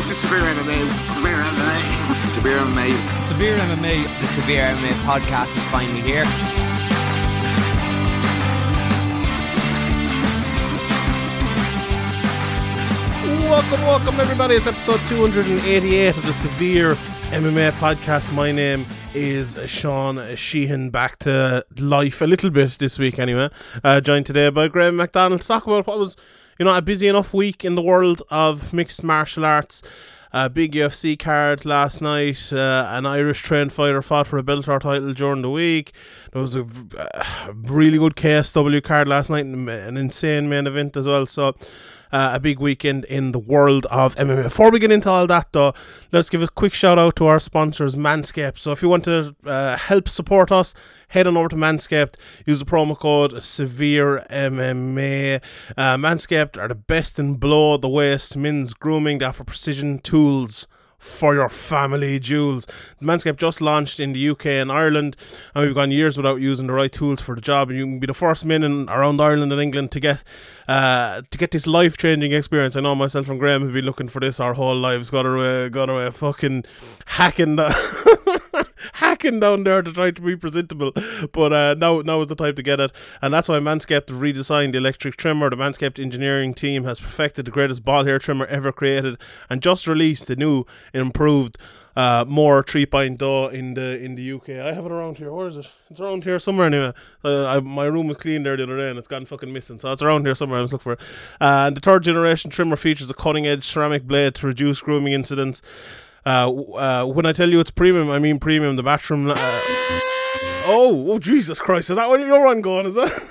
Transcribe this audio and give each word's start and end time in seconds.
This 0.00 0.12
is 0.12 0.20
Severe 0.20 0.40
MMA. 0.40 1.10
Severe 1.10 1.36
MMA. 1.36 2.32
Severe 2.32 2.56
MMA. 2.56 3.22
Severe 3.22 3.58
MMA. 3.58 4.20
The 4.20 4.26
Severe 4.28 4.62
MMA 4.62 4.92
podcast 5.04 5.54
is 5.58 5.68
finally 5.68 6.00
here. 6.00 6.24
Welcome, 13.50 13.82
welcome, 13.82 14.20
everybody. 14.20 14.54
It's 14.54 14.66
episode 14.66 15.00
288 15.10 16.16
of 16.16 16.24
the 16.24 16.32
Severe 16.32 16.94
MMA 17.32 17.72
podcast. 17.72 18.32
My 18.32 18.52
name 18.52 18.86
is 19.12 19.58
Sean 19.66 20.34
Sheehan, 20.34 20.88
back 20.88 21.18
to 21.18 21.66
life 21.78 22.22
a 22.22 22.26
little 22.26 22.48
bit 22.48 22.70
this 22.78 22.98
week, 22.98 23.18
anyway. 23.18 23.50
Uh, 23.84 24.00
joined 24.00 24.24
today 24.24 24.48
by 24.48 24.66
Graham 24.68 24.96
McDonald 24.96 25.42
to 25.42 25.46
talk 25.46 25.66
about 25.66 25.86
what 25.86 25.98
was, 25.98 26.16
you 26.60 26.66
know, 26.66 26.76
a 26.76 26.82
busy 26.82 27.08
enough 27.08 27.32
week 27.32 27.64
in 27.64 27.74
the 27.74 27.80
world 27.80 28.20
of 28.30 28.70
mixed 28.74 29.02
martial 29.02 29.46
arts. 29.46 29.80
A 30.30 30.50
big 30.50 30.74
UFC 30.74 31.18
card 31.18 31.64
last 31.64 32.02
night. 32.02 32.52
Uh, 32.52 32.86
an 32.90 33.06
Irish 33.06 33.40
trained 33.40 33.72
fighter 33.72 34.02
fought 34.02 34.26
for 34.26 34.38
a 34.38 34.42
Bellator 34.42 34.78
title 34.78 35.14
during 35.14 35.40
the 35.40 35.48
week. 35.48 35.92
There 36.32 36.42
was 36.42 36.54
a 36.54 36.66
uh, 36.98 37.52
really 37.54 37.96
good 37.96 38.14
KSW 38.14 38.84
card 38.84 39.08
last 39.08 39.30
night, 39.30 39.46
an 39.46 39.96
insane 39.96 40.50
main 40.50 40.66
event 40.66 40.98
as 40.98 41.06
well. 41.06 41.24
So, 41.24 41.56
uh, 42.12 42.30
a 42.34 42.40
big 42.40 42.58
weekend 42.58 43.04
in 43.06 43.32
the 43.32 43.38
world 43.38 43.86
of 43.86 44.14
MMA. 44.16 44.44
Before 44.44 44.70
we 44.70 44.78
get 44.78 44.92
into 44.92 45.10
all 45.10 45.26
that, 45.26 45.52
though, 45.52 45.74
let's 46.12 46.30
give 46.30 46.42
a 46.42 46.48
quick 46.48 46.74
shout 46.74 46.98
out 46.98 47.16
to 47.16 47.26
our 47.26 47.40
sponsors, 47.40 47.96
Manscaped. 47.96 48.58
So, 48.58 48.72
if 48.72 48.82
you 48.82 48.88
want 48.88 49.04
to 49.04 49.34
uh, 49.44 49.76
help 49.76 50.08
support 50.08 50.50
us, 50.50 50.74
head 51.08 51.26
on 51.26 51.36
over 51.36 51.48
to 51.48 51.56
Manscaped. 51.56 52.14
Use 52.46 52.58
the 52.58 52.64
promo 52.64 52.98
code 52.98 53.42
Severe 53.42 54.24
MMA. 54.30 55.40
Uh, 55.76 55.96
Manscaped 55.96 56.56
are 56.56 56.68
the 56.68 56.74
best 56.74 57.18
in 57.18 57.34
blow 57.34 57.76
the 57.76 57.88
waist 57.88 58.36
men's 58.36 58.74
grooming. 58.74 59.18
They 59.18 59.26
offer 59.26 59.44
precision 59.44 59.98
tools 59.98 60.66
for 61.00 61.34
your 61.34 61.48
family 61.48 62.20
jewels. 62.20 62.66
Manscaped 63.02 63.38
just 63.38 63.60
launched 63.60 63.98
in 63.98 64.12
the 64.12 64.28
UK 64.28 64.46
and 64.46 64.70
Ireland, 64.70 65.16
and 65.54 65.64
we've 65.64 65.74
gone 65.74 65.90
years 65.90 66.16
without 66.16 66.40
using 66.40 66.66
the 66.66 66.74
right 66.74 66.92
tools 66.92 67.20
for 67.22 67.34
the 67.34 67.40
job. 67.40 67.70
And 67.70 67.78
you 67.78 67.86
can 67.86 67.98
be 67.98 68.06
the 68.06 68.14
first 68.14 68.44
men 68.44 68.62
in 68.62 68.88
around 68.88 69.20
Ireland 69.20 69.50
and 69.50 69.60
England 69.60 69.90
to 69.92 70.00
get 70.00 70.22
uh, 70.68 71.22
to 71.30 71.38
get 71.38 71.50
this 71.50 71.66
life 71.66 71.96
changing 71.96 72.32
experience. 72.32 72.76
I 72.76 72.80
know 72.80 72.94
myself 72.94 73.28
and 73.28 73.40
Graham 73.40 73.62
have 73.62 73.72
been 73.72 73.86
looking 73.86 74.08
for 74.08 74.20
this 74.20 74.38
our 74.38 74.54
whole 74.54 74.76
lives. 74.76 75.10
Got 75.10 75.26
away, 75.26 75.70
got 75.70 75.88
away, 75.88 76.10
fucking 76.10 76.64
hacking. 77.06 77.56
The 77.56 78.39
hacking 78.94 79.40
down 79.40 79.64
there 79.64 79.82
to 79.82 79.92
try 79.92 80.10
to 80.10 80.20
be 80.20 80.36
presentable. 80.36 80.92
But 81.32 81.52
uh, 81.52 81.74
now 81.74 82.00
now 82.00 82.20
is 82.20 82.28
the 82.28 82.34
time 82.34 82.54
to 82.54 82.62
get 82.62 82.80
it. 82.80 82.92
And 83.22 83.32
that's 83.32 83.48
why 83.48 83.58
Manscaped 83.58 84.08
have 84.08 84.18
redesigned 84.18 84.72
the 84.72 84.78
electric 84.78 85.16
trimmer. 85.16 85.50
The 85.50 85.56
Manscaped 85.56 85.98
engineering 85.98 86.54
team 86.54 86.84
has 86.84 87.00
perfected 87.00 87.44
the 87.46 87.50
greatest 87.50 87.84
ball 87.84 88.04
hair 88.04 88.18
trimmer 88.18 88.46
ever 88.46 88.72
created 88.72 89.18
and 89.48 89.62
just 89.62 89.86
released 89.86 90.26
the 90.26 90.36
new 90.36 90.64
improved 90.92 91.58
uh, 91.96 92.24
more 92.26 92.62
3.0 92.62 93.52
in 93.52 93.74
the 93.74 94.02
in 94.02 94.14
the 94.14 94.32
UK. 94.32 94.50
I 94.50 94.72
have 94.72 94.86
it 94.86 94.92
around 94.92 95.18
here. 95.18 95.32
Where 95.32 95.48
is 95.48 95.56
it? 95.56 95.70
It's 95.90 96.00
around 96.00 96.24
here 96.24 96.38
somewhere 96.38 96.66
anyway. 96.66 96.92
Uh, 97.24 97.46
I, 97.46 97.60
my 97.60 97.84
room 97.84 98.06
was 98.06 98.16
clean 98.16 98.42
there 98.42 98.56
the 98.56 98.62
other 98.62 98.78
day 98.78 98.90
and 98.90 98.98
it's 98.98 99.08
gone 99.08 99.26
fucking 99.26 99.52
missing. 99.52 99.78
So 99.78 99.92
it's 99.92 100.02
around 100.02 100.24
here 100.24 100.34
somewhere. 100.34 100.60
I 100.60 100.62
was 100.62 100.72
looking 100.72 100.82
for 100.82 100.92
it. 100.92 101.00
Uh, 101.40 101.66
and 101.66 101.76
the 101.76 101.80
third 101.80 102.04
generation 102.04 102.50
trimmer 102.50 102.76
features 102.76 103.10
a 103.10 103.14
cutting 103.14 103.46
edge 103.46 103.64
ceramic 103.64 104.04
blade 104.04 104.34
to 104.36 104.46
reduce 104.46 104.80
grooming 104.80 105.12
incidents. 105.12 105.62
Uh, 106.26 106.50
uh, 106.50 107.04
when 107.06 107.26
I 107.26 107.32
tell 107.32 107.48
you 107.50 107.60
it's 107.60 107.70
premium, 107.70 108.10
I 108.10 108.18
mean 108.18 108.38
premium. 108.38 108.76
The 108.76 108.82
bathroom. 108.82 109.30
Uh, 109.30 109.34
oh, 110.66 111.06
oh, 111.08 111.18
Jesus 111.18 111.58
Christ! 111.58 111.90
Is 111.90 111.96
that 111.96 112.08
what 112.08 112.20
you're 112.20 112.46
on 112.46 112.60
going? 112.60 112.86
Is 112.86 112.94
that? 112.94 113.22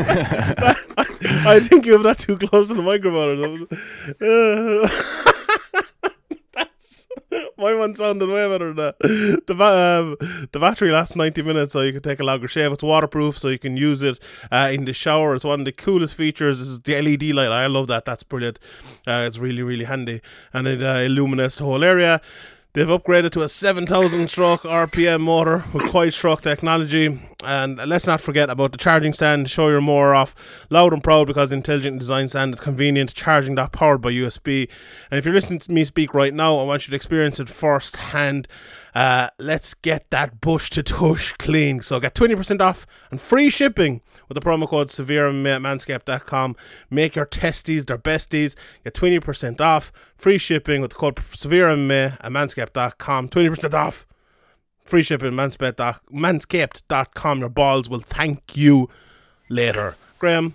I, 0.00 0.76
I 1.46 1.60
think 1.60 1.86
you 1.86 1.92
have 1.92 2.02
that 2.04 2.18
too 2.18 2.38
close 2.38 2.68
to 2.68 2.74
the 2.74 2.82
microphone 2.82 3.38
or 3.38 3.68
something. 3.68 5.24
My 7.58 7.74
one 7.74 7.92
sounded 7.96 8.28
way 8.28 8.48
better 8.48 8.72
than 8.72 8.76
that. 8.76 9.42
The 9.48 9.54
um, 9.54 10.16
the 10.52 10.60
battery 10.60 10.92
lasts 10.92 11.16
ninety 11.16 11.42
minutes, 11.42 11.72
so 11.72 11.80
you 11.80 11.92
can 11.92 12.02
take 12.02 12.20
a 12.20 12.24
longer 12.24 12.46
shave. 12.46 12.70
It's 12.70 12.84
waterproof, 12.84 13.36
so 13.36 13.48
you 13.48 13.58
can 13.58 13.76
use 13.76 14.00
it 14.02 14.20
uh, 14.52 14.70
in 14.72 14.84
the 14.84 14.92
shower. 14.92 15.34
It's 15.34 15.44
one 15.44 15.60
of 15.60 15.64
the 15.64 15.72
coolest 15.72 16.14
features. 16.14 16.60
Is 16.60 16.78
the 16.78 17.00
LED 17.02 17.24
light. 17.34 17.50
I 17.50 17.66
love 17.66 17.88
that. 17.88 18.04
That's 18.04 18.22
brilliant. 18.22 18.60
Uh, 19.06 19.24
it's 19.26 19.38
really 19.38 19.62
really 19.62 19.84
handy, 19.84 20.20
and 20.52 20.68
it 20.68 20.82
uh, 20.82 21.00
illuminates 21.04 21.56
the 21.56 21.64
whole 21.64 21.82
area. 21.82 22.20
They've 22.74 22.86
upgraded 22.86 23.30
to 23.32 23.40
a 23.40 23.48
7,000 23.48 24.28
stroke 24.28 24.60
RPM 24.60 25.22
motor 25.22 25.64
with 25.72 25.90
quiet 25.90 26.12
stroke 26.12 26.42
technology. 26.42 27.18
And 27.42 27.78
let's 27.78 28.06
not 28.06 28.20
forget 28.20 28.50
about 28.50 28.72
the 28.72 28.78
charging 28.78 29.14
stand 29.14 29.46
to 29.46 29.50
show 29.50 29.68
your 29.68 29.80
more 29.80 30.14
off. 30.14 30.34
Loud 30.68 30.92
and 30.92 31.02
proud 31.02 31.28
because 31.28 31.50
intelligent 31.50 31.98
design 31.98 32.28
stand 32.28 32.52
is 32.52 32.60
convenient 32.60 33.14
charging 33.14 33.54
that 33.54 33.72
powered 33.72 34.02
by 34.02 34.12
USB. 34.12 34.68
And 35.10 35.16
if 35.16 35.24
you're 35.24 35.32
listening 35.32 35.60
to 35.60 35.72
me 35.72 35.82
speak 35.84 36.12
right 36.12 36.34
now, 36.34 36.58
I 36.58 36.64
want 36.64 36.86
you 36.86 36.90
to 36.90 36.96
experience 36.96 37.40
it 37.40 37.48
firsthand. 37.48 38.46
Uh, 38.94 39.28
let's 39.38 39.74
get 39.74 40.10
that 40.10 40.40
bush 40.40 40.70
to 40.70 40.82
tush 40.82 41.32
clean. 41.38 41.82
So 41.82 42.00
get 42.00 42.14
20% 42.14 42.60
off 42.60 42.86
and 43.10 43.20
free 43.20 43.50
shipping 43.50 44.00
with 44.28 44.34
the 44.34 44.40
promo 44.40 44.68
code 44.68 44.90
severe 44.90 45.28
at 45.28 45.34
manscaped.com. 45.34 46.56
Make 46.90 47.16
your 47.16 47.26
testes 47.26 47.84
their 47.84 47.98
besties. 47.98 48.54
Get 48.84 48.94
20% 48.94 49.60
off. 49.60 49.92
Free 50.16 50.38
shipping 50.38 50.80
with 50.80 50.92
the 50.92 50.96
code 50.96 51.18
severe 51.34 51.68
at 51.68 51.78
manscaped.com. 51.78 53.28
20% 53.28 53.74
off. 53.74 54.06
Free 54.84 55.02
shipping 55.02 55.32
manscaped.com. 55.32 57.40
Your 57.40 57.50
balls 57.50 57.88
will 57.88 58.00
thank 58.00 58.56
you 58.56 58.88
later. 59.48 59.96
Graham. 60.18 60.54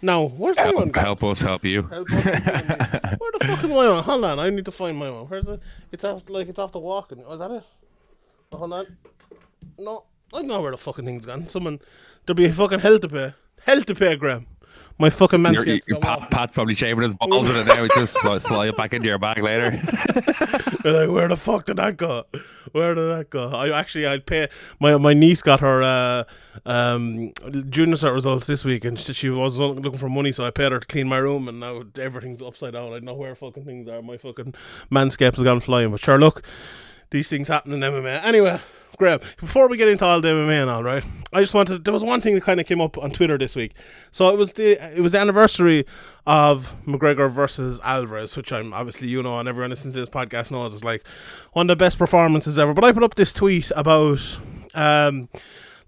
Now, 0.00 0.24
where's 0.28 0.56
my 0.56 0.70
one? 0.70 0.92
Help 0.92 1.24
us 1.24 1.40
help 1.40 1.64
you. 1.64 1.82
Help 1.82 2.08
us. 2.10 2.24
Where 2.24 3.32
the 3.32 3.44
fuck 3.44 3.64
is 3.64 3.70
my 3.70 3.88
one? 3.88 4.02
Hold 4.04 4.24
on, 4.24 4.38
I 4.38 4.50
need 4.50 4.64
to 4.66 4.70
find 4.70 4.96
my 4.96 5.10
one. 5.10 5.26
Where's 5.26 5.48
it? 5.48 5.60
It's 5.90 6.04
off 6.04 6.28
like 6.28 6.48
it's 6.48 6.58
off 6.58 6.72
the 6.72 6.78
walking. 6.78 7.24
Oh, 7.26 7.32
is 7.32 7.40
that 7.40 7.50
it? 7.50 7.64
Oh, 8.52 8.58
hold 8.58 8.72
on. 8.72 8.96
No, 9.78 10.04
I 10.32 10.38
don't 10.38 10.46
know 10.48 10.60
where 10.60 10.70
the 10.70 10.76
fucking 10.76 11.04
thing's 11.04 11.26
gone. 11.26 11.48
Someone 11.48 11.80
there'll 12.26 12.36
be 12.36 12.46
a 12.46 12.52
fucking 12.52 12.78
hell 12.80 12.98
to 13.00 13.08
pay. 13.08 13.34
Hell 13.62 13.82
to 13.82 13.94
pay, 13.94 14.14
Graham. 14.16 14.46
My 14.98 15.10
fucking 15.10 15.40
Your, 15.44 15.52
manscaped. 15.52 15.86
your 15.86 16.00
Pat, 16.00 16.30
Pat 16.30 16.52
probably 16.52 16.74
shaving 16.74 17.04
his 17.04 17.14
balls 17.14 17.46
with 17.46 17.56
it 17.56 17.66
now. 17.66 17.86
Just 17.86 18.18
slide, 18.20 18.42
slide 18.42 18.68
it 18.68 18.76
back 18.76 18.92
into 18.92 19.06
your 19.06 19.18
bag 19.18 19.42
later. 19.42 19.70
like, 20.84 21.08
where 21.10 21.28
the 21.28 21.36
fuck 21.36 21.66
did 21.66 21.76
that 21.76 21.96
go? 21.96 22.24
Where 22.72 22.94
did 22.94 23.10
that 23.10 23.30
go? 23.30 23.48
I 23.50 23.78
actually 23.78 24.06
I'd 24.06 24.26
pay 24.26 24.48
my 24.80 24.96
my 24.98 25.14
niece 25.14 25.40
got 25.40 25.60
her 25.60 25.82
uh, 25.82 26.24
um 26.66 27.32
junior 27.70 27.94
cert 27.94 28.12
results 28.12 28.46
this 28.46 28.64
week 28.64 28.84
and 28.84 28.98
she, 28.98 29.12
she 29.12 29.30
was 29.30 29.56
looking 29.58 29.96
for 29.96 30.08
money 30.08 30.32
so 30.32 30.44
I 30.44 30.50
paid 30.50 30.72
her 30.72 30.80
to 30.80 30.86
clean 30.86 31.08
my 31.08 31.18
room 31.18 31.48
and 31.48 31.60
now 31.60 31.84
everything's 31.98 32.42
upside 32.42 32.72
down. 32.74 32.92
I 32.92 32.98
know 32.98 33.14
where 33.14 33.34
fucking 33.34 33.64
things 33.64 33.88
are. 33.88 34.02
My 34.02 34.18
fucking 34.18 34.54
manscaped 34.90 35.36
has 35.36 35.44
gone 35.44 35.60
flying. 35.60 35.90
But 35.92 36.00
sure 36.00 36.18
look, 36.18 36.42
these 37.10 37.28
things 37.28 37.48
happen 37.48 37.72
in 37.72 37.80
MMA. 37.80 38.24
Anyway, 38.24 38.58
Graham, 38.98 39.20
before 39.38 39.68
we 39.68 39.76
get 39.76 39.88
into 39.88 40.04
all 40.04 40.20
the 40.20 40.28
MMA 40.28 40.62
and 40.62 40.70
all 40.70 40.82
right, 40.82 41.04
I 41.32 41.40
just 41.40 41.54
wanted 41.54 41.84
there 41.84 41.94
was 41.94 42.02
one 42.02 42.20
thing 42.20 42.34
that 42.34 42.42
kind 42.42 42.58
of 42.58 42.66
came 42.66 42.80
up 42.80 42.98
on 42.98 43.12
Twitter 43.12 43.38
this 43.38 43.54
week. 43.54 43.76
So 44.10 44.28
it 44.30 44.36
was 44.36 44.52
the 44.54 44.72
it 44.96 45.00
was 45.00 45.12
the 45.12 45.18
anniversary 45.18 45.86
of 46.26 46.74
McGregor 46.84 47.30
versus 47.30 47.78
Alvarez, 47.84 48.36
which 48.36 48.52
I'm 48.52 48.74
obviously 48.74 49.08
you 49.08 49.22
know 49.22 49.38
and 49.38 49.48
everyone 49.48 49.70
listening 49.70 49.94
to 49.94 50.00
this 50.00 50.08
podcast 50.08 50.50
knows 50.50 50.74
is 50.74 50.82
like 50.82 51.06
one 51.52 51.70
of 51.70 51.78
the 51.78 51.82
best 51.82 51.96
performances 51.96 52.58
ever. 52.58 52.74
But 52.74 52.84
I 52.84 52.92
put 52.92 53.04
up 53.04 53.14
this 53.14 53.32
tweet 53.32 53.70
about 53.76 54.38
um 54.74 55.28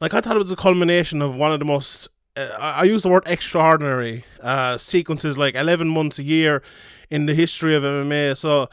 like 0.00 0.14
I 0.14 0.20
thought 0.20 0.37
it 0.37 0.38
was 0.40 0.52
a 0.52 0.56
culmination 0.56 1.20
of 1.20 1.34
one 1.34 1.52
of 1.52 1.58
the 1.58 1.64
most 1.64 2.08
uh, 2.37 2.49
I 2.58 2.84
use 2.84 3.02
the 3.02 3.08
word 3.08 3.25
extraordinary 3.26 4.25
uh, 4.40 4.79
sequences, 4.79 5.37
like 5.37 5.56
11 5.56 5.88
months 5.88 6.20
a 6.20 6.23
year 6.23 6.62
in 7.11 7.26
the 7.26 7.34
history 7.34 7.75
of 7.75 7.82
MMA. 7.82 8.37
So 8.37 8.69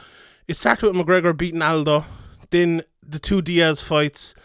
it 0.48 0.56
started 0.56 0.86
with 0.86 1.08
McGregor 1.08 1.36
beating 1.36 1.64
Aldo, 1.64 2.06
then 2.52 2.84
the 3.08 3.20
two 3.20 3.42
Diaz 3.42 3.82
fights, 3.82 4.36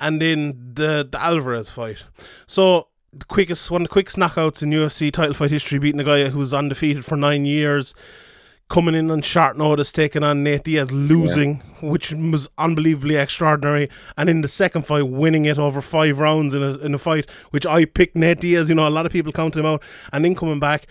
and 0.00 0.20
then 0.20 0.72
the, 0.74 1.06
the 1.10 1.20
Alvarez 1.20 1.70
fight. 1.70 2.04
So 2.46 2.88
the 3.12 3.24
quickest 3.24 3.70
one 3.70 3.82
of 3.82 3.88
the 3.88 3.92
quickest 3.92 4.16
knockouts 4.16 4.62
in 4.62 4.70
UFC 4.70 5.12
title 5.12 5.34
fight 5.34 5.50
history, 5.50 5.78
beating 5.78 6.00
a 6.00 6.04
guy 6.04 6.28
who's 6.28 6.54
undefeated 6.54 7.04
for 7.04 7.16
nine 7.16 7.44
years, 7.44 7.94
coming 8.68 8.94
in 8.94 9.10
on 9.10 9.20
short 9.20 9.58
notice, 9.58 9.92
taking 9.92 10.22
on 10.22 10.42
Nate 10.42 10.64
Diaz, 10.64 10.90
losing, 10.90 11.56
which 11.82 12.12
was 12.12 12.48
unbelievably 12.56 13.16
extraordinary, 13.16 13.90
and 14.16 14.30
in 14.30 14.40
the 14.40 14.48
second 14.48 14.86
fight, 14.86 15.08
winning 15.08 15.44
it 15.44 15.58
over 15.58 15.82
five 15.82 16.18
rounds 16.18 16.54
in 16.54 16.62
a 16.62 16.78
in 16.78 16.94
a 16.94 16.98
fight, 16.98 17.28
which 17.50 17.66
I 17.66 17.84
picked 17.84 18.16
Nate 18.16 18.40
Diaz. 18.40 18.68
You 18.68 18.74
know, 18.74 18.88
a 18.88 18.90
lot 18.90 19.04
of 19.04 19.12
people 19.12 19.32
counted 19.32 19.60
him 19.60 19.66
out, 19.66 19.82
and 20.12 20.24
then 20.24 20.34
coming 20.34 20.58
back 20.60 20.86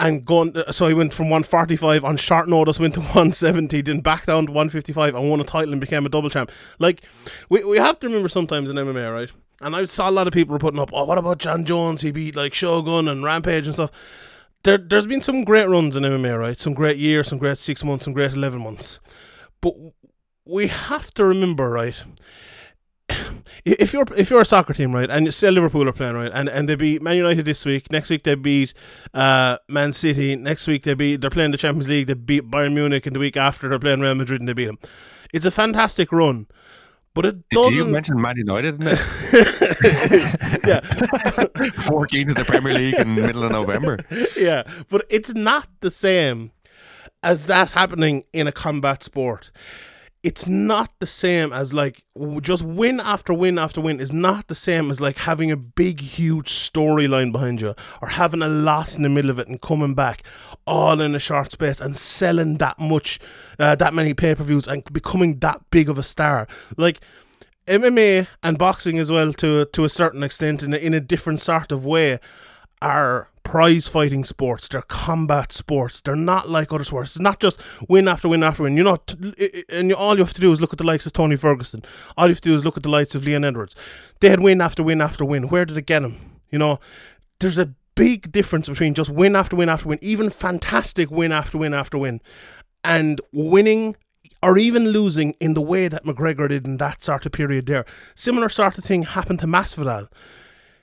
and 0.00 0.24
going. 0.24 0.56
uh, 0.56 0.72
So 0.72 0.88
he 0.88 0.94
went 0.94 1.14
from 1.14 1.26
145 1.26 2.04
on 2.04 2.16
short 2.16 2.48
notice, 2.48 2.80
went 2.80 2.94
to 2.94 3.00
170, 3.14 3.82
then 3.82 4.00
back 4.00 4.26
down 4.26 4.46
to 4.46 4.52
155 4.52 5.14
and 5.14 5.30
won 5.30 5.40
a 5.40 5.44
title 5.44 5.72
and 5.72 5.80
became 5.80 6.06
a 6.06 6.08
double 6.08 6.30
champ. 6.30 6.50
Like 6.78 7.02
we 7.48 7.62
we 7.62 7.78
have 7.78 7.98
to 8.00 8.06
remember 8.08 8.28
sometimes 8.28 8.70
in 8.70 8.76
MMA, 8.76 9.12
right? 9.12 9.30
And 9.60 9.76
I 9.76 9.84
saw 9.84 10.08
a 10.08 10.10
lot 10.10 10.26
of 10.26 10.32
people 10.32 10.54
were 10.54 10.58
putting 10.58 10.80
up, 10.80 10.90
oh, 10.92 11.04
what 11.04 11.18
about 11.18 11.38
Jon 11.38 11.64
Jones? 11.66 12.00
He 12.00 12.12
beat 12.12 12.34
like 12.34 12.54
Shogun 12.54 13.08
and 13.08 13.22
Rampage 13.22 13.66
and 13.66 13.74
stuff. 13.74 13.90
There, 14.62 14.78
there's 14.78 15.06
been 15.06 15.22
some 15.22 15.44
great 15.44 15.68
runs 15.68 15.96
in 15.96 16.02
MMA, 16.02 16.38
right? 16.38 16.58
Some 16.58 16.72
great 16.74 16.96
years, 16.96 17.28
some 17.28 17.38
great 17.38 17.58
six 17.58 17.84
months, 17.84 18.04
some 18.04 18.14
great 18.14 18.32
11 18.32 18.60
months. 18.60 19.00
But 19.60 19.74
we 20.46 20.68
have 20.68 21.12
to 21.14 21.24
remember, 21.24 21.68
right? 21.70 22.02
If 23.64 23.92
you're 23.92 24.06
if 24.16 24.30
you're 24.30 24.40
a 24.40 24.44
soccer 24.44 24.72
team, 24.72 24.94
right, 24.94 25.10
and 25.10 25.32
say 25.34 25.50
Liverpool 25.50 25.88
are 25.88 25.92
playing, 25.92 26.14
right, 26.14 26.30
and, 26.32 26.48
and 26.48 26.68
they 26.68 26.76
beat 26.76 27.02
Man 27.02 27.16
United 27.16 27.44
this 27.44 27.64
week, 27.64 27.90
next 27.92 28.08
week 28.10 28.22
they 28.22 28.34
beat 28.34 28.72
uh, 29.12 29.58
Man 29.68 29.92
City, 29.92 30.34
next 30.36 30.66
week 30.66 30.84
they 30.84 30.94
beat 30.94 31.20
they're 31.20 31.30
playing 31.30 31.50
the 31.50 31.58
Champions 31.58 31.88
League, 31.88 32.06
they 32.06 32.14
beat 32.14 32.50
Bayern 32.50 32.72
Munich, 32.74 33.06
and 33.06 33.14
the 33.14 33.20
week 33.20 33.36
after 33.36 33.68
they're 33.68 33.78
playing 33.78 34.00
Real 34.00 34.14
Madrid 34.14 34.40
and 34.40 34.48
they 34.48 34.52
beat 34.54 34.66
them. 34.66 34.78
It's 35.32 35.44
a 35.44 35.50
fantastic 35.50 36.10
run, 36.10 36.46
but 37.14 37.26
it 37.26 37.34
Did 37.50 37.56
doesn't. 37.56 37.74
you 37.74 37.84
mention 37.86 38.20
Man 38.20 38.36
United? 38.36 38.80
Yeah, 40.66 40.80
it? 40.84 41.82
14 41.84 42.28
in 42.28 42.34
the 42.34 42.44
Premier 42.44 42.74
League 42.74 42.94
in 42.94 43.14
the 43.14 43.22
middle 43.22 43.44
of 43.44 43.52
November. 43.52 43.98
yeah, 44.36 44.62
but 44.88 45.06
it's 45.08 45.34
not 45.34 45.68
the 45.80 45.90
same 45.90 46.52
as 47.22 47.46
that 47.46 47.72
happening 47.72 48.24
in 48.32 48.46
a 48.46 48.52
combat 48.52 49.02
sport. 49.02 49.50
It's 50.22 50.46
not 50.46 50.92
the 50.98 51.06
same 51.06 51.50
as 51.50 51.72
like 51.72 52.04
just 52.42 52.62
win 52.62 53.00
after 53.00 53.32
win 53.32 53.58
after 53.58 53.80
win 53.80 54.00
is 54.00 54.12
not 54.12 54.48
the 54.48 54.54
same 54.54 54.90
as 54.90 55.00
like 55.00 55.16
having 55.18 55.50
a 55.50 55.56
big 55.56 56.00
huge 56.00 56.50
storyline 56.50 57.32
behind 57.32 57.62
you 57.62 57.74
or 58.02 58.08
having 58.08 58.42
a 58.42 58.48
loss 58.48 58.96
in 58.96 59.02
the 59.02 59.08
middle 59.08 59.30
of 59.30 59.38
it 59.38 59.48
and 59.48 59.62
coming 59.62 59.94
back 59.94 60.22
all 60.66 61.00
in 61.00 61.14
a 61.14 61.18
short 61.18 61.52
space 61.52 61.80
and 61.80 61.96
selling 61.96 62.58
that 62.58 62.78
much 62.78 63.18
uh, 63.58 63.74
that 63.76 63.94
many 63.94 64.12
pay-per-views 64.12 64.66
and 64.66 64.84
becoming 64.92 65.38
that 65.38 65.62
big 65.70 65.88
of 65.88 65.98
a 65.98 66.02
star. 66.02 66.46
Like 66.76 67.00
MMA 67.66 68.26
and 68.42 68.58
boxing 68.58 68.98
as 68.98 69.10
well 69.10 69.32
to 69.34 69.64
to 69.64 69.84
a 69.84 69.88
certain 69.88 70.22
extent 70.22 70.62
in 70.62 70.74
a, 70.74 70.76
in 70.76 70.92
a 70.92 71.00
different 71.00 71.40
sort 71.40 71.72
of 71.72 71.86
way 71.86 72.20
are 72.82 73.29
prize 73.50 73.88
fighting 73.88 74.22
sports. 74.22 74.68
They're 74.68 74.82
combat 74.82 75.52
sports. 75.52 76.00
They're 76.00 76.14
not 76.14 76.48
like 76.48 76.72
other 76.72 76.84
sports. 76.84 77.16
It's 77.16 77.20
not 77.20 77.40
just 77.40 77.60
win 77.88 78.06
after 78.06 78.28
win 78.28 78.44
after 78.44 78.62
win. 78.62 78.76
You 78.76 78.84
know, 78.84 78.98
t- 79.04 79.64
and 79.68 79.92
all 79.92 80.16
you 80.16 80.22
have 80.22 80.34
to 80.34 80.40
do 80.40 80.52
is 80.52 80.60
look 80.60 80.72
at 80.72 80.78
the 80.78 80.86
likes 80.86 81.04
of 81.04 81.12
Tony 81.12 81.34
Ferguson. 81.34 81.84
All 82.16 82.28
you 82.28 82.34
have 82.34 82.40
to 82.42 82.48
do 82.50 82.54
is 82.54 82.64
look 82.64 82.76
at 82.76 82.84
the 82.84 82.88
likes 82.88 83.16
of 83.16 83.24
Leon 83.24 83.44
Edwards. 83.44 83.74
They 84.20 84.30
had 84.30 84.38
win 84.38 84.60
after 84.60 84.84
win 84.84 85.00
after 85.00 85.24
win. 85.24 85.48
Where 85.48 85.64
did 85.64 85.76
it 85.76 85.86
get 85.86 86.02
them? 86.02 86.38
You 86.52 86.60
know, 86.60 86.78
there's 87.40 87.58
a 87.58 87.74
big 87.96 88.30
difference 88.30 88.68
between 88.68 88.94
just 88.94 89.10
win 89.10 89.34
after 89.34 89.56
win 89.56 89.68
after 89.68 89.88
win, 89.88 89.98
even 90.00 90.30
fantastic 90.30 91.10
win 91.10 91.32
after 91.32 91.58
win 91.58 91.74
after 91.74 91.98
win, 91.98 92.20
and 92.84 93.20
winning 93.32 93.96
or 94.44 94.58
even 94.58 94.90
losing 94.90 95.34
in 95.40 95.54
the 95.54 95.60
way 95.60 95.88
that 95.88 96.04
McGregor 96.04 96.48
did 96.48 96.68
in 96.68 96.76
that 96.76 97.02
sort 97.02 97.26
of 97.26 97.32
period 97.32 97.66
there. 97.66 97.84
Similar 98.14 98.48
sort 98.48 98.78
of 98.78 98.84
thing 98.84 99.02
happened 99.02 99.40
to 99.40 99.48
Masvidal. 99.48 100.06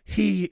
He 0.03 0.51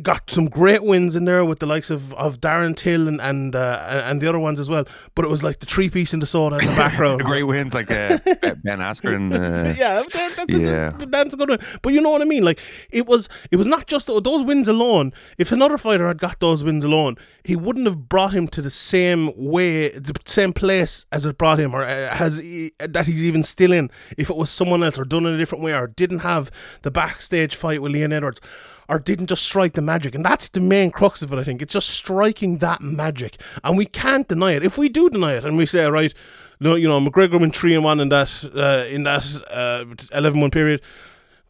got 0.00 0.30
some 0.30 0.46
great 0.46 0.82
wins 0.82 1.16
in 1.16 1.24
there 1.24 1.44
with 1.44 1.58
the 1.58 1.66
likes 1.66 1.90
of, 1.90 2.14
of 2.14 2.40
Darren 2.40 2.74
Till 2.76 3.08
and 3.08 3.20
and, 3.20 3.54
uh, 3.54 4.02
and 4.06 4.20
the 4.20 4.28
other 4.28 4.38
ones 4.38 4.58
as 4.58 4.68
well. 4.70 4.84
But 5.14 5.24
it 5.24 5.28
was 5.28 5.42
like 5.42 5.60
the 5.60 5.66
three 5.66 5.90
piece 5.90 6.14
in 6.14 6.20
the 6.20 6.26
soda 6.26 6.56
in 6.58 6.66
the 6.66 6.76
background. 6.76 7.20
The 7.20 7.24
great 7.32 7.42
wins 7.42 7.74
like 7.74 7.90
uh, 7.90 8.18
Ben 8.64 8.78
Askren. 8.78 9.32
Uh, 9.34 9.74
yeah, 9.78 10.02
that- 10.02 10.34
that's, 10.36 10.54
Yeah. 10.54 10.92
A, 10.98 11.06
that's 11.06 11.34
a 11.34 11.36
good 11.36 11.50
one. 11.50 11.58
But 11.82 11.92
you 11.92 12.00
know 12.00 12.10
what 12.10 12.22
I 12.22 12.24
mean? 12.24 12.44
Like 12.44 12.60
it 12.90 13.06
was, 13.06 13.28
it 13.50 13.56
was 13.56 13.66
not 13.66 13.86
just 13.86 14.06
those 14.06 14.42
wins 14.42 14.68
alone. 14.68 15.12
If 15.38 15.52
another 15.52 15.76
fighter 15.78 16.08
had 16.08 16.18
got 16.18 16.40
those 16.40 16.64
wins 16.64 16.84
alone, 16.84 17.16
he 17.44 17.56
wouldn't 17.56 17.86
have 17.86 18.08
brought 18.08 18.32
him 18.34 18.48
to 18.48 18.62
the 18.62 18.70
same 18.70 19.32
way, 19.36 19.90
the 19.90 20.14
same 20.24 20.52
place 20.52 21.06
as 21.12 21.26
it 21.26 21.36
brought 21.38 21.58
him, 21.60 21.74
or 21.74 21.82
uh, 21.84 22.14
has 22.14 22.38
he, 22.38 22.72
that 22.78 23.06
he's 23.06 23.24
even 23.24 23.42
still 23.42 23.72
in. 23.72 23.90
If 24.16 24.30
it 24.30 24.36
was 24.36 24.50
someone 24.50 24.82
else, 24.82 24.98
or 24.98 25.04
done 25.04 25.26
in 25.26 25.34
a 25.34 25.38
different 25.38 25.62
way, 25.64 25.74
or 25.74 25.86
didn't 25.88 26.20
have 26.20 26.50
the 26.82 26.90
backstage 26.90 27.54
fight 27.56 27.82
with 27.82 27.92
Leon 27.92 28.12
Edwards. 28.12 28.40
Or 28.88 28.98
didn't 28.98 29.28
just 29.28 29.44
strike 29.44 29.74
the 29.74 29.80
magic, 29.80 30.14
and 30.14 30.24
that's 30.24 30.48
the 30.48 30.60
main 30.60 30.90
crux 30.90 31.22
of 31.22 31.32
it. 31.32 31.38
I 31.38 31.44
think 31.44 31.62
it's 31.62 31.72
just 31.72 31.88
striking 31.88 32.58
that 32.58 32.80
magic, 32.82 33.40
and 33.62 33.78
we 33.78 33.86
can't 33.86 34.26
deny 34.28 34.52
it. 34.52 34.62
If 34.64 34.76
we 34.76 34.88
do 34.88 35.08
deny 35.08 35.34
it, 35.34 35.44
and 35.44 35.56
we 35.56 35.66
say, 35.66 35.88
right, 35.88 36.12
you 36.60 36.88
know, 36.88 37.00
McGregor 37.00 37.40
went 37.40 37.56
three 37.56 37.74
and 37.74 37.84
one 37.84 38.00
in 38.00 38.08
that 38.10 38.30
uh, 38.54 38.84
in 38.88 39.04
that 39.04 39.24
uh, 39.50 39.84
11 40.16 40.40
month 40.40 40.52
period. 40.52 40.82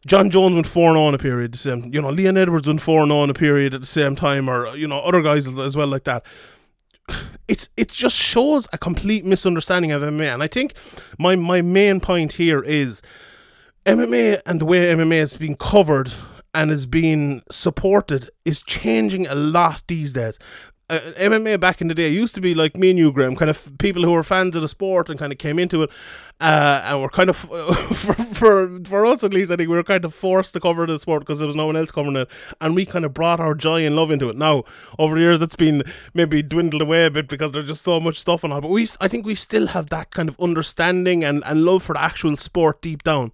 Jon 0.05 0.29
Jones 0.29 0.53
went 0.53 0.67
four 0.67 0.89
and 0.89 0.97
on 0.97 1.13
a 1.13 1.17
period. 1.17 1.53
The 1.53 1.57
same, 1.57 1.89
you 1.93 2.01
know, 2.01 2.09
Leon 2.09 2.37
Edwards 2.37 2.67
went 2.67 2.81
four 2.81 3.01
and 3.03 3.11
on 3.11 3.29
a 3.29 3.33
period 3.33 3.73
at 3.73 3.81
the 3.81 3.87
same 3.87 4.15
time, 4.15 4.49
or 4.49 4.75
you 4.75 4.87
know, 4.87 4.99
other 4.99 5.21
guys 5.21 5.47
as- 5.47 5.57
as 5.57 5.75
well 5.77 5.87
like 5.87 6.03
that. 6.03 6.23
It's 7.47 7.67
it 7.75 7.89
just 7.89 8.15
shows 8.15 8.67
a 8.71 8.77
complete 8.77 9.25
misunderstanding 9.25 9.91
of 9.91 10.01
MMA, 10.01 10.33
and 10.33 10.43
I 10.43 10.47
think 10.47 10.73
my 11.17 11.35
my 11.35 11.61
main 11.61 11.99
point 11.99 12.33
here 12.33 12.61
is 12.61 13.01
MMA 13.85 14.41
and 14.45 14.61
the 14.61 14.65
way 14.65 14.79
MMA 14.93 15.19
has 15.19 15.35
been 15.35 15.55
covered 15.55 16.13
and 16.53 16.71
is 16.71 16.85
being 16.85 17.43
supported 17.49 18.29
is 18.45 18.61
changing 18.61 19.27
a 19.27 19.35
lot 19.35 19.83
these 19.87 20.13
days. 20.13 20.37
Uh, 20.89 20.99
MMA 21.17 21.59
back 21.59 21.79
in 21.79 21.87
the 21.87 21.95
day 21.95 22.09
used 22.09 22.35
to 22.35 22.41
be 22.41 22.53
like 22.53 22.75
me 22.75 22.89
and 22.89 22.99
you, 22.99 23.11
Graham, 23.11 23.37
kind 23.37 23.49
of 23.49 23.77
people 23.79 24.03
who 24.03 24.11
were 24.11 24.21
fans 24.21 24.53
of 24.55 24.61
the 24.61 24.67
sport 24.67 25.09
and 25.09 25.17
kind 25.17 25.31
of 25.31 25.39
came 25.39 25.57
into 25.57 25.81
it, 25.81 25.89
uh, 26.41 26.81
and 26.83 27.01
were 27.01 27.09
kind 27.09 27.29
of 27.29 27.37
for, 27.37 28.13
for 28.13 28.79
for 28.83 29.05
us 29.05 29.23
at 29.23 29.33
least, 29.33 29.49
I 29.49 29.55
think 29.55 29.69
we 29.69 29.77
were 29.77 29.83
kind 29.83 30.03
of 30.03 30.13
forced 30.13 30.53
to 30.53 30.59
cover 30.59 30.85
the 30.85 30.99
sport 30.99 31.21
because 31.21 31.39
there 31.39 31.47
was 31.47 31.55
no 31.55 31.65
one 31.65 31.77
else 31.77 31.89
covering 31.89 32.17
it, 32.17 32.27
and 32.59 32.75
we 32.75 32.85
kind 32.85 33.05
of 33.05 33.13
brought 33.13 33.39
our 33.39 33.55
joy 33.55 33.85
and 33.85 33.95
love 33.95 34.11
into 34.11 34.29
it. 34.29 34.35
Now 34.35 34.65
over 34.99 35.15
the 35.15 35.21
years, 35.21 35.41
it's 35.41 35.55
been 35.55 35.83
maybe 36.13 36.43
dwindled 36.43 36.81
away 36.81 37.05
a 37.05 37.11
bit 37.11 37.29
because 37.29 37.53
there's 37.53 37.67
just 37.67 37.81
so 37.81 38.01
much 38.01 38.19
stuff 38.19 38.43
and 38.43 38.51
all, 38.51 38.59
but 38.59 38.69
we, 38.69 38.85
I 38.99 39.07
think 39.07 39.25
we 39.25 39.35
still 39.35 39.67
have 39.67 39.89
that 39.89 40.11
kind 40.11 40.27
of 40.27 40.37
understanding 40.39 41.23
and 41.23 41.43
and 41.45 41.63
love 41.63 41.83
for 41.83 41.93
the 41.93 42.03
actual 42.03 42.35
sport 42.35 42.81
deep 42.81 43.03
down. 43.03 43.31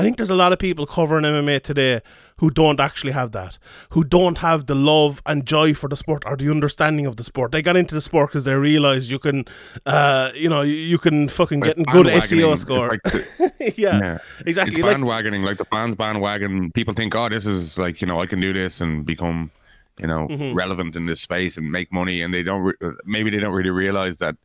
I 0.00 0.02
think 0.02 0.16
there's 0.16 0.30
a 0.30 0.34
lot 0.34 0.52
of 0.52 0.58
people 0.58 0.86
covering 0.86 1.24
MMA 1.24 1.62
today 1.62 2.00
who 2.38 2.50
don't 2.50 2.80
actually 2.80 3.12
have 3.12 3.32
that, 3.32 3.58
who 3.90 4.02
don't 4.02 4.38
have 4.38 4.64
the 4.66 4.74
love 4.74 5.20
and 5.26 5.44
joy 5.46 5.74
for 5.74 5.88
the 5.88 5.96
sport 5.96 6.22
or 6.26 6.36
the 6.36 6.50
understanding 6.50 7.04
of 7.06 7.16
the 7.16 7.24
sport. 7.24 7.52
They 7.52 7.60
got 7.62 7.76
into 7.76 7.94
the 7.94 8.00
sport 8.00 8.30
because 8.30 8.44
they 8.44 8.54
realized 8.54 9.10
you 9.10 9.18
can, 9.18 9.44
uh, 9.86 10.30
you 10.34 10.48
know, 10.48 10.62
you- 10.62 10.98
can 10.98 11.28
fucking 11.28 11.60
get 11.60 11.76
like 11.78 11.86
good 11.88 12.06
bandwagoning. 12.06 12.22
SEO 12.22 12.58
score. 12.58 12.88
like 12.88 13.02
the- 13.02 13.52
yeah, 13.76 13.98
yeah. 13.98 14.18
exactly. 14.46 14.80
It's 14.80 14.86
bandwagoning, 14.88 15.44
like 15.44 15.58
the 15.58 15.64
fans 15.66 15.94
bandwagon. 15.96 16.72
People 16.72 16.94
think, 16.94 17.14
oh, 17.14 17.28
this 17.28 17.44
is 17.46 17.78
like, 17.78 18.00
you 18.00 18.06
know, 18.06 18.20
I 18.20 18.26
can 18.26 18.40
do 18.40 18.52
this 18.52 18.80
and 18.80 19.04
become, 19.04 19.50
you 19.98 20.06
know, 20.06 20.26
Mm-hmm. 20.28 20.54
relevant 20.54 20.96
in 20.96 21.04
this 21.06 21.20
space 21.20 21.58
and 21.58 21.70
make 21.70 21.92
money. 21.92 22.22
And 22.22 22.32
they 22.32 22.42
don't, 22.42 22.62
re- 22.62 22.92
maybe 23.04 23.28
they 23.30 23.38
don't 23.38 23.52
really 23.52 23.70
realize 23.70 24.18
that 24.20 24.36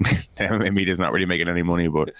MMA 0.02 0.72
media 0.74 0.92
is 0.92 0.98
not 0.98 1.12
really 1.12 1.26
making 1.26 1.48
any 1.48 1.62
money. 1.62 1.88
But 1.88 2.10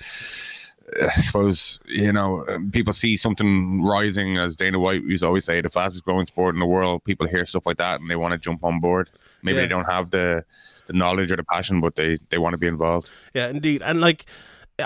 I 1.03 1.11
suppose, 1.11 1.81
you 1.87 2.13
know, 2.13 2.45
um, 2.49 2.71
people 2.71 2.93
see 2.93 3.17
something 3.17 3.83
rising, 3.83 4.39
as 4.39 4.57
Dana 4.57 4.79
White 4.79 5.03
used 5.03 5.23
to 5.23 5.27
always 5.27 5.45
say, 5.45 5.61
the 5.61 5.69
fastest 5.69 6.05
growing 6.05 6.27
sport 6.27 6.55
in 6.55 6.61
the 6.61 6.67
world. 6.67 7.05
People 7.05 7.27
hear 7.27 7.45
stuff 7.47 7.67
like 7.67 7.77
that 7.79 8.01
and 8.01 8.11
they 8.11 8.17
want 8.17 8.33
to 8.33 8.39
jump 8.39 8.65
on 8.65 8.81
board. 8.81 9.11
Maybe 9.43 9.57
Yeah. 9.57 9.63
they 9.63 9.69
don't 9.69 9.85
have 9.87 10.11
the, 10.11 10.45
the 10.87 10.93
knowledge 10.95 11.31
or 11.31 11.37
the 11.37 11.45
passion, 11.45 11.81
but 11.81 11.97
they, 11.97 12.19
they 12.31 12.39
want 12.39 12.55
to 12.55 12.59
be 12.59 12.67
involved. 12.67 13.11
Yeah, 13.35 13.49
indeed, 13.49 13.83
and 13.83 14.01
like. 14.01 14.27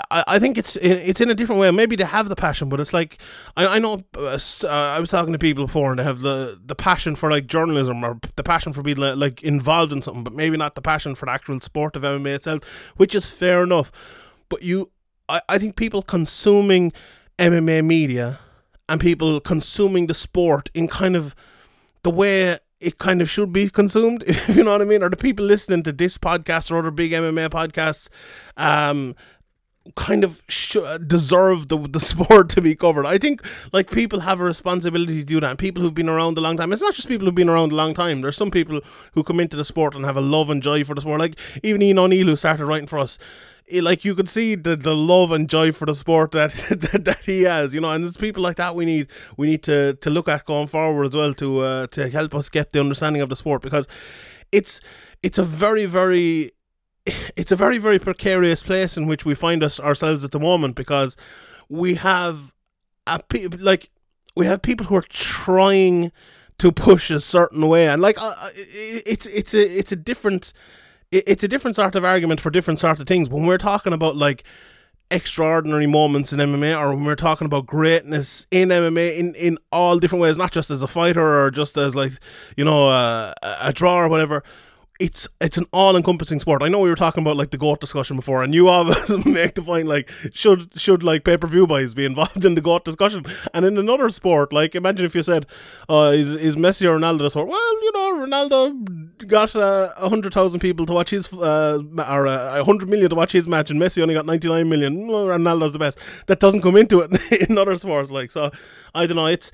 I, 0.09 0.23
I 0.27 0.39
think 0.39 0.57
it's 0.57 0.75
it's 0.77 1.21
in 1.21 1.29
a 1.29 1.35
different 1.35 1.61
way. 1.61 1.69
Maybe 1.69 1.95
they 1.95 2.03
have 2.03 2.27
the 2.27 2.35
passion, 2.35 2.67
but 2.67 2.79
it's 2.79 2.93
like 2.93 3.19
I, 3.55 3.75
I 3.75 3.77
know 3.77 3.99
uh, 4.17 4.39
uh, 4.63 4.67
I 4.67 4.99
was 4.99 5.11
talking 5.11 5.33
to 5.33 5.37
people 5.37 5.67
before, 5.67 5.91
and 5.91 5.99
they 5.99 6.03
have 6.03 6.21
the, 6.21 6.59
the 6.65 6.73
passion 6.73 7.15
for 7.15 7.29
like 7.29 7.45
journalism 7.45 8.03
or 8.03 8.17
the 8.35 8.41
passion 8.41 8.73
for 8.73 8.81
being 8.81 8.97
like, 8.97 9.17
like 9.17 9.43
involved 9.43 9.91
in 9.93 10.01
something, 10.01 10.23
but 10.23 10.33
maybe 10.33 10.57
not 10.57 10.73
the 10.73 10.81
passion 10.81 11.13
for 11.13 11.27
the 11.27 11.31
actual 11.31 11.59
sport 11.59 11.95
of 11.95 12.01
MMA 12.01 12.33
itself, 12.33 12.63
which 12.97 13.13
is 13.13 13.27
fair 13.27 13.61
enough. 13.61 13.91
But 14.49 14.63
you, 14.63 14.89
I, 15.29 15.41
I 15.49 15.57
think 15.57 15.75
people 15.75 16.01
consuming 16.01 16.91
MMA 17.39 17.83
media 17.85 18.39
and 18.89 18.99
people 18.99 19.39
consuming 19.39 20.07
the 20.07 20.13
sport 20.13 20.69
in 20.73 20.87
kind 20.87 21.15
of 21.15 21.35
the 22.03 22.09
way 22.09 22.59
it 22.79 22.97
kind 22.97 23.21
of 23.21 23.29
should 23.29 23.53
be 23.53 23.69
consumed, 23.69 24.23
if 24.27 24.55
you 24.55 24.63
know 24.63 24.73
what 24.73 24.81
I 24.81 24.85
mean, 24.85 25.01
or 25.03 25.09
the 25.09 25.17
people 25.17 25.45
listening 25.45 25.83
to 25.83 25.91
this 25.91 26.17
podcast 26.17 26.69
or 26.69 26.77
other 26.77 26.91
big 26.91 27.11
MMA 27.11 27.49
podcasts, 27.49 28.09
um, 28.57 29.15
kind 29.95 30.23
of 30.23 30.41
sh- 30.47 30.77
deserve 31.05 31.67
the 31.67 31.77
the 31.77 31.99
sport 32.11 32.49
to 32.49 32.61
be 32.61 32.75
covered. 32.75 33.05
I 33.05 33.17
think 33.17 33.41
like 33.71 33.91
people 33.91 34.21
have 34.21 34.39
a 34.39 34.43
responsibility 34.43 35.19
to 35.19 35.25
do 35.25 35.39
that. 35.39 35.49
And 35.51 35.59
people 35.59 35.81
who've 35.83 35.93
been 35.93 36.09
around 36.09 36.37
a 36.37 36.41
long 36.41 36.57
time. 36.57 36.71
It's 36.71 36.81
not 36.81 36.93
just 36.93 37.07
people 37.07 37.25
who've 37.25 37.35
been 37.35 37.49
around 37.49 37.71
a 37.71 37.75
long 37.75 37.93
time. 37.93 38.21
There's 38.21 38.37
some 38.37 38.51
people 38.51 38.81
who 39.13 39.23
come 39.23 39.39
into 39.39 39.57
the 39.57 39.65
sport 39.65 39.95
and 39.95 40.05
have 40.05 40.17
a 40.17 40.21
love 40.21 40.49
and 40.49 40.61
joy 40.61 40.83
for 40.83 40.95
the 40.95 41.01
sport. 41.01 41.19
Like 41.19 41.37
even 41.63 41.81
Ian 41.81 41.99
O'Neill 41.99 42.27
who 42.27 42.35
started 42.35 42.65
writing 42.65 42.87
for 42.87 42.99
us. 42.99 43.17
Like 43.71 44.03
you 44.03 44.13
could 44.13 44.29
see 44.29 44.55
the, 44.55 44.75
the 44.75 44.95
love 44.95 45.31
and 45.31 45.49
joy 45.49 45.71
for 45.71 45.85
the 45.85 45.95
sport 45.95 46.31
that, 46.33 46.51
that 46.69 47.05
that 47.05 47.25
he 47.25 47.43
has, 47.43 47.73
you 47.73 47.81
know, 47.81 47.91
and 47.91 48.05
it's 48.05 48.17
people 48.17 48.43
like 48.43 48.57
that 48.57 48.75
we 48.75 48.85
need 48.85 49.07
we 49.37 49.47
need 49.47 49.63
to 49.63 49.93
to 49.95 50.09
look 50.09 50.27
at 50.27 50.45
going 50.45 50.67
forward 50.67 51.05
as 51.07 51.15
well 51.15 51.33
to 51.35 51.59
uh, 51.59 51.87
to 51.87 52.09
help 52.09 52.35
us 52.35 52.49
get 52.49 52.71
the 52.71 52.79
understanding 52.79 53.21
of 53.21 53.29
the 53.29 53.35
sport 53.35 53.61
because 53.61 53.87
it's 54.51 54.81
it's 55.21 55.37
a 55.37 55.43
very 55.43 55.85
very 55.85 56.51
it's 57.35 57.51
a 57.51 57.55
very 57.55 57.77
very 57.77 57.99
precarious 57.99 58.63
place 58.63 58.97
in 58.97 59.07
which 59.07 59.25
we 59.25 59.33
find 59.35 59.63
us 59.63 59.79
ourselves 59.79 60.23
at 60.23 60.31
the 60.31 60.39
moment 60.39 60.75
because 60.75 61.15
we 61.69 61.95
have 61.95 62.53
a 63.07 63.19
pe- 63.19 63.47
like 63.47 63.89
we 64.35 64.45
have 64.45 64.61
people 64.61 64.87
who 64.87 64.95
are 64.95 65.05
trying 65.09 66.11
to 66.57 66.71
push 66.71 67.09
a 67.09 67.19
certain 67.19 67.67
way, 67.67 67.87
and 67.87 68.01
like 68.01 68.17
uh, 68.19 68.49
it's 68.55 69.25
it's 69.27 69.53
a 69.53 69.77
it's 69.77 69.91
a 69.91 69.95
different 69.95 70.53
it's 71.13 71.43
a 71.43 71.47
different 71.47 71.75
sort 71.75 71.95
of 71.95 72.03
argument 72.03 72.41
for 72.41 72.49
different 72.49 72.79
sort 72.79 72.99
of 72.99 73.07
things. 73.07 73.29
When 73.29 73.45
we're 73.45 73.57
talking 73.57 73.93
about 73.93 74.15
like 74.15 74.43
extraordinary 75.11 75.87
moments 75.87 76.33
in 76.33 76.39
MMA, 76.39 76.79
or 76.79 76.95
when 76.95 77.05
we're 77.05 77.15
talking 77.15 77.45
about 77.45 77.65
greatness 77.65 78.47
in 78.51 78.69
MMA 78.69 79.17
in, 79.17 79.35
in 79.35 79.57
all 79.71 79.99
different 79.99 80.21
ways, 80.21 80.37
not 80.37 80.51
just 80.51 80.71
as 80.71 80.81
a 80.81 80.87
fighter 80.87 81.43
or 81.43 81.51
just 81.51 81.77
as 81.77 81.95
like 81.95 82.13
you 82.57 82.65
know 82.65 82.89
uh, 82.89 83.33
a 83.41 83.71
draw 83.73 83.99
or 83.99 84.09
whatever 84.09 84.43
it's 85.03 85.27
it's 85.41 85.57
an 85.57 85.65
all 85.73 85.97
encompassing 85.97 86.39
sport. 86.39 86.63
I 86.63 86.69
know 86.69 86.79
we 86.79 86.89
were 86.89 86.95
talking 86.95 87.21
about 87.21 87.35
like 87.35 87.51
the 87.51 87.57
goat 87.57 87.81
discussion 87.81 88.15
before, 88.15 88.41
and 88.41 88.53
you 88.53 88.69
always 88.69 89.09
make 89.25 89.55
the 89.55 89.61
point 89.61 89.85
like 89.85 90.09
should 90.31 90.79
should 90.79 91.03
like 91.03 91.25
pay 91.25 91.35
per 91.35 91.45
view 91.45 91.67
buys 91.67 91.93
be 91.93 92.05
involved 92.05 92.45
in 92.49 92.55
the 92.55 92.61
goat 92.61 92.85
discussion? 92.85 93.25
And 93.53 93.65
in 93.65 93.77
another 93.77 94.09
sport, 94.09 94.53
like 94.53 94.75
imagine 94.75 95.05
if 95.05 95.13
you 95.13 95.21
said, 95.21 95.45
uh, 95.89 96.13
is 96.15 96.33
is 96.35 96.55
Messi 96.55 96.85
or 96.85 96.97
Ronaldo 96.97 97.19
the 97.19 97.29
sport? 97.29 97.49
Well, 97.49 97.83
you 97.83 97.91
know, 97.93 98.25
Ronaldo 98.25 99.27
got 99.27 99.53
uh, 99.57 99.59
a 99.97 100.05
uh, 100.05 100.09
hundred 100.09 100.33
thousand 100.33 100.61
people 100.61 100.85
to 100.85 100.93
watch 100.93 101.09
his 101.09 101.33
uh, 101.33 101.79
or 102.09 102.27
uh, 102.27 102.61
a 102.61 102.63
hundred 102.63 102.87
million 102.87 103.09
to 103.09 103.15
watch 103.15 103.33
his 103.33 103.45
match, 103.45 103.69
and 103.69 103.81
Messi 103.81 104.01
only 104.01 104.13
got 104.13 104.25
ninety 104.25 104.47
nine 104.47 104.69
million. 104.69 105.07
Ronaldo's 105.09 105.73
the 105.73 105.79
best. 105.79 105.99
That 106.27 106.39
doesn't 106.39 106.61
come 106.61 106.77
into 106.77 107.01
it 107.01 107.11
in 107.49 107.57
other 107.57 107.75
sports, 107.75 108.09
like 108.09 108.31
so. 108.31 108.51
I 108.95 109.05
don't 109.05 109.17
know. 109.17 109.25
It's 109.25 109.51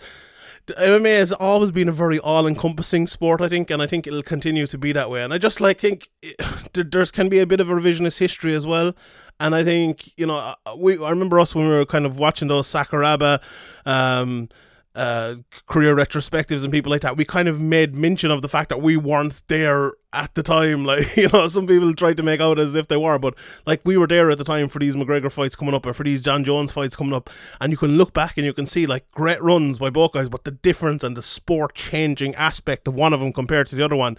MMA 0.78 1.18
has 1.18 1.32
always 1.32 1.72
been 1.72 1.90
a 1.90 1.92
very 1.92 2.20
all-encompassing 2.20 3.08
sport, 3.08 3.42
I 3.42 3.50
think, 3.50 3.70
and 3.70 3.82
I 3.82 3.88
think 3.88 4.08
it'll 4.08 4.24
continue 4.24 4.68
to 4.68 4.78
be 4.78 4.92
that 4.94 5.10
way. 5.10 5.24
And 5.24 5.34
I 5.34 5.38
just 5.38 5.62
like 5.62 5.80
think 5.80 6.10
there's 6.74 7.12
can 7.12 7.30
be 7.30 7.40
a 7.40 7.46
bit 7.46 7.60
of 7.60 7.70
a 7.70 7.74
revisionist 7.74 8.20
history 8.20 8.54
as 8.56 8.66
well. 8.66 8.94
And 9.40 9.56
I 9.56 9.64
think 9.64 10.12
you 10.18 10.26
know, 10.26 10.56
we 10.76 11.04
I 11.04 11.10
remember 11.10 11.40
us 11.40 11.56
when 11.56 11.66
we 11.66 11.72
were 11.72 11.86
kind 11.86 12.06
of 12.06 12.18
watching 12.18 12.48
those 12.48 12.68
Sakuraba. 12.68 13.40
Um, 13.86 14.50
uh, 14.96 15.36
career 15.68 15.96
retrospectives 15.96 16.64
and 16.64 16.74
people 16.74 16.92
like 16.92 17.02
that, 17.02 17.16
we 17.16 17.24
kind 17.24 17.48
of 17.48 17.62
made 17.62 17.94
mention 17.94 18.32
of 18.32 18.42
the 18.42 18.50
fact 18.50 18.70
that 18.70 18.82
we 18.82 18.98
weren't 18.98 19.42
there 19.48 19.94
at 20.12 20.34
the 20.36 20.44
time. 20.44 20.84
Like, 20.90 21.16
you 21.16 21.30
know, 21.30 21.46
some 21.48 21.68
people 21.68 21.94
tried 21.94 22.18
to 22.18 22.24
make 22.24 22.42
out 22.42 22.58
as 22.58 22.74
if 22.74 22.88
they 22.88 22.98
were, 22.98 23.20
but 23.20 23.36
like 23.68 23.82
we 23.84 23.96
were 23.96 24.08
there 24.08 24.32
at 24.32 24.40
the 24.40 24.44
time 24.44 24.68
for 24.68 24.80
these 24.80 24.96
McGregor 24.96 25.32
fights 25.32 25.56
coming 25.56 25.76
up 25.76 25.86
and 25.86 25.96
for 25.96 26.04
these 26.04 26.24
Jon 26.24 26.44
Jones 26.44 26.72
fights 26.72 26.96
coming 26.96 27.14
up. 27.14 27.30
And 27.62 27.72
you 27.72 27.78
can 27.78 27.96
look 27.96 28.14
back 28.14 28.36
and 28.36 28.46
you 28.46 28.54
can 28.54 28.66
see 28.66 28.88
like 28.88 29.10
great 29.12 29.42
runs 29.44 29.78
by 29.78 29.92
both 29.92 30.14
guys, 30.14 30.28
but 30.28 30.46
the 30.46 30.52
difference 30.52 31.04
and 31.04 31.16
the 31.16 31.22
sport 31.22 31.76
changing 31.76 32.34
aspect 32.36 32.88
of 32.88 32.96
one 32.96 33.14
of 33.14 33.20
them 33.20 33.32
compared 33.32 33.68
to 33.68 33.76
the 33.76 33.86
other 33.86 33.96
one 33.96 34.18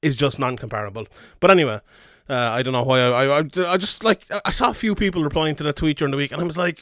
is 0.00 0.14
just 0.14 0.38
non 0.38 0.56
comparable. 0.56 1.06
But 1.40 1.50
anyway. 1.50 1.80
Uh, 2.28 2.50
I 2.52 2.62
don't 2.62 2.72
know 2.72 2.84
why 2.84 3.00
I, 3.00 3.40
I, 3.40 3.44
I 3.66 3.76
just 3.76 4.04
like 4.04 4.24
I 4.44 4.52
saw 4.52 4.70
a 4.70 4.74
few 4.74 4.94
people 4.94 5.24
replying 5.24 5.56
to 5.56 5.64
that 5.64 5.74
tweet 5.74 5.98
during 5.98 6.12
the 6.12 6.16
week, 6.16 6.30
and 6.30 6.40
I 6.40 6.44
was 6.44 6.56
like, 6.56 6.80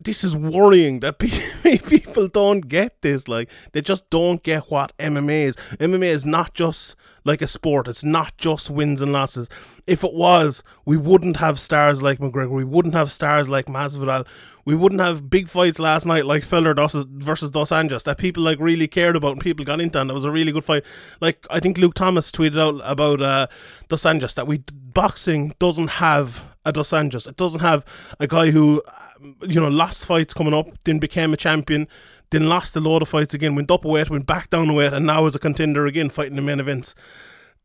this 0.00 0.24
is 0.24 0.36
worrying 0.36 1.00
that 1.00 1.18
people 1.88 2.28
don't 2.28 2.68
get 2.68 3.02
this. 3.02 3.28
Like, 3.28 3.50
they 3.72 3.80
just 3.80 4.08
don't 4.10 4.42
get 4.42 4.70
what 4.70 4.96
MMA 4.98 5.44
is. 5.44 5.56
MMA 5.78 6.06
is 6.06 6.24
not 6.24 6.54
just 6.54 6.96
like 7.24 7.42
a 7.42 7.46
sport, 7.46 7.88
it's 7.88 8.04
not 8.04 8.36
just 8.38 8.70
wins 8.70 9.02
and 9.02 9.12
losses. 9.12 9.48
If 9.86 10.02
it 10.02 10.14
was, 10.14 10.62
we 10.86 10.96
wouldn't 10.96 11.36
have 11.36 11.58
stars 11.58 12.00
like 12.00 12.18
McGregor, 12.18 12.50
we 12.50 12.64
wouldn't 12.64 12.94
have 12.94 13.12
stars 13.12 13.48
like 13.48 13.66
Masvidal, 13.66 14.26
we 14.64 14.74
wouldn't 14.74 15.00
have 15.00 15.28
big 15.28 15.48
fights 15.48 15.78
last 15.78 16.06
night 16.06 16.24
like 16.24 16.42
Felder 16.42 16.74
versus 17.22 17.50
Dos 17.50 17.70
Anjos 17.70 18.04
that 18.04 18.18
people 18.18 18.42
like 18.42 18.58
really 18.60 18.88
cared 18.88 19.16
about 19.16 19.32
and 19.32 19.40
people 19.40 19.64
got 19.64 19.80
into, 19.80 20.00
and 20.00 20.08
that 20.08 20.14
was 20.14 20.24
a 20.24 20.30
really 20.30 20.52
good 20.52 20.64
fight. 20.64 20.84
Like, 21.20 21.46
I 21.50 21.60
think 21.60 21.76
Luke 21.76 21.94
Thomas 21.94 22.32
tweeted 22.32 22.60
out 22.60 22.80
about 22.84 23.20
uh, 23.20 23.46
Dos 23.88 24.04
Anjos 24.04 24.34
that 24.34 24.46
we 24.46 24.62
boxing 24.72 25.54
doesn't 25.58 25.88
have 25.88 26.44
a 26.68 26.72
Dos 26.72 26.90
Anjos. 26.90 27.28
It 27.28 27.36
doesn't 27.36 27.60
have 27.60 27.84
a 28.20 28.26
guy 28.26 28.50
who, 28.50 28.82
um, 29.16 29.36
you 29.42 29.60
know, 29.60 29.68
lost 29.68 30.06
fights 30.06 30.34
coming 30.34 30.54
up, 30.54 30.66
then 30.84 30.98
became 30.98 31.32
a 31.32 31.36
champion, 31.36 31.88
then 32.30 32.48
lost 32.48 32.76
a 32.76 32.80
load 32.80 33.02
of 33.02 33.08
fights 33.08 33.34
again, 33.34 33.54
went 33.54 33.70
up 33.70 33.84
a 33.84 33.88
weight, 33.88 34.10
went 34.10 34.26
back 34.26 34.50
down 34.50 34.70
a 34.70 34.74
weight, 34.74 34.92
and 34.92 35.06
now 35.06 35.26
is 35.26 35.34
a 35.34 35.38
contender 35.38 35.86
again 35.86 36.10
fighting 36.10 36.36
the 36.36 36.42
main 36.42 36.60
events. 36.60 36.94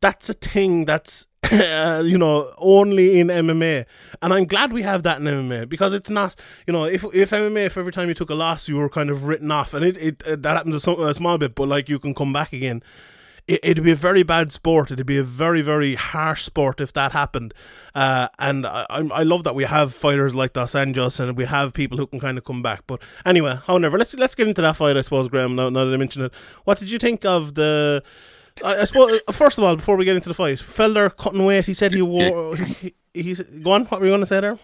That's 0.00 0.28
a 0.28 0.34
thing 0.34 0.84
that's, 0.84 1.26
you 1.52 2.18
know, 2.18 2.52
only 2.58 3.20
in 3.20 3.28
MMA. 3.28 3.86
And 4.22 4.32
I'm 4.32 4.46
glad 4.46 4.72
we 4.72 4.82
have 4.82 5.02
that 5.02 5.20
in 5.20 5.24
MMA 5.24 5.68
because 5.68 5.92
it's 5.92 6.10
not, 6.10 6.34
you 6.66 6.72
know, 6.72 6.84
if 6.84 7.04
if 7.14 7.30
MMA, 7.30 7.66
if 7.66 7.78
every 7.78 7.92
time 7.92 8.08
you 8.08 8.14
took 8.14 8.30
a 8.30 8.34
loss, 8.34 8.68
you 8.68 8.76
were 8.76 8.88
kind 8.88 9.10
of 9.10 9.24
written 9.24 9.50
off, 9.50 9.74
and 9.74 9.84
it, 9.84 9.96
it, 9.98 10.22
it 10.26 10.42
that 10.42 10.56
happens 10.56 10.86
a, 10.86 10.92
a 10.92 11.14
small 11.14 11.38
bit, 11.38 11.54
but 11.54 11.68
like 11.68 11.88
you 11.88 11.98
can 11.98 12.14
come 12.14 12.32
back 12.32 12.52
again 12.52 12.82
it, 13.46 13.76
would 13.76 13.84
be 13.84 13.90
a 13.90 13.96
very 13.96 14.22
bad 14.22 14.52
sport. 14.52 14.90
It'd 14.90 15.06
be 15.06 15.18
a 15.18 15.22
very, 15.22 15.60
very 15.60 15.94
harsh 15.94 16.44
sport 16.44 16.80
if 16.80 16.92
that 16.94 17.12
happened. 17.12 17.52
Uh, 17.94 18.28
and 18.38 18.66
I, 18.66 18.86
I 18.88 19.22
love 19.22 19.44
that 19.44 19.54
we 19.54 19.64
have 19.64 19.94
fighters 19.94 20.34
like 20.34 20.54
Dos 20.54 20.72
Anjos 20.72 21.20
and 21.20 21.36
we 21.36 21.44
have 21.44 21.74
people 21.74 21.98
who 21.98 22.06
can 22.06 22.20
kind 22.20 22.38
of 22.38 22.44
come 22.44 22.62
back. 22.62 22.84
But 22.86 23.02
anyway, 23.26 23.58
however, 23.66 23.98
let's 23.98 24.14
let's 24.14 24.34
get 24.34 24.48
into 24.48 24.62
that 24.62 24.76
fight, 24.76 24.96
I 24.96 25.02
suppose, 25.02 25.28
Graham. 25.28 25.56
Now, 25.56 25.68
now 25.68 25.84
that 25.84 25.92
I 25.92 25.96
mentioned 25.96 26.26
it, 26.26 26.32
what 26.64 26.78
did 26.78 26.90
you 26.90 26.98
think 26.98 27.24
of 27.24 27.54
the? 27.54 28.02
I, 28.64 28.78
I 28.78 28.84
suppose 28.84 29.20
first 29.30 29.58
of 29.58 29.64
all, 29.64 29.76
before 29.76 29.96
we 29.96 30.04
get 30.04 30.16
into 30.16 30.28
the 30.28 30.34
fight, 30.34 30.58
Felder 30.58 31.14
cutting 31.14 31.44
weight. 31.44 31.66
He 31.66 31.74
said 31.74 31.92
he 31.92 32.02
wore. 32.02 32.56
He, 32.56 32.94
he's 33.12 33.40
go 33.40 33.72
on. 33.72 33.84
What 33.86 34.00
were 34.00 34.06
you 34.06 34.12
going 34.12 34.20
to 34.20 34.26
say 34.26 34.40
there? 34.40 34.58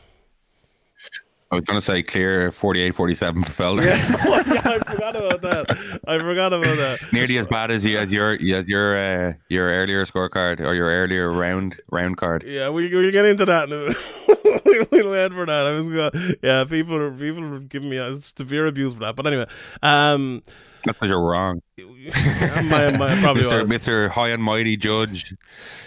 I 1.53 1.57
was 1.57 1.65
going 1.65 1.79
to 1.79 1.85
say 1.85 2.01
clear 2.05 2.53
48 2.53 2.95
47 2.95 3.43
for 3.43 3.51
Felder. 3.51 3.85
Yeah. 3.85 4.55
yeah, 4.55 4.61
I 4.71 4.79
forgot 4.79 5.17
about 5.17 5.43
that. 5.43 6.01
I 6.07 6.19
forgot 6.19 6.53
about 6.53 6.77
that. 6.77 7.13
Nearly 7.13 7.39
as 7.39 7.49
bad 7.49 7.73
as 7.73 7.85
you 7.85 7.99
as 7.99 8.13
your 8.13 8.35
as 8.35 8.69
your 8.69 8.97
uh, 8.97 9.33
your 9.49 9.69
earlier 9.69 10.05
scorecard 10.05 10.61
or 10.61 10.75
your 10.75 10.87
earlier 10.87 11.33
round 11.33 11.81
round 11.91 12.19
card. 12.19 12.45
Yeah, 12.45 12.69
we 12.69 12.89
we'll 12.95 13.11
get 13.11 13.25
into 13.25 13.45
that. 13.47 13.69
we'll, 14.29 14.87
we'll 14.93 15.11
wait 15.11 15.33
for 15.33 15.45
that. 15.47 15.67
I 15.67 15.73
was 15.73 15.89
going, 15.89 16.37
yeah, 16.41 16.65
people 16.65 16.95
are 16.95 17.11
people 17.11 17.43
are 17.43 17.59
giving 17.59 17.91
me 17.91 17.97
a 17.97 18.15
severe 18.17 18.67
abuse 18.67 18.95
for 18.95 19.01
that. 19.01 19.17
But 19.17 19.27
anyway, 19.27 19.47
um, 19.83 20.43
because 20.85 21.11
you're 21.11 21.21
wrong. 21.21 21.63
my, 21.79 22.97
my, 22.97 23.15
probably 23.21 23.43
Mr. 23.43 23.67
Mr. 23.67 24.09
High 24.09 24.29
and 24.29 24.43
Mighty 24.43 24.77
Judge. 24.77 25.35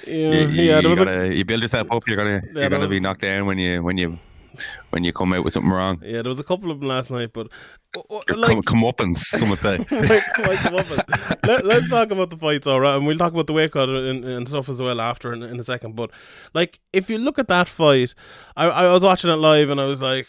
Yeah, 0.05 0.13
you, 0.13 0.47
yeah. 0.47 0.79
You, 0.79 0.95
gotta, 0.95 1.21
a, 1.21 1.33
you 1.33 1.45
build 1.45 1.61
yourself 1.61 1.87
up. 1.89 2.03
You're 2.05 2.17
gonna 2.17 2.41
yeah, 2.53 2.61
you're 2.61 2.69
gonna 2.69 2.81
was, 2.81 2.91
be 2.91 2.99
knocked 2.99 3.21
down 3.21 3.45
when 3.45 3.57
you 3.57 3.81
when 3.81 3.97
you 3.97 4.19
when 4.89 5.03
you 5.03 5.13
come 5.13 5.33
out 5.33 5.43
with 5.43 5.53
something 5.53 5.71
wrong. 5.71 6.01
Yeah, 6.03 6.21
there 6.21 6.29
was 6.29 6.39
a 6.39 6.43
couple 6.43 6.71
of 6.71 6.79
them 6.79 6.89
last 6.89 7.11
night, 7.11 7.31
but 7.33 7.47
uh, 7.95 8.21
like, 8.35 8.49
come, 8.49 8.63
come 8.63 8.85
up 8.85 8.99
and 8.99 9.17
some 9.17 9.49
would 9.49 9.61
say. 9.67 9.77
Let, 9.91 11.65
us 11.65 11.89
talk 11.89 12.11
about 12.11 12.29
the 12.29 12.37
fights, 12.37 12.67
all 12.67 12.79
right, 12.79 12.95
and 12.95 13.05
we'll 13.05 13.17
talk 13.17 13.33
about 13.33 13.47
the 13.47 13.53
weight 13.53 13.71
cut 13.71 13.89
and, 13.89 14.25
and 14.25 14.47
stuff 14.47 14.69
as 14.69 14.81
well 14.81 14.99
after 14.99 15.33
in, 15.33 15.43
in, 15.43 15.59
a 15.59 15.63
second. 15.63 15.95
But 15.95 16.11
like, 16.53 16.79
if 16.91 17.09
you 17.09 17.17
look 17.17 17.37
at 17.39 17.47
that 17.49 17.67
fight, 17.67 18.13
I, 18.55 18.65
I 18.67 18.91
was 18.91 19.03
watching 19.03 19.29
it 19.29 19.35
live 19.35 19.69
and 19.69 19.79
I 19.79 19.85
was 19.85 20.01
like, 20.01 20.27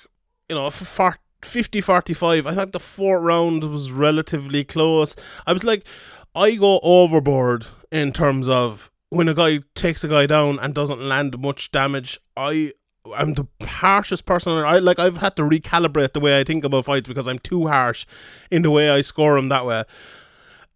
you 0.49 0.55
know, 0.55 0.69
for 0.71 1.17
50 1.43 1.81
45, 1.81 2.47
I 2.47 2.55
thought 2.55 2.73
the 2.73 2.81
fourth 2.81 3.23
round 3.23 3.65
was 3.65 3.91
relatively 3.91 4.65
close. 4.65 5.15
I 5.47 5.53
was 5.53 5.65
like, 5.65 5.87
I 6.35 6.57
go 6.57 6.81
overboard 6.83 7.67
in 7.93 8.13
terms 8.13 8.49
of 8.49 8.91
when 9.11 9.29
a 9.29 9.35
guy 9.35 9.61
takes 9.75 10.03
a 10.03 10.09
guy 10.09 10.27
down 10.27 10.59
and 10.59 10.75
doesn't 10.75 11.01
land 11.01 11.39
much 11.39 11.71
damage. 11.71 12.19
I 12.37 12.73
I'm 13.13 13.35
the 13.35 13.47
harshest 13.61 14.25
person. 14.25 14.53
I 14.53 14.79
like 14.79 14.99
I've 14.99 15.19
had 15.19 15.37
to 15.37 15.43
recalibrate 15.43 16.13
the 16.15 16.21
way 16.21 16.39
I 16.39 16.45
think 16.45 16.65
about 16.65 16.87
fights 16.87 17.09
because 17.09 17.29
I'm 17.29 17.39
too 17.39 17.67
harsh 17.67 18.07
in 18.51 18.63
the 18.63 18.71
way 18.71 18.91
I 18.91 19.03
score 19.03 19.37
them 19.37 19.49
that 19.51 19.67
way. 19.67 19.85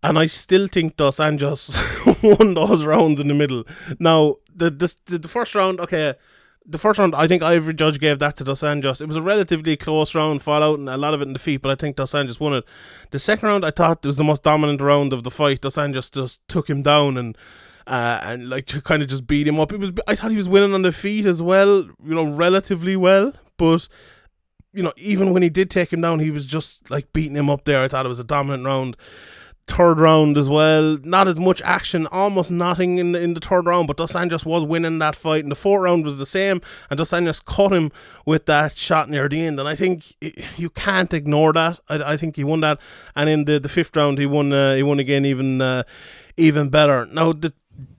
And 0.02 0.18
I 0.18 0.26
still 0.26 0.68
think 0.68 0.97
Dos 0.97 1.18
Anjos 1.18 1.75
won 2.38 2.54
those 2.54 2.85
rounds 2.85 3.18
in 3.18 3.28
the 3.28 3.35
middle. 3.35 3.64
Now 3.99 4.37
the, 4.54 4.70
the 4.70 5.18
the 5.18 5.28
first 5.28 5.54
round, 5.54 5.80
okay, 5.80 6.14
the 6.66 6.78
first 6.78 6.99
round 6.99 7.14
I 7.14 7.26
think 7.26 7.42
every 7.42 7.73
judge 7.73 7.99
gave 7.99 8.18
that 8.18 8.37
to 8.37 8.44
Dos 8.44 8.61
Anjos. 8.61 9.00
It 9.00 9.06
was 9.06 9.16
a 9.16 9.23
relatively 9.23 9.76
close 9.76 10.14
round, 10.14 10.42
fought 10.42 10.62
out 10.62 10.78
and 10.78 10.88
a 10.88 10.99
lot 10.99 11.14
of 11.14 11.23
it 11.23 11.28
in 11.28 11.32
defeat, 11.32 11.62
but 11.62 11.70
I 11.70 11.76
think 11.76 11.97
Dos 11.97 12.12
Anjos 12.12 12.38
won 12.38 12.52
it. 12.52 12.64
The 13.11 13.18
second 13.18 13.49
round 13.49 13.64
I 13.64 13.70
thought 13.70 14.04
it 14.04 14.06
was 14.06 14.18
the 14.18 14.25
most 14.25 14.42
dominant 14.42 14.82
round 14.82 15.14
of 15.14 15.23
the 15.23 15.30
fight. 15.30 15.62
Dos 15.62 15.76
Anjos 15.76 16.12
just 16.12 16.47
took 16.47 16.68
him 16.68 16.82
down 16.82 17.16
and 17.16 17.38
uh, 17.88 18.21
and 18.23 18.50
like 18.50 18.66
to 18.66 18.83
kind 18.83 19.02
of 19.02 19.09
just 19.09 19.26
beat 19.26 19.49
him 19.49 19.59
up. 19.59 19.73
It 19.73 19.80
was 19.80 19.90
I 20.07 20.14
thought 20.14 20.30
he 20.30 20.37
was 20.37 20.49
winning 20.49 20.75
on 20.75 20.83
the 20.83 20.92
feet 20.92 21.25
as 21.25 21.42
well, 21.42 21.85
you 22.04 22.14
know, 22.14 22.26
relatively 22.26 22.97
well, 22.97 23.33
but 23.57 23.88
you 24.75 24.83
know, 24.83 24.92
even 24.97 25.33
when 25.33 25.42
he 25.42 25.49
did 25.49 25.71
take 25.71 25.92
him 25.92 26.02
down, 26.02 26.21
he 26.21 26.30
was 26.30 26.45
just 26.45 26.90
like 26.90 27.12
beating 27.12 27.37
him 27.37 27.49
up 27.49 27.64
there. 27.64 27.83
I 27.83 27.88
thought 27.88 28.04
it 28.04 28.11
was 28.11 28.21
a 28.21 28.25
dominant 28.25 28.64
round. 28.64 28.97
Third 29.66 29.99
round 29.99 30.38
as 30.38 30.49
well, 30.49 30.97
not 31.02 31.28
as 31.28 31.38
much 31.38 31.61
action, 31.61 32.07
almost 32.07 32.50
nothing 32.50 32.97
in 32.97 33.12
the 33.12 33.21
in 33.21 33.35
the 33.35 33.40
third 33.40 33.66
round. 33.66 33.87
But 33.87 33.99
Dos 33.99 34.14
Anjos 34.14 34.47
was 34.47 34.64
winning 34.64 34.99
that 35.00 35.14
fight, 35.14 35.42
and 35.42 35.52
the 35.52 35.57
fourth 35.57 35.83
round 35.83 36.07
was 36.07 36.18
the 36.18 36.25
same. 36.25 36.62
And 36.88 36.97
Dos 36.97 37.11
Anjos 37.11 37.45
caught 37.45 37.75
him 37.75 37.92
with 38.25 38.47
that 38.47 38.78
shot 38.78 39.11
near 39.11 39.28
the 39.28 39.42
end, 39.42 39.61
and 39.61 39.68
I 39.68 39.75
think 39.75 40.14
you 40.57 40.71
can't 40.71 41.12
ignore 41.12 41.52
that. 41.52 41.80
I, 41.90 42.12
I 42.12 42.16
think 42.16 42.37
he 42.37 42.45
won 42.45 42.61
that, 42.61 42.80
and 43.14 43.28
in 43.28 43.45
the, 43.45 43.61
the 43.61 43.68
fifth 43.68 43.95
round, 43.95 44.18
he 44.18 44.25
won. 44.25 44.54
Uh, 44.54 44.75
he 44.75 44.83
won 44.83 45.00
again, 45.00 45.26
even 45.26 45.61
uh, 45.61 45.83
even 46.38 46.71
better. 46.71 47.04
Now 47.04 47.33
the 47.33 47.52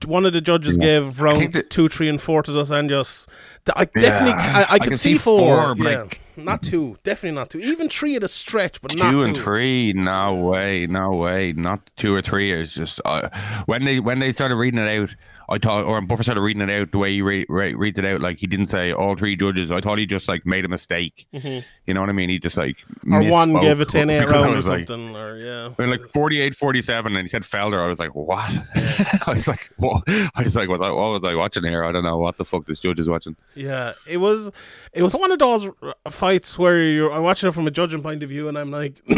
one 0.04 0.26
of 0.26 0.32
the 0.32 0.40
judges 0.40 0.76
yeah. 0.76 1.00
gave 1.00 1.20
rounds 1.20 1.62
two, 1.70 1.88
three, 1.88 2.08
and 2.08 2.20
four 2.20 2.42
to 2.42 2.52
Dos 2.52 2.70
Anjos. 2.70 3.26
I 3.74 3.84
definitely, 3.84 4.30
yeah. 4.30 4.64
I, 4.68 4.74
I, 4.74 4.74
I, 4.74 4.78
could 4.78 4.98
see, 4.98 5.12
see 5.12 5.18
four. 5.18 5.62
four 5.62 5.74
but 5.74 5.90
yeah. 5.90 6.06
Not 6.44 6.62
two. 6.62 6.96
Definitely 7.02 7.36
not 7.36 7.50
two. 7.50 7.58
Even 7.60 7.88
three 7.88 8.16
at 8.16 8.22
a 8.22 8.28
stretch, 8.28 8.80
but 8.82 8.96
not 8.96 9.10
two 9.10 9.22
two. 9.22 9.28
and 9.28 9.36
three. 9.36 9.92
No 9.92 10.34
way, 10.34 10.86
no 10.86 11.12
way. 11.12 11.52
Not 11.52 11.80
two 11.96 12.14
or 12.14 12.22
three. 12.22 12.52
It's 12.52 12.74
just 12.74 13.00
uh, 13.04 13.28
when 13.66 13.84
they 13.84 14.00
when 14.00 14.18
they 14.18 14.32
started 14.32 14.56
reading 14.56 14.80
it 14.80 15.00
out. 15.00 15.14
I 15.52 15.58
thought, 15.58 15.84
or 15.84 16.00
Buffer 16.00 16.22
started 16.22 16.42
reading 16.42 16.62
it 16.62 16.70
out 16.70 16.92
the 16.92 16.98
way 16.98 17.10
he 17.10 17.22
re- 17.22 17.44
re- 17.48 17.74
reads 17.74 17.98
it 17.98 18.04
out. 18.04 18.20
Like 18.20 18.38
he 18.38 18.46
didn't 18.46 18.68
say 18.68 18.92
all 18.92 19.16
three 19.16 19.34
judges. 19.34 19.72
I 19.72 19.80
thought 19.80 19.98
he 19.98 20.06
just 20.06 20.28
like 20.28 20.46
made 20.46 20.64
a 20.64 20.68
mistake. 20.68 21.26
You 21.32 21.62
know 21.92 22.00
what 22.00 22.08
I 22.08 22.12
mean? 22.12 22.28
He 22.28 22.38
just 22.38 22.56
like 22.56 22.76
Mm-hmm. 23.04 23.12
or 23.14 23.30
one 23.30 23.52
gave 23.60 23.80
it 23.80 23.88
10 23.88 24.10
8 24.10 24.28
round 24.28 24.50
or 24.50 24.60
like- 24.60 24.86
something. 24.86 25.16
or 25.16 25.36
yeah. 25.38 25.70
when 25.76 25.90
like 25.90 26.08
48 26.12 26.54
47 26.54 27.16
and 27.16 27.22
he 27.22 27.28
said 27.28 27.42
Felder 27.42 27.82
I 27.82 27.86
was 27.88 27.98
like 27.98 28.14
what 28.14 28.48
I 29.26 29.32
was 29.32 29.48
like 29.48 29.70
what 29.78 30.02
I 30.06 30.42
was 30.42 30.54
like 30.54 30.68
was 30.68 30.80
I, 30.80 30.90
what 30.90 31.08
was 31.10 31.24
I 31.24 31.34
watching 31.34 31.64
here 31.64 31.82
I 31.82 31.90
don't 31.92 32.04
know 32.04 32.18
what 32.18 32.36
the 32.36 32.44
fuck 32.44 32.66
this 32.66 32.78
judge 32.78 32.98
is 33.00 33.08
watching 33.08 33.36
Yeah, 33.56 33.94
it 34.06 34.18
was 34.18 34.50
it 34.92 35.02
was 35.02 35.14
one 35.16 35.32
of 35.32 35.38
those 35.38 35.66
uh, 35.82 35.92
fights 36.30 36.56
where 36.56 36.80
you're 36.80 37.12
I'm 37.12 37.24
watching 37.24 37.48
it 37.48 37.54
from 37.54 37.66
a 37.66 37.72
judging 37.72 38.02
point 38.02 38.22
of 38.22 38.28
view, 38.28 38.48
and 38.48 38.56
I'm 38.56 38.70
like, 38.70 39.00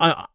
I. 0.00 0.26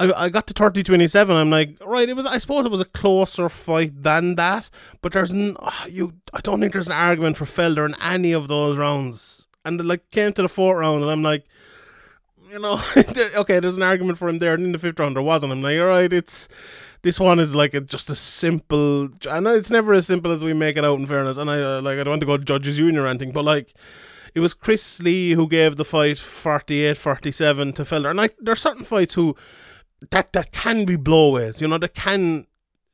I, 0.00 0.10
I 0.24 0.28
got 0.30 0.46
to 0.46 0.54
30 0.54 0.82
27 0.82 1.36
I'm 1.36 1.50
like 1.50 1.76
right 1.84 2.08
it 2.08 2.16
was 2.16 2.24
I 2.24 2.38
suppose 2.38 2.64
it 2.64 2.72
was 2.72 2.80
a 2.80 2.86
closer 2.86 3.50
fight 3.50 4.02
than 4.02 4.36
that 4.36 4.70
but 5.02 5.12
there's 5.12 5.30
n- 5.30 5.54
you 5.86 6.14
I 6.32 6.40
don't 6.40 6.60
think 6.60 6.72
there's 6.72 6.86
an 6.86 6.94
argument 6.94 7.36
for 7.36 7.44
Felder 7.44 7.86
in 7.86 7.94
any 8.00 8.32
of 8.32 8.48
those 8.48 8.78
rounds. 8.78 9.46
And 9.66 9.78
it, 9.78 9.84
like 9.84 10.10
came 10.10 10.32
to 10.32 10.42
the 10.42 10.48
fourth 10.48 10.78
round 10.78 11.02
and 11.02 11.10
I'm 11.12 11.22
like 11.22 11.44
you 12.50 12.58
know 12.58 12.80
okay 12.96 13.60
there's 13.60 13.76
an 13.76 13.82
argument 13.82 14.16
for 14.16 14.30
him 14.30 14.38
there. 14.38 14.54
And 14.54 14.64
in 14.64 14.72
the 14.72 14.78
fifth 14.78 14.98
round 14.98 15.14
there 15.14 15.22
wasn't. 15.22 15.52
I'm 15.52 15.62
like 15.62 15.78
all 15.78 15.84
right 15.84 16.12
it's 16.12 16.48
this 17.02 17.20
one 17.20 17.38
is 17.38 17.54
like 17.54 17.74
a, 17.74 17.82
just 17.82 18.08
a 18.08 18.14
simple 18.14 19.10
I 19.30 19.40
know 19.40 19.54
it's 19.54 19.70
never 19.70 19.92
as 19.92 20.06
simple 20.06 20.32
as 20.32 20.42
we 20.42 20.54
make 20.54 20.78
it 20.78 20.86
out 20.86 20.98
in 20.98 21.06
fairness. 21.06 21.36
And 21.36 21.50
I 21.50 21.60
uh, 21.60 21.82
like 21.82 21.98
I 21.98 22.02
don't 22.02 22.12
want 22.12 22.22
to 22.22 22.26
go 22.26 22.38
to 22.38 22.44
judges 22.44 22.78
union 22.78 22.96
or 22.96 23.06
anything 23.06 23.30
but 23.30 23.44
like 23.44 23.74
it 24.34 24.40
was 24.40 24.54
Chris 24.54 25.00
Lee 25.00 25.32
who 25.32 25.48
gave 25.48 25.76
the 25.76 25.84
fight 25.84 26.18
48 26.18 26.96
47 26.96 27.72
to 27.74 27.82
Felder 27.84 28.10
and 28.10 28.30
there 28.40 28.52
are 28.52 28.56
certain 28.56 28.84
fights 28.84 29.14
who 29.14 29.36
that 30.10 30.32
that 30.32 30.52
can 30.52 30.84
be 30.84 30.96
blowaways 30.96 31.60
you 31.60 31.68
know 31.68 31.78
that 31.78 31.94
can 31.94 32.46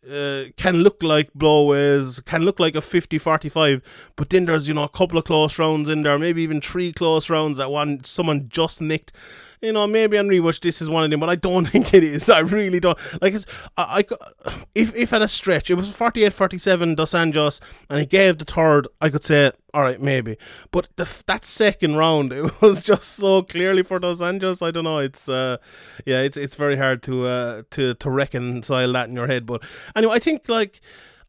uh, 0.09 0.45
can 0.57 0.83
look 0.83 1.03
like 1.03 1.33
blowaways, 1.35 2.25
can 2.25 2.43
look 2.43 2.59
like 2.59 2.75
a 2.75 2.81
50-45, 2.81 3.83
but 4.17 4.31
then 4.31 4.47
there's, 4.47 4.69
you 4.69 4.75
know, 4.75 4.85
a 4.85 4.89
couple 4.89 5.19
of 5.19 5.25
close 5.25 5.59
rounds 5.59 5.89
in 5.89 6.03
there, 6.03 6.19
maybe 6.19 6.43
even 6.43 6.61
three 6.61 6.93
close 6.93 7.29
rounds 7.29 7.59
that 7.59 7.71
one 7.71 8.03
someone 8.05 8.49
just 8.49 8.81
nicked. 8.81 9.13
You 9.61 9.73
know, 9.73 9.87
maybe 9.87 10.19
on 10.19 10.29
rewatch 10.29 10.61
this 10.61 10.81
is 10.81 10.89
one 10.89 11.05
of 11.05 11.11
them, 11.11 11.21
but 11.21 11.29
I 11.29 11.37
don't 11.37 11.65
think 11.69 11.95
it 11.95 12.05
is. 12.05 12.29
I 12.29 12.41
really 12.41 12.81
don't. 12.81 12.99
Like, 13.21 13.35
it's, 13.35 13.47
I, 13.77 14.05
I, 14.47 14.65
if, 14.75 14.95
if 14.95 15.13
at 15.13 15.23
a 15.23 15.29
stretch, 15.29 15.71
it 15.71 15.75
was 15.75 15.89
48-47 15.95 16.97
Dos 16.97 17.13
Anjos, 17.13 17.61
and 17.89 18.01
he 18.01 18.07
gave 18.07 18.39
the 18.39 18.45
third, 18.45 18.89
I 19.01 19.09
could 19.11 19.25
say, 19.25 19.53
all 19.75 19.83
right, 19.83 20.01
maybe. 20.01 20.37
But 20.71 20.89
the, 20.97 21.23
that 21.27 21.45
second 21.45 21.97
round, 21.97 22.33
it 22.35 22.61
was 22.61 22.83
just 22.83 23.15
so 23.15 23.43
clearly 23.43 23.83
for 23.83 23.99
Dos 23.99 24.21
Anjos. 24.21 24.67
I 24.67 24.71
don't 24.71 24.85
know. 24.85 24.99
It's, 24.99 25.29
uh, 25.29 25.59
yeah, 26.07 26.21
it's 26.23 26.37
it's 26.37 26.57
very 26.57 26.77
hard 26.77 27.03
to 27.05 27.27
uh, 27.27 27.63
to 27.73 27.95
to 27.95 28.11
reconcile 28.11 28.93
that 28.93 29.09
in 29.09 29.15
your 29.15 29.27
head. 29.27 29.47
But 29.47 29.63
anyway, 29.95 30.15
I 30.15 30.19
think 30.19 30.49
like 30.49 30.81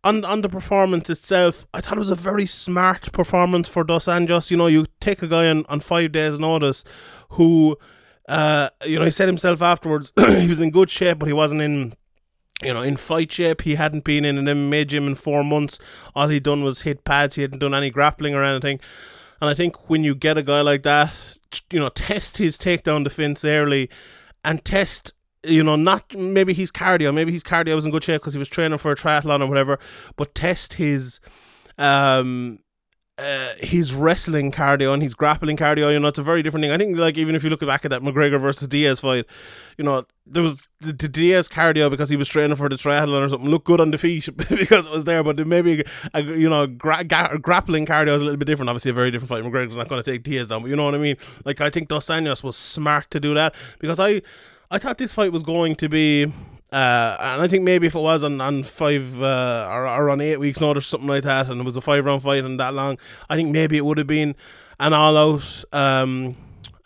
on 0.03 0.23
on 0.23 0.41
the 0.41 0.49
performance 0.49 1.09
itself, 1.09 1.67
I 1.73 1.81
thought 1.81 1.97
it 1.97 1.99
was 1.99 2.09
a 2.09 2.15
very 2.15 2.45
smart 2.45 3.11
performance 3.11 3.67
for 3.67 3.83
Dos 3.83 4.05
Anjos. 4.05 4.49
You 4.49 4.57
know, 4.57 4.67
you 4.67 4.85
take 4.99 5.21
a 5.21 5.27
guy 5.27 5.49
on, 5.49 5.65
on 5.67 5.79
five 5.79 6.11
days' 6.11 6.39
notice 6.39 6.83
who, 7.31 7.77
uh, 8.29 8.69
you 8.85 8.99
know, 8.99 9.05
he 9.05 9.11
said 9.11 9.27
himself 9.27 9.61
afterwards 9.61 10.13
he 10.27 10.47
was 10.47 10.61
in 10.61 10.69
good 10.69 10.89
shape, 10.89 11.19
but 11.19 11.27
he 11.27 11.33
wasn't 11.33 11.61
in. 11.61 11.93
You 12.61 12.73
know, 12.73 12.81
in 12.81 12.97
fight 12.97 13.31
shape, 13.31 13.61
he 13.61 13.75
hadn't 13.75 14.03
been 14.03 14.25
in 14.25 14.37
an 14.37 14.45
MMA 14.45 14.85
gym 14.85 15.07
in 15.07 15.15
four 15.15 15.45
months. 15.45 15.79
All 16.13 16.27
he'd 16.27 16.43
done 16.43 16.61
was 16.61 16.81
hit 16.81 17.05
pads. 17.05 17.37
He 17.37 17.41
hadn't 17.41 17.59
done 17.59 17.73
any 17.73 17.89
grappling 17.89 18.35
or 18.35 18.43
anything. 18.43 18.81
And 19.39 19.49
I 19.49 19.53
think 19.53 19.89
when 19.89 20.03
you 20.03 20.13
get 20.13 20.37
a 20.37 20.43
guy 20.43 20.59
like 20.59 20.83
that, 20.83 21.37
you 21.71 21.79
know, 21.79 21.87
test 21.87 22.35
his 22.35 22.57
takedown 22.57 23.05
defense 23.05 23.45
early 23.45 23.89
and 24.43 24.63
test 24.65 25.13
you 25.43 25.63
know 25.63 25.77
not 25.77 26.13
maybe 26.13 26.53
his 26.53 26.69
cardio 26.69 27.13
maybe 27.13 27.31
his 27.31 27.43
cardio 27.43 27.75
was 27.75 27.85
in 27.85 27.91
good 27.91 28.03
shape 28.03 28.21
because 28.21 28.33
he 28.33 28.39
was 28.39 28.49
training 28.49 28.77
for 28.77 28.91
a 28.91 28.95
triathlon 28.95 29.41
or 29.41 29.47
whatever 29.47 29.79
but 30.17 30.35
test 30.35 30.73
his 30.73 31.21
um 31.77 32.59
uh, 33.19 33.53
his 33.59 33.93
wrestling 33.93 34.51
cardio 34.51 34.93
and 34.93 35.03
his 35.03 35.13
grappling 35.13 35.57
cardio, 35.57 35.91
you 35.91 35.99
know, 35.99 36.07
it's 36.07 36.19
a 36.19 36.23
very 36.23 36.41
different 36.41 36.63
thing. 36.63 36.71
I 36.71 36.77
think, 36.77 36.97
like, 36.97 37.17
even 37.17 37.35
if 37.35 37.43
you 37.43 37.49
look 37.49 37.59
back 37.59 37.85
at 37.85 37.91
that 37.91 38.01
McGregor 38.01 38.39
versus 38.39 38.67
Diaz 38.67 39.01
fight, 39.01 39.25
you 39.77 39.83
know, 39.83 40.05
there 40.25 40.43
was 40.43 40.67
the, 40.79 40.93
the 40.93 41.07
Diaz 41.07 41.49
cardio 41.49 41.89
because 41.89 42.09
he 42.09 42.15
was 42.15 42.29
training 42.29 42.55
for 42.55 42.69
the 42.69 42.75
triathlon 42.75 43.25
or 43.25 43.29
something 43.29 43.49
looked 43.49 43.65
good 43.65 43.81
on 43.81 43.91
the 43.91 43.97
feet 43.97 44.29
because 44.37 44.85
it 44.85 44.91
was 44.91 45.03
there, 45.03 45.23
but 45.23 45.45
maybe, 45.45 45.83
a, 46.13 46.21
you 46.21 46.49
know, 46.49 46.67
gra- 46.67 47.03
ga- 47.03 47.37
grappling 47.37 47.85
cardio 47.85 48.15
is 48.15 48.21
a 48.21 48.25
little 48.25 48.37
bit 48.37 48.45
different. 48.45 48.69
Obviously, 48.69 48.91
a 48.91 48.93
very 48.93 49.11
different 49.11 49.29
fight. 49.29 49.43
McGregor's 49.43 49.75
not 49.75 49.89
going 49.89 50.01
to 50.01 50.11
take 50.11 50.23
Diaz 50.23 50.47
down, 50.47 50.61
but 50.61 50.69
you 50.69 50.75
know 50.75 50.85
what 50.85 50.95
I 50.95 50.99
mean? 50.99 51.17
Like, 51.45 51.61
I 51.61 51.69
think 51.69 51.89
Dos 51.89 52.07
Anjos 52.07 52.43
was 52.43 52.55
smart 52.55 53.11
to 53.11 53.19
do 53.19 53.33
that 53.33 53.53
because 53.79 53.99
I, 53.99 54.21
I 54.71 54.77
thought 54.77 54.97
this 54.97 55.13
fight 55.13 55.31
was 55.31 55.43
going 55.43 55.75
to 55.75 55.89
be. 55.89 56.31
Uh, 56.71 57.17
and 57.19 57.41
I 57.41 57.47
think 57.47 57.63
maybe 57.63 57.87
if 57.87 57.95
it 57.95 57.99
was 57.99 58.23
on, 58.23 58.39
on 58.41 58.61
five 58.63 59.21
uh, 59.21 59.67
or, 59.71 59.87
or 59.87 60.09
on 60.09 60.21
eight 60.21 60.37
weeks 60.37 60.59
notice, 60.59 60.85
something 60.85 61.07
like 61.07 61.23
that, 61.23 61.47
and 61.47 61.61
it 61.61 61.63
was 61.63 61.77
a 61.77 61.81
five 61.81 62.05
round 62.05 62.21
fight 62.21 62.43
and 62.43 62.59
that 62.59 62.73
long, 62.73 62.97
I 63.29 63.35
think 63.35 63.49
maybe 63.49 63.77
it 63.77 63.85
would 63.85 63.97
have 63.97 64.07
been 64.07 64.35
an 64.79 64.93
all 64.93 65.17
out 65.17 65.63
um, 65.73 66.35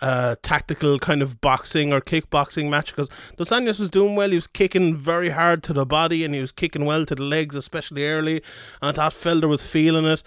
uh, 0.04 0.36
tactical 0.42 1.00
kind 1.00 1.22
of 1.22 1.40
boxing 1.42 1.94
or 1.94 2.02
kickboxing 2.02 2.70
match 2.70 2.96
because 2.96 3.10
Dos 3.38 3.80
was 3.80 3.90
doing 3.90 4.16
well. 4.16 4.30
He 4.30 4.36
was 4.36 4.48
kicking 4.48 4.96
very 4.96 5.30
hard 5.30 5.64
to 5.64 5.74
the 5.74 5.86
body 5.86 6.24
and 6.24 6.34
he 6.34 6.42
was 6.42 6.52
kicking 6.52 6.86
well 6.86 7.06
to 7.06 7.16
the 7.16 7.24
legs, 7.24 7.56
especially 7.56 8.06
early. 8.06 8.44
And 8.82 8.90
I 8.90 8.92
thought 8.92 9.14
Felder 9.14 9.48
was 9.48 9.66
feeling 9.66 10.06
it. 10.06 10.24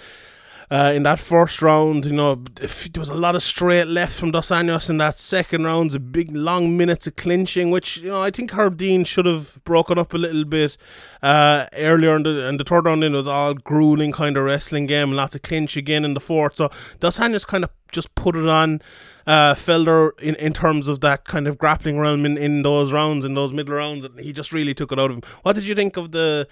Uh, 0.70 0.92
in 0.94 1.04
that 1.04 1.20
first 1.20 1.62
round, 1.62 2.04
you 2.04 2.12
know, 2.12 2.42
if 2.60 2.92
there 2.92 3.00
was 3.00 3.08
a 3.08 3.14
lot 3.14 3.36
of 3.36 3.42
straight 3.42 3.86
left 3.86 4.18
from 4.18 4.32
Dos 4.32 4.48
Anjos 4.48 4.90
in 4.90 4.98
that 4.98 5.20
second 5.20 5.64
round, 5.64 5.94
a 5.94 6.00
big 6.00 6.34
long 6.34 6.76
minutes 6.76 7.06
of 7.06 7.14
clinching, 7.14 7.70
which 7.70 7.98
you 7.98 8.08
know 8.08 8.20
I 8.20 8.30
think 8.30 8.50
Herb 8.50 8.76
Dean 8.76 9.04
should 9.04 9.26
have 9.26 9.62
broken 9.64 9.96
up 9.96 10.12
a 10.12 10.18
little 10.18 10.44
bit 10.44 10.76
uh, 11.22 11.66
earlier 11.74 12.16
in 12.16 12.24
the 12.24 12.48
in 12.48 12.56
the 12.56 12.64
third 12.64 12.86
round. 12.86 13.04
It 13.04 13.12
was 13.12 13.28
all 13.28 13.54
grueling 13.54 14.10
kind 14.10 14.36
of 14.36 14.44
wrestling 14.44 14.86
game, 14.86 15.12
lots 15.12 15.36
of 15.36 15.42
clinch 15.42 15.76
again 15.76 16.04
in 16.04 16.14
the 16.14 16.20
fourth. 16.20 16.56
So 16.56 16.70
Dos 16.98 17.18
Anjos 17.18 17.46
kind 17.46 17.62
of 17.62 17.70
just 17.92 18.12
put 18.16 18.34
it 18.34 18.48
on 18.48 18.82
uh, 19.26 19.54
Felder 19.54 20.18
in, 20.20 20.34
in 20.36 20.52
terms 20.52 20.88
of 20.88 21.00
that 21.00 21.24
kind 21.24 21.46
of 21.48 21.58
grappling 21.58 21.98
realm 21.98 22.26
in, 22.26 22.36
in 22.36 22.62
those 22.62 22.92
rounds, 22.92 23.24
in 23.24 23.34
those 23.34 23.52
middle 23.52 23.74
rounds, 23.74 24.06
he 24.20 24.32
just 24.32 24.52
really 24.52 24.74
took 24.74 24.92
it 24.92 24.98
out 24.98 25.10
of 25.10 25.16
him. 25.16 25.22
What 25.42 25.54
did 25.54 25.64
you 25.66 25.74
think 25.74 25.96
of 25.96 26.12
the 26.12 26.48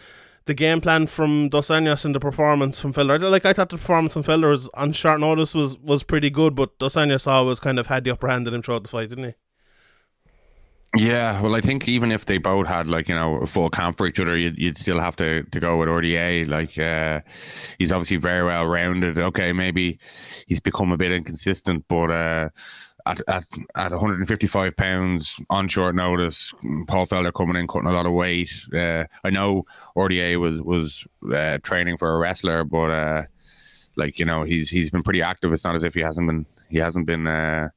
the 0.47 0.55
game 0.55 0.81
plan 0.81 1.07
from 1.07 1.49
Dos 1.49 1.69
Anjos 1.69 2.05
and 2.05 2.15
the 2.15 2.21
performance 2.21 2.79
from 2.79 2.93
Felder. 2.93 3.19
Like 3.31 3.47
I 3.47 3.53
thought 3.53 3.71
the 3.71 3.79
performance 3.79 4.13
from 4.13 4.25
Felder 4.25 4.51
was 4.51 4.69
on 4.75 4.93
short 4.93 5.21
notice 5.21 5.55
was 5.55 5.79
was 5.79 6.03
pretty 6.03 6.31
good, 6.31 6.55
but 6.55 6.79
Dos 6.79 6.97
Anjos 6.97 7.27
always 7.27 7.61
kind 7.61 7.79
of 7.79 7.87
had 7.87 8.05
the 8.05 8.11
upper 8.11 8.29
hand 8.29 8.47
in 8.47 8.55
him 8.55 8.63
throughout 8.63 8.83
the 8.83 8.91
fight, 8.91 9.09
didn't 9.09 9.25
he? 9.25 9.35
Yeah, 10.97 11.41
well, 11.41 11.57
I 11.57 11.61
think 11.61 11.89
even 11.89 12.13
if 12.13 12.27
they 12.27 12.39
both 12.39 12.69
had 12.69 12.87
like 12.87 13.09
you 13.09 13.17
know 13.17 13.39
a 13.39 13.47
full 13.47 13.69
camp 13.69 13.99
for 13.99 14.07
each 14.07 14.21
other, 14.21 14.37
you'd, 14.37 14.57
you'd 14.57 14.79
still 14.79 15.01
have 15.01 15.17
to, 15.17 15.43
to 15.43 15.61
go 15.61 15.77
with 15.77 15.89
RDA. 15.89 16.47
Like 16.47 16.79
uh, 16.79 17.21
he's 17.79 17.91
obviously 17.91 18.19
very 18.19 18.45
well 18.45 18.67
rounded. 18.67 19.19
Okay, 19.19 19.53
maybe 19.53 19.99
he's 20.47 20.61
become 20.61 20.93
a 20.93 20.97
bit 20.97 21.11
inconsistent, 21.11 21.85
but 21.89 22.11
uh, 22.13 22.49
at, 23.07 23.21
at 23.29 23.45
at 23.75 23.91
155 23.91 24.77
pounds 24.77 25.41
on 25.51 25.69
short 25.69 25.95
notice, 25.95 26.55
Paul 26.87 27.07
Felder 27.07 27.33
coming 27.33 27.57
in 27.57 27.67
cutting 27.67 27.89
a 27.89 27.93
lot 27.93 28.07
of 28.07 28.13
weight. 28.13 28.53
Uh, 28.75 29.05
I 29.25 29.31
know 29.31 29.65
RDA 29.97 30.39
was 30.39 30.63
was 30.63 31.07
uh, 31.33 31.59
training 31.63 31.97
for 31.97 32.15
a 32.15 32.19
wrestler, 32.19 32.65
but 32.65 32.91
uh, 32.91 33.23
like 33.97 34.19
you 34.19 34.25
know 34.25 34.43
he's 34.43 34.71
he's 34.71 34.91
been 34.91 35.03
pretty 35.03 35.23
active. 35.23 35.53
It's 35.53 35.65
not 35.65 35.75
as 35.75 35.85
if 35.85 35.95
he 35.95 36.01
hasn't 36.01 36.27
been 36.27 36.47
he 36.69 36.79
hasn't 36.79 37.07
been. 37.07 37.27
Uh, 37.27 37.69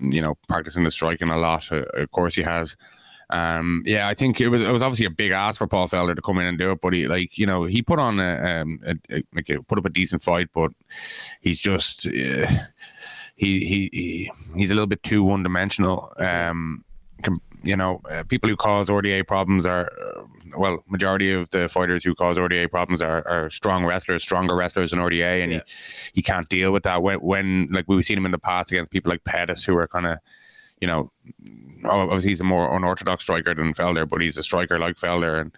you 0.00 0.20
know, 0.20 0.36
practicing 0.48 0.84
the 0.84 0.90
striking 0.90 1.30
a 1.30 1.38
lot. 1.38 1.70
Uh, 1.70 1.82
of 1.94 2.10
course, 2.10 2.34
he 2.34 2.42
has. 2.42 2.76
Um, 3.30 3.82
yeah, 3.84 4.08
I 4.08 4.14
think 4.14 4.40
it 4.40 4.48
was 4.48 4.62
it 4.62 4.72
was 4.72 4.82
obviously 4.82 5.04
a 5.04 5.10
big 5.10 5.32
ask 5.32 5.58
for 5.58 5.66
Paul 5.66 5.86
Felder 5.86 6.16
to 6.16 6.22
come 6.22 6.38
in 6.38 6.46
and 6.46 6.58
do 6.58 6.72
it, 6.72 6.80
but 6.80 6.94
he 6.94 7.06
like 7.06 7.36
you 7.36 7.46
know 7.46 7.64
he 7.64 7.82
put 7.82 7.98
on 7.98 8.18
a, 8.20 8.62
um, 8.62 8.80
a, 8.86 8.94
a 9.14 9.22
like 9.34 9.50
a, 9.50 9.62
put 9.62 9.78
up 9.78 9.84
a 9.84 9.90
decent 9.90 10.22
fight, 10.22 10.48
but 10.54 10.70
he's 11.42 11.60
just 11.60 12.06
uh, 12.06 12.46
he, 13.38 13.60
he 13.60 13.88
he 13.92 14.30
he's 14.58 14.70
a 14.70 14.74
little 14.74 14.86
bit 14.86 15.02
too 15.02 15.22
one 15.24 15.42
dimensional. 15.42 16.12
Um, 16.18 16.84
com- 17.22 17.40
you 17.62 17.76
know, 17.76 18.00
uh, 18.10 18.22
people 18.24 18.48
who 18.50 18.56
cause 18.56 18.88
RDA 18.88 19.26
problems 19.26 19.64
are 19.66 19.90
uh, 20.16 20.22
well, 20.56 20.82
majority 20.88 21.32
of 21.32 21.50
the 21.50 21.68
fighters 21.68 22.04
who 22.04 22.14
cause 22.14 22.36
RDA 22.38 22.70
problems 22.70 23.02
are, 23.02 23.26
are 23.26 23.50
strong 23.50 23.84
wrestlers, 23.84 24.22
stronger 24.22 24.54
wrestlers 24.56 24.90
than 24.90 24.98
RDA, 25.00 25.42
and 25.42 25.52
Yeah. 25.52 25.60
he, 25.66 26.10
he 26.14 26.22
can't 26.22 26.48
deal 26.48 26.72
with 26.72 26.84
that. 26.84 27.02
When, 27.02 27.18
when 27.18 27.68
like 27.70 27.84
we've 27.88 28.04
seen 28.04 28.16
him 28.18 28.24
in 28.26 28.30
the 28.32 28.38
past 28.38 28.70
against 28.72 28.90
people 28.90 29.10
like 29.10 29.24
Pettis, 29.24 29.64
who 29.64 29.76
are 29.76 29.88
kind 29.88 30.06
of, 30.06 30.18
you 30.80 30.86
know, 30.86 31.10
obviously 31.84 32.30
he's 32.30 32.40
a 32.40 32.44
more 32.44 32.74
unorthodox 32.74 33.22
striker 33.22 33.54
than 33.54 33.74
Felder, 33.74 34.08
but 34.08 34.20
he's 34.20 34.38
a 34.38 34.42
striker 34.42 34.78
like 34.78 34.96
Felder, 34.96 35.40
and 35.40 35.56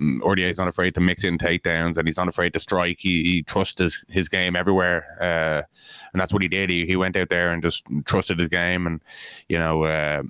mm, 0.00 0.20
RDA 0.20 0.50
is 0.50 0.58
not 0.58 0.68
afraid 0.68 0.94
to 0.94 1.00
mix 1.00 1.24
in 1.24 1.38
takedowns, 1.38 1.96
and 1.96 2.06
he's 2.06 2.16
not 2.16 2.28
afraid 2.28 2.52
to 2.52 2.60
strike. 2.60 2.98
He, 2.98 3.22
he 3.22 3.42
trusts 3.42 3.80
his, 3.80 4.04
his 4.08 4.28
game 4.28 4.56
everywhere, 4.56 5.04
uh, 5.20 5.62
and 6.12 6.20
that's 6.20 6.32
what 6.32 6.42
he 6.42 6.48
did. 6.48 6.70
He, 6.70 6.86
he 6.86 6.96
went 6.96 7.16
out 7.16 7.28
there 7.28 7.52
and 7.52 7.62
just 7.62 7.84
trusted 8.04 8.38
his 8.38 8.48
game, 8.48 8.86
and 8.86 9.00
you 9.48 9.58
know. 9.58 9.84
Uh, 9.84 10.22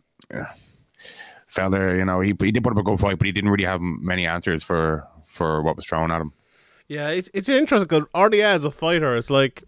Felder, 1.50 1.98
you 1.98 2.04
know, 2.06 2.20
he, 2.20 2.34
he 2.40 2.50
did 2.50 2.64
put 2.64 2.72
up 2.72 2.78
a 2.78 2.82
good 2.82 2.98
fight, 2.98 3.18
but 3.18 3.26
he 3.26 3.32
didn't 3.32 3.50
really 3.50 3.66
have 3.66 3.82
many 3.82 4.26
answers 4.26 4.64
for 4.64 5.06
for 5.26 5.62
what 5.62 5.76
was 5.76 5.86
thrown 5.86 6.10
at 6.10 6.20
him. 6.20 6.32
Yeah, 6.88 7.08
it's 7.10 7.30
it's 7.32 7.48
interesting 7.48 7.88
because 7.88 8.08
RDA 8.14 8.42
as 8.42 8.64
a 8.64 8.70
fighter, 8.70 9.16
it's 9.16 9.30
like 9.30 9.64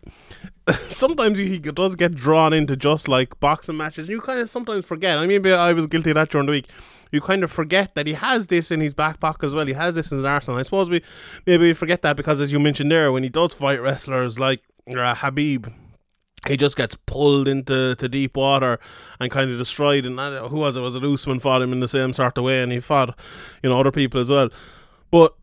sometimes 0.89 1.39
he 1.39 1.59
does 1.59 1.95
get 1.95 2.15
drawn 2.15 2.53
into 2.53 2.77
just 2.77 3.09
like 3.09 3.39
boxing 3.41 3.77
matches. 3.77 4.09
You 4.09 4.21
kind 4.21 4.41
of 4.41 4.49
sometimes 4.49 4.85
forget. 4.85 5.19
I 5.19 5.27
mean, 5.27 5.47
I 5.47 5.73
was 5.73 5.87
guilty 5.87 6.11
of 6.11 6.15
that 6.15 6.31
during 6.31 6.47
the 6.47 6.53
week. 6.53 6.69
You 7.13 7.21
kind 7.21 7.45
of 7.45 7.51
forget 7.51 7.95
that 7.95 8.07
he 8.07 8.15
has 8.15 8.49
this 8.49 8.71
in 8.71 8.81
his 8.81 8.95
back 8.95 9.21
pocket 9.21 9.47
as 9.47 9.55
well. 9.55 9.67
He 9.67 9.75
has 9.75 9.95
this 9.95 10.11
in 10.11 10.19
his 10.19 10.25
arsenal. 10.25 10.59
I 10.59 10.63
suppose 10.63 10.91
we 10.91 11.03
maybe 11.47 11.67
we 11.67 11.73
forget 11.73 12.03
that 12.03 12.17
because, 12.17 12.41
as 12.41 12.51
you 12.51 12.59
mentioned 12.59 12.91
there, 12.91 13.13
when 13.13 13.23
he 13.23 13.29
does 13.29 13.55
fight 13.55 13.81
wrestlers 13.81 14.39
like 14.39 14.63
uh, 14.91 15.15
Khabib, 15.15 15.73
he 16.49 16.57
just 16.57 16.77
gets 16.77 16.97
pulled 17.07 17.47
into 17.47 17.95
to 17.97 18.09
deep 18.09 18.37
water 18.37 18.79
and 19.21 19.31
kind 19.31 19.51
of 19.51 19.59
destroyed. 19.59 20.07
And 20.07 20.19
uh, 20.19 20.49
who 20.49 20.57
was 20.57 20.77
it? 20.77 20.81
Was 20.81 20.97
it 20.97 21.05
Usman 21.05 21.41
fought 21.41 21.63
him 21.63 21.73
in 21.73 21.81
the 21.81 21.89
same 21.89 22.13
sort 22.13 22.39
of 22.39 22.45
way, 22.45 22.63
and 22.63 22.73
he 22.73 22.81
fought, 22.81 23.17
you 23.63 23.71
know, 23.71 23.79
other 23.79 23.93
people 23.93 24.21
as 24.21 24.31
well. 24.31 24.49
But 25.11 25.35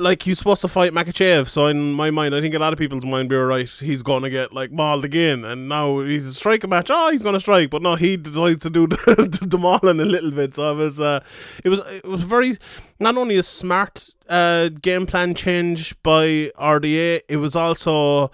like 0.00 0.22
he's 0.22 0.38
supposed 0.38 0.60
to 0.62 0.68
fight 0.68 0.92
Makhachev, 0.92 1.48
so 1.48 1.66
in 1.66 1.92
my 1.92 2.10
mind, 2.10 2.34
I 2.34 2.40
think 2.40 2.54
a 2.54 2.58
lot 2.58 2.72
of 2.72 2.78
people's 2.78 3.04
mind 3.04 3.28
be 3.28 3.36
right. 3.36 3.68
He's 3.68 4.02
to 4.02 4.30
get 4.30 4.52
like 4.52 4.72
mauled 4.72 5.04
again, 5.04 5.44
and 5.44 5.68
now 5.68 6.00
he's 6.00 6.26
a 6.26 6.34
striking 6.34 6.70
match. 6.70 6.88
Oh, 6.90 7.10
he's 7.10 7.22
to 7.22 7.40
strike, 7.40 7.70
but 7.70 7.82
no, 7.82 7.94
he 7.94 8.16
decides 8.16 8.62
to 8.64 8.70
do 8.70 8.86
the, 8.86 9.38
the 9.42 9.58
mauling 9.58 10.00
a 10.00 10.04
little 10.04 10.30
bit. 10.30 10.54
So 10.54 10.72
it 10.72 10.76
was, 10.76 11.00
uh, 11.00 11.20
it 11.64 11.68
was, 11.68 11.80
it 11.80 12.04
was 12.04 12.22
very 12.22 12.58
not 12.98 13.16
only 13.16 13.36
a 13.36 13.42
smart 13.42 14.08
uh, 14.28 14.68
game 14.68 15.06
plan 15.06 15.34
change 15.34 16.00
by 16.02 16.50
RDA, 16.58 17.22
it 17.28 17.36
was 17.36 17.54
also 17.54 18.30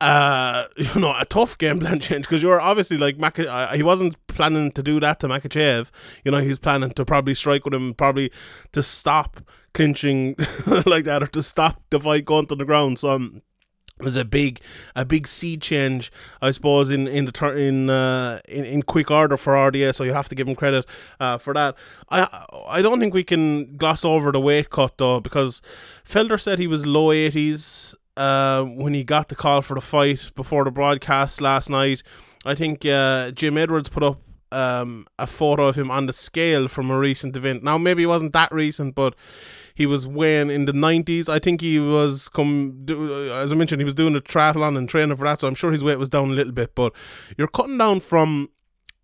uh, 0.00 0.64
you 0.76 1.00
know, 1.00 1.14
a 1.18 1.24
tough 1.24 1.58
game 1.58 1.80
plan 1.80 2.00
change 2.00 2.24
because 2.26 2.42
you're 2.42 2.60
obviously 2.60 2.96
like 2.96 3.18
Maka- 3.18 3.50
uh, 3.50 3.74
he 3.74 3.82
wasn't 3.82 4.16
planning 4.26 4.72
to 4.72 4.82
do 4.82 5.00
that 5.00 5.20
to 5.20 5.28
Makhachev. 5.28 5.90
You 6.24 6.32
know, 6.32 6.38
he's 6.38 6.58
planning 6.58 6.90
to 6.92 7.04
probably 7.04 7.34
strike 7.34 7.64
with 7.64 7.74
him, 7.74 7.94
probably 7.94 8.32
to 8.72 8.82
stop 8.82 9.42
clinching 9.74 10.36
like 10.86 11.04
that 11.04 11.22
or 11.22 11.26
to 11.28 11.42
stop 11.42 11.82
the 11.90 12.00
fight 12.00 12.24
going 12.24 12.46
to 12.46 12.54
the 12.54 12.64
ground. 12.64 12.98
So 12.98 13.10
um, 13.10 13.42
it 14.00 14.04
was 14.04 14.16
a 14.16 14.24
big, 14.24 14.60
a 14.96 15.04
big 15.04 15.26
sea 15.26 15.58
change, 15.58 16.10
I 16.40 16.52
suppose, 16.52 16.88
in 16.88 17.06
in 17.06 17.26
the 17.26 17.32
tur- 17.32 17.56
in, 17.56 17.90
uh, 17.90 18.40
in 18.48 18.64
in 18.64 18.82
quick 18.82 19.10
order 19.10 19.36
for 19.36 19.52
RDA. 19.52 19.94
So 19.94 20.04
you 20.04 20.14
have 20.14 20.28
to 20.28 20.34
give 20.34 20.48
him 20.48 20.54
credit 20.54 20.86
uh, 21.20 21.36
for 21.36 21.52
that. 21.54 21.76
I 22.08 22.46
I 22.66 22.82
don't 22.82 22.98
think 22.98 23.12
we 23.12 23.24
can 23.24 23.76
gloss 23.76 24.04
over 24.04 24.32
the 24.32 24.40
weight 24.40 24.70
cut 24.70 24.96
though, 24.96 25.20
because 25.20 25.60
Felder 26.08 26.40
said 26.40 26.58
he 26.58 26.66
was 26.66 26.86
low 26.86 27.12
eighties 27.12 27.94
uh, 28.16 28.64
when 28.64 28.94
he 28.94 29.04
got 29.04 29.28
the 29.28 29.36
call 29.36 29.60
for 29.60 29.74
the 29.74 29.80
fight 29.82 30.30
before 30.34 30.64
the 30.64 30.70
broadcast 30.70 31.40
last 31.40 31.68
night. 31.68 32.02
I 32.44 32.54
think 32.54 32.86
uh, 32.86 33.32
Jim 33.32 33.58
Edwards 33.58 33.90
put 33.90 34.02
up 34.02 34.22
um, 34.52 35.06
a 35.18 35.26
photo 35.26 35.66
of 35.66 35.76
him 35.76 35.90
on 35.90 36.06
the 36.06 36.12
scale 36.12 36.68
from 36.68 36.90
a 36.90 36.98
recent 36.98 37.36
event. 37.36 37.62
Now, 37.62 37.78
maybe 37.78 38.02
it 38.02 38.06
wasn't 38.06 38.32
that 38.32 38.52
recent, 38.52 38.94
but 38.94 39.14
he 39.74 39.86
was 39.86 40.06
weighing 40.06 40.50
in 40.50 40.64
the 40.64 40.72
90s. 40.72 41.28
I 41.28 41.38
think 41.38 41.60
he 41.60 41.78
was 41.78 42.28
come, 42.28 42.82
do, 42.84 43.32
as 43.32 43.52
I 43.52 43.54
mentioned, 43.54 43.80
he 43.80 43.84
was 43.84 43.94
doing 43.94 44.16
a 44.16 44.20
triathlon 44.20 44.76
and 44.76 44.88
training 44.88 45.16
for 45.16 45.24
that, 45.24 45.40
so 45.40 45.48
I'm 45.48 45.54
sure 45.54 45.72
his 45.72 45.84
weight 45.84 45.98
was 45.98 46.08
down 46.08 46.30
a 46.30 46.34
little 46.34 46.52
bit. 46.52 46.74
But 46.74 46.92
you're 47.36 47.48
cutting 47.48 47.78
down 47.78 48.00
from, 48.00 48.50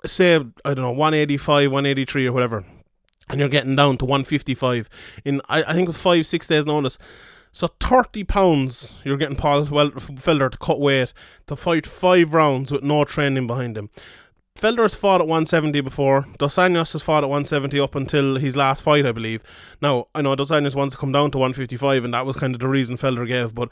say, 0.05 0.37
I 0.37 0.75
don't 0.75 0.85
know, 0.85 0.91
185, 0.91 1.71
183 1.71 2.27
or 2.27 2.33
whatever, 2.33 2.65
and 3.29 3.41
you're 3.41 3.49
getting 3.49 3.77
down 3.77 3.99
to 3.99 4.05
155 4.05 4.89
in, 5.25 5.41
I, 5.49 5.63
I 5.63 5.73
think, 5.73 5.93
five, 5.95 6.27
six 6.27 6.47
days' 6.47 6.67
notice. 6.67 6.99
So 7.57 7.69
thirty 7.81 8.23
pounds, 8.23 8.99
you're 9.03 9.17
getting 9.17 9.35
Paul 9.35 9.65
Felder 9.65 10.51
to 10.51 10.59
cut 10.59 10.79
weight 10.79 11.15
to 11.47 11.57
fight 11.57 11.87
five 11.87 12.35
rounds 12.35 12.71
with 12.71 12.83
no 12.83 13.05
training 13.05 13.47
behind 13.47 13.79
him. 13.79 13.89
Felder 14.57 14.83
has 14.83 14.95
fought 14.95 15.21
at 15.21 15.27
170 15.27 15.81
before. 15.83 16.27
Dos 16.39 16.57
Anjos 16.57 16.93
has 16.93 17.03
fought 17.03 17.23
at 17.23 17.29
170 17.29 17.79
up 17.79 17.95
until 17.95 18.37
his 18.37 18.57
last 18.57 18.83
fight, 18.83 19.05
I 19.05 19.13
believe. 19.13 19.43
Now, 19.83 20.07
I 20.15 20.23
know 20.23 20.35
Dos 20.35 20.51
Anjos 20.51 20.75
wants 20.75 20.95
to 20.95 21.01
come 21.01 21.13
down 21.13 21.31
to 21.33 21.39
155, 21.39 22.05
and 22.05 22.15
that 22.15 22.25
was 22.25 22.37
kind 22.37 22.55
of 22.55 22.61
the 22.61 22.69
reason 22.69 22.97
Felder 22.97 23.27
gave, 23.27 23.55
but 23.55 23.69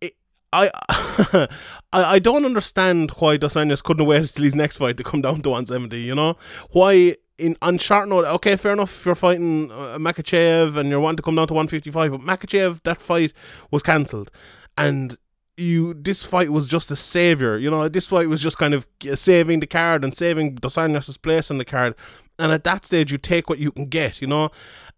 it, 0.00 0.14
I, 0.52 0.70
I 0.90 1.48
I 1.92 2.18
don't 2.18 2.44
understand 2.44 3.12
why 3.12 3.38
Dos 3.38 3.54
Anjos 3.54 3.82
couldn't 3.82 4.06
wait 4.06 4.20
until 4.20 4.44
his 4.44 4.54
next 4.54 4.76
fight 4.76 4.98
to 4.98 5.04
come 5.04 5.22
down 5.22 5.40
to 5.42 5.50
170, 5.50 5.98
you 5.98 6.14
know? 6.14 6.36
Why, 6.70 7.16
in 7.38 7.56
on 7.62 7.78
short 7.78 8.08
note, 8.08 8.26
okay, 8.26 8.56
fair 8.56 8.74
enough, 8.74 8.94
if 8.98 9.06
you're 9.06 9.14
fighting 9.14 9.72
uh, 9.72 9.98
Makhachev 9.98 10.76
and 10.76 10.90
you're 10.90 11.00
wanting 11.00 11.16
to 11.16 11.22
come 11.22 11.34
down 11.34 11.48
to 11.48 11.54
155, 11.54 12.10
but 12.12 12.20
Makhachev, 12.20 12.82
that 12.84 13.00
fight 13.00 13.32
was 13.70 13.82
cancelled. 13.82 14.30
And 14.76 15.16
you 15.56 15.94
this 15.94 16.22
fight 16.22 16.50
was 16.50 16.66
just 16.66 16.90
a 16.90 16.96
savior. 16.96 17.56
You 17.56 17.70
know, 17.70 17.88
this 17.88 18.08
fight 18.08 18.28
was 18.28 18.42
just 18.42 18.58
kind 18.58 18.74
of 18.74 18.86
saving 19.14 19.60
the 19.60 19.66
card 19.66 20.04
and 20.04 20.16
saving 20.16 20.56
Dos 20.56 20.76
Anjos' 20.76 21.20
place 21.20 21.50
in 21.50 21.58
the 21.58 21.64
card. 21.64 21.94
And 22.38 22.50
at 22.50 22.64
that 22.64 22.84
stage, 22.84 23.12
you 23.12 23.18
take 23.18 23.48
what 23.48 23.58
you 23.58 23.70
can 23.70 23.86
get. 23.86 24.20
You 24.20 24.26
know, 24.26 24.50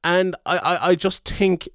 and 0.02 0.34
I 0.46 0.58
I, 0.58 0.88
I 0.90 0.94
just 0.94 1.28
think 1.28 1.68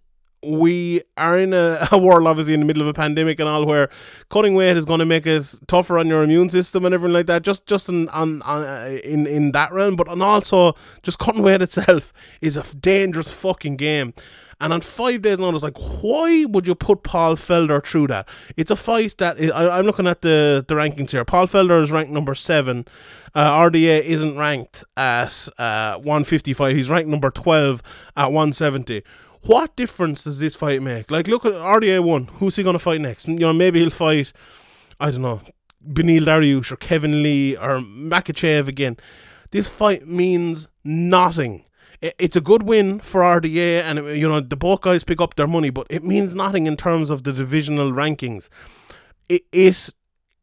we 0.44 1.02
are 1.18 1.40
in 1.40 1.54
a, 1.54 1.88
a, 1.92 1.98
world 1.98 2.26
obviously 2.28 2.54
in 2.54 2.62
the 2.62 2.66
middle 2.66 2.82
of 2.82 2.88
a 2.88 2.94
pandemic 2.94 3.40
and 3.40 3.48
all 3.48 3.66
where 3.66 3.90
cutting 4.30 4.56
weight 4.56 4.76
is 4.76 4.86
going 4.86 5.00
to 5.00 5.06
make 5.06 5.28
it 5.28 5.54
tougher 5.68 6.00
on 6.00 6.08
your 6.08 6.24
immune 6.24 6.50
system 6.50 6.84
and 6.86 6.96
everything 6.96 7.14
like 7.14 7.28
that 7.28 7.44
just 7.44 7.68
just 7.68 7.90
in 7.90 8.10
on, 8.10 8.42
on 8.42 8.64
uh, 8.64 8.98
in 9.04 9.28
in 9.28 9.52
that 9.52 9.72
realm 9.72 9.96
but 9.96 10.08
and 10.08 10.24
also 10.24 10.74
just 11.04 11.20
cutting 11.20 11.44
weight 11.44 11.62
itself 11.62 12.12
is 12.42 12.58
a 12.58 12.64
dangerous 12.78 13.32
fucking 13.32 13.76
game 13.76 14.14
and 14.62 14.72
on 14.72 14.82
five 14.82 15.24
days 15.24 15.40
notice, 15.40 15.64
like, 15.64 15.78
why 16.04 16.46
would 16.46 16.68
you 16.68 16.76
put 16.76 17.02
Paul 17.02 17.36
Felder 17.36 17.84
through 17.84 18.08
that? 18.08 18.30
It's 18.56 18.70
a 18.70 18.76
fight 18.76 19.18
that 19.18 19.40
is, 19.40 19.50
I, 19.50 19.80
am 19.80 19.88
looking 19.88 20.06
at 20.06 20.22
the, 20.22 20.64
the 20.68 20.76
rankings 20.76 21.10
here. 21.10 21.26
Paul 21.26 21.48
Felder 21.48 21.82
is 21.82 21.92
ranked 21.92 22.12
number 22.12 22.36
seven. 22.36 22.86
Uh, 23.34 23.52
RDA 23.52 24.04
isn't 24.04 24.38
ranked 24.38 24.84
at 24.96 25.48
uh, 25.58 25.96
155. 25.96 26.76
He's 26.76 26.92
ranked 26.92 27.10
number 27.10 27.32
12 27.32 27.82
at 28.16 28.28
170. 28.28 29.02
What 29.42 29.76
difference 29.76 30.26
does 30.26 30.40
this 30.40 30.56
fight 30.56 30.84
make? 30.84 31.10
Like, 31.10 31.28
look 31.28 31.44
at 31.44 31.54
RDA 31.54 32.04
one. 32.04 32.28
Who's 32.36 32.56
he 32.56 32.62
going 32.62 32.76
to 32.76 32.80
fight 32.80 33.02
next? 33.02 33.28
You 33.28 33.40
know, 33.40 33.54
maybe 33.54 33.80
he'll 33.80 33.90
fight, 33.90 34.32
I 35.00 35.10
don't 35.10 35.24
know, 35.24 35.42
Beneil 35.84 36.26
Dariush 36.26 36.72
or 36.72 36.76
Kevin 36.76 37.24
Lee 37.24 37.58
or 37.58 37.80
Makhachev 37.80 38.68
again. 38.68 38.98
This 39.50 39.68
fight 39.68 40.08
means 40.08 40.68
nothing 40.84 41.66
it's 42.02 42.36
a 42.36 42.42
good 42.42 42.64
win 42.64 43.00
for 43.00 43.22
RDA, 43.22 43.82
and 43.82 44.18
you 44.18 44.28
know 44.28 44.40
the 44.40 44.56
both 44.56 44.82
guys 44.82 45.04
pick 45.04 45.22
up 45.22 45.36
their 45.36 45.48
money, 45.48 45.70
but 45.70 45.86
it 45.90 46.04
means 46.04 46.34
nothing 46.34 46.66
in 46.66 46.76
terms 46.76 47.10
of 47.10 47.24
the 47.24 47.32
divisional 47.32 47.92
rankings. 47.92 48.50
It, 49.30 49.44
it 49.52 49.90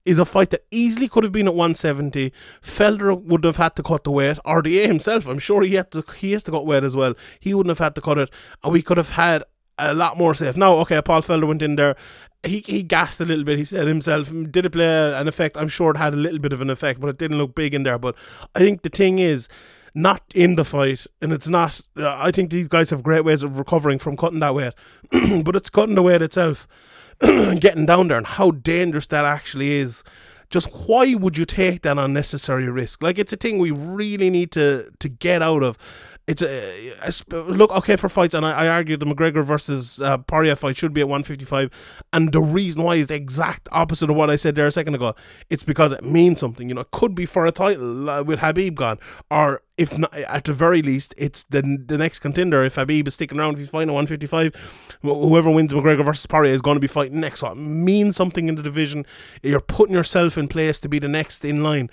is 0.05 0.19
a 0.19 0.25
fight 0.25 0.51
that 0.51 0.65
easily 0.71 1.09
could 1.09 1.25
have 1.25 1.33
been 1.33 1.49
at 1.49 1.55
170. 1.55 2.33
Felder 2.63 3.21
would 3.21 3.45
have 3.45 3.57
had 3.57 3.77
to 3.77 3.83
cut 3.83 4.05
the 4.05 4.11
weight. 4.11 4.39
RDA 4.47 4.87
himself, 4.87 5.27
I'm 5.27 5.41
sure 5.41 5.63
he 5.63 5.75
had 5.75 5.91
to 5.91 6.05
he 6.17 6.33
has 6.33 6.45
to 6.45 6.53
cut 6.53 6.65
weight 6.65 6.85
as 6.85 6.95
well. 6.95 7.15
He 7.41 7.55
wouldn't 7.55 7.71
have 7.71 7.85
had 7.85 7.95
to 7.97 8.01
cut 8.01 8.19
it, 8.19 8.31
and 8.63 8.73
we 8.73 8.83
could 8.83 8.97
have 8.97 9.11
had 9.11 9.43
a 9.79 9.95
lot 9.95 10.17
more 10.17 10.35
safe. 10.35 10.57
Now, 10.57 10.75
okay, 10.79 11.03
Paul 11.03 11.23
Felder 11.23 11.47
went 11.47 11.63
in 11.63 11.75
there. 11.75 11.97
He 12.45 12.61
he 12.61 12.85
gassed 12.85 13.21
a 13.21 13.25
little 13.25 13.45
bit. 13.45 13.59
He 13.59 13.65
said 13.65 13.89
himself, 13.89 14.31
mm, 14.31 14.51
did 14.51 14.65
it 14.65 14.71
play 14.71 15.13
an 15.13 15.27
effect? 15.27 15.57
I'm 15.57 15.69
sure 15.69 15.91
it 15.91 15.97
had 15.97 16.15
a 16.15 16.17
little 16.17 16.39
bit 16.39 16.53
of 16.53 16.63
an 16.63 16.71
effect, 16.71 17.01
but 17.01 17.09
it 17.09 17.19
didn't 17.19 17.39
look 17.39 17.57
big 17.57 17.75
in 17.75 17.83
there. 17.83 17.99
But 17.99 18.15
I 18.55 18.61
think 18.61 18.83
the 18.83 18.91
thing 18.91 19.19
is 19.19 19.49
not 19.99 20.23
in 20.33 20.55
the 20.55 20.65
fight, 20.65 21.07
and 21.21 21.33
it's 21.33 21.49
not. 21.49 21.81
Uh, 21.97 22.15
I 22.17 22.31
think 22.31 22.51
these 22.51 22.69
guys 22.69 22.91
have 22.91 23.03
great 23.03 23.25
ways 23.25 23.43
of 23.43 23.59
recovering 23.59 23.99
from 23.99 24.17
cutting 24.17 24.39
that 24.39 24.55
weight, 24.55 24.75
but 25.45 25.57
it's 25.57 25.71
cutting 25.71 25.97
the 25.97 26.03
weight 26.03 26.23
itself, 26.23 26.69
getting 27.21 27.85
down 27.85 28.09
there, 28.09 28.17
and 28.17 28.27
how 28.27 28.53
dangerous 28.53 29.09
that 29.09 29.25
actually 29.25 29.73
is. 29.73 30.05
Just 30.51 30.73
why 30.87 31.15
would 31.15 31.37
you 31.37 31.45
take 31.45 31.83
that 31.83 31.99
unnecessary 31.99 32.71
risk? 32.71 33.03
Like 33.03 33.19
it's 33.19 33.33
a 33.33 33.37
thing 33.37 33.59
we 33.59 33.73
really 33.73 34.31
need 34.31 34.53
to 34.53 34.91
to 35.01 35.09
get 35.09 35.43
out 35.43 35.63
of 35.65 35.77
it's 36.29 36.43
a, 36.43 36.93
a, 37.01 37.37
look 37.37 37.71
okay 37.73 37.97
for 37.97 38.11
fights, 38.11 38.35
and 38.35 38.45
I, 38.45 38.53
I 38.53 38.69
argue 38.69 38.99
the 38.99 39.07
McGregor 39.07 39.43
versus 39.43 39.99
uh, 40.03 40.19
Poirier 40.19 40.57
fight 40.57 40.77
should 40.77 40.93
be 40.93 41.01
at 41.01 41.09
155, 41.09 41.71
and 42.13 42.33
the 42.33 42.43
reason 42.43 42.83
why 42.83 42.97
is 42.97 43.09
the 43.09 43.15
exact 43.15 43.67
opposite 43.73 44.11
of 44.11 44.17
what 44.17 44.29
I 44.29 44.37
said 44.37 44.55
there 44.55 44.67
a 44.67 44.71
second 44.71 44.95
ago. 44.95 45.15
It's 45.49 45.65
because 45.65 45.91
it 45.91 46.05
means 46.05 46.39
something. 46.39 46.69
You 46.69 46.75
know, 46.75 46.83
it 46.83 46.91
could 46.91 47.15
be 47.15 47.25
for 47.25 47.47
a 47.47 47.51
title 47.51 48.11
uh, 48.11 48.23
with 48.23 48.41
Khabib 48.41 48.75
gone, 48.75 48.99
or 49.31 49.63
if 49.79 49.97
not, 49.97 50.13
at 50.13 50.45
the 50.45 50.53
very 50.53 50.83
least, 50.83 51.15
it's 51.17 51.45
the 51.45 51.63
the 51.63 51.97
next 51.97 52.19
contender. 52.19 52.63
If 52.63 52.75
Khabib 52.75 53.07
is 53.07 53.15
sticking 53.15 53.39
around, 53.39 53.55
if 53.55 53.61
he's 53.61 53.71
fighting 53.71 53.89
at 53.89 53.95
155, 53.95 54.99
whoever 55.01 55.51
wins 55.51 55.73
McGregor 55.73 56.05
versus 56.05 56.27
Poirier 56.27 56.53
is 56.53 56.61
going 56.61 56.75
to 56.77 56.81
be 56.81 56.89
fighting 56.89 57.21
next. 57.21 57.41
So 57.41 57.53
it 57.53 57.55
means 57.55 58.17
something 58.17 58.49
in 58.49 58.57
the 58.57 58.63
division. 58.63 59.07
You're 59.43 59.61
putting 59.61 59.95
yourself 59.95 60.37
in 60.37 60.49
place 60.49 60.79
to 60.81 60.89
be 60.91 60.99
the 60.99 61.09
next 61.09 61.43
in 61.43 61.63
line. 61.63 61.89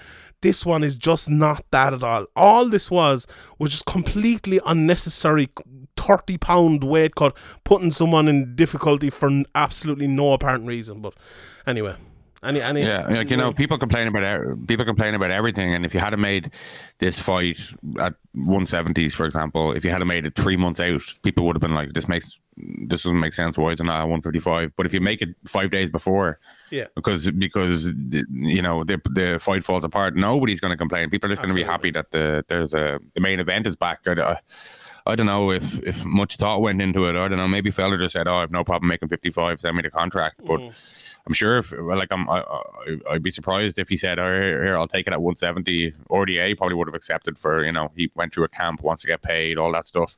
This 0.46 0.64
one 0.64 0.84
is 0.84 0.96
just 0.96 1.28
not 1.28 1.66
that 1.72 1.92
at 1.92 2.04
all. 2.04 2.28
All 2.36 2.70
this 2.70 2.92
was 2.92 3.26
was 3.58 3.72
just 3.72 3.88
completely 3.88 4.62
unnecessary 4.64 5.50
30 5.98 6.38
pound 6.38 6.84
weight 6.84 7.16
cut, 7.16 7.36
putting 7.64 7.90
someone 7.90 8.28
in 8.28 8.56
difficulty 8.56 9.10
for 9.10 9.42
absolutely 9.56 10.06
no 10.06 10.34
apparent 10.34 10.68
reason. 10.68 11.02
But 11.02 11.16
anyway. 11.66 11.96
Any, 12.44 12.62
any, 12.62 12.84
yeah, 12.84 13.08
like 13.08 13.32
you 13.32 13.38
know, 13.38 13.54
people 13.54 13.80
complain 13.80 14.08
about 14.08 14.68
people 14.68 14.86
complain 14.86 15.16
about 15.16 15.32
everything, 15.32 15.74
and 15.74 15.84
if 15.84 15.96
you 15.96 16.00
had 16.00 16.16
made 16.20 16.52
this 17.00 17.18
fight 17.18 17.58
at 18.00 18.14
170s, 18.38 19.14
for 19.14 19.26
example, 19.26 19.72
if 19.72 19.84
you 19.84 19.90
had 19.90 20.06
made 20.06 20.28
it 20.28 20.36
three 20.36 20.58
months 20.58 20.80
out, 20.80 21.02
people 21.24 21.48
would 21.48 21.56
have 21.56 21.62
been 21.62 21.74
like, 21.74 21.94
"This 21.94 22.08
makes 22.08 22.40
this 22.58 23.04
doesn't 23.04 23.20
make 23.20 23.34
sense. 23.34 23.58
Why 23.58 23.72
is 23.72 23.80
it 23.80 23.84
not 23.84 24.00
155?" 24.00 24.76
But 24.76 24.86
if 24.86 24.94
you 24.94 25.02
make 25.02 25.22
it 25.22 25.30
five 25.46 25.70
days 25.70 25.90
before, 25.90 26.40
yeah, 26.72 26.88
because 26.96 27.30
because 27.32 27.92
you 28.32 28.62
know 28.62 28.84
the 28.84 29.02
the 29.10 29.40
fight 29.40 29.64
falls 29.64 29.84
apart, 29.84 30.16
nobody's 30.16 30.60
going 30.60 30.72
to 30.72 30.78
complain. 30.78 31.10
People 31.10 31.28
are 31.28 31.34
just 31.34 31.42
going 31.42 31.54
to 31.54 31.60
be 31.60 31.64
happy 31.66 31.92
that 31.92 32.12
the 32.12 32.44
there's 32.48 32.74
a 32.74 33.00
the 33.14 33.22
main 33.22 33.40
event 33.40 33.68
is 33.68 33.76
back. 33.76 34.02
I, 34.08 34.12
uh, 34.14 34.38
I 35.08 35.16
don't 35.16 35.28
know 35.28 35.52
if 35.52 35.82
if 35.84 36.04
much 36.06 36.38
thought 36.38 36.62
went 36.62 36.82
into 36.82 37.06
it. 37.06 37.16
I 37.16 37.28
don't 37.28 37.38
know. 37.38 37.48
Maybe 37.48 37.72
Felder 37.72 38.00
just 38.00 38.14
said, 38.14 38.28
"Oh, 38.28 38.38
I 38.38 38.42
have 38.42 38.52
no 38.52 38.64
problem 38.64 38.88
making 38.88 39.10
55. 39.10 39.60
Send 39.60 39.76
me 39.76 39.84
the 39.84 39.92
contract." 39.92 40.42
But 40.46 40.60
mm-hmm. 40.60 41.22
I'm 41.28 41.34
sure 41.34 41.58
if 41.58 41.72
like 41.78 42.12
I'm, 42.12 42.28
I, 42.30 42.42
I, 42.42 42.62
I'd 43.12 43.24
be 43.24 43.32
surprised 43.32 43.78
if 43.78 43.90
he 43.90 43.98
said, 43.98 44.18
"Oh, 44.18 44.26
here, 44.26 44.64
here, 44.64 44.78
I'll 44.78 44.88
take 44.88 45.06
it 45.08 45.14
at 45.14 45.22
170." 45.22 45.94
RDA 46.10 46.58
probably 46.58 46.76
would 46.76 46.88
have 46.88 46.96
accepted 46.96 47.38
for 47.38 47.64
you 47.64 47.72
know 47.72 47.92
he 47.96 48.12
went 48.16 48.34
through 48.34 48.46
a 48.46 48.50
camp, 48.50 48.82
wants 48.82 49.04
to 49.04 49.08
get 49.08 49.22
paid, 49.22 49.58
all 49.60 49.72
that 49.74 49.86
stuff. 49.86 50.18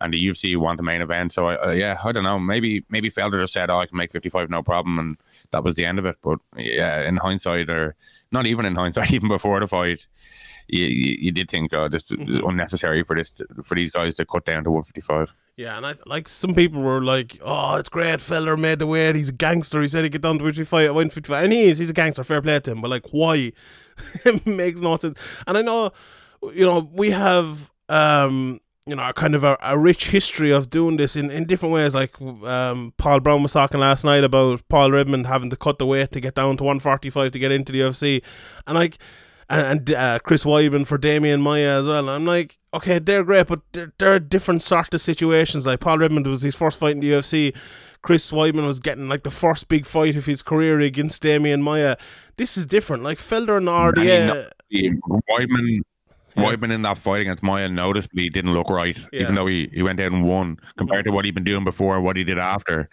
And 0.00 0.14
the 0.14 0.28
UFC 0.28 0.56
want 0.56 0.76
the 0.76 0.84
main 0.84 1.00
event, 1.00 1.32
so 1.32 1.48
I, 1.48 1.56
uh, 1.56 1.70
yeah, 1.72 1.98
I 2.04 2.12
don't 2.12 2.22
know. 2.22 2.38
Maybe 2.38 2.84
maybe 2.88 3.10
Felder 3.10 3.40
just 3.40 3.52
said, 3.52 3.68
"Oh, 3.68 3.80
I 3.80 3.86
can 3.86 3.98
make 3.98 4.12
55, 4.12 4.48
no 4.48 4.62
problem," 4.62 4.96
and 4.96 5.16
that 5.50 5.64
was 5.64 5.74
the 5.74 5.84
end 5.84 5.98
of 5.98 6.06
it. 6.06 6.16
But 6.22 6.38
yeah, 6.56 7.02
in 7.02 7.16
hindsight, 7.16 7.68
or 7.68 7.96
not 8.30 8.46
even 8.46 8.64
in 8.64 8.76
hindsight, 8.76 9.12
even 9.12 9.28
before 9.28 9.58
the 9.58 9.66
fight, 9.66 10.06
you, 10.68 10.84
you, 10.84 11.16
you 11.20 11.32
did 11.32 11.50
think, 11.50 11.74
"Oh, 11.74 11.88
this 11.88 12.12
is 12.12 12.44
unnecessary 12.44 13.02
for 13.02 13.16
this 13.16 13.42
for 13.64 13.74
these 13.74 13.90
guys 13.90 14.14
to 14.16 14.24
cut 14.24 14.44
down 14.44 14.62
to 14.64 14.70
155." 14.70 15.36
Yeah, 15.56 15.76
and 15.76 15.84
I 15.84 15.94
like 16.06 16.28
some 16.28 16.54
people 16.54 16.80
were 16.80 17.02
like, 17.02 17.40
"Oh, 17.44 17.74
it's 17.74 17.88
great, 17.88 18.20
Felder 18.20 18.56
made 18.56 18.78
the 18.78 18.86
weight. 18.86 19.16
He's 19.16 19.30
a 19.30 19.32
gangster. 19.32 19.82
He 19.82 19.88
said 19.88 20.04
he'd 20.04 20.12
get 20.12 20.22
down 20.22 20.38
to 20.38 20.44
55 20.44 20.84
at 20.84 20.94
155, 20.94 21.44
and 21.44 21.52
he 21.52 21.62
is. 21.64 21.78
He's 21.78 21.90
a 21.90 21.94
gangster. 21.94 22.22
Fair 22.22 22.40
play 22.40 22.60
to 22.60 22.70
him. 22.70 22.80
But 22.80 22.90
like, 22.90 23.08
why? 23.10 23.52
it 24.24 24.46
makes 24.46 24.80
no 24.80 24.94
sense. 24.96 25.18
And 25.46 25.58
I 25.58 25.62
know, 25.62 25.90
you 26.52 26.64
know, 26.64 26.88
we 26.92 27.10
have 27.10 27.70
um, 27.88 28.60
you 28.88 28.96
know, 28.96 29.12
kind 29.12 29.34
of 29.34 29.44
a, 29.44 29.56
a 29.62 29.78
rich 29.78 30.08
history 30.08 30.50
of 30.50 30.70
doing 30.70 30.96
this 30.96 31.14
in, 31.16 31.30
in 31.30 31.44
different 31.44 31.74
ways. 31.74 31.94
Like 31.94 32.20
um, 32.20 32.94
Paul 32.96 33.20
Brown 33.20 33.42
was 33.42 33.52
talking 33.52 33.80
last 33.80 34.04
night 34.04 34.24
about 34.24 34.66
Paul 34.68 34.92
Redmond 34.92 35.26
having 35.26 35.50
to 35.50 35.56
cut 35.56 35.78
the 35.78 35.86
weight 35.86 36.12
to 36.12 36.20
get 36.20 36.34
down 36.34 36.56
to 36.56 36.64
145 36.64 37.32
to 37.32 37.38
get 37.38 37.52
into 37.52 37.72
the 37.72 37.80
UFC, 37.80 38.22
and 38.66 38.76
like. 38.76 38.98
And, 39.50 39.90
uh, 39.92 40.18
Chris 40.22 40.44
Weidman 40.44 40.86
for 40.86 40.98
Demian 40.98 41.40
Maia 41.40 41.78
as 41.78 41.86
well. 41.86 42.00
And 42.00 42.10
I'm 42.10 42.26
like, 42.26 42.58
okay, 42.74 42.98
they're 42.98 43.24
great, 43.24 43.46
but 43.46 43.62
they're, 43.72 43.94
they're 43.96 44.20
different 44.20 44.60
sort 44.60 44.92
of 44.92 45.00
situations. 45.00 45.64
Like 45.64 45.80
Paul 45.80 45.96
Redmond 45.96 46.26
was 46.26 46.42
his 46.42 46.54
first 46.54 46.78
fight 46.78 46.92
in 46.92 47.00
the 47.00 47.12
UFC. 47.12 47.56
Chris 48.02 48.30
Weidman 48.30 48.66
was 48.66 48.78
getting 48.78 49.08
like 49.08 49.22
the 49.22 49.30
first 49.30 49.68
big 49.68 49.86
fight 49.86 50.16
of 50.16 50.26
his 50.26 50.42
career 50.42 50.80
against 50.80 51.22
Demian 51.22 51.62
Maia. 51.62 51.96
This 52.36 52.56
is 52.56 52.66
different. 52.66 53.02
Like 53.02 53.18
Felder 53.18 53.56
and 53.56 53.68
RDA. 53.68 54.50
Weidman, 55.30 55.80
Weidman 56.38 56.72
in 56.72 56.82
that 56.82 56.98
fight 56.98 57.20
against 57.20 57.42
Maia 57.42 57.68
noticeably 57.68 58.28
didn't 58.30 58.54
look 58.54 58.70
right, 58.70 58.96
Yeah. 59.12 59.22
even 59.22 59.34
though 59.34 59.46
he, 59.46 59.68
he 59.72 59.82
went 59.82 60.00
out 60.00 60.12
and 60.12 60.24
won 60.24 60.58
compared 60.76 61.04
to 61.06 61.10
what 61.12 61.24
he'd 61.24 61.34
been 61.34 61.44
doing 61.44 61.64
before 61.64 61.96
and 61.96 62.04
what 62.04 62.16
he 62.16 62.24
did 62.24 62.38
after. 62.38 62.88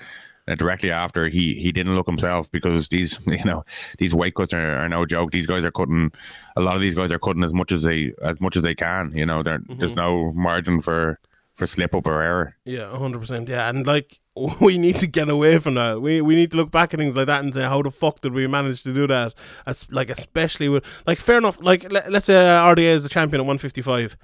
Uh, 0.47 0.53
directly 0.53 0.91
after, 0.91 1.27
he 1.27 1.55
he 1.55 1.71
didn't 1.71 1.95
look 1.95 2.05
himself 2.05 2.51
because 2.51 2.89
these 2.89 3.25
you 3.39 3.43
know 3.45 3.63
these 3.97 4.13
weight 4.13 4.36
cuts 4.36 4.53
are, 4.53 4.77
are 4.77 4.88
no 4.88 5.03
joke. 5.03 5.31
These 5.31 5.47
guys 5.47 5.65
are 5.65 5.71
cutting 5.71 6.12
a 6.55 6.62
lot 6.62 6.75
of 6.75 6.81
these 6.81 6.93
guys 6.93 7.12
are 7.12 7.17
cutting 7.17 7.43
as 7.43 7.51
much 7.51 7.71
as 7.71 7.81
they 7.81 8.12
as 8.21 8.39
much 8.39 8.55
as 8.55 8.62
they 8.62 8.75
can. 8.75 9.12
You 9.15 9.25
know, 9.25 9.41
there 9.41 9.60
there's 9.79 9.95
no 9.95 10.31
margin 10.34 10.81
for 10.81 11.19
for 11.55 11.65
slip 11.65 11.95
up 11.95 12.05
or 12.07 12.21
error. 12.21 12.55
Yeah, 12.65 12.95
hundred 12.97 13.19
percent. 13.19 13.49
Yeah, 13.49 13.69
and 13.69 13.87
like 13.87 14.19
we 14.61 14.77
need 14.77 14.99
to 14.99 15.07
get 15.07 15.29
away 15.29 15.57
from 15.57 15.75
that. 15.75 16.01
We 16.01 16.21
we 16.21 16.35
need 16.35 16.51
to 16.51 16.57
look 16.57 16.69
back 16.71 16.93
at 16.93 16.99
things 16.99 17.15
like 17.15 17.27
that 17.27 17.43
and 17.43 17.53
say, 17.53 17.63
how 17.63 17.81
the 17.81 17.91
fuck 17.91 18.21
did 18.21 18.33
we 18.33 18.45
manage 18.47 18.83
to 18.83 18.93
do 18.93 19.07
that? 19.07 19.33
As 19.65 19.87
like 19.89 20.09
especially 20.09 20.69
with 20.69 20.83
like 21.07 21.19
fair 21.19 21.37
enough. 21.37 21.57
Like 21.61 21.91
let, 21.91 22.11
let's 22.11 22.27
say 22.27 22.33
RDA 22.35 22.79
is 22.97 23.03
the 23.03 23.09
champion 23.09 23.41
at 23.41 23.47
one 23.47 23.57
fifty 23.57 23.81
five, 23.81 24.17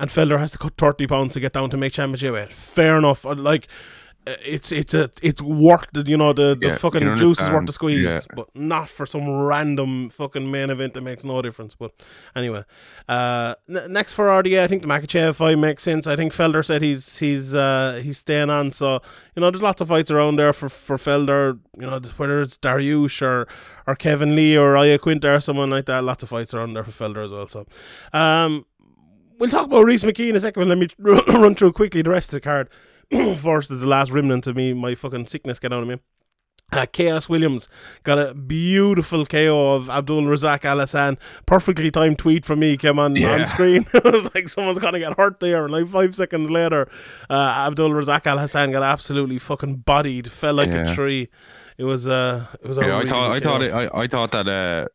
and 0.00 0.08
Felder 0.08 0.38
has 0.38 0.52
to 0.52 0.58
cut 0.58 0.76
thirty 0.78 1.06
pounds 1.06 1.34
to 1.34 1.40
get 1.40 1.52
down 1.52 1.70
to 1.70 1.76
make 1.76 1.92
championship. 1.92 2.50
Fair 2.52 2.96
enough. 2.98 3.26
Uh, 3.26 3.34
Like. 3.34 3.68
Uh, 4.28 4.34
It's 4.44 4.72
it's 4.72 4.92
a 4.94 5.08
it's 5.22 5.40
worth 5.42 5.86
the 5.92 6.02
you 6.02 6.16
know 6.16 6.32
the, 6.32 6.56
the 6.60 6.68
Yeah, 6.68 6.76
fucking 6.76 7.16
juice 7.16 7.40
is 7.40 7.48
worth 7.50 7.66
the 7.66 7.72
squeeze, 7.72 8.02
Yeah. 8.04 8.20
but 8.34 8.48
not 8.54 8.88
for 8.90 9.06
some 9.06 9.28
random 9.30 10.08
fucking 10.10 10.50
main 10.50 10.70
event 10.70 10.94
that 10.94 11.02
makes 11.02 11.22
no 11.24 11.40
difference. 11.42 11.76
But 11.76 11.92
anyway, 12.34 12.64
uh, 13.08 13.54
n- 13.68 13.92
next 13.92 14.14
for 14.14 14.26
RDA, 14.26 14.60
I 14.62 14.66
think 14.66 14.82
the 14.82 14.88
Makhachev 14.88 15.36
fight 15.36 15.58
makes 15.58 15.82
sense. 15.84 16.06
I 16.08 16.16
think 16.16 16.32
Felder 16.32 16.64
said 16.64 16.82
he's 16.82 17.18
he's 17.18 17.54
uh, 17.54 18.00
he's 18.02 18.18
staying 18.18 18.50
on, 18.50 18.70
so 18.72 19.00
you 19.36 19.40
know 19.40 19.50
there's 19.50 19.62
lots 19.62 19.80
of 19.80 19.88
fights 19.88 20.10
around 20.10 20.36
there 20.36 20.52
for 20.52 20.68
for 20.68 20.96
Felder. 20.96 21.58
You 21.78 21.86
know 21.86 22.00
whether 22.16 22.40
it's 22.42 22.58
Dariush 22.58 23.22
or 23.22 23.46
or 23.86 23.94
Kevin 23.94 24.34
Lee 24.34 24.56
or 24.58 24.74
Iaquinta 24.74 25.36
or 25.36 25.40
someone 25.40 25.70
like 25.70 25.86
that. 25.86 26.02
Lots 26.02 26.22
of 26.24 26.28
fights 26.30 26.52
around 26.52 26.74
there 26.74 26.82
for 26.84 26.90
Felder 26.90 27.24
as 27.24 27.30
well. 27.30 27.46
So, 27.46 27.64
um, 28.12 28.66
we'll 29.38 29.50
talk 29.50 29.66
about 29.66 29.84
Reese 29.84 30.02
McKee 30.02 30.30
in 30.30 30.34
a 30.36 30.40
second. 30.40 30.62
But 30.62 30.68
Let 30.68 30.78
me 30.78 30.88
run 31.38 31.54
through 31.54 31.72
quickly 31.74 32.02
the 32.02 32.10
rest 32.10 32.30
of 32.30 32.38
the 32.38 32.40
card. 32.40 32.68
First 33.36 33.70
is 33.70 33.80
the 33.82 33.86
last 33.86 34.10
remnant 34.10 34.46
of 34.46 34.56
me, 34.56 34.72
my 34.72 34.94
fucking 34.94 35.26
sickness 35.26 35.58
get 35.58 35.72
out 35.72 35.82
of 35.82 35.88
me. 35.88 35.98
Uh, 36.72 36.84
Khaos 36.84 37.28
Williams 37.28 37.68
got 38.02 38.18
a 38.18 38.34
beautiful 38.34 39.24
KO 39.24 39.74
of 39.74 39.88
Abdul 39.88 40.22
Razak 40.22 40.62
Alhassan. 40.62 41.16
Perfectly 41.46 41.92
timed 41.92 42.18
tweet 42.18 42.44
from 42.44 42.58
me 42.58 42.76
came 42.76 42.98
on, 42.98 43.14
Yeah. 43.14 43.34
on 43.34 43.46
screen. 43.46 43.86
it 43.94 44.02
was 44.02 44.34
like 44.34 44.48
someone's 44.48 44.80
gonna 44.80 44.98
get 44.98 45.16
hurt 45.16 45.38
there. 45.38 45.62
And 45.64 45.72
like 45.72 45.88
five 45.88 46.16
seconds 46.16 46.50
later, 46.50 46.90
uh, 47.30 47.66
Abdul 47.68 47.90
Razak 47.90 48.22
Alhassan 48.24 48.72
got 48.72 48.82
absolutely 48.82 49.38
fucking 49.38 49.76
bodied, 49.76 50.30
fell 50.32 50.54
like 50.54 50.72
a 50.74 50.92
tree. 50.92 51.28
It 51.78 51.84
was 51.84 52.08
uh, 52.08 52.46
it 52.60 52.66
was. 52.66 52.78
A 52.78 52.80
Yeah, 52.80 52.96
I 52.98 53.04
thought 53.04 53.30
I 53.30 53.38
thought 53.38 53.62
it, 53.62 53.72
I, 53.72 53.88
I 53.94 54.06
thought 54.08 54.32
that 54.32 54.48
uh, 54.48 54.86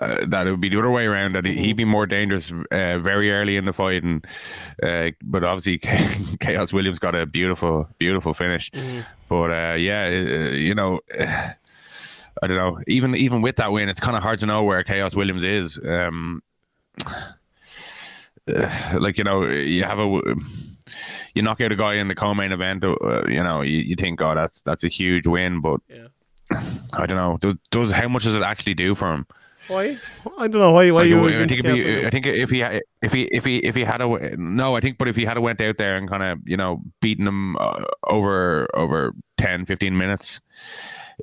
uh, 0.00 0.24
that 0.26 0.46
it 0.46 0.50
would 0.50 0.60
be 0.60 0.68
the 0.68 0.78
other 0.78 0.90
way 0.90 1.06
around 1.06 1.34
that 1.34 1.44
Mm-hmm. 1.44 1.62
he'd 1.62 1.76
be 1.76 1.84
more 1.84 2.06
dangerous 2.06 2.52
uh, 2.52 2.98
very 2.98 3.30
early 3.32 3.56
in 3.56 3.64
the 3.64 3.72
fight 3.72 4.02
and 4.04 4.24
uh, 4.82 5.10
but 5.22 5.42
obviously 5.44 5.78
Khaos 6.38 6.72
Williams 6.72 6.98
got 6.98 7.14
a 7.14 7.26
beautiful 7.26 7.88
beautiful 7.98 8.34
finish 8.34 8.70
Mm-hmm. 8.70 9.00
but 9.28 9.50
uh, 9.50 9.74
yeah 9.74 10.04
uh, 10.06 10.50
you 10.54 10.74
know 10.74 11.00
I 12.42 12.46
don't 12.48 12.56
know 12.58 12.80
even 12.86 13.14
even 13.16 13.42
with 13.42 13.56
that 13.56 13.72
win 13.72 13.88
it's 13.88 14.00
kind 14.00 14.16
of 14.16 14.22
hard 14.22 14.38
to 14.40 14.46
know 14.46 14.62
where 14.64 14.82
Khaos 14.84 15.14
Williams 15.16 15.44
is 15.44 15.80
um 15.84 16.42
uh, 18.54 18.94
like 18.98 19.18
you 19.18 19.24
know 19.24 19.44
you 19.44 19.84
have 19.84 19.98
a 19.98 20.20
you 21.34 21.42
knock 21.42 21.60
out 21.60 21.72
a 21.72 21.76
guy 21.76 21.94
in 21.94 22.08
the 22.08 22.14
co-main 22.14 22.52
event 22.52 22.84
uh, 22.84 23.26
you 23.26 23.42
know 23.42 23.60
you, 23.62 23.78
you 23.78 23.96
think 23.96 24.20
oh 24.22 24.34
that's 24.34 24.62
that's 24.62 24.84
a 24.84 24.88
huge 24.88 25.26
win 25.26 25.60
but 25.60 25.80
Yeah. 25.88 26.06
I 26.96 27.06
don't 27.06 27.16
know. 27.16 27.38
Does, 27.40 27.56
does 27.72 27.90
how 27.90 28.06
much 28.08 28.22
does 28.22 28.36
it 28.36 28.42
actually 28.42 28.74
do 28.74 28.94
for 28.94 29.12
him? 29.12 29.26
Why? 29.68 29.96
I 30.38 30.48
don't 30.48 30.60
know 30.60 30.72
why. 30.72 30.90
Why 30.90 31.02
Like, 31.02 31.10
you? 31.10 31.28
I 31.28 31.46
think 31.46 31.64
if 31.64 31.66
he, 31.66 32.06
I 32.06 32.10
think 32.10 32.26
if 32.26 32.50
he 32.50 32.62
if 32.62 33.12
he 33.12 33.22
if 33.24 33.44
he 33.44 33.58
if 33.58 33.74
he 33.74 33.82
had 33.82 34.00
a 34.00 34.36
no, 34.36 34.76
I 34.76 34.80
think 34.80 34.98
but 34.98 35.08
if 35.08 35.16
he 35.16 35.24
had 35.24 35.36
a 35.36 35.40
went 35.40 35.60
out 35.60 35.76
there 35.78 35.96
and 35.96 36.08
kind 36.08 36.22
of 36.22 36.38
you 36.44 36.56
know 36.56 36.82
beaten 37.00 37.26
him 37.26 37.56
uh, 37.56 37.84
over 38.04 38.68
over 38.74 39.12
10, 39.38 39.66
15 39.66 39.96
minutes, 39.96 40.40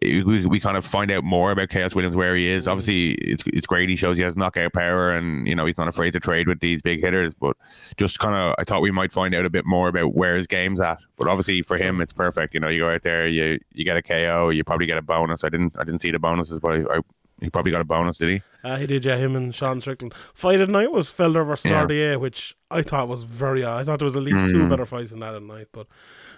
we, 0.01 0.45
we 0.45 0.59
kind 0.59 0.75
of 0.75 0.85
find 0.85 1.11
out 1.11 1.23
more 1.23 1.51
about 1.51 1.69
Khaos 1.69 1.93
Williams 1.93 2.15
where 2.15 2.35
he 2.35 2.47
is. 2.47 2.67
Obviously, 2.67 3.11
it's 3.13 3.43
it's 3.47 3.67
great. 3.67 3.89
He 3.89 3.95
shows 3.95 4.17
he 4.17 4.23
has 4.23 4.35
knockout 4.35 4.73
power 4.73 5.11
and 5.11 5.45
you 5.47 5.55
know 5.55 5.65
he's 5.65 5.77
not 5.77 5.87
afraid 5.87 6.11
to 6.11 6.19
trade 6.19 6.47
with 6.47 6.59
these 6.59 6.81
big 6.81 6.99
hitters. 6.99 7.33
But 7.33 7.55
just 7.97 8.19
kind 8.19 8.35
of 8.35 8.55
I 8.57 8.63
thought 8.63 8.81
we 8.81 8.91
might 8.91 9.11
find 9.11 9.35
out 9.35 9.45
a 9.45 9.49
bit 9.49 9.65
more 9.65 9.87
about 9.87 10.15
where 10.15 10.35
his 10.35 10.47
game's 10.47 10.81
at. 10.81 10.99
But 11.15 11.27
obviously 11.27 11.61
for 11.61 11.77
him, 11.77 12.01
it's 12.01 12.13
perfect. 12.13 12.53
You 12.53 12.59
know, 12.59 12.69
you 12.69 12.79
go 12.79 12.93
out 12.93 13.03
there, 13.03 13.27
you 13.27 13.59
you 13.73 13.85
get 13.85 13.97
a 13.97 14.01
KO, 14.01 14.49
you 14.49 14.63
probably 14.63 14.87
get 14.87 14.97
a 14.97 15.03
bonus. 15.03 15.43
I 15.43 15.49
didn't 15.49 15.79
I 15.79 15.83
didn't 15.83 16.01
see 16.01 16.11
the 16.11 16.19
bonuses, 16.19 16.59
but 16.59 16.71
I, 16.71 16.97
I 16.97 16.99
he 17.43 17.49
probably 17.49 17.71
got 17.71 17.81
a 17.81 17.85
bonus, 17.85 18.17
did 18.17 18.29
he? 18.29 18.41
Uh, 18.63 18.77
he 18.77 18.85
did, 18.87 19.03
yeah. 19.05 19.17
Him 19.17 19.35
and 19.35 19.53
Sean 19.55 19.81
Strickland. 19.81 20.13
Fight 20.33 20.61
at 20.61 20.69
night 20.69 20.91
was 20.91 21.07
Felder 21.09 21.45
versus 21.45 21.69
Yeah. 21.71 21.83
RDA, 21.85 22.19
which 22.19 22.55
I 22.71 22.81
thought 22.81 23.07
was 23.09 23.23
very. 23.23 23.65
I 23.65 23.83
thought 23.83 23.99
there 23.99 24.05
was 24.05 24.15
at 24.15 24.23
least 24.23 24.47
two 24.49 24.63
Mm. 24.63 24.69
better 24.69 24.85
fights 24.85 25.09
than 25.11 25.19
that 25.19 25.35
at 25.35 25.43
night, 25.43 25.67
but 25.73 25.87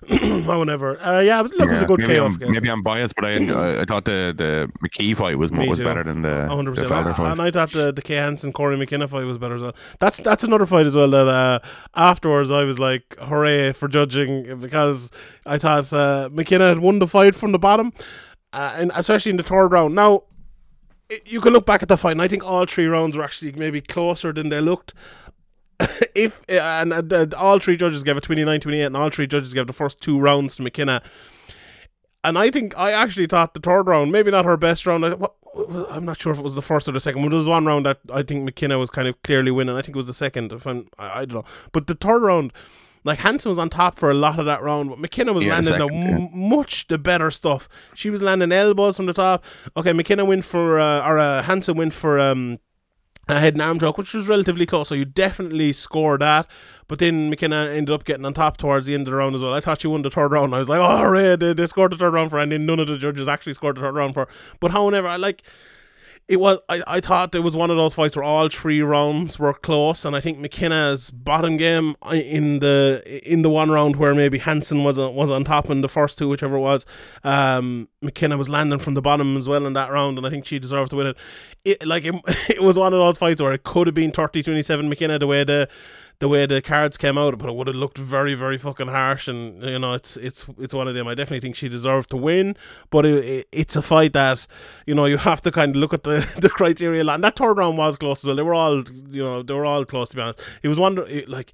however, 0.09 0.99
uh, 1.01 1.19
yeah, 1.19 1.39
it 1.39 1.43
was, 1.43 1.53
look, 1.53 1.67
it 1.69 1.71
was 1.71 1.81
a 1.81 1.85
good 1.85 1.99
maybe 1.99 2.15
KO. 2.15 2.25
I'm, 2.25 2.37
maybe 2.51 2.69
I'm 2.69 2.83
biased, 2.83 3.15
but 3.15 3.25
I 3.25 3.35
I, 3.37 3.81
I 3.81 3.85
thought 3.85 4.05
the 4.05 4.33
the 4.35 4.71
McKee 4.83 5.15
fight 5.15 5.37
was 5.37 5.51
Me 5.51 5.67
was 5.69 5.79
better 5.79 6.03
than 6.03 6.21
the, 6.21 6.29
the 6.49 6.53
100%. 6.55 6.75
Felder 6.87 7.15
fight. 7.15 7.31
And 7.31 7.41
I 7.41 7.51
thought 7.51 7.71
the, 7.71 7.91
the 7.91 8.01
Kay 8.01 8.15
Hansen 8.15 8.51
Cory 8.51 8.75
McKenna 8.77 9.07
fight 9.07 9.23
was 9.25 9.37
better 9.37 9.55
as 9.55 9.61
well. 9.61 9.75
That's 9.99 10.17
that's 10.17 10.43
another 10.43 10.65
fight 10.65 10.85
as 10.85 10.95
well 10.95 11.09
that 11.11 11.27
uh, 11.27 11.59
afterwards 11.95 12.51
I 12.51 12.63
was 12.63 12.79
like, 12.79 13.15
hooray 13.19 13.71
for 13.71 13.87
judging 13.87 14.59
because 14.59 15.11
I 15.45 15.57
thought 15.57 15.91
uh, 15.93 16.29
McKenna 16.31 16.67
had 16.69 16.79
won 16.79 16.99
the 16.99 17.07
fight 17.07 17.35
from 17.35 17.51
the 17.51 17.59
bottom, 17.59 17.93
uh, 18.53 18.73
and 18.75 18.91
especially 18.95 19.29
in 19.31 19.37
the 19.37 19.43
third 19.43 19.67
round. 19.67 19.95
Now, 19.95 20.23
you 21.25 21.41
can 21.41 21.53
look 21.53 21.65
back 21.65 21.81
at 21.81 21.89
the 21.89 21.97
fight, 21.97 22.11
and 22.11 22.21
I 22.21 22.27
think 22.27 22.43
all 22.43 22.65
three 22.65 22.85
rounds 22.85 23.17
were 23.17 23.23
actually 23.23 23.51
maybe 23.53 23.81
closer 23.81 24.33
than 24.33 24.49
they 24.49 24.61
looked. 24.61 24.93
if 26.15 26.41
uh, 26.49 26.53
and 26.53 26.93
uh, 26.93 27.01
the, 27.01 27.33
all 27.37 27.59
three 27.59 27.75
judges 27.75 28.01
gave 28.01 28.15
it 28.15 28.21
29 28.21 28.61
28 28.61 28.83
and 28.83 28.95
all 28.95 29.09
three 29.09 29.27
judges 29.27 29.53
gave 29.53 29.67
the 29.67 29.73
first 29.73 29.99
two 29.99 30.17
rounds 30.17 30.55
to 30.55 30.61
McKenna 30.61 31.01
and 32.25 32.39
I 32.39 32.49
think 32.49 32.75
I 32.75 32.91
actually 32.91 33.27
thought 33.27 33.53
the 33.53 33.59
third 33.59 33.83
round, 33.83 34.11
maybe 34.11 34.31
not 34.31 34.45
her 34.45 34.57
best 34.57 34.87
round. 34.87 35.05
I'm 35.05 36.05
not 36.05 36.19
sure 36.19 36.33
if 36.33 36.39
it 36.39 36.43
was 36.43 36.55
the 36.55 36.61
first 36.61 36.89
or 36.89 36.91
the 36.91 36.99
second. 36.99 37.21
But 37.21 37.29
there 37.29 37.37
was 37.37 37.47
one 37.47 37.65
round 37.65 37.85
that 37.85 37.99
I 38.11 38.23
think 38.23 38.43
McKenna 38.43 38.79
was 38.79 38.89
kind 38.89 39.07
of 39.07 39.21
clearly 39.21 39.51
winning. 39.51 39.75
I 39.75 39.83
think 39.83 39.95
it 39.95 39.97
was 39.97 40.07
the 40.07 40.13
second. 40.13 40.51
If 40.51 40.65
I'm, 40.65 40.87
I, 40.97 41.21
I 41.21 41.25
don't 41.25 41.35
know. 41.35 41.51
But 41.71 41.85
the 41.85 41.93
third 41.93 42.23
round, 42.23 42.51
like 43.05 43.19
Hansen 43.19 43.49
was 43.49 43.57
on 43.59 43.69
top 43.69 43.97
for 43.97 44.11
a 44.11 44.13
lot 44.13 44.39
of 44.39 44.45
that 44.47 44.61
round, 44.61 44.89
but 44.89 44.99
McKenna 44.99 45.31
was 45.31 45.45
Yeah, 45.45 45.51
landing 45.53 45.77
the 45.77 45.87
m- 45.87 46.29
much 46.49 46.87
the 46.87 46.97
better 46.97 47.31
stuff. 47.31 47.69
She 47.93 48.09
was 48.09 48.21
landing 48.21 48.51
elbows 48.51 48.97
from 48.97 49.05
the 49.05 49.13
top. 49.13 49.45
Okay, 49.77 49.93
McKenna 49.93 50.25
went 50.25 50.43
for 50.43 50.79
uh, 50.79 51.07
or 51.07 51.17
uh, 51.17 51.43
Hansen 51.43 51.77
went 51.77 51.93
for 51.93 52.19
um 52.19 52.59
a 53.27 53.39
head 53.39 53.53
and 53.53 53.61
arm 53.63 53.79
choke, 53.79 53.97
which 53.97 54.13
was 54.13 54.27
relatively 54.27 54.65
close. 54.67 54.87
So 54.89 54.93
you 54.93 55.03
definitely 55.05 55.73
score 55.73 56.17
that. 56.19 56.45
But 56.87 56.99
then 56.99 57.29
McKenna 57.31 57.69
ended 57.71 57.91
up 57.93 58.03
getting 58.05 58.23
on 58.25 58.35
top 58.35 58.57
towards 58.57 58.85
the 58.85 58.93
end 58.93 59.07
of 59.07 59.11
the 59.11 59.17
round 59.17 59.33
as 59.35 59.41
well. 59.41 59.53
I 59.53 59.59
thought 59.61 59.81
she 59.81 59.87
won 59.87 60.03
the 60.03 60.11
third 60.11 60.31
round. 60.31 60.53
I 60.53 60.59
was 60.59 60.69
like, 60.69 60.79
oh, 60.83 60.97
hooray, 60.97 61.35
they, 61.35 61.53
they 61.53 61.65
scored 61.65 61.91
the 61.93 61.97
third 61.97 62.13
round 62.13 62.29
for 62.29 62.35
her. 62.37 62.43
And 62.43 62.51
then 62.51 62.67
none 62.67 62.79
of 62.79 62.87
the 62.87 62.97
judges 62.99 63.27
actually 63.27 63.53
scored 63.53 63.77
the 63.77 63.81
third 63.81 63.95
round 63.95 64.13
for 64.13 64.25
her. 64.25 64.31
But 64.59 64.71
however, 64.71 65.07
I 65.07 65.15
like. 65.15 65.41
It 66.27 66.37
was 66.37 66.59
I, 66.69 66.81
I 66.87 66.99
thought 67.01 67.35
it 67.35 67.41
was 67.41 67.55
one 67.55 67.69
of 67.69 67.77
those 67.77 67.93
fights 67.93 68.15
where 68.15 68.23
all 68.23 68.49
three 68.49 68.81
rounds 68.81 69.37
were 69.37 69.53
close 69.53 70.05
and 70.05 70.15
I 70.15 70.21
think 70.21 70.39
McKenna's 70.39 71.11
bottom 71.11 71.55
game 71.57 71.95
in 72.11 72.59
the 72.59 73.03
in 73.23 73.43
the 73.43 73.49
one 73.49 73.69
round 73.69 73.97
where 73.97 74.15
maybe 74.15 74.39
Hansen 74.39 74.83
was 74.83 74.97
on, 74.97 75.13
was 75.13 75.29
on 75.29 75.43
top 75.43 75.69
in 75.69 75.81
the 75.81 75.87
first 75.87 76.17
two 76.17 76.27
whichever 76.27 76.55
it 76.55 76.61
was 76.61 76.85
um, 77.23 77.89
McKenna 78.01 78.37
was 78.37 78.49
landing 78.49 78.79
from 78.79 78.95
the 78.95 79.01
bottom 79.01 79.37
as 79.37 79.47
well 79.47 79.67
in 79.67 79.73
that 79.73 79.91
round 79.91 80.17
and 80.17 80.25
I 80.25 80.31
think 80.31 80.45
she 80.45 80.57
deserved 80.57 80.91
to 80.91 80.95
win 80.97 81.07
it, 81.07 81.17
it 81.63 81.85
like 81.85 82.05
it, 82.05 82.15
it 82.49 82.63
was 82.63 82.77
one 82.77 82.93
of 82.93 82.99
those 82.99 83.19
fights 83.19 83.41
where 83.41 83.53
it 83.53 83.63
could 83.63 83.85
have 83.85 83.93
been 83.93 84.11
30-27 84.11 84.87
McKenna 84.87 85.19
the 85.19 85.27
way 85.27 85.43
the 85.43 85.69
the 86.19 86.27
way 86.27 86.45
the 86.45 86.61
cards 86.61 86.97
came 86.97 87.17
out, 87.17 87.37
but 87.37 87.49
it 87.49 87.55
would 87.55 87.67
have 87.67 87.75
looked 87.75 87.97
very, 87.97 88.33
very 88.33 88.57
fucking 88.57 88.87
harsh. 88.87 89.27
And 89.27 89.61
you 89.63 89.79
know, 89.79 89.93
it's 89.93 90.17
it's 90.17 90.45
it's 90.57 90.73
one 90.73 90.87
of 90.87 90.95
them. 90.95 91.07
I 91.07 91.15
definitely 91.15 91.41
think 91.41 91.55
she 91.55 91.69
deserved 91.69 92.09
to 92.11 92.17
win, 92.17 92.55
but 92.89 93.05
it, 93.05 93.25
it, 93.25 93.47
it's 93.51 93.75
a 93.75 93.81
fight 93.81 94.13
that 94.13 94.47
you 94.85 94.95
know 94.95 95.05
you 95.05 95.17
have 95.17 95.41
to 95.41 95.51
kind 95.51 95.75
of 95.75 95.79
look 95.79 95.93
at 95.93 96.03
the 96.03 96.27
the 96.39 96.49
criteria. 96.49 97.05
And 97.05 97.23
that 97.23 97.35
third 97.35 97.57
round 97.57 97.77
was 97.77 97.97
close 97.97 98.19
as 98.19 98.27
well. 98.27 98.35
They 98.35 98.43
were 98.43 98.53
all 98.53 98.83
you 99.09 99.23
know 99.23 99.43
they 99.43 99.53
were 99.53 99.65
all 99.65 99.85
close 99.85 100.09
to 100.09 100.15
be 100.15 100.21
honest. 100.21 100.39
It 100.63 100.69
was 100.69 100.79
one 100.79 100.97
it, 101.07 101.27
like 101.27 101.53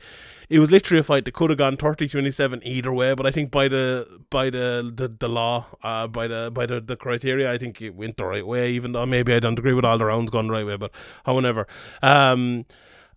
it 0.49 0.59
was 0.59 0.69
literally 0.69 0.99
a 0.99 1.03
fight 1.03 1.23
that 1.23 1.33
could 1.33 1.49
have 1.49 1.57
gone 1.57 1.77
30-27 1.77 2.61
either 2.65 2.91
way 2.91 3.13
but 3.13 3.25
i 3.25 3.31
think 3.31 3.49
by 3.49 3.69
the 3.69 4.05
by 4.29 4.49
the 4.49 4.91
the, 4.93 5.07
the 5.07 5.29
law 5.29 5.65
uh, 5.81 6.05
by 6.07 6.27
the 6.27 6.51
by 6.53 6.65
the, 6.65 6.81
the 6.81 6.97
criteria 6.97 7.49
i 7.51 7.57
think 7.57 7.81
it 7.81 7.95
went 7.95 8.17
the 8.17 8.25
right 8.25 8.45
way 8.45 8.69
even 8.69 8.91
though 8.91 9.05
maybe 9.05 9.33
i 9.33 9.39
don't 9.39 9.57
agree 9.57 9.73
with 9.73 9.85
all 9.85 9.97
the 9.97 10.05
rounds 10.05 10.29
going 10.29 10.47
the 10.47 10.53
right 10.53 10.65
way 10.65 10.75
but 10.75 10.91
however 11.25 11.65
um 12.03 12.65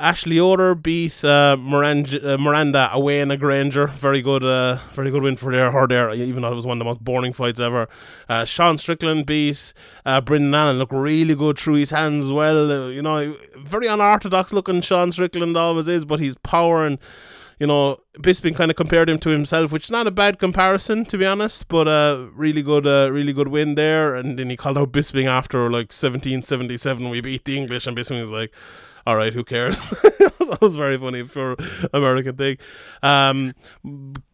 Ashley 0.00 0.36
Yoder 0.36 0.74
beat 0.74 1.24
uh, 1.24 1.56
Miranda, 1.56 2.34
uh, 2.34 2.36
Miranda 2.36 2.90
away 2.92 3.20
in 3.20 3.30
a 3.30 3.36
Granger. 3.36 3.86
Very 3.86 4.22
good, 4.22 4.44
uh, 4.44 4.80
very 4.92 5.10
good 5.10 5.22
win 5.22 5.36
for 5.36 5.52
there, 5.52 5.70
her 5.70 5.86
there. 5.86 6.12
Even 6.12 6.42
though 6.42 6.50
it 6.50 6.56
was 6.56 6.66
one 6.66 6.78
of 6.78 6.80
the 6.80 6.84
most 6.84 7.04
boring 7.04 7.32
fights 7.32 7.60
ever. 7.60 7.88
Uh, 8.28 8.44
Sean 8.44 8.76
Strickland 8.76 9.24
beat 9.24 9.72
uh, 10.04 10.20
Brendan 10.20 10.52
Allen. 10.52 10.78
Looked 10.78 10.92
really 10.92 11.36
good 11.36 11.58
through 11.58 11.74
his 11.74 11.90
hands 11.90 12.32
well. 12.32 12.72
Uh, 12.72 12.88
you 12.88 13.02
know, 13.02 13.36
very 13.56 13.86
unorthodox 13.86 14.52
looking. 14.52 14.80
Sean 14.80 15.12
Strickland 15.12 15.56
always 15.56 15.86
is, 15.86 16.04
but 16.04 16.18
he's 16.18 16.34
power 16.36 16.84
and 16.84 16.98
you 17.60 17.68
know, 17.68 18.00
Bisping 18.18 18.56
kind 18.56 18.70
of 18.70 18.76
compared 18.76 19.08
him 19.08 19.18
to 19.18 19.30
himself, 19.30 19.70
which 19.70 19.84
is 19.84 19.90
not 19.90 20.08
a 20.08 20.10
bad 20.10 20.40
comparison 20.40 21.04
to 21.04 21.16
be 21.16 21.24
honest, 21.24 21.68
but 21.68 21.86
uh, 21.86 22.26
really 22.34 22.62
good, 22.62 22.84
uh, 22.84 23.08
really 23.12 23.32
good 23.32 23.46
win 23.46 23.76
there. 23.76 24.16
And 24.16 24.38
then 24.38 24.50
he 24.50 24.56
called 24.56 24.76
out 24.76 24.90
Bisping 24.90 25.26
after 25.26 25.70
like 25.70 25.92
1777, 25.92 27.08
we 27.08 27.20
beat 27.20 27.44
the 27.44 27.56
English, 27.56 27.86
and 27.86 27.96
Bisping 27.96 28.20
was 28.20 28.30
like, 28.30 28.52
all 29.06 29.16
right, 29.16 29.32
who 29.32 29.44
cares? 29.44 29.78
that 30.02 30.58
was 30.60 30.76
very 30.76 30.98
funny 30.98 31.24
for 31.24 31.56
American 31.92 32.36
thing. 32.36 32.58
Um, 33.02 33.54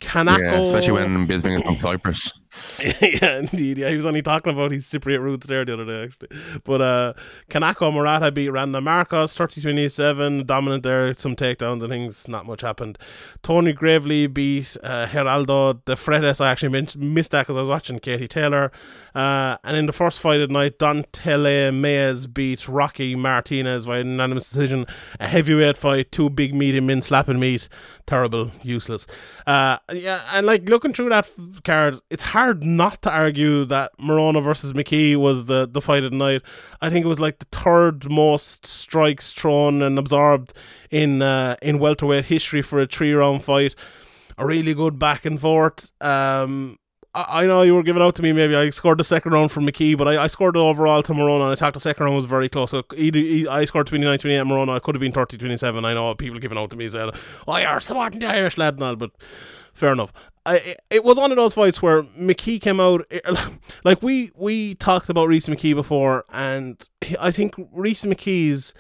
Kanako, 0.01 0.41
yeah, 0.41 0.61
especially 0.61 0.95
when 0.95 1.27
Bisping 1.27 1.57
is 1.59 1.63
from 1.63 1.79
Cyprus. 1.79 2.33
yeah, 3.01 3.39
indeed. 3.39 3.79
Yeah, 3.79 3.91
he 3.91 3.97
was 3.97 4.07
only 4.07 4.23
talking 4.23 4.53
about 4.53 4.73
his 4.73 4.85
Cypriot 4.87 5.21
roots 5.21 5.47
there 5.47 5.65
the 5.65 5.75
other 5.75 5.85
day, 5.85 6.05
actually. 6.05 6.61
But 6.65 6.83
uh, 6.83 7.13
Kanako 7.49 7.93
Murata 7.93 8.33
beat 8.33 8.49
Randa 8.49 8.81
Markos 8.81 9.35
30 9.35 9.63
27, 9.63 10.47
dominant 10.47 10.83
there, 10.83 11.13
some 11.15 11.37
takedowns 11.37 11.83
and 11.83 11.91
things, 11.91 12.27
not 12.29 12.47
much 12.47 12.63
happened. 12.63 12.99
Tony 13.43 13.73
Gravely 13.73 14.27
beat 14.27 14.77
uh, 14.83 15.07
Geraldo 15.07 15.85
de 15.85 15.95
Freitas. 15.95 16.41
I 16.41 16.51
actually 16.51 16.87
missed 16.97 17.31
that 17.31 17.43
because 17.43 17.57
I 17.57 17.61
was 17.61 17.69
watching 17.69 17.99
Katie 17.99 18.29
Taylor. 18.29 18.73
Uh, 19.15 19.57
and 19.65 19.77
in 19.77 19.87
the 19.87 19.93
first 19.93 20.21
fight 20.21 20.41
of 20.41 20.51
night, 20.51 20.79
Don'Tale 20.79 21.73
Mayes 21.73 22.27
beat 22.27 22.69
Rocky 22.69 23.15
Martinez 23.15 23.87
by 23.87 23.99
unanimous 23.99 24.49
decision. 24.49 24.87
A 25.19 25.29
heavyweight 25.29 25.77
fight, 25.77 26.13
two 26.13 26.31
big 26.31 26.55
meaty 26.55 26.81
men 26.81 27.03
slapping 27.03 27.39
meat. 27.39 27.69
Terrible, 28.11 28.51
useless. 28.65 29.07
Uh, 29.47 29.79
yeah, 29.93 30.23
and 30.33 30.45
like 30.45 30.69
looking 30.69 30.93
through 30.93 31.11
that 31.11 31.31
card, 31.63 32.01
it's 32.11 32.25
hard 32.25 32.65
not 32.65 33.01
to 33.03 33.11
argue 33.11 33.65
that 33.67 33.93
Morono 34.01 34.43
versus 34.43 34.73
McKee 34.73 35.15
was 35.15 35.45
the, 35.45 35.69
the 35.71 35.81
fight 35.81 36.03
of 36.03 36.11
the 36.11 36.17
night. 36.17 36.43
I 36.81 36.91
think 36.91 37.05
it 37.05 37.09
was 37.09 37.21
like 37.21 37.39
the 37.39 37.47
third 37.53 38.11
most 38.11 38.67
strikes 38.67 39.33
thrown 39.33 39.81
and 39.81 39.97
absorbed 39.97 40.55
in 40.91 41.23
uh, 41.23 41.55
in 41.63 41.79
welterweight 41.79 42.25
history 42.25 42.63
for 42.63 42.81
a 42.83 42.87
three 42.89 43.13
round 43.13 43.45
fight. 43.45 43.77
A 44.37 44.45
really 44.45 44.75
good 44.75 44.99
back 44.99 45.25
and 45.25 45.41
forth. 45.41 45.93
Um, 46.03 46.79
I, 47.13 47.45
know 47.45 47.63
you 47.63 47.75
were 47.75 47.83
giving 47.83 48.03
out 48.03 48.15
to 48.17 48.23
me. 48.23 48.33
Maybe 48.33 48.55
I 48.55 48.71
scored 48.71 48.99
the 48.99 49.05
second 49.05 49.33
round 49.33 49.51
from 49.51 49.67
McKee, 49.67 49.99
but 49.99 50.07
I, 50.07 50.25
I 50.25 50.27
scored 50.29 50.55
it 50.55 50.61
overall 50.61 51.03
to 51.03 51.13
Morono. 51.13 51.43
And 51.43 51.53
I 51.53 51.55
thought 51.57 51.75
the 51.75 51.81
second 51.81 52.05
round 52.05 52.17
was 52.17 52.25
very 52.25 52.49
close. 52.49 52.71
So 52.71 52.85
I 52.93 53.65
scored 53.65 53.89
29 53.89 54.19
28 54.19 54.39
at 54.39 54.47
Morono. 54.47 54.75
I 54.75 54.79
could 54.79 54.95
have 54.95 55.01
been 55.01 55.13
30 55.13 55.39
27. 55.39 55.85
I 55.85 55.95
know 55.95 56.15
people 56.15 56.39
giving 56.39 56.57
out 56.57 56.71
to 56.71 56.77
me 56.77 56.89
said, 56.89 57.11
"Oh, 57.49 57.57
you're 57.57 57.81
smart 57.81 58.13
the 58.13 58.27
Irish 58.27 58.59
lad," 58.59 58.75
and 58.75 58.83
all, 58.85 58.97
but 58.97 59.11
fair 59.73 59.93
enough. 59.93 60.13
I, 60.47 60.77
it 60.89 61.05
was 61.05 61.19
one 61.19 61.33
of 61.33 61.37
those 61.37 61.55
fights 61.55 61.83
where 61.83 62.03
McKee 62.03 62.61
came 62.61 62.81
out 62.81 63.05
eh, 63.11 63.21
like 63.85 64.03
we 64.03 64.31
we 64.37 64.77
talked 64.77 65.09
about 65.09 65.29
Rhys 65.29 65.47
McKee 65.47 65.75
before, 65.75 66.25
and 66.33 66.89
I 67.19 67.33
think 67.33 67.55
Rhys 67.73 68.05
McKee's 68.05 68.73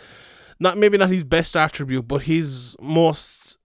not 0.61 0.79
maybe 0.79 0.99
not 0.99 1.11
his 1.11 1.25
best 1.25 1.57
attribute, 1.57 2.07
but 2.07 2.23
his 2.23 2.77
most 2.81 3.59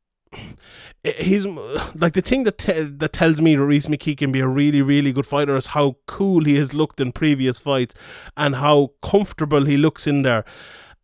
Eh, 1.05 1.23
he's 1.23 1.45
like 1.45 2.13
the 2.13 2.21
thing 2.21 2.43
that 2.43 2.57
te- 2.57 2.81
that 2.81 3.13
tells 3.13 3.39
me 3.39 3.55
Rhys 3.55 3.85
McKee 3.85 4.17
can 4.17 4.31
be 4.31 4.39
a 4.39 4.47
really 4.47 4.81
really 4.81 5.13
good 5.13 5.25
fighter 5.25 5.55
is 5.55 5.67
how 5.67 5.97
cool 6.07 6.43
he 6.43 6.55
has 6.55 6.73
looked 6.73 6.99
in 6.99 7.11
previous 7.11 7.59
fights 7.59 7.93
and 8.35 8.55
how 8.55 8.91
comfortable 9.01 9.65
he 9.65 9.77
looks 9.77 10.07
in 10.07 10.23
there. 10.23 10.43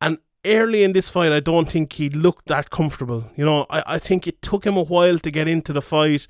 And 0.02 0.18
early 0.46 0.84
in 0.84 0.94
this 0.94 1.10
fight, 1.10 1.32
I 1.32 1.40
don't 1.40 1.70
think 1.70 1.94
he 1.94 2.10
looked 2.10 2.48
that 2.48 2.72
comfortable. 2.72 3.26
You 3.36 3.46
know, 3.46 3.68
I, 3.70 3.84
I 3.86 4.00
think 4.00 4.26
it 4.28 4.42
took 4.42 4.66
him 4.66 4.76
a 4.76 4.84
while 4.84 5.20
to 5.20 5.32
get 5.32 5.48
into 5.48 5.72
the 5.72 5.82
fight 5.82 6.26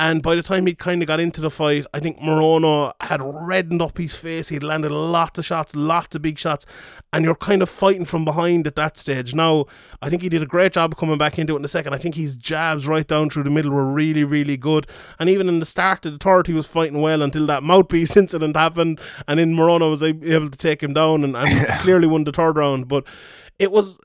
and 0.00 0.22
by 0.22 0.36
the 0.36 0.44
time 0.44 0.66
he 0.66 0.76
kind 0.76 1.02
of 1.02 1.08
got 1.08 1.18
into 1.18 1.40
the 1.40 1.50
fight, 1.50 1.84
I 1.92 1.98
think 1.98 2.20
Morono 2.20 2.92
had 3.00 3.20
reddened 3.20 3.82
up 3.82 3.98
his 3.98 4.14
face. 4.14 4.48
He'd 4.48 4.62
landed 4.62 4.92
lots 4.92 5.40
of 5.40 5.44
shots, 5.44 5.74
lots 5.74 6.14
of 6.14 6.22
big 6.22 6.38
shots, 6.38 6.66
and 7.12 7.24
you're 7.24 7.34
kind 7.34 7.62
of 7.62 7.68
fighting 7.68 8.04
from 8.04 8.24
behind 8.24 8.68
at 8.68 8.76
that 8.76 8.96
stage. 8.96 9.34
Now, 9.34 9.66
I 10.00 10.08
think 10.08 10.22
he 10.22 10.28
did 10.28 10.40
a 10.40 10.46
great 10.46 10.74
job 10.74 10.96
coming 10.96 11.18
back 11.18 11.36
into 11.36 11.54
it 11.54 11.56
in 11.56 11.62
the 11.62 11.68
second. 11.68 11.94
I 11.94 11.98
think 11.98 12.14
his 12.14 12.36
jabs 12.36 12.86
right 12.86 13.08
down 13.08 13.28
through 13.28 13.42
the 13.42 13.50
middle 13.50 13.72
were 13.72 13.84
really, 13.84 14.22
really 14.22 14.56
good. 14.56 14.86
And 15.18 15.28
even 15.28 15.48
in 15.48 15.58
the 15.58 15.66
start 15.66 16.06
of 16.06 16.12
the 16.12 16.18
third, 16.18 16.46
he 16.46 16.52
was 16.52 16.66
fighting 16.66 17.00
well 17.00 17.20
until 17.20 17.46
that 17.46 17.62
mouthpiece 17.64 18.16
incident 18.16 18.54
happened, 18.54 19.00
and 19.26 19.40
then 19.40 19.54
Morono 19.54 19.90
was 19.90 20.04
able 20.04 20.48
to 20.48 20.58
take 20.58 20.80
him 20.80 20.92
down 20.92 21.24
and, 21.24 21.36
and 21.36 21.80
clearly 21.80 22.06
won 22.06 22.22
the 22.22 22.30
third 22.30 22.56
round. 22.56 22.86
But 22.86 23.02
it 23.58 23.72
was, 23.72 23.98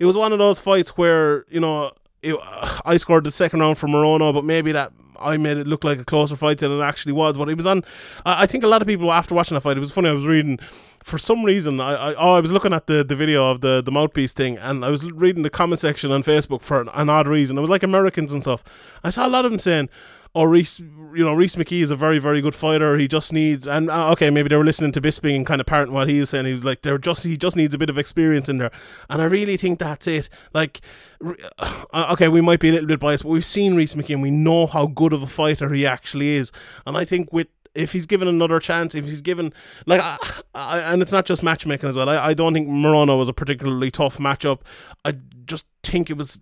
it 0.00 0.04
was 0.06 0.16
one 0.16 0.32
of 0.32 0.40
those 0.40 0.58
fights 0.58 0.96
where 0.96 1.44
you 1.48 1.60
know. 1.60 1.92
It, 2.24 2.36
I 2.84 2.98
scored 2.98 3.24
the 3.24 3.32
second 3.32 3.58
round 3.58 3.78
for 3.78 3.88
Morono, 3.88 4.32
but 4.32 4.44
maybe 4.44 4.70
that 4.70 4.92
I 5.22 5.36
made 5.36 5.56
it 5.56 5.66
look 5.66 5.84
like 5.84 5.98
a 5.98 6.04
closer 6.04 6.36
fight 6.36 6.58
than 6.58 6.70
it 6.70 6.82
actually 6.82 7.12
was. 7.12 7.38
But 7.38 7.48
it 7.48 7.56
was 7.56 7.66
on. 7.66 7.84
I, 8.24 8.42
I 8.42 8.46
think 8.46 8.64
a 8.64 8.68
lot 8.68 8.82
of 8.82 8.88
people 8.88 9.12
after 9.12 9.34
watching 9.34 9.54
that 9.54 9.60
fight, 9.62 9.76
it 9.76 9.80
was 9.80 9.92
funny. 9.92 10.08
I 10.08 10.12
was 10.12 10.26
reading 10.26 10.58
for 11.02 11.18
some 11.18 11.44
reason. 11.44 11.80
I, 11.80 11.92
I 11.92 12.14
oh 12.14 12.34
I 12.34 12.40
was 12.40 12.52
looking 12.52 12.72
at 12.72 12.86
the, 12.86 13.04
the 13.04 13.16
video 13.16 13.50
of 13.50 13.60
the 13.60 13.82
the 13.82 13.92
mouthpiece 13.92 14.32
thing, 14.32 14.58
and 14.58 14.84
I 14.84 14.90
was 14.90 15.10
reading 15.10 15.42
the 15.42 15.50
comment 15.50 15.80
section 15.80 16.10
on 16.12 16.22
Facebook 16.22 16.62
for 16.62 16.80
an, 16.80 16.88
an 16.94 17.08
odd 17.08 17.26
reason. 17.26 17.58
It 17.58 17.60
was 17.60 17.70
like 17.70 17.82
Americans 17.82 18.32
and 18.32 18.42
stuff. 18.42 18.62
I 19.02 19.10
saw 19.10 19.26
a 19.26 19.30
lot 19.30 19.44
of 19.44 19.50
them 19.50 19.60
saying 19.60 19.88
oh 20.34 20.44
Rhys, 20.44 20.78
you 20.78 21.24
know 21.24 21.34
Rhys 21.34 21.56
McKee 21.56 21.82
is 21.82 21.90
a 21.90 21.96
very 21.96 22.18
very 22.18 22.40
good 22.40 22.54
fighter. 22.54 22.96
He 22.96 23.08
just 23.08 23.32
needs 23.32 23.66
and 23.66 23.90
uh, 23.90 24.10
okay 24.12 24.30
maybe 24.30 24.48
they 24.48 24.56
were 24.56 24.64
listening 24.64 24.92
to 24.92 25.00
Bisping 25.00 25.36
and 25.36 25.46
kind 25.46 25.60
of 25.60 25.66
parroting 25.66 25.94
what 25.94 26.08
he 26.08 26.20
was 26.20 26.30
saying. 26.30 26.46
He 26.46 26.52
was 26.52 26.64
like 26.64 26.82
they're 26.82 26.98
just 26.98 27.24
he 27.24 27.36
just 27.36 27.56
needs 27.56 27.74
a 27.74 27.78
bit 27.78 27.90
of 27.90 27.98
experience 27.98 28.48
in 28.48 28.58
there, 28.58 28.70
and 29.10 29.20
I 29.20 29.26
really 29.26 29.56
think 29.56 29.78
that's 29.78 30.06
it. 30.06 30.28
Like 30.52 30.80
uh, 31.58 32.08
okay 32.12 32.28
we 32.28 32.40
might 32.40 32.60
be 32.60 32.70
a 32.70 32.72
little 32.72 32.88
bit 32.88 33.00
biased, 33.00 33.24
but 33.24 33.30
we've 33.30 33.44
seen 33.44 33.76
Rhys 33.76 33.94
McKee 33.94 34.14
and 34.14 34.22
we 34.22 34.30
know 34.30 34.66
how 34.66 34.86
good 34.86 35.12
of 35.12 35.22
a 35.22 35.26
fighter 35.26 35.72
he 35.72 35.86
actually 35.86 36.30
is, 36.30 36.52
and 36.86 36.96
I 36.96 37.04
think 37.04 37.32
with 37.32 37.48
if 37.74 37.92
he's 37.92 38.06
given 38.06 38.28
another 38.28 38.60
chance, 38.60 38.94
if 38.94 39.06
he's 39.06 39.22
given 39.22 39.52
like, 39.86 40.00
I, 40.00 40.18
I, 40.54 40.78
and 40.80 41.02
it's 41.02 41.12
not 41.12 41.26
just 41.26 41.42
matchmaking 41.42 41.88
as 41.88 41.96
well. 41.96 42.08
I, 42.08 42.28
I 42.28 42.34
don't 42.34 42.52
think 42.54 42.68
Morono 42.68 43.18
was 43.18 43.28
a 43.28 43.32
particularly 43.32 43.90
tough 43.90 44.18
matchup. 44.18 44.60
I 45.04 45.14
just 45.46 45.66
think 45.82 46.10
it 46.10 46.16
was 46.16 46.38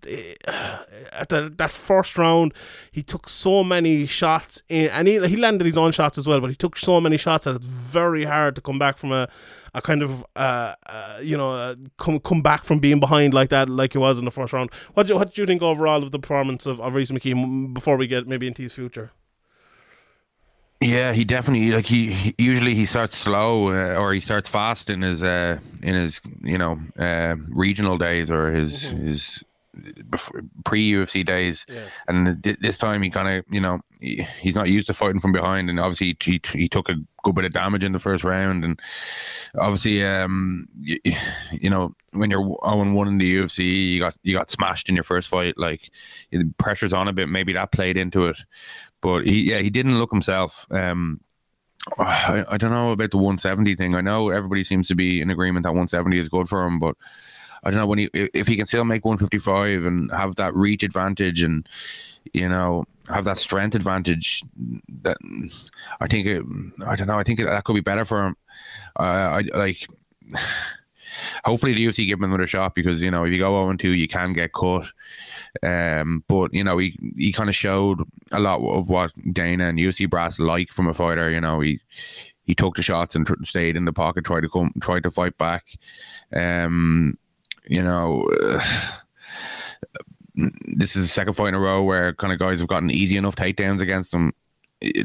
uh, 0.47 0.83
at 1.11 1.29
the, 1.29 1.51
that 1.57 1.71
first 1.71 2.17
round 2.17 2.53
he 2.91 3.01
took 3.01 3.27
so 3.27 3.63
many 3.63 4.05
shots 4.05 4.61
in, 4.69 4.89
and 4.89 5.07
he 5.07 5.25
he 5.27 5.35
landed 5.35 5.65
his 5.65 5.77
own 5.77 5.91
shots 5.91 6.17
as 6.17 6.27
well. 6.27 6.39
But 6.41 6.49
he 6.49 6.55
took 6.55 6.77
so 6.77 6.99
many 6.99 7.17
shots 7.17 7.45
that 7.45 7.55
it's 7.55 7.65
very 7.65 8.25
hard 8.25 8.55
to 8.55 8.61
come 8.61 8.77
back 8.77 8.97
from 8.97 9.11
a 9.11 9.29
a 9.73 9.81
kind 9.81 10.03
of 10.03 10.25
uh, 10.35 10.73
uh 10.85 11.19
you 11.21 11.37
know 11.37 11.53
uh, 11.53 11.75
come 11.97 12.19
come 12.19 12.41
back 12.41 12.63
from 12.65 12.79
being 12.79 12.99
behind 12.99 13.33
like 13.33 13.49
that 13.49 13.69
like 13.69 13.95
it 13.95 13.99
was 13.99 14.19
in 14.19 14.25
the 14.25 14.31
first 14.31 14.53
round. 14.53 14.69
What 14.93 15.07
do, 15.07 15.15
what 15.15 15.29
did 15.29 15.37
you 15.37 15.45
think 15.45 15.61
overall 15.61 16.03
of 16.03 16.11
the 16.11 16.19
performance 16.19 16.65
of, 16.65 16.81
of 16.81 16.93
Rhys 16.93 17.11
McKee 17.11 17.73
before 17.73 17.97
we 17.97 18.07
get 18.07 18.27
maybe 18.27 18.47
into 18.47 18.63
his 18.63 18.73
future? 18.73 19.11
Yeah, 20.81 21.13
he 21.13 21.23
definitely 21.25 21.71
like 21.71 21.85
he, 21.85 22.11
he 22.11 22.35
usually 22.39 22.73
he 22.73 22.87
starts 22.87 23.15
slow 23.15 23.69
uh, 23.69 23.99
or 23.99 24.13
he 24.13 24.19
starts 24.19 24.49
fast 24.49 24.89
in 24.89 25.03
his 25.03 25.23
uh 25.23 25.59
in 25.83 25.93
his 25.93 26.19
you 26.41 26.57
know 26.57 26.79
uh, 26.97 27.35
regional 27.49 27.99
days 27.99 28.31
or 28.31 28.51
his 28.51 28.85
mm-hmm. 28.85 29.07
his 29.07 29.43
pre 30.65 30.91
UFC 30.91 31.25
days, 31.25 31.65
yeah. 31.69 31.81
and 32.07 32.43
th- 32.43 32.57
this 32.59 32.77
time 32.77 33.01
he 33.03 33.09
kind 33.09 33.27
of 33.27 33.45
you 33.53 33.61
know 33.61 33.79
he, 33.99 34.25
he's 34.39 34.55
not 34.55 34.69
used 34.69 34.87
to 34.87 34.93
fighting 34.93 35.19
from 35.19 35.31
behind, 35.31 35.69
and 35.69 35.79
obviously 35.79 36.17
he, 36.19 36.41
he 36.51 36.67
took 36.67 36.89
a 36.89 36.95
good 37.23 37.35
bit 37.35 37.45
of 37.45 37.53
damage 37.53 37.83
in 37.83 37.91
the 37.91 37.99
first 37.99 38.23
round, 38.23 38.65
and 38.65 38.79
obviously 39.59 40.03
um 40.03 40.67
you, 40.79 40.99
you 41.51 41.69
know 41.69 41.95
when 42.13 42.29
you're 42.29 42.43
0 42.43 42.91
one 42.91 43.07
in 43.07 43.17
the 43.17 43.37
UFC, 43.37 43.93
you 43.93 43.99
got 43.99 44.15
you 44.23 44.35
got 44.35 44.49
smashed 44.49 44.89
in 44.89 44.95
your 44.95 45.03
first 45.03 45.29
fight, 45.29 45.57
like 45.57 45.89
the 46.31 46.51
pressure's 46.57 46.93
on 46.93 47.07
a 47.07 47.13
bit, 47.13 47.29
maybe 47.29 47.53
that 47.53 47.71
played 47.71 47.97
into 47.97 48.25
it, 48.27 48.37
but 49.01 49.25
he, 49.25 49.49
yeah, 49.49 49.59
he 49.59 49.69
didn't 49.69 49.99
look 49.99 50.11
himself. 50.11 50.65
Um, 50.71 51.21
I, 51.97 52.45
I 52.47 52.57
don't 52.57 52.71
know 52.71 52.91
about 52.91 53.11
the 53.11 53.17
170 53.17 53.75
thing. 53.75 53.95
I 53.95 54.01
know 54.01 54.29
everybody 54.29 54.63
seems 54.63 54.87
to 54.89 54.95
be 54.95 55.21
in 55.21 55.29
agreement 55.29 55.63
that 55.63 55.71
170 55.71 56.17
is 56.19 56.29
good 56.29 56.47
for 56.47 56.65
him, 56.65 56.79
but 56.79 56.95
I 57.63 57.69
don't 57.69 57.79
know 57.79 57.87
when 57.87 57.99
he 57.99 58.09
if 58.13 58.47
he 58.47 58.55
can 58.55 58.65
still 58.65 58.85
make 58.85 59.05
155 59.05 59.85
and 59.85 60.11
have 60.11 60.35
that 60.37 60.55
reach 60.55 60.83
advantage 60.83 61.43
and 61.43 61.67
you 62.33 62.49
know 62.49 62.85
have 63.07 63.25
that 63.25 63.37
strength 63.37 63.75
advantage. 63.75 64.43
That 65.03 65.17
I 65.99 66.07
think 66.07 66.25
it, 66.25 66.43
I 66.85 66.95
don't 66.95 67.07
know. 67.07 67.19
I 67.19 67.23
think 67.23 67.39
it, 67.39 67.45
that 67.45 67.63
could 67.63 67.75
be 67.75 67.81
better 67.81 68.05
for 68.05 68.27
him. 68.27 68.35
Uh, 68.99 69.03
I 69.03 69.41
like. 69.53 69.87
Hopefully 71.45 71.73
the 71.73 71.85
UFC 71.85 72.07
give 72.07 72.19
him 72.19 72.25
another 72.25 72.47
shot 72.47 72.75
because 72.75 73.01
you 73.01 73.09
know 73.09 73.25
if 73.25 73.31
you 73.31 73.39
go 73.39 73.63
0 73.65 73.75
2 73.77 73.89
you 73.91 74.07
can 74.07 74.33
get 74.33 74.53
cut. 74.53 74.85
Um, 75.63 76.23
but 76.27 76.53
you 76.53 76.63
know 76.63 76.77
he 76.77 76.97
he 77.17 77.31
kind 77.31 77.49
of 77.49 77.55
showed 77.55 78.01
a 78.31 78.39
lot 78.39 78.61
of 78.61 78.89
what 78.89 79.11
Dana 79.33 79.69
and 79.69 79.79
UFC 79.79 80.09
brass 80.09 80.39
like 80.39 80.69
from 80.69 80.87
a 80.87 80.93
fighter. 80.93 81.29
You 81.31 81.41
know 81.41 81.59
he 81.59 81.79
he 82.43 82.55
took 82.55 82.75
the 82.75 82.83
shots 82.83 83.15
and 83.15 83.25
tr- 83.25 83.43
stayed 83.43 83.75
in 83.75 83.85
the 83.85 83.93
pocket, 83.93 84.25
tried 84.25 84.41
to 84.41 84.49
come, 84.49 84.73
tried 84.81 85.03
to 85.03 85.11
fight 85.11 85.37
back. 85.37 85.65
Um, 86.33 87.17
you 87.67 87.81
know. 87.81 88.29
This 90.33 90.95
is 90.95 91.03
the 91.03 91.09
second 91.09 91.33
fight 91.33 91.49
in 91.49 91.55
a 91.55 91.59
row 91.59 91.83
where 91.83 92.13
kind 92.13 92.31
of 92.31 92.39
guys 92.39 92.61
have 92.61 92.69
gotten 92.69 92.89
easy 92.89 93.17
enough 93.17 93.35
takedowns 93.35 93.81
against 93.81 94.13
him. 94.13 94.31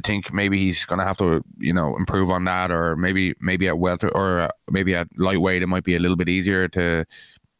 Think 0.05 0.33
maybe 0.33 0.59
he's 0.59 0.85
going 0.87 0.99
to 0.99 1.05
have 1.05 1.19
to, 1.19 1.45
you 1.59 1.73
know, 1.73 1.97
improve 1.97 2.31
on 2.31 2.45
that, 2.45 2.71
or 2.71 2.97
maybe 2.97 3.35
maybe 3.41 3.69
at 3.69 3.79
welter 3.79 4.09
or 4.17 4.41
uh, 4.41 4.49
maybe 4.71 4.95
at 4.95 5.07
lightweight 5.19 5.63
it 5.63 5.67
might 5.67 5.85
be 5.85 5.97
a 5.97 5.99
little 5.99 6.17
bit 6.17 6.29
easier 6.29 6.67
to 6.69 7.05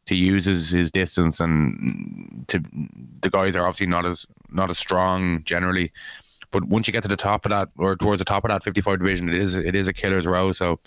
to 0.07 0.15
use 0.15 0.45
his, 0.45 0.69
his 0.69 0.89
distance 0.89 1.39
and 1.39 2.45
to 2.47 2.63
the 3.21 3.29
guys 3.29 3.55
are 3.55 3.67
obviously 3.67 3.87
not 3.87 4.05
as 4.05 4.25
not 4.49 4.69
as 4.69 4.79
strong 4.79 5.43
generally. 5.43 5.91
But 6.51 6.63
once 6.63 6.87
you 6.87 6.93
get 6.93 7.03
to 7.03 7.09
the 7.09 7.17
top 7.17 7.45
of 7.45 7.49
that 7.49 7.69
or 7.77 7.97
towards 7.97 8.19
the 8.19 8.25
top 8.25 8.45
of 8.45 8.49
that 8.49 8.63
55 8.63 8.99
division, 8.99 9.29
it 9.29 9.35
is 9.35 9.55
it 9.55 9.75
is 9.75 9.87
a 9.87 9.93
killer's 9.93 10.25
row. 10.25 10.53
So 10.53 10.79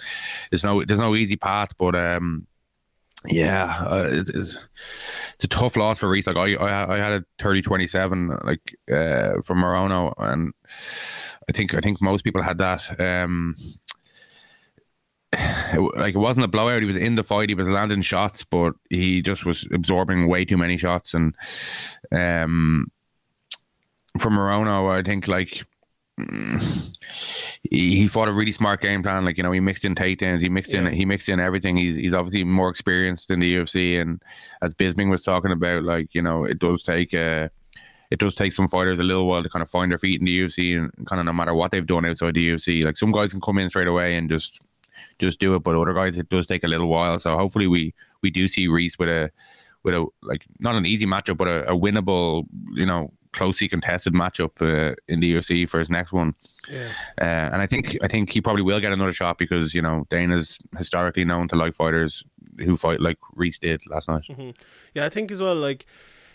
there's 0.50 0.64
no 0.64 0.82
there's 0.84 0.98
no 0.98 1.14
easy 1.14 1.36
path. 1.36 1.76
But 1.76 1.94
um, 1.94 2.46
yeah, 3.26 3.84
uh, 3.86 4.08
it's, 4.08 4.30
it's, 4.30 4.68
it's 5.34 5.44
a 5.44 5.48
tough 5.48 5.76
loss 5.76 5.98
for 5.98 6.08
Rhys. 6.08 6.26
Like 6.26 6.36
I, 6.36 6.54
I, 6.54 6.94
I 6.94 6.98
had 6.98 7.12
a 7.12 7.24
30-27 7.38 8.44
like 8.44 8.76
uh, 8.90 9.40
from 9.42 9.58
Morono, 9.58 10.14
and 10.18 10.52
I 11.48 11.52
think 11.52 11.74
I 11.74 11.80
think 11.80 12.00
most 12.00 12.22
people 12.22 12.42
had 12.42 12.58
that. 12.58 12.98
Um, 13.00 13.54
it, 15.32 15.80
like 15.96 16.14
it 16.14 16.18
wasn't 16.18 16.44
a 16.44 16.48
blowout. 16.48 16.82
He 16.82 16.86
was 16.86 16.96
in 16.96 17.14
the 17.14 17.22
fight. 17.22 17.50
He 17.50 17.54
was 17.54 17.68
landing 17.68 18.02
shots, 18.02 18.44
but 18.44 18.74
he 18.88 19.22
just 19.22 19.44
was 19.44 19.66
absorbing 19.72 20.26
way 20.26 20.44
too 20.44 20.56
many 20.56 20.76
shots. 20.76 21.14
And 21.14 21.34
um, 22.12 22.90
from 24.18 24.34
Morono, 24.34 24.90
I 24.90 25.02
think 25.02 25.28
like 25.28 25.64
he, 27.70 27.96
he 27.96 28.08
fought 28.08 28.28
a 28.28 28.32
really 28.32 28.52
smart 28.52 28.80
game 28.80 29.02
plan. 29.02 29.24
Like 29.24 29.36
you 29.36 29.42
know, 29.42 29.52
he 29.52 29.60
mixed 29.60 29.84
in 29.84 29.94
takedowns, 29.94 30.40
he 30.40 30.48
mixed 30.48 30.72
yeah. 30.72 30.80
in 30.80 30.92
he 30.92 31.04
mixed 31.04 31.28
in 31.28 31.40
everything. 31.40 31.76
He's 31.76 31.96
he's 31.96 32.14
obviously 32.14 32.44
more 32.44 32.68
experienced 32.68 33.30
in 33.30 33.40
the 33.40 33.56
UFC, 33.56 34.00
and 34.00 34.22
as 34.62 34.74
Bisping 34.74 35.10
was 35.10 35.22
talking 35.22 35.52
about, 35.52 35.84
like 35.84 36.14
you 36.14 36.22
know, 36.22 36.44
it 36.44 36.58
does 36.58 36.82
take 36.82 37.14
uh, 37.14 37.48
it 38.10 38.18
does 38.18 38.34
take 38.34 38.52
some 38.52 38.68
fighters 38.68 38.98
a 38.98 39.04
little 39.04 39.26
while 39.26 39.42
to 39.42 39.48
kind 39.48 39.62
of 39.62 39.70
find 39.70 39.90
their 39.90 39.98
feet 39.98 40.20
in 40.20 40.26
the 40.26 40.40
UFC, 40.40 40.76
and 40.76 40.90
kind 41.06 41.20
of 41.20 41.26
no 41.26 41.32
matter 41.32 41.54
what 41.54 41.70
they've 41.70 41.86
done 41.86 42.04
outside 42.04 42.34
the 42.34 42.48
UFC, 42.48 42.84
like 42.84 42.96
some 42.96 43.12
guys 43.12 43.32
can 43.32 43.40
come 43.40 43.58
in 43.58 43.70
straight 43.70 43.88
away 43.88 44.16
and 44.16 44.28
just 44.28 44.60
just 45.18 45.38
do 45.38 45.54
it, 45.54 45.62
but 45.62 45.76
other 45.76 45.94
guys 45.94 46.16
it 46.18 46.28
does 46.28 46.46
take 46.46 46.64
a 46.64 46.68
little 46.68 46.88
while. 46.88 47.18
So 47.18 47.36
hopefully 47.36 47.66
we 47.66 47.94
we 48.22 48.30
do 48.30 48.48
see 48.48 48.68
Rhys 48.68 48.98
with 48.98 49.08
a 49.08 49.30
with 49.82 49.94
a 49.94 50.06
like 50.22 50.44
not 50.58 50.74
an 50.74 50.86
easy 50.86 51.06
matchup, 51.06 51.36
but 51.36 51.48
a, 51.48 51.70
a 51.70 51.76
winnable, 51.76 52.46
you 52.72 52.86
know, 52.86 53.12
closely 53.32 53.68
contested 53.68 54.12
matchup 54.12 54.60
uh, 54.60 54.94
in 55.08 55.20
the 55.20 55.34
UFC 55.34 55.68
for 55.68 55.78
his 55.78 55.90
next 55.90 56.12
one. 56.12 56.34
Yeah. 56.70 56.88
Uh, 57.20 57.50
and 57.52 57.62
I 57.62 57.66
think 57.66 57.96
I 58.02 58.08
think 58.08 58.30
he 58.30 58.40
probably 58.40 58.62
will 58.62 58.80
get 58.80 58.92
another 58.92 59.12
shot 59.12 59.38
because 59.38 59.74
you 59.74 59.82
know 59.82 60.06
Dana's 60.10 60.58
historically 60.76 61.24
known 61.24 61.48
to 61.48 61.56
like 61.56 61.74
fighters 61.74 62.24
who 62.58 62.76
fight 62.76 63.00
like 63.00 63.18
Rhys 63.34 63.58
did 63.58 63.82
last 63.88 64.08
night. 64.08 64.24
Mm-hmm. 64.28 64.50
Yeah, 64.94 65.06
I 65.06 65.08
think 65.08 65.30
as 65.30 65.40
well. 65.40 65.54
Like 65.54 65.86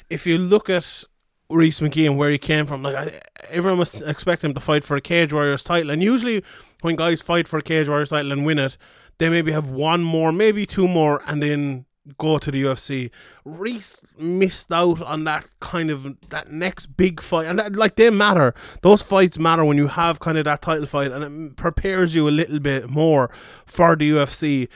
if 0.09 0.25
you 0.25 0.37
look 0.37 0.69
at 0.69 1.03
Rhys 1.49 1.79
McKee 1.79 2.05
and 2.05 2.17
where 2.17 2.31
he 2.31 2.37
came 2.37 2.65
from, 2.65 2.83
like 2.83 2.95
I, 2.95 3.21
everyone 3.49 3.79
must 3.79 4.01
expect 4.01 4.43
him 4.43 4.53
to 4.53 4.59
fight 4.59 4.83
for 4.83 4.95
a 4.95 5.01
Cage 5.01 5.33
Warriors 5.33 5.63
title. 5.63 5.91
And 5.91 6.01
usually 6.01 6.43
when 6.81 6.95
guys 6.95 7.21
fight 7.21 7.47
for 7.47 7.59
a 7.59 7.63
Cage 7.63 7.87
Warriors 7.87 8.09
title 8.09 8.31
and 8.31 8.45
win 8.45 8.59
it, 8.59 8.77
they 9.17 9.29
maybe 9.29 9.51
have 9.51 9.69
one 9.69 10.03
more, 10.03 10.31
maybe 10.31 10.65
two 10.65 10.87
more, 10.87 11.21
and 11.25 11.41
then 11.41 11.84
go 12.17 12.37
to 12.37 12.51
the 12.51 12.63
UFC. 12.63 13.11
Rhys 13.43 13.97
missed 14.17 14.71
out 14.71 15.01
on 15.01 15.23
that 15.25 15.49
kind 15.59 15.89
of 15.89 16.17
that 16.29 16.51
next 16.51 16.97
big 16.97 17.21
fight, 17.21 17.47
and 17.47 17.59
that, 17.59 17.75
like 17.75 17.95
they 17.95 18.09
matter. 18.09 18.53
Those 18.81 19.01
fights 19.01 19.37
matter 19.37 19.65
when 19.65 19.77
you 19.77 19.87
have 19.87 20.19
kind 20.19 20.37
of 20.37 20.45
that 20.45 20.61
title 20.61 20.85
fight, 20.85 21.11
and 21.11 21.23
it 21.23 21.55
prepares 21.55 22.15
you 22.15 22.27
a 22.27 22.31
little 22.31 22.59
bit 22.59 22.89
more 22.89 23.31
for 23.65 23.95
the 23.95 24.11
UFC. 24.11 24.67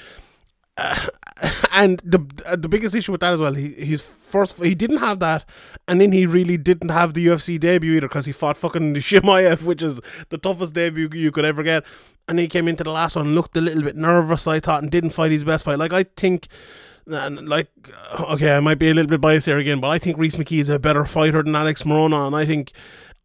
Uh, 0.78 1.08
and 1.72 2.02
the 2.04 2.26
uh, 2.46 2.56
the 2.56 2.70
biggest 2.70 2.96
issue 2.96 3.12
with 3.12 3.22
that 3.22 3.34
as 3.34 3.42
well, 3.42 3.54
he 3.54 3.70
he's 3.70 4.02
first 4.02 4.58
he 4.58 4.76
didn't 4.76 4.98
have 4.98 5.20
that, 5.20 5.46
and 5.88 6.02
then 6.02 6.12
he 6.12 6.26
really 6.26 6.58
didn't 6.58 6.90
have 6.90 7.14
the 7.14 7.26
UFC 7.28 7.60
debut 7.60 7.96
either 7.96 8.08
because 8.08 8.26
he 8.26 8.32
fought 8.32 8.58
fucking 8.58 8.94
Chimaev, 8.96 9.64
which 9.64 9.84
is 9.84 10.00
the 10.30 10.38
toughest 10.38 10.74
debut 10.74 11.10
you 11.14 11.32
could 11.32 11.46
ever 11.46 11.64
get. 11.64 11.84
And 12.28 12.38
he 12.38 12.48
came 12.48 12.68
into 12.68 12.84
the 12.84 12.92
last 12.92 13.16
one, 13.16 13.34
looked 13.34 13.58
a 13.58 13.62
little 13.62 13.82
bit 13.82 13.96
nervous, 13.96 14.46
I 14.46 14.60
thought, 14.60 14.84
and 14.84 14.92
didn't 14.92 15.10
fight 15.12 15.32
his 15.32 15.44
best 15.44 15.66
fight. 15.66 15.80
Like 15.80 15.94
I 15.94 16.04
think 16.04 16.48
and 17.14 17.50
like 17.50 17.70
okay, 18.20 18.56
I 18.56 18.60
might 18.60 18.80
be 18.80 18.90
a 18.90 18.94
little 18.94 19.10
bit 19.10 19.22
biased 19.22 19.46
here 19.46 19.58
again, 19.58 19.80
but 19.80 19.90
I 19.90 20.00
think 20.00 20.18
Rhys 20.18 20.36
McKee 20.36 20.60
is 20.60 20.70
a 20.70 20.80
better 20.80 21.06
fighter 21.06 21.44
than 21.44 21.56
Alex 21.56 21.84
Morono, 21.84 22.28
and 22.28 22.36
I 22.36 22.46
think 22.46 22.72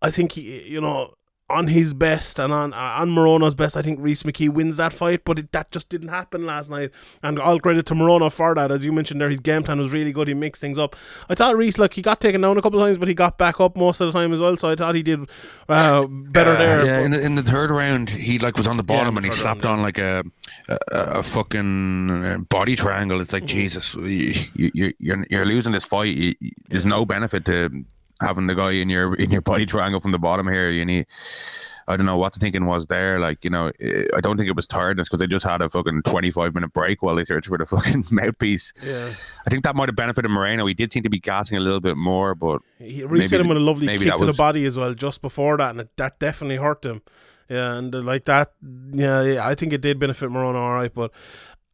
I 0.03 0.11
think 0.11 0.32
he, 0.32 0.66
you 0.68 0.80
know 0.80 1.14
on 1.55 1.68
his 1.68 1.94
best 1.94 2.38
and 2.38 2.52
on 2.52 2.72
on 2.74 3.11
Morono's 3.11 3.55
best, 3.55 3.76
I 3.76 3.82
think 3.82 4.00
Rhys 4.00 4.24
McKee 4.24 4.48
wins 4.48 4.76
that 4.76 4.92
fight, 4.92 5.24
but 5.24 5.38
it, 5.38 5.52
that 5.52 5.70
just 5.70 5.88
didn't 5.88 6.09
happen 6.09 6.44
last 6.44 6.68
night. 6.68 6.90
And 7.22 7.38
all 7.38 7.61
credit 7.61 7.86
to 7.86 7.94
Morono 7.94 8.30
for 8.30 8.55
that, 8.55 8.70
as 8.70 8.84
you 8.84 8.92
mentioned 8.92 9.20
there, 9.20 9.30
his 9.30 9.40
game 9.40 9.62
plan 9.62 9.78
was 9.78 9.92
really 9.92 10.12
good. 10.12 10.28
He 10.28 10.34
mixed 10.34 10.61
things 10.61 10.78
up. 10.78 10.96
I 11.28 11.34
thought 11.34 11.57
Rhys, 11.57 11.78
like 11.78 11.94
he 11.94 12.02
got 12.02 12.20
taken 12.20 12.40
down 12.40 12.59
a 12.59 12.62
couple 12.62 12.80
of 12.80 12.86
times, 12.86 12.98
but 12.98 13.09
he 13.09 13.14
got 13.14 13.38
back 13.38 13.61
up 13.61 13.76
most 13.76 14.00
of 14.00 14.12
the 14.12 14.18
time 14.18 14.32
as 14.32 14.40
well. 14.40 14.57
So 14.57 14.70
I 14.70 14.74
thought 14.74 14.94
he 14.94 15.02
did 15.02 15.20
uh, 15.68 16.07
better 16.09 16.55
uh, 16.55 16.59
there. 16.59 16.86
Yeah, 16.86 17.00
in 17.00 17.12
the, 17.12 17.20
in 17.20 17.34
the 17.36 17.42
third 17.42 17.70
round, 17.70 18.11
he 18.11 18.38
like 18.38 18.57
was 18.59 18.66
on 18.66 18.76
the 18.76 18.82
bottom 18.82 19.14
yeah, 19.14 19.18
and 19.18 19.24
he 19.26 19.30
slapped 19.30 19.64
round, 19.64 19.78
on 19.78 19.82
like 19.82 19.98
a, 19.98 20.24
a, 20.68 20.78
a 20.92 21.22
fucking 21.22 22.11
uh, 22.11 22.38
body 22.38 22.74
triangle. 22.74 23.20
It's 23.20 23.32
like 23.32 23.44
mm-hmm. 23.44 23.59
Jesus, 23.59 23.94
you, 23.94 24.34
you, 24.55 24.92
you're 24.98 25.24
you're 25.30 25.46
losing 25.46 25.72
this 25.72 25.84
fight. 25.84 26.14
You, 26.16 26.34
there's 26.68 26.86
no 26.86 27.05
benefit 27.05 27.44
to 27.46 27.84
having 28.20 28.46
the 28.46 28.54
guy 28.54 28.72
in 28.72 28.88
your 28.88 29.14
in 29.14 29.30
your 29.30 29.42
body 29.42 29.66
triangle 29.74 30.00
from 30.00 30.12
the 30.12 30.18
bottom 30.18 30.46
here. 30.48 30.70
You 30.70 30.84
need. 30.84 31.06
I 31.86 31.98
don't 31.98 32.06
know 32.06 32.16
what 32.16 32.32
the 32.32 32.40
thinking 32.40 32.64
was 32.64 32.86
there. 32.86 33.20
Like, 33.20 33.44
you 33.44 33.50
know, 33.50 33.70
I 34.16 34.20
don't 34.22 34.38
think 34.38 34.48
it 34.48 34.56
was 34.56 34.66
tiredness 34.66 35.06
because 35.06 35.20
they 35.20 35.26
just 35.26 35.46
had 35.46 35.60
a 35.60 35.68
fucking 35.68 36.02
25 36.04 36.54
minute 36.54 36.72
break 36.72 37.02
while 37.02 37.14
they 37.14 37.24
searched 37.24 37.48
for 37.48 37.58
the 37.58 37.66
fucking 37.76 38.04
mouthpiece. 38.10 38.72
Yeah. 38.82 39.10
I 39.46 39.50
think 39.50 39.64
that 39.64 39.76
might 39.76 39.90
have 39.90 39.96
benefited 39.96 40.30
Morono. 40.30 40.66
He 40.66 40.72
did 40.72 40.92
seem 40.92 41.02
to 41.02 41.10
be 41.10 41.20
gassing 41.20 41.58
a 41.58 41.60
little 41.60 41.80
bit 41.80 41.98
more, 41.98 42.34
but. 42.34 42.62
He 42.78 43.04
reset 43.04 43.38
him 43.38 43.48
with 43.48 43.58
a 43.58 43.60
lovely 43.60 43.86
kick 43.86 44.08
to 44.08 44.16
was... 44.16 44.34
the 44.34 44.40
body 44.40 44.64
as 44.64 44.78
well 44.78 44.94
just 44.94 45.20
before 45.20 45.58
that, 45.58 45.72
and 45.72 45.80
it, 45.80 45.90
that 45.96 46.18
definitely 46.18 46.56
hurt 46.56 46.84
him. 46.84 47.02
Yeah, 47.50 47.74
and 47.74 47.94
uh, 47.94 48.00
like 48.00 48.24
that, 48.24 48.52
yeah, 48.92 49.22
yeah, 49.22 49.46
I 49.46 49.54
think 49.54 49.74
it 49.74 49.82
did 49.82 49.98
benefit 49.98 50.30
Morono 50.30 50.54
all 50.54 50.72
right, 50.72 50.94
but 50.94 51.10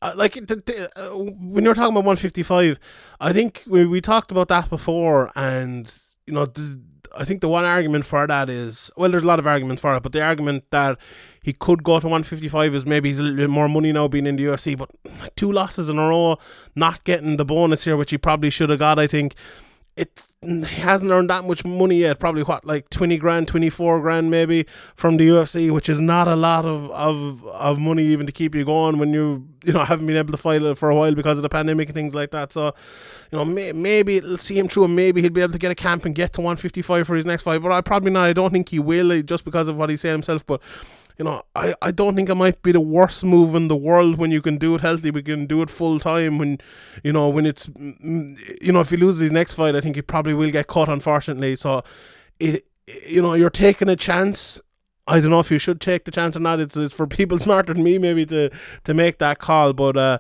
uh, 0.03 0.13
like 0.17 0.35
the, 0.35 0.57
the, 0.57 0.91
uh, 0.99 1.17
when 1.17 1.65
you're 1.65 1.75
talking 1.75 1.93
about 1.93 2.05
155, 2.05 2.79
I 3.21 3.33
think 3.33 3.63
we, 3.69 3.87
we 3.87 4.01
talked 4.01 4.31
about 4.33 4.49
that 4.49 4.69
before, 4.69 5.31
and 5.37 5.93
you 6.31 6.35
know, 6.35 6.47
the, 6.47 6.81
I 7.17 7.25
think 7.25 7.41
the 7.41 7.49
one 7.49 7.65
argument 7.65 8.05
for 8.05 8.25
that 8.25 8.49
is 8.49 8.91
well, 8.97 9.11
there's 9.11 9.25
a 9.25 9.27
lot 9.27 9.41
of 9.41 9.47
arguments 9.47 9.83
for 9.83 9.97
it, 9.97 10.03
but 10.03 10.13
the 10.13 10.23
argument 10.23 10.65
that 10.71 10.97
he 11.43 11.53
could 11.53 11.83
go 11.83 11.99
to 11.99 12.07
155 12.07 12.75
is 12.75 12.87
maybe 12.87 13.09
he's 13.09 13.19
a 13.19 13.23
little 13.23 13.37
bit 13.37 13.51
more 13.51 13.69
money 13.69 13.93
now 13.93 14.07
being 14.07 14.27
in 14.27 14.37
the 14.37 14.45
UFC, 14.45 14.79
but 14.79 14.91
two 15.35 15.51
losses 15.51 15.89
in 15.89 15.99
a 15.99 16.09
row, 16.09 16.39
not 16.77 17.03
getting 17.05 17.37
the 17.37 17.45
bonus 17.45 17.85
here, 17.85 17.97
which 17.97 18.13
he 18.13 18.19
probably 18.19 18.51
should 18.51 18.71
have 18.71 18.79
got, 18.79 18.99
I 18.99 19.09
think 19.09 19.35
it 20.01 20.25
hasn't 20.43 21.11
earned 21.11 21.29
that 21.29 21.45
much 21.45 21.67
money 21.67 21.99
yet. 21.99 22.19
Probably 22.19 22.43
what 22.43 22.65
like 22.65 22.89
twenty 22.89 23.19
grand, 23.19 23.47
twenty 23.47 23.69
four 23.69 24.01
grand 24.01 24.31
maybe 24.31 24.67
from 24.95 25.19
the 25.19 25.29
UFC, 25.29 25.71
which 25.71 25.91
is 25.91 26.01
not 26.01 26.27
a 26.27 26.35
lot 26.35 26.65
of, 26.65 26.91
of 26.93 27.45
of 27.47 27.79
money 27.79 28.05
even 28.05 28.25
to 28.25 28.33
keep 28.33 28.55
you 28.55 28.65
going 28.65 28.99
when 28.99 29.13
you 29.13 29.47
you 29.63 29.75
know 29.75 29.85
haven't 29.85 30.07
been 30.07 30.17
able 30.17 30.33
to 30.33 30.39
fight 30.39 30.63
it 30.63 30.79
for 30.79 30.89
a 30.89 30.95
while 30.95 31.15
because 31.15 31.39
of 31.39 31.43
the 31.43 31.51
pandemic 31.51 31.89
and 31.89 31.95
things 31.95 32.15
like 32.15 32.31
that. 32.31 32.53
So 32.53 32.73
you 33.31 33.37
know 33.37 33.45
may, 33.45 33.73
maybe 33.73 34.17
it'll 34.17 34.39
see 34.39 34.59
him 34.59 34.69
through 34.69 34.85
and 34.85 34.97
maybe 34.97 35.21
he'll 35.21 35.31
be 35.31 35.43
able 35.43 35.53
to 35.53 35.59
get 35.59 35.71
a 35.71 35.75
camp 35.75 36.07
and 36.07 36.15
get 36.15 36.33
to 36.35 36.41
one 36.41 36.57
fifty 36.57 36.81
five 36.81 37.07
for 37.07 37.17
his 37.17 37.27
next 37.27 37.43
fight. 37.43 37.61
But 37.61 37.73
I 37.73 37.83
probably 37.83 38.11
not. 38.11 38.27
I 38.27 38.33
don't 38.33 38.51
think 38.51 38.71
he 38.71 38.79
will 38.79 39.13
eh, 39.13 39.21
just 39.21 39.45
because 39.45 39.69
of 39.69 39.77
what 39.77 39.91
he 39.91 39.99
said 39.99 40.13
himself. 40.13 40.47
But 40.47 40.63
you 41.19 41.25
know, 41.25 41.43
I, 41.55 41.75
I 41.83 41.91
don't 41.91 42.15
think 42.17 42.29
it 42.29 42.35
might 42.35 42.63
be 42.63 42.73
the 42.73 42.81
worst 42.81 43.25
move 43.25 43.55
in 43.55 43.69
the 43.69 43.77
world 43.77 44.19
when 44.19 44.31
you 44.31 44.41
can 44.41 44.57
do 44.57 44.75
it 44.75 44.81
healthy. 44.81 45.11
We 45.11 45.23
can 45.23 45.47
do 45.47 45.63
it 45.63 45.71
full 45.71 46.01
time 46.01 46.39
when, 46.39 46.59
you 47.03 47.13
know, 47.13 47.29
when 47.29 47.47
it's, 47.47 47.69
you 47.79 48.73
know, 48.73 48.81
if 48.81 48.91
he 48.91 48.97
loses 48.97 49.21
his 49.21 49.33
next 49.33 49.55
fight, 49.55 49.75
I 49.77 49.81
think 49.81 49.97
he 49.97 50.03
probably 50.03 50.35
will 50.35 50.51
get 50.51 50.67
caught, 50.67 50.89
unfortunately. 50.89 51.57
So, 51.57 51.83
it, 52.39 52.67
you 53.07 53.23
know, 53.23 53.35
you're 53.35 53.51
taking 53.51 53.89
a 53.89 53.97
chance. 53.97 54.61
I 55.07 55.21
don't 55.21 55.31
know 55.31 55.41
if 55.41 55.51
you 55.51 55.59
should 55.59 55.81
take 55.81 56.05
the 56.05 56.11
chance 56.11 56.37
or 56.37 56.41
not. 56.41 56.61
It's, 56.61 56.77
it's 56.77 56.95
for 56.95 57.07
people 57.07 57.39
smarter 57.47 57.75
than 57.75 57.83
me 57.83 57.99
maybe 57.99 58.27
to 58.27 58.51
to 58.85 58.95
make 58.95 59.19
that 59.19 59.39
call. 59.39 59.73
But 59.73 59.97
uh, 59.97 60.19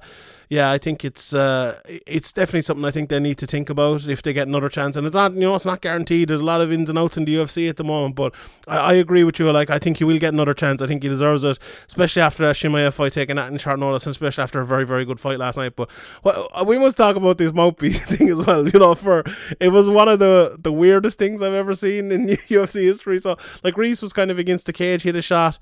yeah, 0.50 0.72
I 0.72 0.78
think 0.78 1.04
it's 1.04 1.32
uh, 1.32 1.80
it's 1.86 2.32
definitely 2.32 2.62
something 2.62 2.84
I 2.84 2.90
think 2.90 3.08
they 3.08 3.20
need 3.20 3.38
to 3.38 3.46
think 3.46 3.70
about 3.70 4.08
if 4.08 4.20
they 4.20 4.32
get 4.32 4.48
another 4.48 4.68
chance. 4.68 4.96
And 4.96 5.06
it's 5.06 5.14
not, 5.14 5.32
you 5.34 5.42
know, 5.42 5.54
it's 5.54 5.64
not 5.64 5.80
guaranteed. 5.80 6.28
There's 6.28 6.40
a 6.40 6.44
lot 6.44 6.60
of 6.60 6.72
ins 6.72 6.90
and 6.90 6.98
outs 6.98 7.16
in 7.16 7.24
the 7.24 7.36
UFC 7.36 7.70
at 7.70 7.76
the 7.76 7.84
moment, 7.84 8.16
but 8.16 8.34
I, 8.66 8.78
I 8.78 8.92
agree 8.94 9.22
with 9.22 9.38
you. 9.38 9.48
Like, 9.52 9.70
I 9.70 9.78
think 9.78 9.98
he 9.98 10.04
will 10.04 10.18
get 10.18 10.34
another 10.34 10.52
chance. 10.52 10.82
I 10.82 10.88
think 10.88 11.04
he 11.04 11.08
deserves 11.08 11.44
it, 11.44 11.56
especially 11.86 12.22
after 12.22 12.44
that 12.44 12.56
Chimaev 12.56 12.94
fight 12.94 13.12
taking 13.12 13.36
that 13.36 13.52
in 13.52 13.58
short 13.58 13.78
notice, 13.78 14.06
and 14.06 14.10
especially 14.10 14.42
after 14.42 14.60
a 14.60 14.66
very, 14.66 14.84
very 14.84 15.04
good 15.04 15.20
fight 15.20 15.38
last 15.38 15.56
night. 15.56 15.76
But 15.76 15.88
well, 16.24 16.48
we 16.66 16.80
must 16.80 16.96
talk 16.96 17.14
about 17.14 17.38
this 17.38 17.52
mouthpiece 17.52 18.04
thing 18.16 18.28
as 18.30 18.38
well. 18.44 18.68
You 18.68 18.80
know, 18.80 18.96
for 18.96 19.22
it 19.60 19.68
was 19.68 19.88
one 19.88 20.08
of 20.08 20.18
the 20.18 20.56
the 20.60 20.72
weirdest 20.72 21.16
things 21.16 21.42
I've 21.42 21.52
ever 21.52 21.74
seen 21.74 22.10
in 22.10 22.26
UFC 22.48 22.82
history. 22.82 23.20
So, 23.20 23.38
like, 23.62 23.76
Rhys 23.76 24.02
was 24.02 24.12
kind 24.12 24.32
of 24.32 24.38
against 24.40 24.66
the 24.66 24.72
cage, 24.72 25.04
hit 25.04 25.14
a 25.14 25.22
shot 25.22 25.60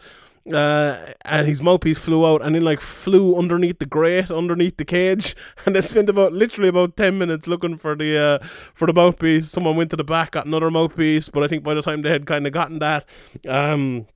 uh, 0.52 1.12
and 1.22 1.46
his 1.46 1.62
mouthpiece 1.62 1.98
flew 1.98 2.26
out 2.26 2.42
and 2.42 2.54
then 2.54 2.62
like 2.62 2.80
flew 2.80 3.36
underneath 3.36 3.78
the 3.78 3.86
grate 3.86 4.30
underneath 4.30 4.76
the 4.76 4.84
cage 4.84 5.36
and 5.66 5.74
they 5.74 5.80
spent 5.80 6.08
about 6.08 6.32
literally 6.32 6.68
about 6.68 6.96
10 6.96 7.18
minutes 7.18 7.46
looking 7.46 7.76
for 7.76 7.94
the 7.94 8.16
uh, 8.16 8.46
for 8.74 8.86
the 8.86 8.92
mouthpiece 8.92 9.48
someone 9.48 9.76
went 9.76 9.90
to 9.90 9.96
the 9.96 10.04
back 10.04 10.32
got 10.32 10.46
another 10.46 10.70
mouthpiece 10.70 11.28
but 11.28 11.42
i 11.42 11.48
think 11.48 11.62
by 11.62 11.74
the 11.74 11.82
time 11.82 12.02
they 12.02 12.10
had 12.10 12.26
kind 12.26 12.46
of 12.46 12.52
gotten 12.52 12.78
that 12.78 13.04
um 13.48 14.06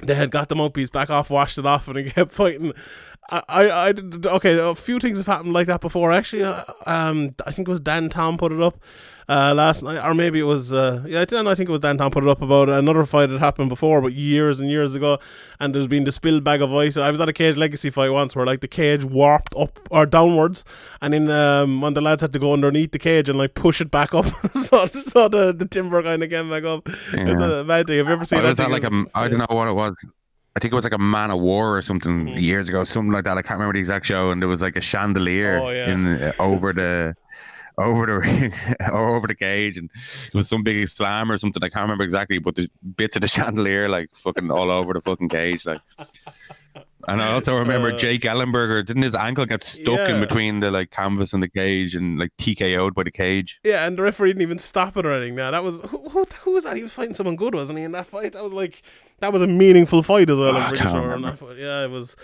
they 0.00 0.14
had 0.14 0.30
got 0.30 0.48
the 0.48 0.56
mouthpiece 0.56 0.90
back 0.90 1.10
off 1.10 1.30
washed 1.30 1.58
it 1.58 1.66
off 1.66 1.88
and 1.88 1.96
they 1.96 2.04
kept 2.10 2.32
fighting 2.32 2.72
I, 3.30 3.42
I, 3.48 3.68
I 3.68 3.94
okay. 4.36 4.58
A 4.58 4.74
few 4.74 4.98
things 4.98 5.18
have 5.18 5.26
happened 5.26 5.52
like 5.52 5.66
that 5.66 5.82
before. 5.82 6.12
Actually, 6.12 6.44
uh, 6.44 6.64
um, 6.86 7.34
I 7.46 7.52
think 7.52 7.68
it 7.68 7.70
was 7.70 7.78
Dan 7.80 8.08
Tom 8.08 8.38
put 8.38 8.52
it 8.52 8.62
up 8.62 8.80
uh, 9.28 9.52
last 9.54 9.82
night, 9.82 10.02
or 10.02 10.14
maybe 10.14 10.40
it 10.40 10.44
was 10.44 10.72
uh, 10.72 11.02
yeah, 11.06 11.20
I 11.20 11.24
think 11.26 11.68
it 11.68 11.68
was 11.68 11.80
Dan 11.80 11.98
Tom 11.98 12.10
put 12.10 12.24
it 12.24 12.28
up 12.28 12.40
about 12.40 12.68
another 12.68 13.04
fight 13.04 13.26
that 13.26 13.38
happened 13.38 13.68
before, 13.68 14.00
but 14.00 14.14
years 14.14 14.58
and 14.58 14.70
years 14.70 14.94
ago, 14.94 15.18
and 15.60 15.74
there's 15.74 15.86
been 15.86 16.04
the 16.04 16.12
spilled 16.12 16.44
bag 16.44 16.62
of 16.62 16.72
ice. 16.74 16.96
I 16.96 17.10
was 17.10 17.20
at 17.20 17.28
a 17.28 17.32
cage 17.32 17.56
legacy 17.56 17.90
fight 17.90 18.10
once 18.10 18.34
where 18.34 18.46
like 18.46 18.60
the 18.60 18.68
cage 18.68 19.04
warped 19.04 19.54
up 19.54 19.78
or 19.90 20.06
downwards, 20.06 20.64
and 21.02 21.12
then 21.12 21.30
um, 21.30 21.80
when 21.82 21.94
the 21.94 22.00
lads 22.00 22.22
had 22.22 22.32
to 22.32 22.38
go 22.38 22.52
underneath 22.54 22.92
the 22.92 22.98
cage 22.98 23.28
and 23.28 23.38
like 23.38 23.54
push 23.54 23.80
it 23.80 23.90
back 23.90 24.14
up, 24.14 24.26
so 24.54 24.86
so 24.86 25.28
the, 25.28 25.52
the 25.52 25.66
timber 25.66 26.02
kind 26.02 26.22
of 26.22 26.30
came 26.30 26.48
back 26.48 26.64
up. 26.64 26.88
Yeah. 27.12 27.30
It's 27.30 27.40
a 27.40 27.64
bad 27.64 27.86
thing. 27.86 27.98
Have 27.98 28.06
you 28.06 28.12
ever 28.12 28.24
seen 28.24 28.38
oh, 28.38 28.42
that? 28.42 28.56
that 28.56 28.70
like 28.70 28.84
a, 28.84 29.04
I 29.14 29.28
don't 29.28 29.38
know 29.38 29.54
what 29.54 29.68
it 29.68 29.74
was. 29.74 29.94
I 30.56 30.60
think 30.60 30.72
it 30.72 30.74
was 30.74 30.84
like 30.84 30.94
a 30.94 30.98
Man 30.98 31.30
of 31.30 31.38
War 31.38 31.76
or 31.76 31.82
something 31.82 32.26
mm. 32.26 32.40
years 32.40 32.68
ago, 32.68 32.82
something 32.82 33.12
like 33.12 33.24
that. 33.24 33.38
I 33.38 33.42
can't 33.42 33.58
remember 33.60 33.74
the 33.74 33.78
exact 33.78 34.06
show, 34.06 34.30
and 34.30 34.42
there 34.42 34.48
was 34.48 34.62
like 34.62 34.74
a 34.74 34.80
chandelier 34.80 35.60
oh, 35.60 35.68
yeah. 35.68 35.90
in 35.90 36.06
uh, 36.06 36.32
over 36.40 36.72
the 36.72 37.14
over 37.78 38.06
the 38.06 38.18
ring 38.18 38.52
or 38.92 39.16
over 39.16 39.26
the 39.26 39.34
cage, 39.34 39.78
and 39.78 39.90
it 40.26 40.34
was 40.34 40.48
some 40.48 40.62
big 40.62 40.86
slam 40.88 41.30
or 41.30 41.38
something. 41.38 41.62
I 41.62 41.68
can't 41.68 41.82
remember 41.82 42.04
exactly, 42.04 42.38
but 42.38 42.56
the 42.56 42.68
bits 42.96 43.16
of 43.16 43.22
the 43.22 43.28
chandelier 43.36 43.88
like 43.88 44.10
fucking 44.14 44.50
all 44.50 44.70
over 44.70 44.92
the 44.92 45.00
fucking 45.00 45.28
cage, 45.28 45.66
like. 45.66 45.80
And 47.06 47.22
I 47.22 47.32
also 47.32 47.56
remember 47.58 47.92
uh, 47.92 47.96
Jake 47.96 48.22
Ellenberger. 48.22 48.84
Didn't 48.84 49.02
his 49.02 49.14
ankle 49.14 49.46
get 49.46 49.62
stuck 49.62 50.08
yeah. 50.08 50.14
in 50.14 50.20
between 50.20 50.60
the 50.60 50.70
like 50.70 50.90
canvas 50.90 51.32
and 51.32 51.42
the 51.42 51.48
cage, 51.48 51.94
and 51.94 52.18
like 52.18 52.30
TKO'd 52.38 52.94
by 52.94 53.04
the 53.04 53.10
cage? 53.10 53.60
Yeah, 53.64 53.86
and 53.86 53.96
the 53.96 54.02
referee 54.02 54.30
didn't 54.30 54.42
even 54.42 54.58
stop 54.58 54.96
it 54.96 55.06
or 55.06 55.12
anything. 55.12 55.36
Now 55.36 55.50
that 55.50 55.64
was 55.64 55.80
who, 55.82 56.08
who, 56.08 56.24
who 56.42 56.52
was 56.52 56.64
that? 56.64 56.76
He 56.76 56.82
was 56.82 56.92
fighting 56.92 57.14
someone 57.14 57.36
good, 57.36 57.54
wasn't 57.54 57.78
he? 57.78 57.84
In 57.84 57.92
that 57.92 58.06
fight, 58.06 58.34
that 58.34 58.42
was 58.42 58.52
like 58.52 58.82
that 59.20 59.32
was 59.32 59.42
a 59.42 59.46
meaningful 59.46 60.02
fight 60.02 60.28
as 60.28 60.38
well. 60.38 60.56
Oh, 60.56 60.60
I'm 60.60 60.68
pretty 60.68 60.84
sure. 60.84 61.56
Yeah, 61.56 61.84
it 61.84 61.90
was. 61.90 62.16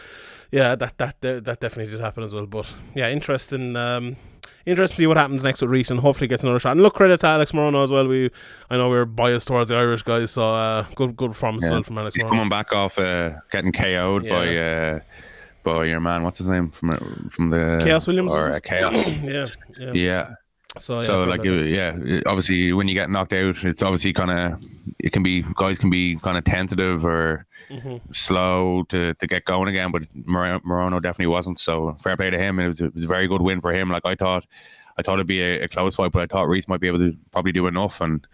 Yeah, 0.50 0.74
that 0.76 0.98
that 0.98 1.20
that 1.20 1.60
definitely 1.60 1.90
did 1.90 2.00
happen 2.00 2.22
as 2.22 2.34
well. 2.34 2.46
But 2.46 2.72
yeah, 2.94 3.10
interesting. 3.10 3.76
Um, 3.76 4.16
interesting 4.66 4.96
to 4.96 5.02
see 5.02 5.06
what 5.06 5.16
happens 5.16 5.42
next 5.42 5.60
with 5.60 5.70
Rhys 5.70 5.90
and 5.90 6.00
hopefully 6.00 6.28
gets 6.28 6.42
another 6.42 6.58
shot. 6.58 6.72
And 6.72 6.82
look, 6.82 6.94
credit 6.94 7.20
to 7.20 7.26
Alex 7.26 7.52
Morono 7.52 7.82
as 7.84 7.90
well. 7.90 8.06
We 8.06 8.30
I 8.70 8.76
know 8.76 8.88
we 8.88 8.96
are 8.96 9.04
biased 9.04 9.48
towards 9.48 9.68
the 9.68 9.76
Irish 9.76 10.02
guys, 10.02 10.30
so 10.30 10.54
uh, 10.54 10.86
good 10.94 11.16
good 11.16 11.32
performance 11.32 11.64
yeah. 11.64 11.72
well 11.72 11.82
from 11.82 11.98
Alex 11.98 12.14
He's 12.14 12.24
Morono. 12.24 12.28
coming 12.30 12.48
back 12.48 12.72
off 12.72 12.98
uh, 12.98 13.34
getting 13.50 13.72
KO'd 13.72 14.24
yeah. 14.24 14.30
by 14.30 14.56
uh, 14.56 15.00
by 15.64 15.84
your 15.84 16.00
man. 16.00 16.22
What's 16.22 16.38
his 16.38 16.46
name 16.46 16.70
from 16.70 17.28
from 17.30 17.50
the 17.50 17.56
Khaos 17.56 18.06
Williams 18.06 18.32
or 18.32 18.50
uh, 18.50 18.60
Khaos? 18.60 19.22
yeah, 19.24 19.48
yeah, 19.78 19.92
yeah. 19.92 20.34
So, 20.78 20.96
yeah, 20.96 21.02
so 21.02 21.24
like 21.24 21.44
yeah, 21.44 21.96
obviously 22.26 22.72
when 22.72 22.88
you 22.88 22.94
get 22.94 23.08
knocked 23.08 23.32
out, 23.32 23.64
it's 23.64 23.82
obviously 23.82 24.12
kind 24.12 24.30
of 24.30 24.62
it 24.98 25.12
can 25.12 25.22
be 25.22 25.44
guys 25.54 25.78
can 25.78 25.88
be 25.88 26.16
kind 26.16 26.36
of 26.36 26.42
tentative 26.44 27.06
or 27.06 27.46
mm-hmm. 27.70 27.96
slow 28.12 28.82
to, 28.88 29.14
to 29.14 29.26
get 29.26 29.44
going 29.44 29.68
again, 29.68 29.92
but 29.92 30.02
Morono 30.24 31.00
definitely 31.00 31.28
wasn't. 31.28 31.60
So 31.60 31.92
fair 32.02 32.16
play 32.16 32.30
to 32.30 32.38
him, 32.38 32.58
and 32.58 32.64
it 32.64 32.68
was, 32.68 32.80
it 32.80 32.94
was 32.94 33.04
a 33.04 33.08
very 33.08 33.28
good 33.28 33.40
win 33.40 33.60
for 33.60 33.72
him. 33.72 33.88
Like 33.88 34.04
I 34.04 34.16
thought, 34.16 34.46
I 34.96 35.02
thought 35.02 35.14
it'd 35.14 35.26
be 35.26 35.42
a, 35.42 35.62
a, 35.62 35.68
close 35.68 35.96
fight, 35.96 36.12
but 36.12 36.22
I 36.22 36.26
thought 36.26 36.48
Rhys 36.48 36.68
might 36.68 36.80
be 36.80 36.86
able 36.86 37.00
to 37.00 37.16
probably 37.32 37.52
do 37.52 37.66
enough, 37.66 38.00
and 38.00 38.26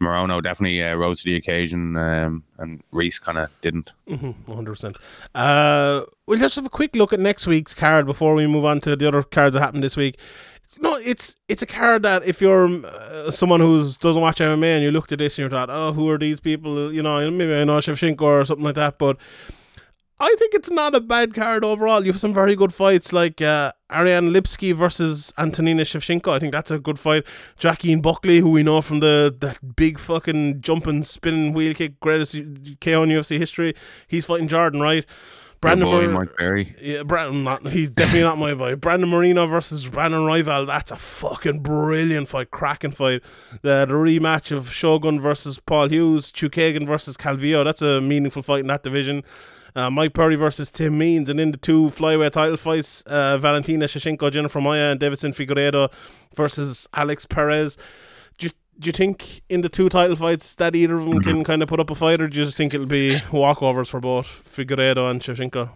Morono 0.00 0.42
definitely 0.42 0.82
uh, 0.82 0.94
rose 0.94 1.22
to 1.22 1.24
the 1.26 1.36
occasion, 1.36 1.96
um, 1.96 2.42
and 2.58 2.82
Rhys 2.90 3.18
kind 3.18 3.38
of 3.38 3.50
didn't. 3.60 3.92
Mm-hmm, 4.08 4.50
100%. 4.50 4.96
Uh, 5.34 6.04
we'll 6.26 6.38
just 6.38 6.56
have 6.56 6.66
a 6.66 6.70
quick 6.70 6.96
look 6.96 7.12
at 7.12 7.20
next 7.20 7.46
week's 7.46 7.74
card 7.74 8.06
before 8.06 8.34
we 8.34 8.46
move 8.46 8.64
on 8.64 8.80
to 8.80 8.96
the 8.96 9.06
other 9.06 9.22
cards 9.22 9.54
that 9.54 9.60
happened 9.60 9.84
this 9.84 9.96
week 9.96 10.18
no, 10.80 10.96
it's 10.96 11.36
it's 11.48 11.62
a 11.62 11.66
card 11.66 12.02
that 12.02 12.24
if 12.24 12.40
you're 12.40 12.84
uh, 12.84 13.30
someone 13.30 13.60
who 13.60 13.90
doesn't 14.00 14.20
watch 14.20 14.38
MMA 14.38 14.74
and 14.76 14.82
you 14.82 14.90
looked 14.90 15.12
at 15.12 15.18
this 15.18 15.38
and 15.38 15.44
you 15.44 15.48
thought, 15.48 15.70
oh, 15.70 15.92
who 15.92 16.08
are 16.10 16.18
these 16.18 16.40
people? 16.40 16.92
You 16.92 17.02
know, 17.02 17.30
maybe 17.30 17.54
I 17.54 17.64
know 17.64 17.78
Shevchenko 17.78 18.20
or 18.20 18.44
something 18.44 18.64
like 18.64 18.74
that, 18.74 18.98
but 18.98 19.16
I 20.20 20.34
think 20.38 20.54
it's 20.54 20.70
not 20.70 20.94
a 20.96 21.00
bad 21.00 21.32
card 21.32 21.64
overall. 21.64 22.04
You 22.04 22.10
have 22.10 22.20
some 22.20 22.34
very 22.34 22.56
good 22.56 22.74
fights 22.74 23.12
like 23.12 23.40
uh, 23.40 23.72
Ariane 23.90 24.30
Lipski 24.30 24.74
versus 24.74 25.32
Antonina 25.38 25.82
Shevchenko. 25.82 26.32
I 26.32 26.40
think 26.40 26.52
that's 26.52 26.72
a 26.72 26.78
good 26.80 26.98
fight. 26.98 27.24
Joaquin 27.62 28.00
Buckley, 28.00 28.40
who 28.40 28.50
we 28.50 28.64
know 28.64 28.82
from 28.82 28.98
the 28.98 29.34
that 29.40 29.76
big 29.76 29.98
fucking 30.00 30.60
jumping, 30.60 31.04
spinning 31.04 31.52
wheel 31.52 31.72
kick, 31.72 32.00
greatest 32.00 32.34
KO 32.80 33.04
in 33.04 33.10
UFC 33.10 33.38
history. 33.38 33.74
He's 34.08 34.26
fighting 34.26 34.48
Jordan 34.48 34.80
Wright? 34.80 35.06
Brandon 35.60 35.88
boy, 35.88 36.06
Mar- 36.06 36.24
Mike 36.24 36.36
Perry. 36.36 36.76
Yeah, 36.80 37.02
Brandon. 37.02 37.42
Not, 37.42 37.66
he's 37.68 37.90
definitely 37.90 38.22
not 38.22 38.38
my 38.38 38.54
boy. 38.54 38.76
Brandon 38.76 39.08
Moreno 39.08 39.46
versus 39.46 39.88
Brandon 39.88 40.20
Royval. 40.20 40.66
That's 40.66 40.90
a 40.92 40.96
fucking 40.96 41.60
brilliant 41.60 42.28
fight, 42.28 42.50
cracking 42.50 42.92
fight. 42.92 43.22
The, 43.62 43.84
the 43.86 43.94
rematch 43.94 44.56
of 44.56 44.72
Shogun 44.72 45.20
versus 45.20 45.58
Paul 45.58 45.88
Hughes, 45.88 46.30
Chookagian 46.30 46.86
versus 46.86 47.16
Calvillo. 47.16 47.64
That's 47.64 47.82
a 47.82 48.00
meaningful 48.00 48.42
fight 48.42 48.60
in 48.60 48.68
that 48.68 48.84
division. 48.84 49.24
Uh, 49.78 49.90
Mike 49.90 50.12
Perry 50.12 50.34
versus 50.34 50.70
Tim 50.70 50.98
Means, 50.98 51.30
and 51.30 51.38
in 51.38 51.52
the 51.52 51.58
two 51.58 51.84
flyweight 51.86 52.32
title 52.32 52.56
fights, 52.56 53.02
uh, 53.02 53.38
Valentina 53.38 53.84
Shevchenko, 53.84 54.32
Jennifer 54.32 54.60
Maia, 54.60 54.90
and 54.90 55.00
Deiveson 55.00 55.32
Figueiredo 55.32 55.90
versus 56.34 56.88
Alex 56.94 57.26
Perez 57.26 57.76
do 58.78 58.86
you 58.86 58.92
think 58.92 59.42
in 59.48 59.62
the 59.62 59.68
two 59.68 59.88
title 59.88 60.16
fights 60.16 60.54
that 60.56 60.76
either 60.76 60.94
of 60.94 61.04
them 61.04 61.14
mm-hmm. 61.14 61.30
can 61.30 61.44
kind 61.44 61.62
of 61.62 61.68
put 61.68 61.80
up 61.80 61.90
a 61.90 61.94
fight, 61.94 62.20
or 62.20 62.28
do 62.28 62.38
you 62.38 62.44
just 62.44 62.56
think 62.56 62.74
it'll 62.74 62.86
be 62.86 63.08
walkovers 63.30 63.88
for 63.88 64.00
both 64.00 64.44
Figueiredo 64.46 65.10
and 65.10 65.20
Shevchenko? 65.20 65.70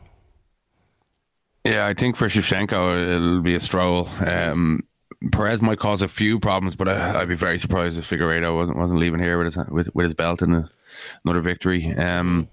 Yeah, 1.65 1.87
I 1.87 1.95
think 1.95 2.17
for 2.17 2.27
Shevchenko 2.27 3.17
it'll 3.17 3.43
be 3.43 3.55
a 3.55 3.61
stroll. 3.61 4.09
Um, 4.25 4.87
Perez 5.31 5.63
might 5.63 5.79
cause 5.79 6.03
a 6.03 6.09
few 6.09 6.41
problems, 6.41 6.75
but 6.75 6.89
I, 6.89 7.19
would 7.19 7.29
be 7.29 7.37
very 7.37 7.59
surprised 7.59 7.99
if 7.99 8.09
Figueiredo 8.09 8.57
wasn't 8.57 8.79
wasn't 8.79 9.01
leaving 9.01 9.21
here 9.21 9.39
with 9.39 9.55
his 9.55 9.67
with, 9.69 9.95
with 9.95 10.05
his 10.05 10.15
belt 10.15 10.43
and 10.43 10.69
another 11.25 11.41
victory. 11.41 11.87
Um, 11.93 12.49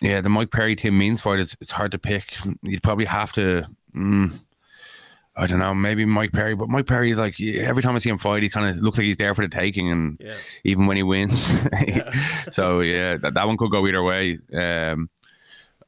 yeah, 0.00 0.20
the 0.20 0.28
Mike 0.28 0.50
Perry 0.50 0.76
Tim 0.76 0.96
Means 0.96 1.20
fight 1.20 1.40
is 1.40 1.56
it's 1.60 1.70
hard 1.70 1.92
to 1.92 1.98
pick. 1.98 2.36
You'd 2.62 2.82
probably 2.82 3.04
have 3.06 3.32
to. 3.32 3.64
Mm, 3.94 4.38
I 5.38 5.46
don't 5.46 5.60
know, 5.60 5.72
maybe 5.72 6.04
Mike 6.04 6.32
Perry, 6.32 6.56
but 6.56 6.68
Mike 6.68 6.86
Perry 6.86 7.12
is 7.12 7.18
like 7.18 7.40
every 7.40 7.80
time 7.80 7.94
I 7.94 7.98
see 7.98 8.10
him 8.10 8.18
fight, 8.18 8.42
he 8.42 8.48
kind 8.48 8.68
of 8.68 8.82
looks 8.82 8.98
like 8.98 9.04
he's 9.04 9.18
there 9.18 9.34
for 9.34 9.46
the 9.46 9.54
taking, 9.54 9.90
and 9.90 10.20
yeah. 10.20 10.34
even 10.64 10.86
when 10.86 10.96
he 10.96 11.04
wins, 11.04 11.48
yeah. 11.86 12.10
so 12.50 12.80
yeah, 12.80 13.16
that, 13.18 13.34
that 13.34 13.46
one 13.46 13.56
could 13.56 13.70
go 13.70 13.86
either 13.86 14.02
way. 14.02 14.36
Um, 14.52 15.08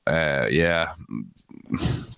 uh, 0.06 0.46
yeah, 0.48 0.92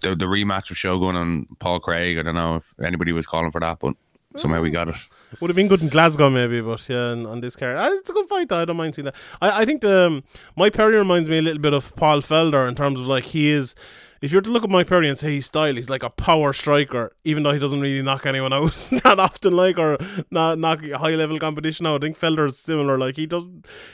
the 0.03 0.15
the 0.15 0.27
rematch 0.27 0.71
of 0.71 0.77
Shogun 0.77 1.17
and 1.17 1.47
Paul 1.59 1.81
Craig. 1.81 2.19
I 2.19 2.23
don't 2.23 2.35
know 2.35 2.57
if 2.57 2.75
anybody 2.85 3.13
was 3.13 3.27
calling 3.27 3.51
for 3.51 3.61
that, 3.61 3.79
but 3.81 3.95
somehow 4.37 4.61
we 4.61 4.71
got 4.71 4.89
it. 4.89 4.97
Would 5.41 5.51
have 5.51 5.57
been 5.57 5.69
good 5.69 5.83
in 5.83 5.89
Glasgow, 5.89 6.31
maybe, 6.31 6.61
but 6.61 6.89
yeah, 6.89 7.11
on, 7.13 7.41
this 7.41 7.57
card, 7.57 7.77
uh, 7.77 7.91
it's 7.93 8.11
a 8.11 8.13
good 8.13 8.29
fight. 8.29 8.49
Though. 8.49 8.61
I 8.61 8.65
don't 8.65 8.77
mind 8.77 8.95
seeing 8.95 9.07
that. 9.07 9.15
I, 9.41 9.63
I 9.63 9.65
think 9.65 9.81
the 9.81 10.07
um, 10.07 10.25
Mike 10.57 10.75
Perry 10.75 10.97
reminds 10.97 11.29
me 11.29 11.39
a 11.39 11.43
little 11.43 11.61
bit 11.61 11.73
of 11.73 11.95
Paul 11.97 12.21
Felder 12.21 12.69
in 12.69 12.75
terms 12.75 13.01
of 13.01 13.07
like 13.07 13.25
he 13.25 13.51
is 13.51 13.75
if 14.23 14.31
you're 14.31 14.41
to 14.41 14.51
look 14.51 14.63
at 14.63 14.71
Mike 14.71 14.87
Perry 14.87 15.09
and 15.09 15.19
say 15.19 15.35
his 15.35 15.47
style, 15.47 15.75
he's 15.75 15.91
like 15.91 16.05
a 16.05 16.09
power 16.09 16.53
striker, 16.53 17.13
even 17.25 17.43
though 17.43 17.53
he 17.53 17.59
doesn't 17.59 17.81
really 17.81 18.03
knock 18.03 18.25
anyone 18.25 18.53
out 18.53 18.73
that 19.03 19.19
often, 19.19 19.55
like 19.55 19.79
or 19.79 19.99
not 20.31 20.59
knock 20.59 20.85
high 20.93 21.17
level 21.17 21.39
competition 21.41 21.87
out. 21.87 22.03
I 22.03 22.07
think 22.07 22.19
Felder's 22.19 22.57
similar. 22.57 22.97
Like 22.97 23.17
he 23.17 23.27
does, 23.27 23.43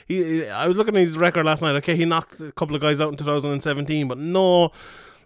he. 0.07 0.47
I 0.47 0.67
was 0.67 0.77
looking 0.77 0.95
at 0.95 1.01
his 1.01 1.17
record 1.17 1.45
last 1.45 1.63
night. 1.63 1.75
Okay, 1.77 1.95
he 1.95 2.05
knocked 2.05 2.39
a 2.39 2.51
couple 2.51 2.75
of 2.75 2.81
guys 2.81 3.01
out 3.01 3.09
in 3.09 3.17
2017, 3.17 4.07
but 4.07 4.19
no. 4.19 4.71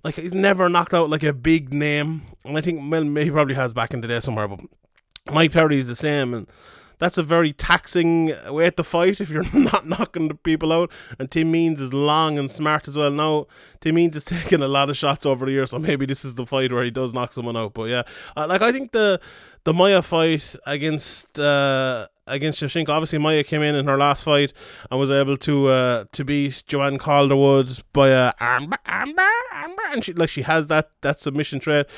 Like 0.06 0.16
he's 0.16 0.34
never 0.34 0.68
knocked 0.68 0.94
out 0.94 1.10
like 1.10 1.24
a 1.24 1.34
big 1.34 1.74
name, 1.74 2.24
and 2.44 2.58
I 2.58 2.62
think 2.62 2.90
well, 2.90 3.04
he 3.04 3.30
probably 3.30 3.56
has 3.56 3.74
back 3.74 3.94
in 3.94 4.02
the 4.02 4.08
day 4.08 4.20
somewhere. 4.22 4.48
But 4.48 4.62
Mike 5.32 5.52
Perry 5.52 5.78
is 5.78 5.88
the 5.88 5.96
same, 5.96 6.34
and 6.34 6.48
that's 7.00 7.18
a 7.18 7.24
very 7.24 7.54
taxing 7.54 8.34
way 8.50 8.70
to 8.70 8.84
fight 8.84 9.22
if 9.22 9.30
you're 9.30 9.46
not 9.54 9.88
knocking 9.88 10.28
the 10.28 10.36
people 10.36 10.72
out. 10.72 10.92
And 11.20 11.30
Tim 11.30 11.52
Means 11.52 11.82
is 11.82 11.94
long 11.94 12.38
and 12.38 12.50
smart 12.50 12.88
as 12.88 12.96
well. 12.96 13.12
Now, 13.12 13.48
Tim 13.82 13.96
Means 13.96 14.16
has 14.16 14.26
taken 14.26 14.62
a 14.62 14.68
lot 14.68 14.90
of 14.90 14.98
shots 14.98 15.26
over 15.26 15.46
the 15.46 15.52
years, 15.52 15.72
so 15.72 15.80
maybe 15.80 16.06
this 16.06 16.26
is 16.26 16.36
the 16.36 16.46
fight 16.46 16.72
where 16.72 16.84
he 16.84 16.92
does 16.92 17.14
knock 17.14 17.34
someone 17.34 17.58
out. 17.58 17.74
But 17.74 17.90
yeah, 17.90 18.04
uh, 18.36 18.48
like 18.48 18.62
I 18.62 18.72
think 18.72 18.92
the 18.92 19.20
the 19.64 19.74
Maia 19.74 20.02
fight 20.02 20.56
against 20.66 21.40
uh, 21.40 22.08
against 22.28 22.62
Shevchenko. 22.62 22.90
Obviously, 22.90 23.20
Maia 23.20 23.44
came 23.44 23.62
in 23.62 23.76
in 23.76 23.88
her 23.88 23.98
last 23.98 24.24
fight 24.24 24.54
and 24.90 25.00
was 25.00 25.12
able 25.12 25.38
to 25.38 25.68
uh, 25.70 26.06
to 26.12 26.26
beat 26.26 26.64
Joanne 26.68 26.98
Calderwood 26.98 27.82
by 27.94 28.10
a 28.10 28.34
armbar, 28.34 28.78
armbar, 28.88 29.94
and 29.94 30.04
she 30.04 30.14
like 30.14 30.30
she 30.30 30.42
has 30.42 30.68
that 30.68 30.90
that 31.02 31.20
submission 31.20 31.60
threat. 31.60 31.90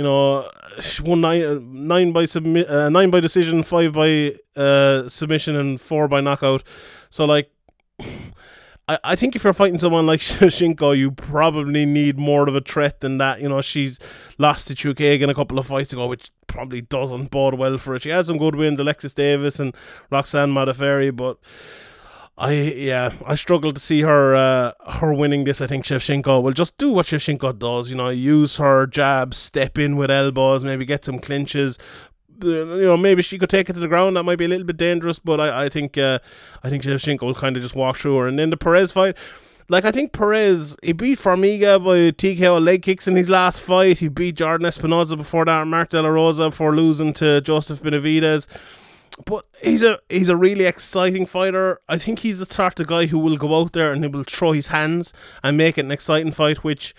You 0.00 0.04
know, 0.04 0.50
she 0.80 1.02
won 1.02 1.20
nine 1.20 1.42
uh, 1.42 1.58
nine 1.60 2.12
by 2.12 2.24
submit 2.24 2.70
uh, 2.70 2.88
nine 2.88 3.10
by 3.10 3.20
decision, 3.20 3.62
five 3.62 3.92
by 3.92 4.34
uh, 4.56 5.10
submission, 5.10 5.56
and 5.56 5.78
four 5.78 6.08
by 6.08 6.22
knockout. 6.22 6.62
So 7.10 7.26
like. 7.26 7.50
I, 8.88 8.98
I 9.04 9.14
think 9.14 9.36
if 9.36 9.44
you're 9.44 9.52
fighting 9.52 9.78
someone 9.78 10.06
like 10.06 10.20
Shinko, 10.20 10.96
you 10.96 11.10
probably 11.12 11.84
need 11.84 12.18
more 12.18 12.48
of 12.48 12.54
a 12.56 12.62
threat 12.62 13.00
than 13.00 13.18
that. 13.18 13.42
You 13.42 13.48
know, 13.50 13.60
she's 13.60 13.98
lost 14.38 14.66
to 14.68 14.74
Chookagian 14.74 15.30
a 15.30 15.34
couple 15.34 15.58
of 15.58 15.66
fights 15.66 15.92
ago, 15.92 16.08
which 16.08 16.32
probably 16.46 16.80
doesn't 16.80 17.30
bode 17.30 17.54
well 17.54 17.76
for 17.76 17.94
it. 17.94 18.02
She 18.02 18.08
had 18.08 18.24
some 18.24 18.38
good 18.38 18.56
wins, 18.56 18.80
Alexis 18.80 19.12
Davis 19.12 19.60
and 19.60 19.76
Roxanne 20.10 20.52
Modafferi, 20.52 21.14
but 21.14 21.38
I 22.40 22.52
yeah, 22.52 23.12
I 23.26 23.34
struggle 23.34 23.70
to 23.70 23.78
see 23.78 24.00
her 24.00 24.34
uh, 24.34 24.72
her 24.92 25.12
winning 25.12 25.44
this. 25.44 25.60
I 25.60 25.66
think 25.66 25.84
Shevchenko 25.84 26.42
will 26.42 26.52
just 26.52 26.78
do 26.78 26.90
what 26.90 27.04
Shevchenko 27.04 27.58
does. 27.58 27.90
You 27.90 27.96
know, 27.96 28.08
use 28.08 28.56
her 28.56 28.86
jab, 28.86 29.34
step 29.34 29.76
in 29.76 29.96
with 29.96 30.10
elbows, 30.10 30.64
maybe 30.64 30.86
get 30.86 31.04
some 31.04 31.18
clinches. 31.18 31.78
Uh, 32.42 32.48
you 32.48 32.84
know, 32.84 32.96
maybe 32.96 33.20
she 33.20 33.36
could 33.36 33.50
take 33.50 33.68
it 33.68 33.74
to 33.74 33.80
the 33.80 33.88
ground. 33.88 34.16
That 34.16 34.22
might 34.22 34.38
be 34.38 34.46
a 34.46 34.48
little 34.48 34.66
bit 34.66 34.78
dangerous, 34.78 35.18
but 35.18 35.38
I, 35.38 35.64
I 35.64 35.68
think 35.68 35.98
uh, 35.98 36.18
I 36.64 36.70
think 36.70 36.82
Shevchenko 36.82 37.20
will 37.20 37.34
kind 37.34 37.58
of 37.58 37.62
just 37.62 37.74
walk 37.74 37.98
through 37.98 38.16
her. 38.16 38.26
And 38.26 38.38
then 38.38 38.48
the 38.48 38.56
Perez 38.56 38.90
fight, 38.90 39.18
like 39.68 39.84
I 39.84 39.90
think 39.90 40.12
Perez, 40.12 40.78
he 40.82 40.94
beat 40.94 41.18
Formiga 41.18 41.78
by 41.78 42.10
TKO 42.10 42.64
leg 42.64 42.80
kicks 42.80 43.06
in 43.06 43.16
his 43.16 43.28
last 43.28 43.60
fight. 43.60 43.98
He 43.98 44.08
beat 44.08 44.36
Jordan 44.36 44.66
Espinoza 44.66 45.14
before 45.14 45.44
that, 45.44 45.66
Mark 45.66 45.90
De 45.90 46.00
La 46.00 46.08
Rosa 46.08 46.48
before 46.48 46.74
losing 46.74 47.12
to 47.14 47.42
Joseph 47.42 47.82
Benavidez 47.82 48.46
but 49.24 49.46
he's 49.62 49.82
a 49.82 49.98
he's 50.08 50.28
a 50.28 50.36
really 50.36 50.64
exciting 50.64 51.26
fighter. 51.26 51.80
I 51.88 51.98
think 51.98 52.20
he's 52.20 52.38
the 52.38 52.46
sort 52.46 52.80
of 52.80 52.86
guy 52.86 53.06
who 53.06 53.18
will 53.18 53.36
go 53.36 53.60
out 53.60 53.72
there 53.72 53.92
and 53.92 54.04
he 54.04 54.08
will 54.08 54.24
throw 54.24 54.52
his 54.52 54.68
hands 54.68 55.12
and 55.42 55.56
make 55.56 55.78
it 55.78 55.84
an 55.84 55.90
exciting 55.90 56.32
fight, 56.32 56.64
which 56.64 56.94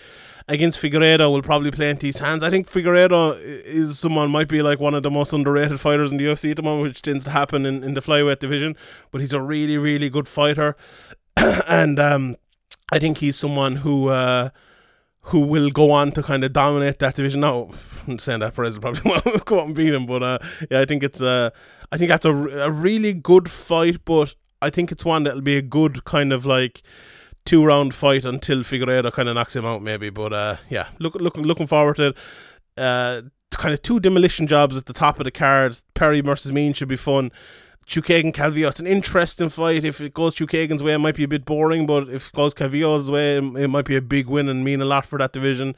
against 0.47 0.79
Figueiredo 0.79 1.31
will 1.31 1.41
probably 1.41 1.71
play 1.71 1.89
into 1.89 2.07
his 2.07 2.19
hands. 2.19 2.43
I 2.43 2.49
think 2.49 2.69
Figueiredo 2.69 3.39
is 3.41 3.99
someone 3.99 4.29
might 4.31 4.47
be 4.47 4.61
like 4.61 4.79
one 4.79 4.93
of 4.93 5.03
the 5.03 5.11
most 5.11 5.33
underrated 5.33 5.79
fighters 5.79 6.11
in 6.11 6.17
the 6.17 6.25
UFC 6.25 6.51
at 6.51 6.57
the 6.57 6.63
moment, 6.63 6.89
which 6.89 7.01
tends 7.01 7.25
to 7.25 7.31
happen 7.31 7.65
in, 7.65 7.83
in 7.83 7.93
the 7.93 8.01
flyweight 8.01 8.39
division. 8.39 8.75
But 9.11 9.21
he's 9.21 9.33
a 9.33 9.41
really 9.41 9.77
really 9.77 10.09
good 10.09 10.27
fighter, 10.27 10.75
and 11.37 11.99
um, 11.99 12.35
I 12.91 12.99
think 12.99 13.19
he's 13.19 13.37
someone 13.37 13.77
who. 13.77 14.09
Uh, 14.09 14.49
who 15.25 15.41
will 15.41 15.69
go 15.69 15.91
on 15.91 16.11
to 16.11 16.23
kind 16.23 16.43
of 16.43 16.51
dominate 16.51 16.99
that 16.99 17.15
division. 17.15 17.41
Now, 17.41 17.69
I'm 18.07 18.19
saying 18.19 18.39
that 18.39 18.55
Perez 18.55 18.79
will 18.79 18.93
probably 18.93 19.39
go 19.45 19.59
out 19.59 19.67
and 19.67 19.75
beat 19.75 19.93
him, 19.93 20.05
but 20.05 20.23
uh, 20.23 20.39
yeah, 20.69 20.81
I 20.81 20.85
think 20.85 21.03
it's 21.03 21.21
uh, 21.21 21.51
I 21.91 21.97
think 21.97 22.09
that's 22.09 22.25
a, 22.25 22.31
a 22.31 22.71
really 22.71 23.13
good 23.13 23.49
fight, 23.49 24.05
but 24.05 24.35
I 24.61 24.69
think 24.69 24.91
it's 24.91 25.03
one 25.03 25.23
that'll 25.23 25.41
be 25.41 25.57
a 25.57 25.61
good 25.61 26.05
kind 26.05 26.31
of 26.31 26.45
like 26.45 26.81
two 27.45 27.63
round 27.63 27.93
fight 27.93 28.23
until 28.23 28.59
Figueiredo 28.59 29.11
kind 29.11 29.27
of 29.27 29.35
knocks 29.35 29.55
him 29.55 29.65
out, 29.65 29.81
maybe. 29.81 30.09
But 30.09 30.33
uh, 30.33 30.57
yeah, 30.69 30.87
look, 30.99 31.15
looking 31.15 31.43
looking 31.43 31.67
forward 31.67 31.97
to 31.97 32.07
it. 32.07 32.17
Uh, 32.77 33.21
kind 33.51 33.73
of 33.73 33.81
two 33.81 33.99
demolition 33.99 34.47
jobs 34.47 34.77
at 34.77 34.85
the 34.85 34.93
top 34.93 35.19
of 35.19 35.25
the 35.25 35.31
card. 35.31 35.77
Perry 35.93 36.21
versus 36.21 36.51
Mean 36.51 36.73
should 36.73 36.87
be 36.87 36.95
fun. 36.95 37.31
Chookagian 37.85 38.33
Calvillo. 38.33 38.69
It's 38.69 38.79
an 38.79 38.87
interesting 38.87 39.49
fight. 39.49 39.83
If 39.83 39.99
it 39.99 40.13
goes 40.13 40.35
Chookagian's 40.35 40.83
way, 40.83 40.93
it 40.93 40.99
might 40.99 41.15
be 41.15 41.23
a 41.23 41.27
bit 41.27 41.45
boring, 41.45 41.85
but 41.85 42.07
if 42.09 42.27
it 42.27 42.33
goes 42.33 42.53
Calvillo's 42.53 43.11
way, 43.11 43.37
it 43.37 43.69
might 43.69 43.85
be 43.85 43.95
a 43.95 44.01
big 44.01 44.27
win 44.27 44.47
and 44.47 44.63
mean 44.63 44.81
a 44.81 44.85
lot 44.85 45.05
for 45.05 45.19
that 45.19 45.33
division. 45.33 45.75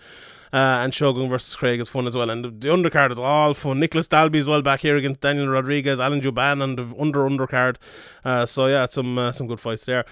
Uh, 0.54 0.82
and 0.84 0.94
Shogun 0.94 1.30
versus 1.30 1.56
Craig 1.56 1.80
is 1.80 1.90
fun 1.90 2.06
as 2.06 2.16
well. 2.16 2.30
And 2.30 2.46
the, 2.46 2.50
the 2.50 2.68
undercard 2.68 3.12
is 3.12 3.18
all 3.18 3.56
fun. 3.56 3.80
Nicholas 3.80 4.08
Dalby 4.08 4.38
as 4.38 4.46
well 4.46 4.62
back 4.62 4.82
here 4.82 4.96
against 4.96 5.22
Daniel 5.22 5.48
Rodriguez, 5.48 6.00
Alan 6.00 6.22
Jouban 6.22 6.62
on 6.62 6.76
the 6.76 6.84
under 7.00 7.28
undercard. 7.28 7.78
Uh, 8.24 8.46
so 8.46 8.68
yeah, 8.68 8.86
some 8.90 9.18
uh, 9.18 9.32
some 9.32 9.48
good 9.48 9.60
fights 9.60 9.86
there. 9.86 10.06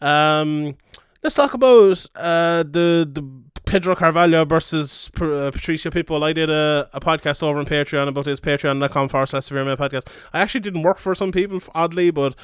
Um, 0.00 0.76
let's 1.24 1.34
talk 1.34 1.52
about 1.52 2.06
uh, 2.14 2.62
the 2.62 3.10
the 3.10 3.28
Pedro 3.66 3.94
Carvalho 3.96 4.44
versus 4.44 5.10
uh, 5.20 5.50
Patricio 5.52 5.90
Pitbull. 5.90 6.22
I 6.22 6.32
did 6.32 6.48
a, 6.48 6.88
a 6.92 7.00
podcast 7.00 7.42
over 7.42 7.58
on 7.58 7.66
Patreon 7.66 8.08
about 8.08 8.24
his 8.24 8.40
patreon.com 8.40 9.08
forward 9.08 9.26
slash 9.26 9.46
severe 9.46 9.64
podcast. 9.76 10.08
I 10.32 10.40
actually 10.40 10.60
didn't 10.60 10.82
work 10.82 10.98
for 10.98 11.14
some 11.14 11.32
people, 11.32 11.60
oddly, 11.74 12.10
but 12.10 12.34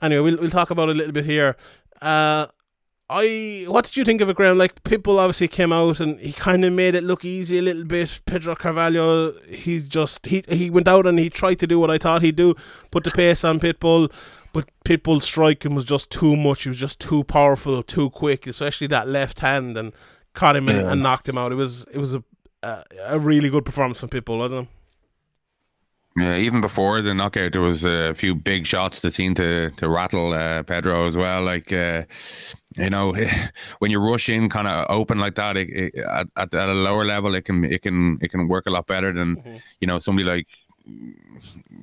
anyway, 0.00 0.22
we'll, 0.22 0.38
we'll 0.38 0.50
talk 0.50 0.70
about 0.70 0.88
it 0.88 0.92
a 0.92 0.94
little 0.94 1.12
bit 1.12 1.26
here. 1.26 1.56
Uh, 2.00 2.46
I 3.12 3.64
what 3.68 3.84
did 3.84 3.96
you 3.96 4.04
think 4.04 4.20
of 4.20 4.28
it, 4.28 4.36
Graham? 4.36 4.58
Like 4.58 4.82
Pitbull 4.84 5.18
obviously 5.18 5.48
came 5.48 5.72
out 5.72 6.00
and 6.00 6.18
he 6.18 6.32
kind 6.32 6.64
of 6.64 6.72
made 6.72 6.94
it 6.94 7.04
look 7.04 7.24
easy 7.24 7.58
a 7.58 7.62
little 7.62 7.84
bit. 7.84 8.20
Pedro 8.24 8.54
Carvalho, 8.54 9.32
he 9.48 9.82
just 9.82 10.26
he 10.26 10.42
he 10.48 10.70
went 10.70 10.88
out 10.88 11.06
and 11.06 11.18
he 11.18 11.28
tried 11.28 11.58
to 11.60 11.66
do 11.66 11.78
what 11.78 11.90
I 11.90 11.98
thought 11.98 12.22
he'd 12.22 12.36
do, 12.36 12.54
put 12.90 13.04
the 13.04 13.10
pace 13.10 13.44
on 13.44 13.60
Pitbull, 13.60 14.10
but 14.52 14.68
Pitbull's 14.84 15.24
striking 15.24 15.74
was 15.74 15.84
just 15.84 16.10
too 16.10 16.36
much. 16.36 16.62
He 16.62 16.70
was 16.70 16.78
just 16.78 17.00
too 17.00 17.24
powerful, 17.24 17.82
too 17.82 18.10
quick, 18.10 18.46
especially 18.46 18.86
that 18.88 19.08
left 19.08 19.40
hand, 19.40 19.76
and 19.76 19.92
caught 20.34 20.56
him 20.56 20.68
and, 20.68 20.80
and 20.80 21.02
knocked 21.02 21.28
him 21.28 21.38
out. 21.38 21.52
It 21.52 21.56
was 21.56 21.84
it 21.92 21.98
was 21.98 22.14
a 22.14 22.24
a, 22.62 22.84
a 23.06 23.18
really 23.18 23.50
good 23.50 23.64
performance 23.64 24.00
from 24.00 24.08
Pitbull, 24.08 24.38
wasn't 24.38 24.68
it? 24.68 24.81
Yeah, 26.16 26.36
even 26.36 26.60
before 26.60 27.00
the 27.00 27.14
knockout, 27.14 27.52
there 27.52 27.62
was 27.62 27.84
a 27.84 28.12
few 28.12 28.34
big 28.34 28.66
shots 28.66 29.00
that 29.00 29.12
seemed 29.12 29.36
to 29.38 29.70
to 29.70 29.88
rattle 29.88 30.34
uh, 30.34 30.62
Pedro 30.62 31.06
as 31.06 31.16
well. 31.16 31.42
Like 31.42 31.72
uh, 31.72 32.02
you 32.76 32.90
know, 32.90 33.14
when 33.78 33.90
you 33.90 33.98
rush 33.98 34.28
in 34.28 34.50
kind 34.50 34.68
of 34.68 34.86
open 34.90 35.18
like 35.18 35.36
that, 35.36 35.56
it, 35.56 35.70
it, 35.70 35.94
at, 35.96 36.28
at, 36.36 36.54
a 36.54 36.74
lower 36.74 37.04
level, 37.06 37.34
it 37.34 37.46
can 37.46 37.64
it 37.64 37.80
can 37.80 38.18
it 38.20 38.30
can 38.30 38.46
work 38.46 38.66
a 38.66 38.70
lot 38.70 38.86
better 38.86 39.12
than 39.12 39.36
mm-hmm. 39.36 39.56
you 39.80 39.86
know 39.86 39.98
somebody 39.98 40.28
like 40.28 40.48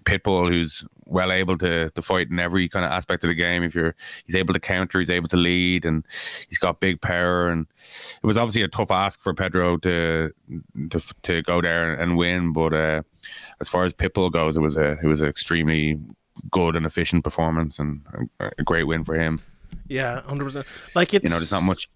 Pitbull, 0.04 0.50
who's 0.50 0.84
well 1.06 1.32
able 1.32 1.58
to 1.58 1.89
to 1.91 2.02
fight 2.02 2.30
in 2.30 2.39
every 2.39 2.68
kind 2.70 2.86
of 2.86 2.91
aspect 2.91 3.24
of 3.24 3.30
the 3.30 3.36
game. 3.36 3.64
If 3.64 3.76
you're, 3.76 3.95
he's 4.26 4.36
able 4.36 4.54
to 4.54 4.60
counter, 4.60 5.00
he's 5.00 5.10
able 5.10 5.28
to 5.30 5.38
lead, 5.38 5.86
and 5.86 6.06
he's 6.47 6.58
got 6.58 6.80
big 6.80 7.02
power. 7.02 7.50
And 7.50 7.68
it 8.22 8.28
was 8.28 8.38
obviously 8.38 8.62
a 8.64 8.68
tough 8.68 8.91
ask 8.91 9.22
for 9.22 9.34
Pedro 9.34 9.78
to 9.78 10.32
to 10.89 11.00
to 11.24 11.41
go 11.43 11.62
there 11.62 11.93
and 11.93 12.18
win. 12.18 12.54
But 12.54 12.74
uh, 12.74 13.02
as 13.62 13.70
far 13.70 13.86
as 13.86 13.93
Pitbull 13.93 14.32
goes, 14.32 14.58
it 14.58 14.62
was 14.62 14.78
a 14.78 14.97
it 15.02 15.06
was 15.06 15.22
an 15.22 15.28
extremely 15.28 16.00
good 16.52 16.76
and 16.76 16.86
efficient 16.86 17.24
performance 17.24 17.80
and 17.80 18.02
a, 18.39 18.52
a 18.58 18.64
great 18.64 18.86
win 18.86 19.04
for 19.04 19.16
him. 19.16 19.41
Yeah, 19.90 20.22
hundred 20.22 20.46
percent. 20.46 20.68
Like 20.94 21.14
it's 21.14 21.24
you 21.24 21.30
know, 21.30 21.38
there's 21.38 21.52
not 21.52 21.64
much. 21.64 21.90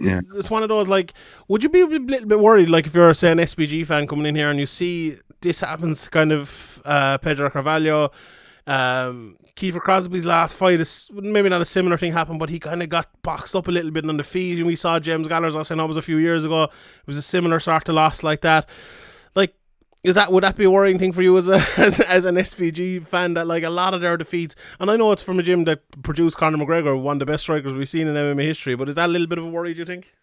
Yeah, 0.00 0.20
it's 0.34 0.50
one 0.50 0.62
of 0.64 0.68
those. 0.68 0.88
Like, 0.88 1.14
would 1.48 1.62
you 1.62 1.68
be 1.68 1.80
a 1.80 1.86
little 1.86 2.26
bit 2.26 2.40
worried, 2.40 2.68
like 2.68 2.86
if 2.86 2.94
you're 2.94 3.14
say 3.14 3.30
an 3.30 3.38
SBG 3.38 3.86
fan 3.86 4.06
coming 4.06 4.26
in 4.26 4.34
here 4.34 4.50
and 4.50 4.58
you 4.58 4.66
see 4.66 5.16
this 5.40 5.60
happens, 5.60 6.08
kind 6.08 6.32
of 6.32 6.82
uh, 6.84 7.18
Pedro 7.18 7.48
Carvalho, 7.48 8.10
um, 8.66 9.36
Kiefer 9.54 9.80
Crosby's 9.80 10.26
last 10.26 10.56
fight 10.56 10.80
is 10.80 11.08
maybe 11.12 11.48
not 11.48 11.60
a 11.60 11.64
similar 11.64 11.96
thing 11.96 12.12
happened, 12.12 12.38
but 12.38 12.48
he 12.48 12.58
kind 12.58 12.82
of 12.82 12.88
got 12.88 13.08
boxed 13.22 13.54
up 13.54 13.68
a 13.68 13.70
little 13.70 13.90
bit 13.90 14.08
on 14.08 14.16
the 14.16 14.24
feet, 14.24 14.58
and 14.58 14.66
we 14.66 14.74
saw 14.74 14.98
James 14.98 15.28
Gallagher's 15.28 15.54
loss. 15.54 15.70
I 15.70 15.76
know 15.76 15.84
it 15.84 15.88
was 15.88 15.96
a 15.96 16.02
few 16.02 16.16
years 16.16 16.44
ago. 16.44 16.64
It 16.64 17.06
was 17.06 17.16
a 17.16 17.22
similar 17.22 17.60
sort 17.60 17.88
of 17.88 17.94
loss 17.94 18.22
like 18.22 18.40
that. 18.40 18.68
Is 20.02 20.14
that 20.14 20.32
would 20.32 20.42
that 20.44 20.56
be 20.56 20.64
a 20.64 20.70
worrying 20.70 20.98
thing 20.98 21.12
for 21.12 21.20
you 21.20 21.36
as 21.36 21.48
a 21.48 21.62
as, 21.76 22.00
as 22.00 22.24
an 22.24 22.36
SBG 22.36 23.06
fan 23.06 23.34
that 23.34 23.46
like 23.46 23.62
a 23.62 23.70
lot 23.70 23.94
of 23.94 24.00
their 24.00 24.16
defeats 24.16 24.56
and 24.78 24.90
I 24.90 24.96
know 24.96 25.12
it's 25.12 25.22
from 25.22 25.38
a 25.38 25.42
gym 25.42 25.64
that 25.64 25.82
produced 26.02 26.36
Conor 26.36 26.58
McGregor, 26.58 27.00
one 27.00 27.16
of 27.16 27.18
the 27.20 27.26
best 27.26 27.42
strikers 27.42 27.72
we've 27.72 27.88
seen 27.88 28.06
in 28.06 28.14
MMA 28.14 28.42
history, 28.42 28.74
but 28.74 28.88
is 28.88 28.94
that 28.94 29.06
a 29.06 29.12
little 29.12 29.26
bit 29.26 29.38
of 29.38 29.44
a 29.44 29.48
worry, 29.48 29.74
do 29.74 29.80
you 29.80 29.84
think? 29.84 30.14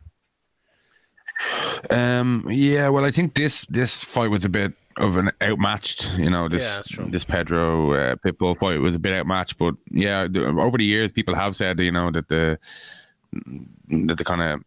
Um 1.92 2.46
yeah, 2.50 2.90
well 2.90 3.06
I 3.06 3.12
think 3.12 3.36
this 3.36 3.66
this 3.68 4.04
fight 4.04 4.32
was 4.32 4.46
a 4.46 4.50
bit 4.50 4.74
of 4.98 5.18
an 5.18 5.30
outmatched, 5.44 6.18
you 6.18 6.30
know, 6.30 6.50
this 6.50 6.98
yeah, 6.98 7.06
this 7.10 7.24
Pedro 7.24 7.94
uh, 7.94 8.16
Pitbull 8.16 8.58
fight 8.58 8.80
was 8.80 8.96
a 8.96 9.00
bit 9.00 9.14
outmatched, 9.14 9.60
but 9.60 9.76
yeah, 9.92 10.28
the, 10.28 10.46
over 10.46 10.80
the 10.80 10.86
years 10.86 11.12
people 11.12 11.36
have 11.36 11.56
said, 11.56 11.80
you 11.80 11.92
know, 11.92 12.10
that 12.10 12.30
the 12.30 12.58
that 13.90 14.18
the 14.18 14.24
kind 14.24 14.42
of 14.42 14.64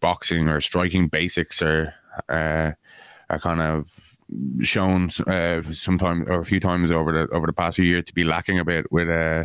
boxing 0.00 0.48
or 0.48 0.60
striking 0.60 1.08
basics 1.08 1.60
are 1.60 1.94
uh, 2.30 2.72
are 3.28 3.38
kind 3.38 3.60
of 3.60 4.15
shown 4.60 5.08
uh, 5.26 5.62
sometimes 5.72 6.26
or 6.28 6.40
a 6.40 6.44
few 6.44 6.60
times 6.60 6.90
over 6.90 7.12
the 7.12 7.34
over 7.34 7.46
the 7.46 7.52
past 7.52 7.76
few 7.76 7.84
years 7.84 8.04
to 8.04 8.14
be 8.14 8.24
lacking 8.24 8.58
a 8.58 8.64
bit 8.64 8.90
with 8.90 9.08
uh 9.08 9.44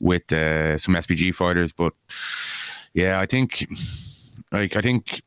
with 0.00 0.32
uh, 0.32 0.78
some 0.78 0.94
SBG 0.94 1.34
fighters. 1.34 1.72
But 1.72 1.92
yeah, 2.92 3.20
I 3.20 3.26
think 3.26 3.66
like 4.52 4.76
I 4.76 4.80
think 4.80 5.22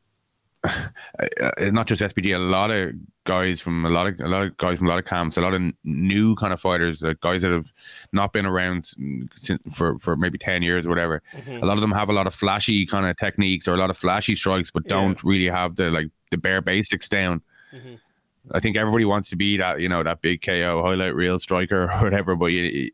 not 1.60 1.86
just 1.86 2.02
SBG, 2.02 2.34
a 2.34 2.38
lot 2.38 2.70
of 2.70 2.92
guys 3.24 3.60
from 3.60 3.84
a 3.84 3.90
lot 3.90 4.06
of 4.06 4.20
a 4.20 4.28
lot 4.28 4.42
of 4.42 4.56
guys 4.56 4.78
from 4.78 4.86
a 4.86 4.90
lot 4.90 4.98
of 4.98 5.04
camps, 5.04 5.36
a 5.36 5.40
lot 5.40 5.54
of 5.54 5.62
new 5.84 6.34
kind 6.36 6.52
of 6.52 6.60
fighters, 6.60 7.02
like 7.02 7.20
guys 7.20 7.42
that 7.42 7.52
have 7.52 7.72
not 8.12 8.32
been 8.32 8.46
around 8.46 8.90
for 9.72 9.98
for 9.98 10.16
maybe 10.16 10.38
ten 10.38 10.62
years 10.62 10.86
or 10.86 10.90
whatever. 10.90 11.22
Mm-hmm. 11.32 11.62
A 11.62 11.66
lot 11.66 11.76
of 11.76 11.80
them 11.80 11.92
have 11.92 12.10
a 12.10 12.14
lot 12.14 12.26
of 12.26 12.34
flashy 12.34 12.86
kind 12.86 13.06
of 13.06 13.16
techniques 13.16 13.68
or 13.68 13.74
a 13.74 13.78
lot 13.78 13.90
of 13.90 13.96
flashy 13.96 14.36
strikes, 14.36 14.70
but 14.70 14.86
don't 14.86 15.22
yeah. 15.22 15.30
really 15.30 15.48
have 15.48 15.76
the 15.76 15.90
like 15.90 16.08
the 16.30 16.38
bare 16.38 16.62
basics 16.62 17.08
down. 17.08 17.42
Mm-hmm. 17.72 17.94
I 18.52 18.60
think 18.60 18.76
everybody 18.76 19.04
wants 19.04 19.30
to 19.30 19.36
be 19.36 19.56
that, 19.58 19.80
you 19.80 19.88
know, 19.88 20.02
that 20.02 20.20
big 20.22 20.42
KO 20.42 20.82
highlight 20.82 21.14
reel 21.14 21.38
striker 21.38 21.84
or 21.84 21.88
whatever. 22.02 22.36
But 22.36 22.46
you, 22.46 22.90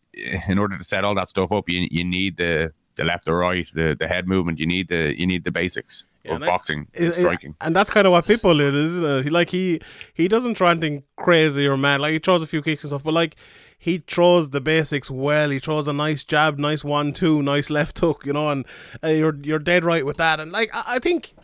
in 0.49 0.59
order 0.59 0.77
to 0.77 0.85
set 0.85 1.05
all 1.05 1.15
that 1.15 1.29
stuff 1.29 1.53
up, 1.53 1.69
you 1.69 1.87
you 1.91 2.05
need 2.05 2.37
the 2.37 2.73
the 2.97 3.05
left 3.05 3.29
or 3.29 3.39
right, 3.39 3.69
the, 3.75 3.97
the 3.99 4.07
head 4.07 4.29
movement. 4.29 4.59
You 4.59 4.67
need 4.67 4.89
the 4.89 5.19
you 5.19 5.27
need 5.27 5.45
the 5.45 5.51
basics 5.51 6.07
yeah, 6.25 6.37
of 6.37 6.41
boxing, 6.41 6.89
it, 6.95 7.15
striking, 7.15 7.55
and 7.61 7.75
that's 7.75 7.91
kind 7.91 8.07
of 8.07 8.13
what 8.13 8.27
people 8.27 8.61
is, 8.61 8.75
isn't 8.75 9.05
it? 9.05 9.25
He, 9.25 9.31
like 9.31 9.51
he 9.51 9.81
he 10.15 10.29
doesn't 10.29 10.55
try 10.55 10.71
anything 10.71 11.03
crazy 11.17 11.67
or 11.67 11.77
mad. 11.77 12.01
Like 12.01 12.13
he 12.13 12.19
throws 12.19 12.43
a 12.43 12.47
few 12.47 12.63
kicks 12.63 12.83
and 12.83 12.91
stuff, 12.91 13.03
but 13.03 13.15
like 13.15 13.37
he 13.79 13.99
throws 13.99 14.51
the 14.51 14.61
basics 14.61 15.11
well. 15.11 15.51
He 15.51 15.59
throws 15.59 15.87
a 15.89 15.93
nice 15.93 16.25
jab, 16.25 16.59
nice 16.59 16.85
one 16.85 17.13
two, 17.13 17.43
nice 17.43 17.69
left 17.69 17.99
hook, 17.99 18.25
you 18.25 18.33
know, 18.33 18.49
and 18.51 18.65
uh, 19.03 19.09
you're 19.09 19.37
you're 19.43 19.59
dead 19.59 19.85
right 19.85 20.07
with 20.07 20.17
that. 20.17 20.41
And 20.41 20.51
like 20.53 20.71
I, 20.73 20.95
I 20.95 20.99
think 20.99 21.35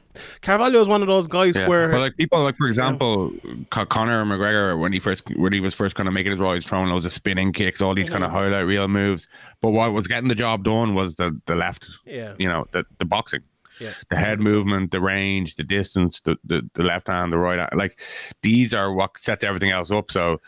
Carvalho 0.42 0.80
is 0.80 0.88
one 0.88 1.02
of 1.02 1.08
those 1.08 1.26
guys 1.26 1.56
Yeah. 1.56 1.68
where 1.68 1.90
well, 1.90 2.00
like 2.00 2.16
people 2.16 2.42
like 2.42 2.56
for 2.56 2.66
example, 2.66 3.32
Con- 3.70 3.86
Conor 3.86 4.24
McGregor 4.24 4.78
when 4.78 4.92
he 4.92 5.00
first 5.00 5.28
when 5.36 5.52
he 5.52 5.60
was 5.60 5.74
first 5.74 5.94
kind 5.94 6.08
of 6.08 6.12
making 6.14 6.32
his 6.32 6.40
rise, 6.40 6.66
throwing 6.66 6.88
loads 6.88 7.04
of 7.04 7.12
spinning 7.12 7.52
kicks, 7.52 7.80
all 7.80 7.94
these 7.94 8.10
kind 8.10 8.24
of 8.24 8.30
highlight 8.30 8.66
reel 8.66 8.88
moves. 8.88 9.26
But 9.60 9.70
what 9.70 9.92
was 9.92 10.06
getting 10.06 10.28
the 10.28 10.34
job 10.34 10.64
done 10.64 10.94
was 10.94 11.16
the 11.16 11.38
the 11.46 11.54
left, 11.54 11.86
yeah, 12.04 12.34
you 12.38 12.48
know, 12.48 12.66
the 12.72 12.84
the 12.98 13.04
boxing. 13.04 13.42
Yeah. 13.80 13.92
The 14.10 14.16
head 14.16 14.40
movement, 14.40 14.90
the 14.90 15.00
range, 15.00 15.54
the 15.54 15.64
distance, 15.64 16.20
the, 16.20 16.36
the, 16.44 16.68
the 16.74 16.82
left 16.82 17.06
hand, 17.08 17.32
the 17.32 17.38
right 17.38 17.58
hand, 17.58 17.70
like 17.74 17.98
these 18.42 18.74
are 18.74 18.92
what 18.92 19.16
sets 19.16 19.42
everything 19.42 19.70
else 19.70 19.90
up. 19.90 20.10
So, 20.10 20.38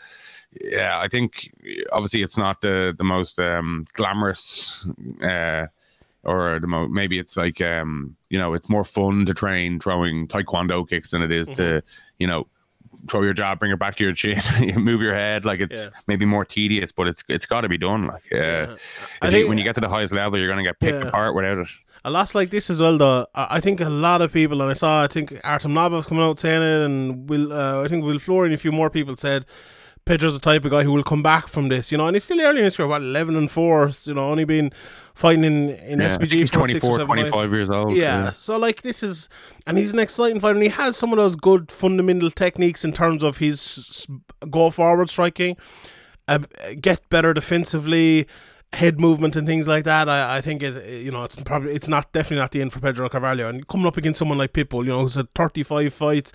yeah, 0.61 0.99
I 0.99 1.07
think 1.07 1.49
obviously 1.91 2.21
it's 2.21 2.37
not 2.37 2.61
the 2.61 2.93
the 2.95 3.03
most 3.03 3.39
um, 3.39 3.85
glamorous, 3.93 4.87
uh, 5.23 5.65
or 6.23 6.59
the 6.59 6.67
mo- 6.67 6.87
maybe 6.87 7.19
it's 7.19 7.35
like 7.37 7.59
um, 7.61 8.15
you 8.29 8.39
know 8.39 8.53
it's 8.53 8.69
more 8.69 8.83
fun 8.83 9.25
to 9.25 9.33
train 9.33 9.79
throwing 9.79 10.27
taekwondo 10.27 10.87
kicks 10.87 11.11
than 11.11 11.21
it 11.21 11.31
is 11.31 11.47
to 11.49 11.61
Mm-hmm. 11.61 11.87
you 12.19 12.27
know 12.27 12.47
throw 13.09 13.21
your 13.21 13.33
jab, 13.33 13.59
bring 13.59 13.71
it 13.71 13.79
back 13.79 13.95
to 13.95 14.03
your 14.05 14.13
chin, 14.13 14.39
you 14.61 14.75
move 14.79 15.01
your 15.01 15.13
head. 15.13 15.43
Like 15.45 15.59
it's 15.59 15.83
Yeah. 15.85 15.89
maybe 16.07 16.25
more 16.25 16.45
tedious, 16.45 16.91
but 16.93 17.07
it's 17.07 17.23
it's 17.27 17.45
got 17.45 17.61
to 17.61 17.69
be 17.69 17.77
done. 17.77 18.07
Like 18.07 18.23
uh, 18.31 18.37
Yeah. 18.37 18.75
I 19.21 19.27
if 19.27 19.33
you- 19.33 19.47
when 19.49 19.57
you 19.57 19.63
get 19.65 19.75
to 19.75 19.81
the 19.81 19.89
highest 19.89 20.13
level, 20.13 20.39
you're 20.39 20.47
gonna 20.47 20.63
get 20.63 20.79
picked 20.79 21.01
Yeah. 21.01 21.07
apart 21.09 21.35
without 21.35 21.57
it. 21.57 21.67
a 22.05 22.09
lot 22.09 22.33
like 22.35 22.49
this 22.49 22.69
as 22.69 22.79
well. 22.81 22.97
Though 22.97 23.27
I 23.33 23.59
think 23.59 23.81
a 23.81 23.89
lot 23.89 24.21
of 24.21 24.31
people, 24.31 24.61
and 24.61 24.71
I 24.71 24.73
saw 24.73 25.03
I 25.03 25.07
think 25.07 25.33
Artem 25.43 25.73
Lobov 25.73 26.05
coming 26.07 26.23
out 26.23 26.39
saying 26.39 26.61
it, 26.61 26.81
and 26.85 27.29
Will 27.29 27.51
uh, 27.51 27.83
I 27.83 27.87
think 27.89 28.03
Will 28.05 28.19
Fleury 28.19 28.47
and 28.47 28.53
a 28.53 28.57
few 28.57 28.71
more 28.71 28.89
people 28.89 29.15
said. 29.17 29.45
Pedro's 30.05 30.33
the 30.33 30.39
type 30.39 30.65
of 30.65 30.71
guy 30.71 30.83
who 30.83 30.91
will 30.91 31.03
come 31.03 31.23
back 31.23 31.47
from 31.47 31.69
this, 31.69 31.91
you 31.91 31.97
know, 31.97 32.07
and 32.07 32.15
he's 32.15 32.25
still 32.25 32.41
early 32.41 32.59
in 32.59 32.65
his 32.65 32.75
career, 32.75 32.87
about 32.87 33.01
11 33.01 33.35
and 33.37 33.49
4, 33.49 33.91
you 34.03 34.13
know, 34.13 34.29
only 34.31 34.43
been 34.43 34.71
fighting 35.15 35.45
in, 35.45 35.69
in 35.69 36.01
Yeah, 36.01 36.17
SBG 36.17 36.31
he's 36.31 36.49
for 36.49 36.59
24, 36.59 36.97
seven 36.99 37.07
fights. 37.07 37.31
25 37.31 37.51
years 37.53 37.69
old. 37.69 37.95
Yeah, 37.95 38.31
so 38.31 38.57
like 38.57 38.81
this 38.81 39.01
is, 39.01 39.29
and 39.65 39.77
he's 39.77 39.93
an 39.93 39.99
exciting 39.99 40.41
fighter, 40.41 40.55
and 40.55 40.63
he 40.63 40.69
has 40.69 40.97
some 40.97 41.13
of 41.13 41.17
those 41.17 41.37
good 41.37 41.71
fundamental 41.71 42.29
techniques 42.31 42.83
in 42.83 42.91
terms 42.91 43.23
of 43.23 43.37
his 43.37 44.05
go 44.49 44.69
forward 44.71 45.09
striking, 45.09 45.55
uh, 46.27 46.39
get 46.81 47.07
better 47.09 47.33
defensively, 47.33 48.27
head 48.73 48.99
movement 48.99 49.35
and 49.37 49.47
things 49.47 49.67
like 49.67 49.85
that. 49.85 50.09
I, 50.09 50.37
I 50.37 50.41
think 50.41 50.63
it, 50.63 51.03
you 51.03 51.11
know, 51.11 51.23
it's 51.23 51.35
probably 51.35 51.73
it's 51.73 51.87
not 51.87 52.11
definitely 52.11 52.37
not 52.41 52.51
the 52.51 52.61
end 52.61 52.73
for 52.73 52.81
Pedro 52.81 53.07
Carvalho, 53.07 53.47
and 53.47 53.65
coming 53.67 53.87
up 53.87 53.95
against 53.95 54.19
someone 54.19 54.37
like 54.37 54.51
Pitbull, 54.51 54.83
you 54.83 54.89
know, 54.89 55.01
who's 55.01 55.15
had 55.15 55.31
thirty 55.33 55.63
five 55.63 55.93
fights. 55.93 56.33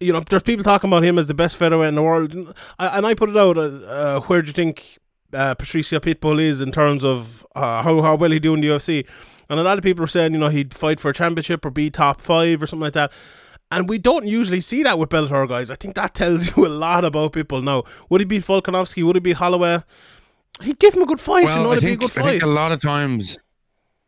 You 0.00 0.12
know, 0.14 0.20
there's 0.28 0.42
people 0.42 0.64
talking 0.64 0.88
about 0.88 1.04
him 1.04 1.18
as 1.18 1.26
the 1.26 1.34
best 1.34 1.56
featherweight 1.56 1.88
in 1.90 1.94
the 1.94 2.02
world, 2.02 2.54
I, 2.78 2.86
and 2.96 3.06
I 3.06 3.12
put 3.14 3.28
it 3.28 3.36
out. 3.36 3.58
Uh, 3.58 3.60
uh, 3.86 4.20
where 4.22 4.40
do 4.40 4.46
you 4.48 4.52
think 4.54 4.98
uh, 5.34 5.54
Patricio 5.54 5.98
Pitbull 6.00 6.40
is 6.40 6.62
in 6.62 6.72
terms 6.72 7.04
of 7.04 7.46
uh, 7.54 7.82
how 7.82 8.00
how 8.00 8.14
well 8.14 8.30
he 8.30 8.40
do 8.40 8.54
in 8.54 8.60
the 8.62 8.68
UFC? 8.68 9.06
And 9.50 9.60
a 9.60 9.62
lot 9.62 9.76
of 9.76 9.84
people 9.84 10.02
are 10.04 10.08
saying, 10.08 10.32
you 10.32 10.38
know, 10.38 10.48
he'd 10.48 10.72
fight 10.72 11.00
for 11.00 11.10
a 11.10 11.14
championship 11.14 11.64
or 11.66 11.70
be 11.70 11.90
top 11.90 12.22
five 12.22 12.62
or 12.62 12.66
something 12.66 12.84
like 12.84 12.92
that. 12.94 13.12
And 13.72 13.88
we 13.88 13.98
don't 13.98 14.26
usually 14.26 14.60
see 14.60 14.82
that 14.84 14.98
with 14.98 15.10
Bellator 15.10 15.46
guys. 15.48 15.70
I 15.70 15.74
think 15.76 15.96
that 15.96 16.14
tells 16.20 16.56
you 16.56 16.66
a 16.66 16.68
lot 16.68 17.04
about 17.04 17.32
people 17.34 17.60
now. 17.60 17.84
Would 18.08 18.20
he 18.22 18.24
beat 18.24 18.44
Volkanovski? 18.44 19.04
Would 19.04 19.16
he 19.16 19.20
beat 19.20 19.36
Holloway? 19.36 19.82
He'd 20.62 20.78
give 20.78 20.94
him 20.94 21.02
a 21.02 21.06
good 21.06 21.20
fight, 21.20 21.42
you 21.42 21.46
know, 21.48 21.62
Well, 21.62 21.72
I 21.72 21.76
it'd 21.76 21.84
be 21.84 21.92
a 21.94 21.96
think, 21.96 22.02
I 22.18 22.22
think 22.22 22.40
fight. 22.40 22.42
a 22.42 22.46
lot 22.52 22.72
of 22.72 22.80
times, 22.80 23.38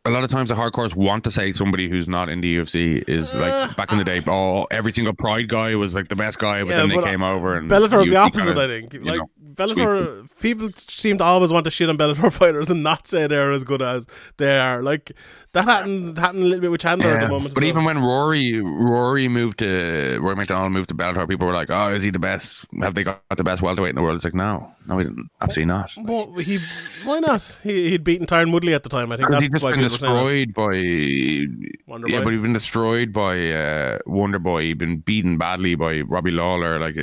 a 0.05 0.11
lot 0.11 0.25
of 0.25 0.31
times 0.31 0.49
the 0.49 0.55
hardcores 0.57 0.97
want 0.97 1.23
to 1.25 1.31
say 1.31 1.53
somebody 1.53 1.89
who's 1.89 2.09
not 2.09 2.29
in 2.29 2.41
the 2.41 2.57
UFC 2.57 3.05
is 3.09 3.35
Uh, 3.35 3.39
like 3.39 3.77
back 3.77 3.93
in 3.93 3.99
the 3.99 4.05
day. 4.05 4.21
Oh, 4.27 4.65
every 4.71 4.91
single 4.93 5.15
Pride 5.15 5.49
guy 5.49 5.75
was 5.77 5.95
like 5.95 6.09
the 6.09 6.17
best 6.17 6.39
guy, 6.41 6.63
but 6.63 6.71
Yeah, 6.71 6.77
then 6.79 6.89
they 6.89 6.95
but, 6.97 7.05
uh, 7.05 7.07
came 7.11 7.23
over 7.23 7.57
and 7.57 7.71
Bellator's 7.71 8.07
you- 8.07 8.13
the 8.13 8.17
opposite, 8.19 8.47
kinda- 8.57 8.63
I 8.63 8.67
think. 8.67 8.95
Like 9.05 9.19
know, 9.21 9.29
Bellator, 9.55 10.29
people 10.41 10.71
seem 10.89 11.19
to 11.19 11.25
always 11.25 11.53
want 11.53 11.65
to 11.67 11.71
shit 11.71 11.89
on 11.89 11.97
Bellator 11.99 12.33
fighters 12.39 12.69
and 12.71 12.83
not 12.83 13.07
say 13.07 13.27
they're 13.27 13.53
as 13.53 13.63
good 13.65 13.83
as 13.83 14.07
they 14.39 14.59
are. 14.59 14.83
Like 14.83 15.13
that 15.53 15.67
happened 15.67 16.17
happened 16.17 16.45
a 16.45 16.47
little 16.47 16.63
bit 16.63 16.71
with 16.71 16.81
Chandler 16.81 17.11
at 17.11 17.21
the 17.21 17.29
moment. 17.29 17.53
but 17.55 17.63
even 17.63 17.85
well. 17.85 17.95
when 17.95 18.03
Rory 18.03 18.59
Rory 18.61 19.29
moved 19.29 19.59
to 19.59 20.19
Rory 20.19 20.35
MacDonald 20.35 20.73
moved 20.73 20.89
to 20.89 20.95
Bellator, 20.95 21.29
people 21.29 21.47
were 21.47 21.53
like, 21.53 21.69
"Oh, 21.69 21.93
is 21.93 22.03
he 22.03 22.11
the 22.11 22.19
best? 22.19 22.65
Have 22.81 22.95
they 22.95 23.05
got 23.05 23.21
the 23.37 23.45
best 23.45 23.61
welterweight 23.61 23.91
in 23.91 23.97
the 23.97 24.03
world?" 24.03 24.17
It's 24.17 24.25
like, 24.25 24.35
no, 24.35 24.67
no, 24.87 24.97
he 24.97 25.05
didn't. 25.05 25.31
Absolutely 25.43 25.67
not. 25.73 25.91
Like, 25.99 26.47
he 26.47 26.59
why 27.05 27.21
not? 27.21 27.43
He 27.63 27.91
he'd 27.91 28.03
beaten 28.03 28.27
Tyron 28.27 28.51
Woodley 28.51 28.73
at 28.73 28.83
the 28.83 28.89
time. 28.89 29.13
I 29.13 29.19
think 29.19 29.29
that's 29.29 29.43
he'd 29.43 29.53
just 29.53 29.63
why 29.63 29.73
been 29.73 29.81
people 29.81 29.93
were 29.93 29.99
saying 29.99 30.15
that. 30.15 30.25
destroyed 30.25 30.55
by 30.55 31.93
Wonder 31.93 32.09
yeah, 32.09 32.19
Boy. 32.19 32.25
but 32.25 32.33
he'd 32.33 32.43
been 32.43 32.53
destroyed 32.55 33.13
by 33.13 33.51
uh, 33.51 33.99
Wonder 34.07 34.39
Boy. 34.39 34.63
He'd 34.63 34.79
been 34.79 34.99
beaten 35.01 35.37
badly 35.37 35.75
by 35.75 36.01
Robbie 36.01 36.31
Lawler. 36.31 36.81
Like, 36.81 36.97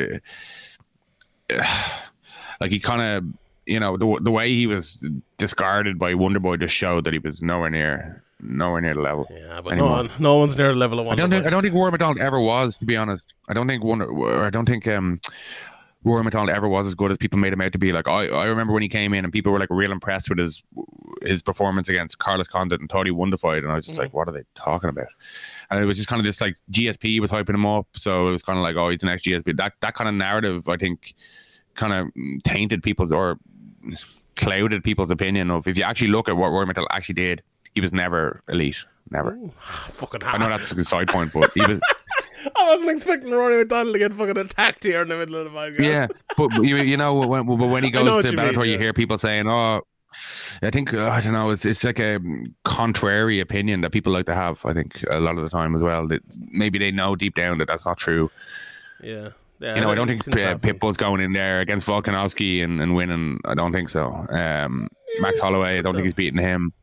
uh, 1.54 1.64
like 2.62 2.72
he 2.72 2.80
kind 2.80 3.02
of, 3.04 3.26
you 3.68 3.80
know, 3.80 3.96
the 3.96 4.20
the 4.24 4.32
way 4.32 4.50
he 4.50 4.66
was 4.66 5.06
discarded 5.38 6.00
by 6.00 6.16
Wonder 6.16 6.40
Boy 6.40 6.58
just 6.58 6.74
showed 6.74 7.04
that 7.04 7.14
he 7.14 7.20
was 7.20 7.44
nowhere 7.44 7.70
near 7.70 8.24
nowhere 8.42 8.82
near 8.82 8.94
the 8.94 9.02
level. 9.02 9.28
Yeah, 9.30 9.62
but 9.62 9.76
no 9.76 9.88
one, 9.88 10.10
no 10.20 10.38
one's 10.38 10.58
near 10.58 10.70
the 10.70 10.80
level 10.80 11.00
of 11.00 11.08
I 11.08 11.16
don't 11.16 11.30
think 11.30 11.46
I 11.46 11.50
don't 11.50 11.64
think 11.64 11.76
Rory 11.76 11.92
MacDonald 11.92 12.20
ever 12.20 12.40
was, 12.40 12.78
to 12.78 12.86
be 12.86 12.98
honest. 12.98 13.34
I 13.48 13.54
don't 13.54 13.68
think 13.68 13.84
Wonder. 13.84 14.44
I 14.46 14.50
don't 14.50 14.66
think 14.66 14.88
um. 14.88 15.20
Rory 16.06 16.24
MacDonald 16.24 16.50
ever 16.50 16.70
was 16.70 16.88
as 16.88 16.96
good 16.96 17.12
as 17.12 17.18
people 17.18 17.40
made 17.40 17.52
him 17.52 17.60
out 17.60 17.74
to 17.74 17.78
be. 17.78 17.92
Like 17.92 18.08
I, 18.08 18.28
I 18.28 18.46
remember 18.46 18.72
when 18.72 18.82
he 18.82 18.88
came 18.88 19.14
in 19.14 19.26
and 19.26 19.34
people 19.34 19.52
were 19.52 19.60
like 19.60 19.70
real 19.70 19.92
impressed 19.92 20.30
with 20.30 20.40
his 20.40 20.64
his 21.24 21.42
performance 21.42 21.90
against 21.90 22.20
Carlos 22.20 22.48
Condit 22.48 22.80
and 22.80 22.90
thought 22.90 23.06
he 23.06 23.12
won 23.12 23.32
the 23.32 23.38
fight, 23.38 23.64
and 23.64 23.72
I 23.72 23.76
was 23.76 23.86
just 23.86 23.98
like, 23.98 24.14
what 24.14 24.30
are 24.30 24.32
they 24.32 24.44
talking 24.56 24.90
about? 24.90 25.08
And 25.70 25.84
it 25.84 25.86
was 25.86 25.98
just 25.98 26.08
kind 26.08 26.22
of 26.22 26.26
this 26.26 26.40
like 26.40 26.56
GSP 26.72 27.20
was 27.20 27.32
hyping 27.32 27.54
him 27.54 27.66
up, 27.66 27.88
so 27.94 28.30
it 28.30 28.32
was 28.32 28.44
kind 28.44 28.58
of 28.58 28.64
like, 28.64 28.78
oh, 28.78 28.90
he's 28.90 29.02
the 29.02 29.08
next 29.08 29.26
GSP. 29.26 29.58
That 29.58 29.74
that 29.82 29.96
kind 29.96 30.08
of 30.08 30.16
narrative, 30.16 30.70
I 30.70 30.78
think, 30.78 31.16
kind 31.74 31.94
of 31.94 32.44
tainted 32.44 32.82
people's 32.82 33.12
or 33.12 33.38
clouded 34.38 34.84
people's 34.84 35.12
opinion 35.12 35.52
of 35.52 35.68
if 35.68 35.78
you 35.78 35.84
actually 35.84 36.08
look 36.08 36.30
at 36.30 36.38
what 36.38 36.50
Rory 36.50 36.66
MacDonald 36.66 36.92
actually 36.94 37.16
did, 37.16 37.44
he 37.76 37.82
was 37.82 37.94
never 37.94 38.42
elite, 38.50 38.86
never. 39.12 39.38
Fucking 39.90 40.24
I 40.24 40.38
know 40.38 40.50
that's 40.50 40.72
a 40.72 40.84
side 40.84 41.08
point, 41.08 41.34
but 41.34 41.52
he 41.54 41.62
was. 41.62 41.80
I 42.56 42.68
wasn't 42.68 42.92
expecting 42.92 43.32
Rory 43.32 43.58
MacDonald 43.58 43.94
to 43.94 44.00
get 44.00 44.14
fucking 44.14 44.38
attacked 44.38 44.84
here 44.84 45.02
in 45.02 45.10
the 45.10 45.18
middle 45.18 45.36
of 45.36 45.46
the 45.46 45.50
fight. 45.52 45.74
yeah, 45.80 46.08
but 46.38 46.54
you 46.64 46.78
you 46.78 46.98
know 46.98 47.14
when 47.16 47.46
but 47.46 47.68
when 47.68 47.84
he 47.84 47.90
goes 47.92 48.24
to 48.24 48.32
you 48.32 48.38
mean, 48.38 48.46
Bellator, 48.46 48.66
you 48.66 48.74
yeah. 48.74 48.78
hear 48.78 48.94
people 48.94 49.18
saying, 49.18 49.48
"Oh, 49.48 49.82
I 50.62 50.70
think 50.70 50.94
uh, 50.94 51.10
I 51.10 51.20
don't 51.20 51.34
know." 51.34 51.50
It's 51.50 51.66
it's 51.66 51.84
like 51.84 52.00
a 52.00 52.20
contrary 52.64 53.40
opinion 53.40 53.82
that 53.82 53.92
people 53.92 54.14
like 54.14 54.26
to 54.28 54.36
have. 54.36 54.66
I 54.66 54.74
think 54.74 55.04
a 55.12 55.20
lot 55.20 55.38
of 55.38 55.44
the 55.44 55.50
time 55.50 55.76
as 55.76 55.84
well. 55.84 56.08
That 56.08 56.22
maybe 56.52 56.80
they 56.80 56.92
know 56.92 57.16
deep 57.16 57.36
down 57.36 57.58
that 57.58 57.68
that's 57.68 57.86
not 57.86 57.98
true. 57.98 58.32
Yeah. 59.04 59.30
yeah 59.60 59.76
You 59.76 59.82
know, 59.82 59.90
I 59.90 59.96
don't 59.96 60.08
think 60.08 60.28
uh. 60.28 60.58
Pitbull's 60.58 60.98
going 60.98 61.22
in 61.22 61.34
there 61.34 61.62
against 61.62 61.86
Volkanovski 61.86 62.64
and, 62.64 62.82
and 62.82 62.96
winning. 62.96 63.40
I 63.46 63.54
don't 63.54 63.74
think 63.74 63.90
so. 63.90 64.26
Um, 64.30 64.90
Max 65.20 65.40
Holloway, 65.40 65.80
I 65.80 65.82
don't 65.82 65.94
think 65.94 66.06
he's 66.06 66.14
beating 66.14 66.40
him. 66.40 66.74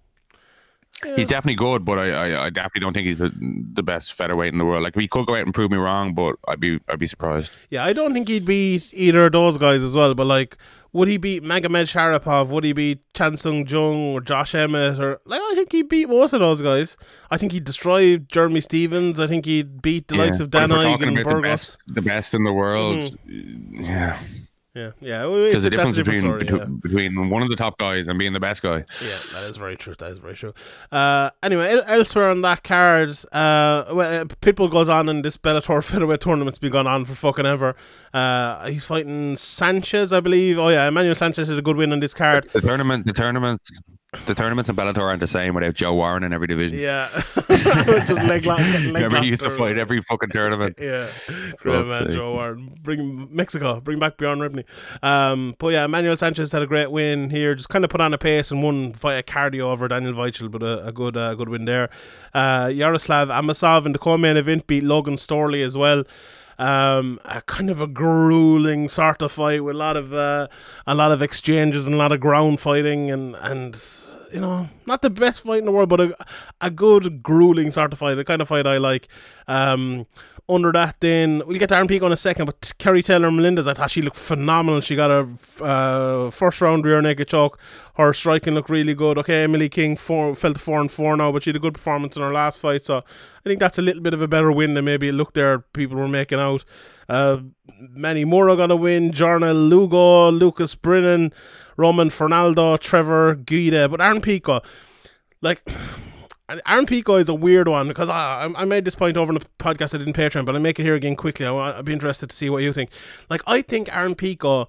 He's 1.14 1.28
definitely 1.28 1.54
good, 1.54 1.84
but 1.84 1.98
I, 1.98 2.10
I, 2.10 2.46
I 2.46 2.50
definitely 2.50 2.80
don't 2.80 2.92
think 2.92 3.06
he's 3.06 3.18
the, 3.18 3.30
the 3.72 3.82
best 3.82 4.14
featherweight 4.14 4.52
in 4.52 4.58
the 4.58 4.64
world. 4.64 4.82
Like 4.82 4.94
he 4.96 5.06
could 5.06 5.26
go 5.26 5.34
out 5.36 5.42
and 5.42 5.54
prove 5.54 5.70
me 5.70 5.76
wrong, 5.76 6.14
but 6.14 6.36
I'd 6.48 6.58
be 6.60 6.80
I'd 6.88 6.98
be 6.98 7.06
surprised. 7.06 7.56
Yeah, 7.70 7.84
I 7.84 7.92
don't 7.92 8.12
think 8.12 8.28
he'd 8.28 8.44
beat 8.44 8.88
either 8.92 9.26
of 9.26 9.32
those 9.32 9.58
guys 9.58 9.82
as 9.82 9.94
well. 9.94 10.14
But 10.14 10.26
like, 10.26 10.56
would 10.92 11.08
he 11.08 11.16
beat 11.18 11.42
Magomedsharipov? 11.44 12.48
Would 12.48 12.64
he 12.64 12.72
beat 12.72 13.00
Chan 13.14 13.36
Sung 13.36 13.66
Jung 13.66 14.14
or 14.14 14.20
Josh 14.20 14.54
Emmett? 14.54 14.98
Or 14.98 15.20
like, 15.26 15.40
I 15.42 15.52
think 15.54 15.72
he'd 15.72 15.88
beat 15.88 16.08
most 16.08 16.32
of 16.32 16.40
those 16.40 16.62
guys. 16.62 16.96
I 17.30 17.36
think 17.36 17.52
he'd 17.52 17.64
destroy 17.64 18.16
Jeremy 18.16 18.60
Stephens. 18.62 19.20
I 19.20 19.26
think 19.26 19.44
he'd 19.44 19.82
beat 19.82 20.08
the 20.08 20.16
likes 20.16 20.40
of 20.40 20.50
But 20.50 20.68
Dan 20.68 20.70
if 20.70 20.76
we're 20.76 20.82
Ige 20.82 20.92
talking 20.92 21.08
and 21.08 21.18
about 21.18 21.36
the 21.36 21.42
best, 21.42 21.76
the 21.86 22.02
best 22.02 22.34
in 22.34 22.44
the 22.44 22.52
world, 22.52 23.04
Mm-hmm. 23.26 23.84
yeah. 23.84 24.18
Yeah, 24.76 24.90
yeah. 25.00 25.24
well, 25.24 25.42
it's 25.44 25.52
There's 25.52 25.64
a 25.64 25.70
that's 25.70 25.94
difference 25.94 25.96
between 25.96 26.18
story, 26.18 26.38
between, 26.40 26.60
yeah. 26.60 26.66
between 26.82 27.30
one 27.30 27.42
of 27.42 27.48
the 27.48 27.56
top 27.56 27.78
guys 27.78 28.08
and 28.08 28.18
being 28.18 28.34
the 28.34 28.40
best 28.40 28.62
guy. 28.62 28.84
Yeah, 29.00 29.18
that 29.32 29.46
is 29.48 29.56
very 29.56 29.74
true. 29.74 29.94
That 29.94 30.10
is 30.10 30.18
very 30.18 30.34
true. 30.34 30.52
Uh, 30.92 31.30
anyway, 31.42 31.80
elsewhere 31.86 32.28
on 32.28 32.42
that 32.42 32.62
card, 32.62 33.10
uh, 33.32 33.86
well, 33.90 34.00
uh, 34.00 34.24
Pitbull 34.26 34.70
goes 34.70 34.90
on 34.90 35.08
in 35.08 35.22
this 35.22 35.38
Bellator 35.38 35.82
featherweight 35.90 36.20
tournament's 36.20 36.58
been 36.58 36.72
going 36.72 36.86
on 36.86 37.06
for 37.06 37.14
fucking 37.14 37.46
ever. 37.46 37.74
Uh, 38.12 38.68
he's 38.68 38.84
fighting 38.84 39.34
Sanchez, 39.36 40.12
I 40.12 40.20
believe. 40.20 40.58
Oh 40.58 40.68
yeah, 40.68 40.86
Emmanuel 40.86 41.14
Sanchez 41.14 41.48
is 41.48 41.56
a 41.56 41.62
good 41.62 41.76
win 41.76 41.92
on 41.92 42.00
this 42.00 42.12
card. 42.12 42.46
The 42.52 42.60
tournament, 42.60 43.06
the 43.06 43.14
tournament, 43.14 43.62
the 44.26 44.34
tournaments 44.34 44.70
in 44.70 44.76
Bellator 44.76 45.02
aren't 45.02 45.20
the 45.20 45.26
same 45.26 45.54
without 45.54 45.74
Joe 45.74 45.94
Warren 45.94 46.24
in 46.24 46.32
every 46.32 46.46
division. 46.46 46.78
Yeah, 46.78 47.08
just 47.48 48.10
leg 48.10 48.46
lock. 48.46 48.58
Leg 48.58 48.94
Remember, 48.94 49.20
he 49.20 49.28
used 49.28 49.42
to 49.42 49.50
fight 49.50 49.78
every 49.78 50.00
fucking 50.02 50.30
tournament. 50.30 50.78
Yeah, 50.86 51.08
great 51.58 51.86
man. 51.88 52.12
Joe 52.12 52.32
Warren. 52.32 52.78
Bring 52.82 53.28
Mexico, 53.34 53.80
bring 53.80 53.98
back 53.98 54.18
Bjorn 54.18 54.38
Rebney. 54.38 54.64
Um, 55.02 55.56
but 55.58 55.68
yeah, 55.68 55.84
Emmanuel 55.84 56.16
Sanchez 56.16 56.52
had 56.52 56.62
a 56.62 56.66
great 56.66 56.90
win 56.90 57.30
here. 57.30 57.54
Just 57.54 57.68
kind 57.68 57.84
of 57.84 57.90
put 57.90 58.00
on 58.00 58.14
a 58.14 58.18
pace 58.18 58.50
and 58.52 58.62
won 58.62 58.92
via 58.92 59.22
cardio 59.22 59.62
over 59.62 59.88
Daniel 59.88 60.12
Weichel, 60.12 60.50
but 60.50 60.62
a, 60.62 60.86
a 60.86 60.92
good, 60.92 61.16
uh, 61.16 61.34
good 61.34 61.48
win 61.48 61.64
there. 61.64 61.90
Uh, 62.34 62.70
Yaroslav 62.72 63.28
Amosov 63.28 63.84
in 63.84 63.92
the 63.92 63.98
co-main 63.98 64.36
event 64.36 64.66
beat 64.66 64.84
Logan 64.84 65.16
Storley 65.16 65.64
as 65.64 65.76
well. 65.76 66.04
Um, 66.58 67.20
a 67.24 67.42
kind 67.42 67.68
of 67.68 67.80
a 67.80 67.86
grueling 67.86 68.88
sort 68.88 69.20
of 69.20 69.32
fight 69.32 69.62
with 69.62 69.74
a 69.74 69.78
lot 69.78 69.96
of 69.96 70.14
uh, 70.14 70.48
a 70.86 70.94
lot 70.94 71.12
of 71.12 71.20
exchanges 71.20 71.86
and 71.86 71.94
a 71.94 71.98
lot 71.98 72.12
of 72.12 72.20
ground 72.20 72.60
fighting 72.60 73.10
and 73.10 73.36
and 73.36 73.76
you 74.32 74.40
know, 74.40 74.68
not 74.86 75.02
the 75.02 75.10
best 75.10 75.42
fight 75.42 75.58
in 75.58 75.64
the 75.64 75.72
world, 75.72 75.88
but 75.88 76.00
a, 76.00 76.16
a 76.60 76.70
good 76.70 77.22
grueling 77.22 77.70
sort 77.70 77.92
of 77.92 77.98
fight, 77.98 78.14
the 78.14 78.24
kind 78.24 78.42
of 78.42 78.48
fight 78.48 78.66
I 78.66 78.78
like. 78.78 79.08
Um, 79.48 80.06
under 80.48 80.70
that, 80.70 80.96
then 81.00 81.42
we'll 81.46 81.58
get 81.58 81.70
to 81.70 81.74
Aaron 81.74 81.88
Pico 81.88 82.06
in 82.06 82.12
a 82.12 82.16
second, 82.16 82.46
but 82.46 82.72
Kerry 82.78 83.02
Taylor 83.02 83.30
Melendez, 83.30 83.66
I 83.66 83.74
thought 83.74 83.90
she 83.90 84.00
looked 84.02 84.16
phenomenal. 84.16 84.80
She 84.80 84.94
got 84.94 85.10
a 85.10 85.28
uh, 85.62 86.30
first 86.30 86.60
round 86.60 86.84
rear 86.84 87.02
naked 87.02 87.28
choke. 87.28 87.58
Her 87.94 88.12
striking 88.12 88.54
looked 88.54 88.70
really 88.70 88.94
good. 88.94 89.18
Okay, 89.18 89.42
Emily 89.42 89.68
King 89.68 89.96
four, 89.96 90.36
fell 90.36 90.52
to 90.52 90.58
four 90.60 90.80
and 90.80 90.90
four 90.90 91.16
now, 91.16 91.32
but 91.32 91.42
she 91.42 91.50
had 91.50 91.56
a 91.56 91.60
good 91.60 91.74
performance 91.74 92.16
in 92.16 92.22
her 92.22 92.32
last 92.32 92.60
fight, 92.60 92.84
so 92.84 92.98
I 92.98 93.48
think 93.48 93.58
that's 93.58 93.78
a 93.78 93.82
little 93.82 94.02
bit 94.02 94.14
of 94.14 94.22
a 94.22 94.28
better 94.28 94.52
win 94.52 94.74
than 94.74 94.84
maybe 94.84 95.08
it 95.08 95.14
looked 95.14 95.34
there. 95.34 95.58
People 95.58 95.96
were 95.96 96.08
making 96.08 96.38
out. 96.38 96.64
Uh, 97.08 97.38
many 97.78 98.24
more 98.24 98.48
are 98.50 98.56
going 98.56 98.68
to 98.68 98.76
win. 98.76 99.12
Jarna 99.12 99.54
Lugo, 99.54 100.30
Lucas 100.30 100.74
Brennan, 100.74 101.32
Roman 101.76 102.10
Fernaldo, 102.10 102.76
Trevor 102.76 103.34
Guida, 103.34 103.88
but 103.88 104.00
Aaron 104.00 104.20
Pico, 104.20 104.60
like. 105.40 105.62
Aaron 106.64 106.86
Pico 106.86 107.16
is 107.16 107.28
a 107.28 107.34
weird 107.34 107.66
one 107.66 107.88
because 107.88 108.08
I, 108.08 108.48
I 108.56 108.64
made 108.64 108.84
this 108.84 108.94
point 108.94 109.16
over 109.16 109.32
in 109.32 109.40
the 109.40 109.46
podcast 109.58 109.96
I 109.96 109.98
did 109.98 110.06
in 110.06 110.14
Patreon, 110.14 110.44
but 110.44 110.54
I 110.54 110.60
make 110.60 110.78
it 110.78 110.84
here 110.84 110.94
again 110.94 111.16
quickly. 111.16 111.44
I, 111.44 111.76
I'd 111.76 111.84
be 111.84 111.92
interested 111.92 112.30
to 112.30 112.36
see 112.36 112.48
what 112.48 112.62
you 112.62 112.72
think. 112.72 112.90
Like, 113.28 113.42
I 113.48 113.62
think 113.62 113.92
Aaron 113.92 114.14
Pico, 114.14 114.68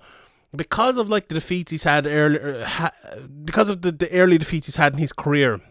because 0.55 0.97
of 0.97 1.07
like 1.07 1.27
the 1.27 1.35
defeats 1.35 1.69
he's 1.69 1.83
had 1.83 2.07
earlier, 2.07 2.63
ha, 2.65 2.89
because 3.45 3.69
of 3.69 3.83
the, 3.83 3.91
the 3.91 4.11
early 4.11 4.39
defeats 4.39 4.65
he's 4.65 4.77
had 4.77 4.93
in 4.93 4.99
his 4.99 5.13
career, 5.13 5.61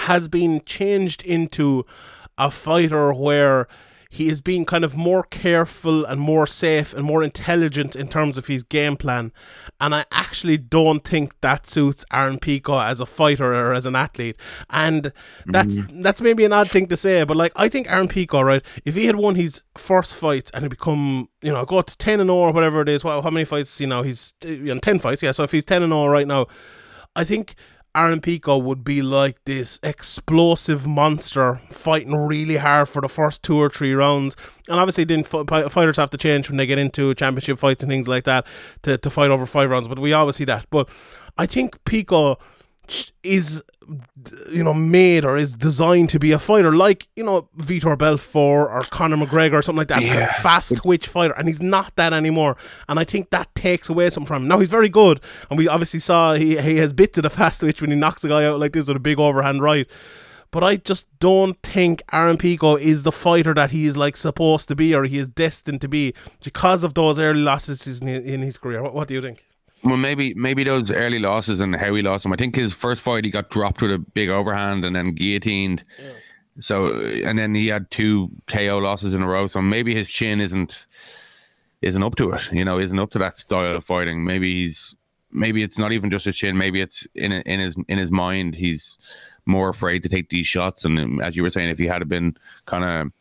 has 0.00 0.28
been 0.28 0.60
changed 0.66 1.22
into 1.22 1.86
a 2.36 2.50
fighter 2.50 3.12
where 3.14 3.68
he 4.12 4.28
is 4.28 4.42
being 4.42 4.66
kind 4.66 4.84
of 4.84 4.94
more 4.94 5.22
careful 5.22 6.04
and 6.04 6.20
more 6.20 6.46
safe 6.46 6.92
and 6.92 7.02
more 7.02 7.22
intelligent 7.22 7.96
in 7.96 8.08
terms 8.08 8.36
of 8.36 8.46
his 8.46 8.62
game 8.62 8.94
plan. 8.94 9.32
And 9.80 9.94
I 9.94 10.04
actually 10.12 10.58
don't 10.58 11.02
think 11.02 11.32
that 11.40 11.66
suits 11.66 12.04
Aaron 12.12 12.38
Pico 12.38 12.78
as 12.78 13.00
a 13.00 13.06
fighter 13.06 13.54
or 13.54 13.72
as 13.72 13.86
an 13.86 13.96
athlete. 13.96 14.36
And 14.68 15.14
that's 15.46 15.76
mm. 15.76 16.02
that's 16.02 16.20
maybe 16.20 16.44
an 16.44 16.52
odd 16.52 16.70
thing 16.70 16.88
to 16.88 16.96
say, 16.96 17.24
but 17.24 17.38
like 17.38 17.52
I 17.56 17.70
think 17.70 17.90
Aaron 17.90 18.06
Pico, 18.06 18.42
right, 18.42 18.62
if 18.84 18.96
he 18.96 19.06
had 19.06 19.16
won 19.16 19.34
his 19.34 19.62
first 19.78 20.14
fights 20.14 20.50
and 20.52 20.62
had 20.62 20.70
become, 20.70 21.30
you 21.40 21.50
know, 21.50 21.64
go 21.64 21.80
to 21.80 21.96
10 21.96 22.20
and 22.20 22.28
0 22.28 22.36
or 22.36 22.52
whatever 22.52 22.82
it 22.82 22.90
is, 22.90 23.02
well, 23.02 23.22
how 23.22 23.30
many 23.30 23.46
fights, 23.46 23.80
you 23.80 23.86
know, 23.86 24.02
he's 24.02 24.34
you 24.42 24.74
know, 24.74 24.78
10 24.78 24.98
fights, 24.98 25.22
yeah. 25.22 25.32
So 25.32 25.42
if 25.42 25.52
he's 25.52 25.64
10 25.64 25.82
and 25.82 25.90
0 25.90 26.08
right 26.08 26.26
now, 26.26 26.48
I 27.16 27.24
think 27.24 27.54
Aaron 27.94 28.22
Pico 28.22 28.56
would 28.56 28.84
be 28.84 29.02
like 29.02 29.44
this 29.44 29.78
explosive 29.82 30.86
monster 30.86 31.60
fighting 31.70 32.16
really 32.16 32.56
hard 32.56 32.88
for 32.88 33.02
the 33.02 33.08
first 33.08 33.42
two 33.42 33.56
or 33.56 33.68
three 33.68 33.92
rounds. 33.92 34.34
And 34.66 34.80
obviously, 34.80 35.04
didn't 35.04 35.26
fighters 35.26 35.96
have 35.98 36.08
to 36.10 36.16
change 36.16 36.48
when 36.48 36.56
they 36.56 36.66
get 36.66 36.78
into 36.78 37.14
championship 37.14 37.58
fights 37.58 37.82
and 37.82 37.90
things 37.90 38.08
like 38.08 38.24
that 38.24 38.46
to, 38.82 38.96
to 38.96 39.10
fight 39.10 39.30
over 39.30 39.44
five 39.44 39.68
rounds. 39.68 39.88
But 39.88 39.98
we 39.98 40.14
always 40.14 40.36
see 40.36 40.44
that. 40.46 40.66
But 40.70 40.88
I 41.36 41.44
think 41.44 41.82
Pico 41.84 42.38
is 43.22 43.62
you 44.50 44.62
know 44.62 44.74
made 44.74 45.24
or 45.24 45.36
is 45.36 45.54
designed 45.54 46.08
to 46.08 46.18
be 46.18 46.32
a 46.32 46.38
fighter 46.38 46.74
like 46.74 47.08
you 47.16 47.24
know 47.24 47.48
Vitor 47.58 47.96
Belfort 47.98 48.70
or 48.70 48.82
Conor 48.90 49.16
McGregor 49.16 49.54
or 49.54 49.62
something 49.62 49.78
like 49.78 49.88
that. 49.88 50.02
Yeah. 50.02 50.32
fast 50.40 50.76
twitch 50.76 51.08
fighter 51.08 51.34
and 51.34 51.48
he's 51.48 51.60
not 51.60 51.94
that 51.96 52.12
anymore. 52.12 52.56
And 52.88 52.98
I 52.98 53.04
think 53.04 53.30
that 53.30 53.54
takes 53.54 53.88
away 53.88 54.10
something 54.10 54.26
from 54.26 54.42
him. 54.42 54.48
Now 54.48 54.60
he's 54.60 54.68
very 54.68 54.88
good 54.88 55.20
and 55.50 55.58
we 55.58 55.68
obviously 55.68 56.00
saw 56.00 56.34
he, 56.34 56.58
he 56.60 56.76
has 56.76 56.92
bits 56.92 57.18
of 57.18 57.22
the 57.22 57.30
fast 57.40 57.60
twitch 57.60 57.80
when 57.80 57.90
he 57.90 57.96
knocks 57.96 58.24
a 58.24 58.28
guy 58.28 58.44
out 58.44 58.60
like 58.60 58.72
this 58.72 58.88
with 58.88 58.96
a 58.96 59.00
big 59.00 59.18
overhand 59.18 59.62
right. 59.62 59.86
But 60.50 60.62
I 60.62 60.76
just 60.76 61.06
don't 61.18 61.60
think 61.62 62.02
Aaron 62.12 62.36
Pico 62.36 62.76
is 62.76 63.04
the 63.04 63.12
fighter 63.12 63.54
that 63.54 63.70
he 63.70 63.86
is 63.86 63.96
like 63.96 64.18
supposed 64.18 64.68
to 64.68 64.76
be 64.76 64.94
or 64.94 65.04
he 65.04 65.18
is 65.18 65.30
destined 65.30 65.80
to 65.80 65.88
be 65.88 66.14
because 66.44 66.84
of 66.84 66.92
those 66.92 67.18
early 67.18 67.40
losses 67.40 67.86
in 68.00 68.06
his, 68.06 68.24
in 68.24 68.42
his 68.42 68.58
career. 68.58 68.82
What, 68.82 68.94
what 68.94 69.08
do 69.08 69.14
you 69.14 69.22
think 69.22 69.42
well, 69.84 69.96
maybe 69.96 70.34
maybe 70.34 70.64
those 70.64 70.90
early 70.90 71.18
losses 71.18 71.60
and 71.60 71.74
how 71.74 71.94
he 71.94 72.02
lost 72.02 72.22
them. 72.22 72.32
I 72.32 72.36
think 72.36 72.54
his 72.54 72.72
first 72.72 73.02
fight 73.02 73.24
he 73.24 73.30
got 73.30 73.50
dropped 73.50 73.82
with 73.82 73.92
a 73.92 73.98
big 73.98 74.28
overhand 74.28 74.84
and 74.84 74.94
then 74.94 75.14
guillotined. 75.14 75.84
Yeah. 75.98 76.12
So 76.60 77.00
and 77.00 77.38
then 77.38 77.54
he 77.54 77.68
had 77.68 77.90
two 77.90 78.30
KO 78.46 78.78
losses 78.78 79.14
in 79.14 79.22
a 79.22 79.28
row. 79.28 79.46
So 79.46 79.60
maybe 79.62 79.94
his 79.94 80.10
chin 80.10 80.40
isn't 80.40 80.86
isn't 81.80 82.02
up 82.02 82.16
to 82.16 82.32
it. 82.32 82.52
You 82.52 82.64
know, 82.64 82.78
isn't 82.78 82.98
up 82.98 83.10
to 83.10 83.18
that 83.18 83.34
style 83.34 83.76
of 83.76 83.84
fighting. 83.84 84.24
Maybe 84.24 84.62
he's 84.62 84.94
maybe 85.32 85.62
it's 85.62 85.78
not 85.78 85.92
even 85.92 86.10
just 86.10 86.26
his 86.26 86.36
chin. 86.36 86.56
Maybe 86.56 86.80
it's 86.80 87.06
in 87.14 87.32
in 87.32 87.60
his 87.60 87.76
in 87.88 87.98
his 87.98 88.12
mind. 88.12 88.54
He's 88.54 88.98
more 89.46 89.68
afraid 89.68 90.02
to 90.02 90.08
take 90.08 90.28
these 90.28 90.46
shots. 90.46 90.84
And 90.84 90.98
um, 90.98 91.20
as 91.20 91.36
you 91.36 91.42
were 91.42 91.50
saying, 91.50 91.70
if 91.70 91.78
he 91.78 91.86
had 91.86 92.06
been 92.08 92.36
kind 92.66 92.84
of 92.84 93.12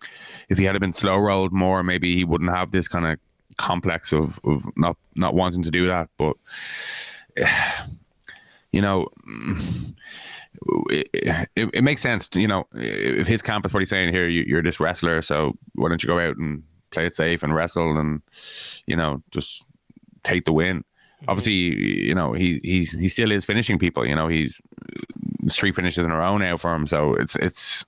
if 0.50 0.58
he 0.58 0.66
had 0.66 0.80
been 0.80 0.92
slow 0.92 1.18
rolled 1.18 1.54
more, 1.54 1.84
maybe 1.84 2.16
he 2.16 2.24
wouldn't 2.24 2.52
have 2.52 2.72
this 2.72 2.88
kind 2.88 3.08
of 3.08 3.20
complex 3.62 4.12
of 4.12 4.40
of 4.44 4.66
not 4.76 4.98
not 5.16 5.34
wanting 5.34 5.64
to 5.64 5.72
do 5.72 5.88
that, 5.88 6.10
but 6.18 6.36
you 8.72 8.82
know. 8.82 9.08
It, 10.90 11.10
it, 11.56 11.70
it, 11.74 11.84
makes 11.84 12.02
sense, 12.02 12.28
to, 12.30 12.42
you 12.42 12.48
know. 12.48 12.66
If 12.74 13.26
his 13.26 13.42
camp 13.42 13.66
is 13.66 13.74
what 13.74 13.80
he's 13.80 13.90
saying 13.90 14.14
here, 14.14 14.28
you, 14.28 14.44
you're 14.46 14.62
this 14.62 14.80
wrestler, 14.80 15.22
so 15.22 15.58
why 15.74 15.90
don't 15.90 16.04
you 16.04 16.08
go 16.08 16.20
out 16.20 16.38
and 16.38 16.62
play 16.92 17.06
it 17.06 17.14
safe 17.14 17.42
and 17.42 17.56
wrestle 17.56 17.98
and 17.98 18.22
you 18.86 18.96
know 18.96 19.24
just 19.32 19.66
take 20.24 20.46
the 20.46 20.54
win. 20.54 20.80
Mm-hmm. 20.80 21.30
Obviously, 21.30 21.54
you 21.54 22.14
know 22.14 22.34
he 22.34 22.60
he 22.64 22.86
he 22.86 23.08
still 23.08 23.32
is 23.32 23.46
finishing 23.46 23.80
people. 23.80 24.06
You 24.06 24.16
know 24.16 24.28
he's 24.28 24.60
three 25.50 25.72
finishes 25.72 26.06
in 26.06 26.12
a 26.12 26.18
row 26.18 26.38
now 26.38 26.58
for 26.58 26.76
him, 26.76 26.86
so 26.86 27.16
it's 27.16 27.36
it's 27.38 27.86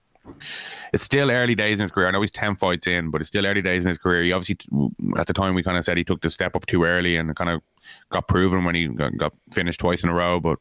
it's 0.94 1.04
still 1.04 1.32
early 1.32 1.56
days 1.56 1.80
in 1.80 1.84
his 1.84 1.92
career. 1.92 2.08
I 2.08 2.12
know 2.12 2.22
he's 2.22 2.32
10 2.32 2.56
fights 2.56 2.88
in, 2.88 3.10
but 3.10 3.22
it's 3.22 3.28
still 3.28 3.46
early 3.46 3.62
days 3.62 3.84
in 3.84 3.90
his 3.90 3.98
career. 3.98 4.24
He 4.24 4.32
obviously, 4.32 4.58
at 5.18 5.28
the 5.28 5.34
time, 5.34 5.56
we 5.56 5.64
kind 5.64 5.78
of 5.78 5.86
said 5.86 5.98
he 5.98 6.04
took 6.04 6.22
the 6.22 6.30
step 6.30 6.56
up 6.56 6.66
too 6.66 6.84
early 6.84 7.16
and 7.16 7.36
kind 7.36 7.50
of 7.50 7.62
got 8.10 8.28
proven 8.28 8.64
when 8.64 8.76
he 8.76 8.88
got, 8.88 9.34
finished 9.54 9.80
twice 9.80 10.04
in 10.04 10.10
a 10.10 10.14
row. 10.14 10.40
But 10.40 10.60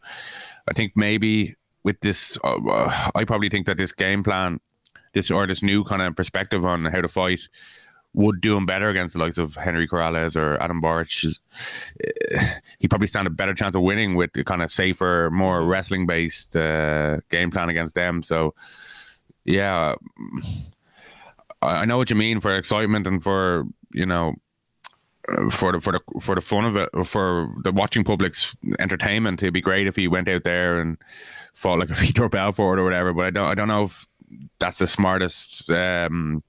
I 0.68 0.72
think 0.72 0.92
maybe 0.96 1.56
with 1.84 2.00
this, 2.00 2.38
uh, 2.44 2.56
uh, 2.56 3.08
I 3.14 3.24
probably 3.24 3.48
think 3.48 3.66
that 3.66 3.76
this 3.76 3.92
game 3.92 4.22
plan, 4.22 4.60
this 5.12 5.30
or 5.30 5.46
this 5.46 5.62
new 5.62 5.84
kind 5.84 6.02
of 6.02 6.16
perspective 6.16 6.64
on 6.64 6.84
how 6.86 7.00
to 7.00 7.08
fight, 7.08 7.48
would 8.14 8.40
do 8.40 8.56
him 8.56 8.66
better 8.66 8.90
against 8.90 9.14
the 9.14 9.20
likes 9.20 9.38
of 9.38 9.54
Henry 9.54 9.88
Corrales 9.88 10.36
or 10.36 10.60
Adam 10.62 10.80
Boric. 10.80 11.08
Uh, 11.24 12.44
he 12.78 12.88
probably 12.88 13.06
stand 13.06 13.26
a 13.26 13.30
better 13.30 13.54
chance 13.54 13.74
of 13.74 13.82
winning 13.82 14.14
with 14.16 14.32
the 14.34 14.44
kind 14.44 14.62
of 14.62 14.70
safer, 14.70 15.30
more 15.32 15.64
wrestling 15.64 16.06
based 16.06 16.54
uh, 16.54 17.18
game 17.30 17.50
plan 17.50 17.70
against 17.70 17.94
them. 17.94 18.22
So 18.22 18.54
yeah, 19.44 19.94
I 21.62 21.84
know 21.84 21.98
what 21.98 22.10
you 22.10 22.16
mean 22.16 22.40
for 22.40 22.54
excitement 22.56 23.06
and 23.06 23.22
for 23.22 23.64
you 23.92 24.06
know 24.06 24.34
for 25.50 25.72
the 25.72 25.80
for 25.80 25.92
the 25.92 26.00
for 26.20 26.34
the 26.34 26.40
fun 26.40 26.64
of 26.64 26.76
it 26.76 26.90
for 27.06 27.52
the 27.62 27.72
watching 27.72 28.04
public's 28.04 28.56
entertainment. 28.78 29.42
It'd 29.42 29.54
be 29.54 29.60
great 29.60 29.86
if 29.86 29.96
he 29.96 30.08
went 30.08 30.28
out 30.28 30.44
there 30.44 30.80
and 30.80 30.98
fought 31.54 31.78
like 31.78 31.90
a 31.90 31.92
Vitor 31.94 32.30
Belfort 32.30 32.78
or 32.78 32.84
whatever. 32.84 33.12
But 33.12 33.26
I 33.26 33.30
don't 33.30 33.48
I 33.48 33.54
don't 33.54 33.68
know 33.68 33.84
if 33.84 34.08
that's 34.58 34.78
the 34.78 34.86
smartest 34.86 35.70
um, 35.70 36.42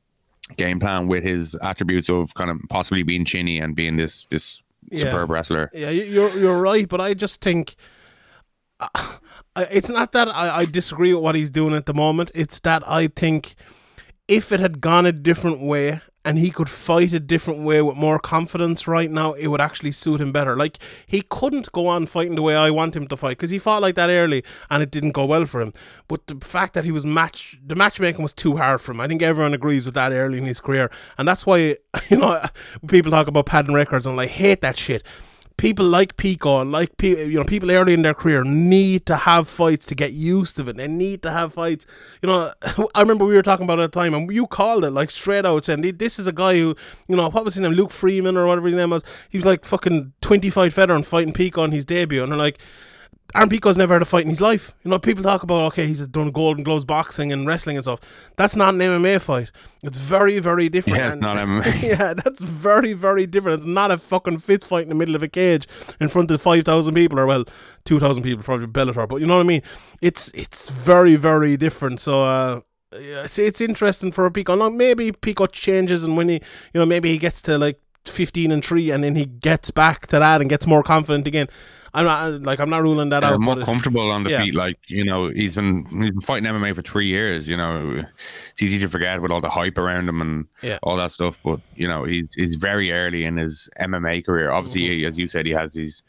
game 0.57 0.79
plan 0.79 1.07
with 1.07 1.23
his 1.23 1.55
attributes 1.61 2.09
of 2.09 2.33
kind 2.33 2.49
of 2.49 2.59
possibly 2.69 3.03
being 3.03 3.25
chinny 3.25 3.59
and 3.59 3.75
being 3.75 3.97
this 3.97 4.25
this 4.25 4.63
yeah. 4.89 4.99
superb 4.99 5.29
wrestler. 5.29 5.69
Yeah, 5.73 5.89
you're 5.89 6.35
you're 6.37 6.59
right, 6.59 6.87
but 6.87 7.01
I 7.01 7.13
just 7.13 7.41
think. 7.41 7.75
It's 9.55 9.89
not 9.89 10.13
that 10.13 10.29
I, 10.29 10.57
I 10.59 10.65
disagree 10.65 11.13
with 11.13 11.23
what 11.23 11.35
he's 11.35 11.51
doing 11.51 11.75
at 11.75 11.85
the 11.85 11.93
moment. 11.93 12.31
It's 12.33 12.59
that 12.61 12.87
I 12.87 13.07
think 13.07 13.55
if 14.27 14.51
it 14.51 14.59
had 14.59 14.81
gone 14.81 15.05
a 15.05 15.11
different 15.11 15.59
way 15.61 16.01
and 16.25 16.39
he 16.39 16.49
could 16.49 16.69
fight 16.69 17.11
a 17.11 17.19
different 17.19 17.61
way 17.61 17.81
with 17.81 17.97
more 17.97 18.17
confidence 18.17 18.87
right 18.87 19.11
now, 19.11 19.33
it 19.33 19.47
would 19.47 19.59
actually 19.59 19.91
suit 19.91 20.21
him 20.21 20.31
better. 20.31 20.55
Like 20.55 20.77
he 21.05 21.21
couldn't 21.29 21.71
go 21.73 21.87
on 21.87 22.05
fighting 22.05 22.35
the 22.35 22.41
way 22.41 22.55
I 22.55 22.69
want 22.69 22.95
him 22.95 23.07
to 23.07 23.17
fight 23.17 23.37
because 23.37 23.49
he 23.49 23.59
fought 23.59 23.81
like 23.81 23.95
that 23.95 24.09
early 24.09 24.43
and 24.69 24.81
it 24.81 24.89
didn't 24.89 25.11
go 25.11 25.25
well 25.25 25.45
for 25.45 25.61
him. 25.61 25.73
But 26.07 26.25
the 26.27 26.35
fact 26.41 26.73
that 26.75 26.85
he 26.85 26.91
was 26.91 27.05
match, 27.05 27.59
the 27.65 27.75
matchmaking 27.75 28.23
was 28.23 28.33
too 28.33 28.55
hard 28.55 28.79
for 28.79 28.93
him. 28.93 29.01
I 29.01 29.07
think 29.07 29.21
everyone 29.21 29.53
agrees 29.53 29.85
with 29.85 29.95
that 29.95 30.13
early 30.13 30.37
in 30.37 30.45
his 30.45 30.61
career, 30.61 30.89
and 31.17 31.27
that's 31.27 31.45
why 31.45 31.57
you 32.09 32.17
know 32.17 32.41
people 32.87 33.11
talk 33.11 33.27
about 33.27 33.45
padding 33.45 33.75
records 33.75 34.05
and 34.05 34.13
I 34.13 34.23
like, 34.23 34.29
hate 34.29 34.61
that 34.61 34.77
shit 34.77 35.03
people 35.57 35.85
like 35.85 36.17
Pico 36.17 36.59
and 36.61 36.71
like 36.71 36.91
you 37.01 37.33
know 37.33 37.43
people 37.43 37.71
early 37.71 37.93
in 37.93 38.01
their 38.01 38.13
career 38.13 38.43
need 38.43 39.05
to 39.05 39.15
have 39.15 39.47
fights 39.47 39.85
to 39.87 39.95
get 39.95 40.13
used 40.13 40.55
to 40.57 40.67
it. 40.67 40.77
They 40.77 40.87
need 40.87 41.21
to 41.23 41.31
have 41.31 41.53
fights. 41.53 41.85
You 42.21 42.27
know, 42.27 42.53
I 42.95 43.01
remember 43.01 43.25
we 43.25 43.35
were 43.35 43.43
talking 43.43 43.63
about 43.63 43.79
it 43.79 43.83
at 43.83 43.91
the 43.91 43.99
time, 43.99 44.13
and 44.13 44.31
you 44.31 44.47
called 44.47 44.83
it 44.83 44.91
like 44.91 45.11
straight 45.11 45.45
out 45.45 45.65
saying 45.65 45.81
this 45.97 46.19
is 46.19 46.27
a 46.27 46.31
guy 46.31 46.53
who 46.53 46.75
you 47.07 47.15
know 47.15 47.29
what 47.29 47.45
was 47.45 47.55
his 47.55 47.61
name, 47.61 47.73
Luke 47.73 47.91
Freeman 47.91 48.37
or 48.37 48.47
whatever 48.47 48.67
his 48.67 48.75
name 48.75 48.89
was. 48.89 49.03
He 49.29 49.37
was 49.37 49.45
like 49.45 49.65
fucking 49.65 50.13
twenty 50.21 50.49
fight 50.49 50.73
veteran 50.73 51.03
fighting 51.03 51.33
Pico 51.33 51.61
on 51.61 51.71
his 51.71 51.85
debut, 51.85 52.23
and 52.23 52.31
they're 52.31 52.39
like. 52.39 52.59
Aaron 53.35 53.49
Pico's 53.49 53.77
never 53.77 53.95
had 53.95 54.01
a 54.01 54.05
fight 54.05 54.25
in 54.25 54.29
his 54.29 54.41
life. 54.41 54.75
You 54.83 54.91
know, 54.91 54.99
people 54.99 55.23
talk 55.23 55.43
about 55.43 55.63
okay, 55.67 55.87
he's 55.87 56.05
done 56.07 56.31
Golden 56.31 56.63
Gloves 56.63 56.85
boxing 56.85 57.31
and 57.31 57.47
wrestling 57.47 57.77
and 57.77 57.83
stuff. 57.83 57.99
That's 58.35 58.55
not 58.55 58.73
an 58.75 58.79
MMA 58.79 59.21
fight. 59.21 59.51
It's 59.81 59.97
very, 59.97 60.39
very 60.39 60.69
different. 60.69 60.99
Yeah, 60.99 61.11
and, 61.13 61.21
not 61.21 61.37
MMA. 61.37 61.83
yeah, 61.83 62.13
that's 62.13 62.41
very, 62.41 62.93
very 62.93 63.25
different. 63.25 63.59
It's 63.59 63.67
not 63.67 63.91
a 63.91 63.97
fucking 63.97 64.39
fist 64.39 64.67
fight 64.67 64.83
in 64.83 64.89
the 64.89 64.95
middle 64.95 65.15
of 65.15 65.23
a 65.23 65.27
cage 65.27 65.67
in 65.99 66.09
front 66.09 66.29
of 66.29 66.41
five 66.41 66.63
thousand 66.63 66.93
people, 66.93 67.19
or 67.19 67.25
well, 67.25 67.45
two 67.85 67.99
thousand 67.99 68.23
people 68.23 68.43
probably 68.43 68.67
Bellator. 68.67 69.07
But 69.07 69.17
you 69.17 69.25
know 69.25 69.35
what 69.35 69.43
I 69.43 69.47
mean? 69.47 69.61
It's 70.01 70.29
it's 70.35 70.69
very, 70.69 71.15
very 71.15 71.57
different. 71.57 71.99
So. 71.99 72.23
uh 72.23 72.61
yeah, 72.99 73.25
see, 73.25 73.45
it's 73.45 73.59
interesting 73.59 74.11
for 74.11 74.27
a 74.27 74.31
Pico. 74.31 74.53
Now, 74.53 74.69
maybe 74.69 75.11
Pico 75.11 75.47
changes, 75.47 76.03
and 76.03 76.15
when 76.15 76.29
he, 76.29 76.35
you 76.35 76.79
know, 76.79 76.85
maybe 76.85 77.09
he 77.09 77.17
gets 77.17 77.41
to 77.41 77.57
like 77.57 77.79
fifteen 78.05 78.51
and 78.51 78.63
three, 78.63 78.91
and 78.91 79.03
then 79.03 79.15
he 79.15 79.25
gets 79.25 79.71
back 79.71 80.05
to 80.07 80.19
that 80.19 80.41
and 80.41 80.49
gets 80.49 80.67
more 80.67 80.83
confident 80.83 81.25
again. 81.27 81.47
I'm 81.95 82.05
not 82.05 82.41
like 82.41 82.59
I'm 82.59 82.69
not 82.71 82.81
ruling 82.81 83.09
that 83.09 83.23
uh, 83.23 83.27
out. 83.33 83.39
more 83.39 83.59
it- 83.59 83.65
comfortable 83.65 84.09
on 84.11 84.23
the 84.23 84.31
yeah. 84.31 84.43
feet. 84.43 84.55
Like 84.55 84.77
you 84.87 85.03
know, 85.05 85.29
he's 85.29 85.53
been 85.55 85.85
he's 85.85 86.11
been 86.11 86.21
fighting 86.21 86.49
MMA 86.51 86.73
for 86.75 86.81
three 86.81 87.07
years. 87.07 87.47
You 87.47 87.55
know, 87.57 88.03
it's 88.51 88.61
easy 88.61 88.79
to 88.79 88.89
forget 88.89 89.21
with 89.21 89.31
all 89.31 89.41
the 89.41 89.49
hype 89.49 89.77
around 89.77 90.09
him 90.09 90.19
and 90.21 90.45
Yeah. 90.61 90.79
all 90.81 90.97
that 90.97 91.11
stuff. 91.11 91.37
But 91.43 91.59
you 91.75 91.87
know, 91.87 92.03
he's 92.03 92.33
he's 92.35 92.55
very 92.55 92.91
early 92.91 93.25
in 93.25 93.37
his 93.37 93.69
MMA 93.79 94.25
career. 94.25 94.51
Obviously, 94.51 94.83
Mm-hmm. 94.83 95.07
as 95.07 95.17
you 95.19 95.27
said, 95.27 95.45
he 95.45 95.51
has 95.51 95.73
these. 95.73 96.01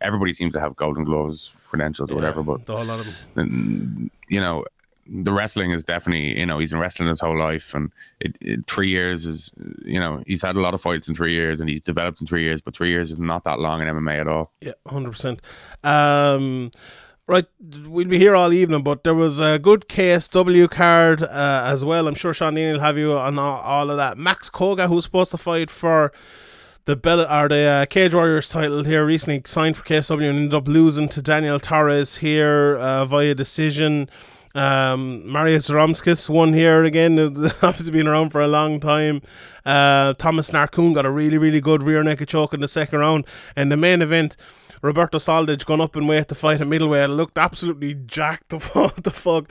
Everybody 0.00 0.32
seems 0.32 0.54
to 0.54 0.60
have 0.60 0.76
Golden 0.76 1.04
Gloves 1.04 1.56
credentials 1.64 2.12
or 2.12 2.14
whatever. 2.14 2.42
But 2.42 2.66
the 2.66 2.76
whole 2.76 2.84
lot 2.84 3.00
of 3.00 3.26
them. 3.34 4.10
you 4.28 4.38
know, 4.40 4.64
the 5.06 5.32
wrestling 5.32 5.70
is 5.72 5.84
definitely 5.84 6.38
you 6.38 6.46
know 6.46 6.58
he's 6.58 6.70
been 6.70 6.80
wrestling 6.80 7.08
his 7.08 7.20
whole 7.20 7.38
life, 7.38 7.74
and 7.74 7.90
it, 8.20 8.36
it, 8.40 8.66
three 8.66 8.88
years 8.88 9.26
is 9.26 9.50
you 9.84 10.00
know 10.00 10.22
he's 10.26 10.42
had 10.42 10.56
a 10.56 10.60
lot 10.60 10.74
of 10.74 10.80
fights 10.80 11.08
in 11.08 11.14
three 11.14 11.32
years, 11.32 11.60
and 11.60 11.68
he's 11.68 11.82
developed 11.82 12.20
in 12.20 12.26
three 12.26 12.42
years. 12.42 12.60
But 12.60 12.76
three 12.76 12.90
years 12.90 13.10
is 13.10 13.18
not 13.18 13.44
that 13.44 13.58
long 13.58 13.82
in 13.82 13.88
MMA 13.88 14.20
at 14.20 14.28
all. 14.28 14.52
Yeah, 14.60 14.72
hundred 14.86 15.12
percent. 15.12 15.42
Um, 15.82 16.70
right, 17.26 17.46
we'll 17.86 18.08
be 18.08 18.18
here 18.18 18.34
all 18.34 18.52
evening, 18.52 18.82
but 18.82 19.04
there 19.04 19.14
was 19.14 19.38
a 19.38 19.58
good 19.58 19.88
KSW 19.88 20.70
card 20.70 21.22
uh, 21.22 21.62
as 21.66 21.84
well. 21.84 22.08
I'm 22.08 22.14
sure 22.14 22.34
Sean 22.34 22.54
will 22.54 22.80
have 22.80 22.98
you 22.98 23.16
on 23.16 23.38
all, 23.38 23.90
of 23.90 23.96
that. 23.96 24.18
Max 24.18 24.50
Coga, 24.50 24.88
who's 24.88 25.04
supposed 25.04 25.30
to 25.32 25.38
fight 25.38 25.70
for 25.70 26.12
the 26.86 26.96
Bell 26.96 27.20
or 27.20 27.48
the 27.48 27.64
uh, 27.64 27.86
Cage 27.86 28.14
Warriors 28.14 28.48
title 28.48 28.84
here, 28.84 29.04
recently 29.04 29.42
signed 29.46 29.76
for 29.76 29.84
KSW 29.84 30.28
and 30.28 30.38
ended 30.38 30.54
up 30.54 30.68
losing 30.68 31.08
to 31.10 31.22
Daniel 31.22 31.58
Torres 31.58 32.16
here 32.16 32.76
uh, 32.76 33.04
via 33.06 33.34
decision. 33.34 34.08
Um, 34.54 35.30
Marius 35.30 35.68
Romskis 35.68 36.28
won 36.28 36.52
here 36.52 36.84
again. 36.84 37.18
Obviously 37.62 37.90
been 37.90 38.06
around 38.06 38.30
for 38.30 38.40
a 38.40 38.48
long 38.48 38.80
time. 38.80 39.20
Uh, 39.66 40.14
Tomasz 40.14 40.52
Narkun 40.52 40.94
got 40.94 41.06
a 41.06 41.10
really, 41.10 41.38
really 41.38 41.60
good 41.60 41.82
rear 41.82 42.02
naked 42.02 42.28
choke 42.28 42.54
in 42.54 42.60
the 42.60 42.68
second 42.68 43.00
round. 43.00 43.26
And 43.56 43.72
the 43.72 43.76
main 43.76 44.00
event, 44.00 44.36
Roberto 44.82 45.18
Soldić 45.18 45.64
gone 45.64 45.80
up 45.80 45.96
in 45.96 46.06
weight 46.06 46.28
to 46.28 46.34
fight 46.34 46.60
at 46.60 46.68
middleweight. 46.68 47.10
Looked 47.10 47.38
absolutely 47.38 47.94
jacked. 47.94 48.50
The 48.50 49.10
fuck. 49.12 49.50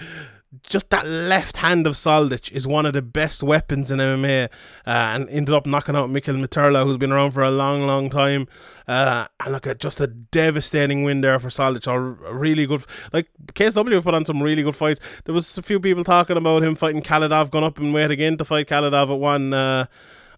Just 0.61 0.89
that 0.91 1.07
left 1.07 1.57
hand 1.57 1.87
of 1.87 1.93
Soldić 1.93 2.51
is 2.51 2.67
one 2.67 2.85
of 2.85 2.93
the 2.93 3.01
best 3.01 3.41
weapons 3.41 3.89
in 3.89 3.99
MMA, 3.99 4.45
uh, 4.45 4.49
and 4.85 5.27
ended 5.29 5.55
up 5.55 5.65
knocking 5.65 5.95
out 5.95 6.11
Mikhail 6.11 6.35
Materla, 6.35 6.83
who's 6.83 6.97
been 6.97 7.11
around 7.11 7.31
for 7.31 7.41
a 7.41 7.49
long, 7.49 7.87
long 7.87 8.09
time. 8.09 8.47
Uh, 8.87 9.25
and 9.39 9.53
look 9.53 9.65
at 9.65 9.79
just 9.79 9.99
a 9.99 10.07
devastating 10.07 11.03
win 11.03 11.21
there 11.21 11.39
for 11.39 11.49
Soldić. 11.49 11.87
A 11.87 11.99
really 12.33 12.67
good, 12.67 12.85
like 13.11 13.29
KSW 13.53 14.03
put 14.03 14.13
on 14.13 14.25
some 14.25 14.43
really 14.43 14.61
good 14.61 14.75
fights. 14.75 14.99
There 15.25 15.33
was 15.33 15.57
a 15.57 15.63
few 15.63 15.79
people 15.79 16.03
talking 16.03 16.37
about 16.37 16.63
him 16.63 16.75
fighting 16.75 17.01
Khalidov, 17.01 17.49
going 17.49 17.63
up 17.63 17.79
in 17.79 17.91
weight 17.91 18.11
again 18.11 18.37
to 18.37 18.45
fight 18.45 18.67
Khalidov 18.67 19.11
at 19.11 19.19
one. 19.19 19.53
Uh, 19.53 19.85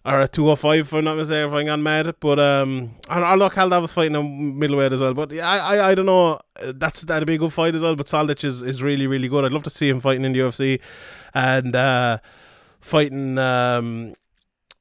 or 0.06 0.20
a 0.20 0.28
205 0.28 0.78
if 0.78 0.92
I'm 0.94 1.04
not 1.04 1.16
mistaken 1.16 1.48
if 1.48 1.52
I 1.52 1.64
got 1.64 1.80
mad 1.80 2.14
but 2.20 2.38
um 2.38 2.94
I, 3.08 3.20
I 3.20 3.34
look 3.34 3.54
Khalidov 3.54 3.82
was 3.82 3.92
fighting 3.92 4.14
a 4.14 4.22
middleweight 4.22 4.92
as 4.92 5.00
well 5.00 5.14
but 5.14 5.32
yeah 5.32 5.48
I, 5.48 5.76
I, 5.76 5.90
I 5.90 5.94
don't 5.96 6.06
know 6.06 6.38
that's 6.74 7.00
that'd 7.02 7.26
be 7.26 7.34
a 7.34 7.38
good 7.38 7.52
fight 7.52 7.74
as 7.74 7.82
well 7.82 7.96
but 7.96 8.06
Soldić 8.06 8.44
is, 8.44 8.62
is 8.62 8.82
really 8.82 9.06
really 9.06 9.28
good. 9.28 9.44
I'd 9.44 9.52
love 9.52 9.64
to 9.64 9.70
see 9.70 9.88
him 9.88 10.00
fighting 10.00 10.24
in 10.24 10.32
the 10.32 10.38
UFC 10.38 10.80
and 11.34 11.74
uh 11.74 12.18
fighting 12.80 13.36
um 13.38 14.14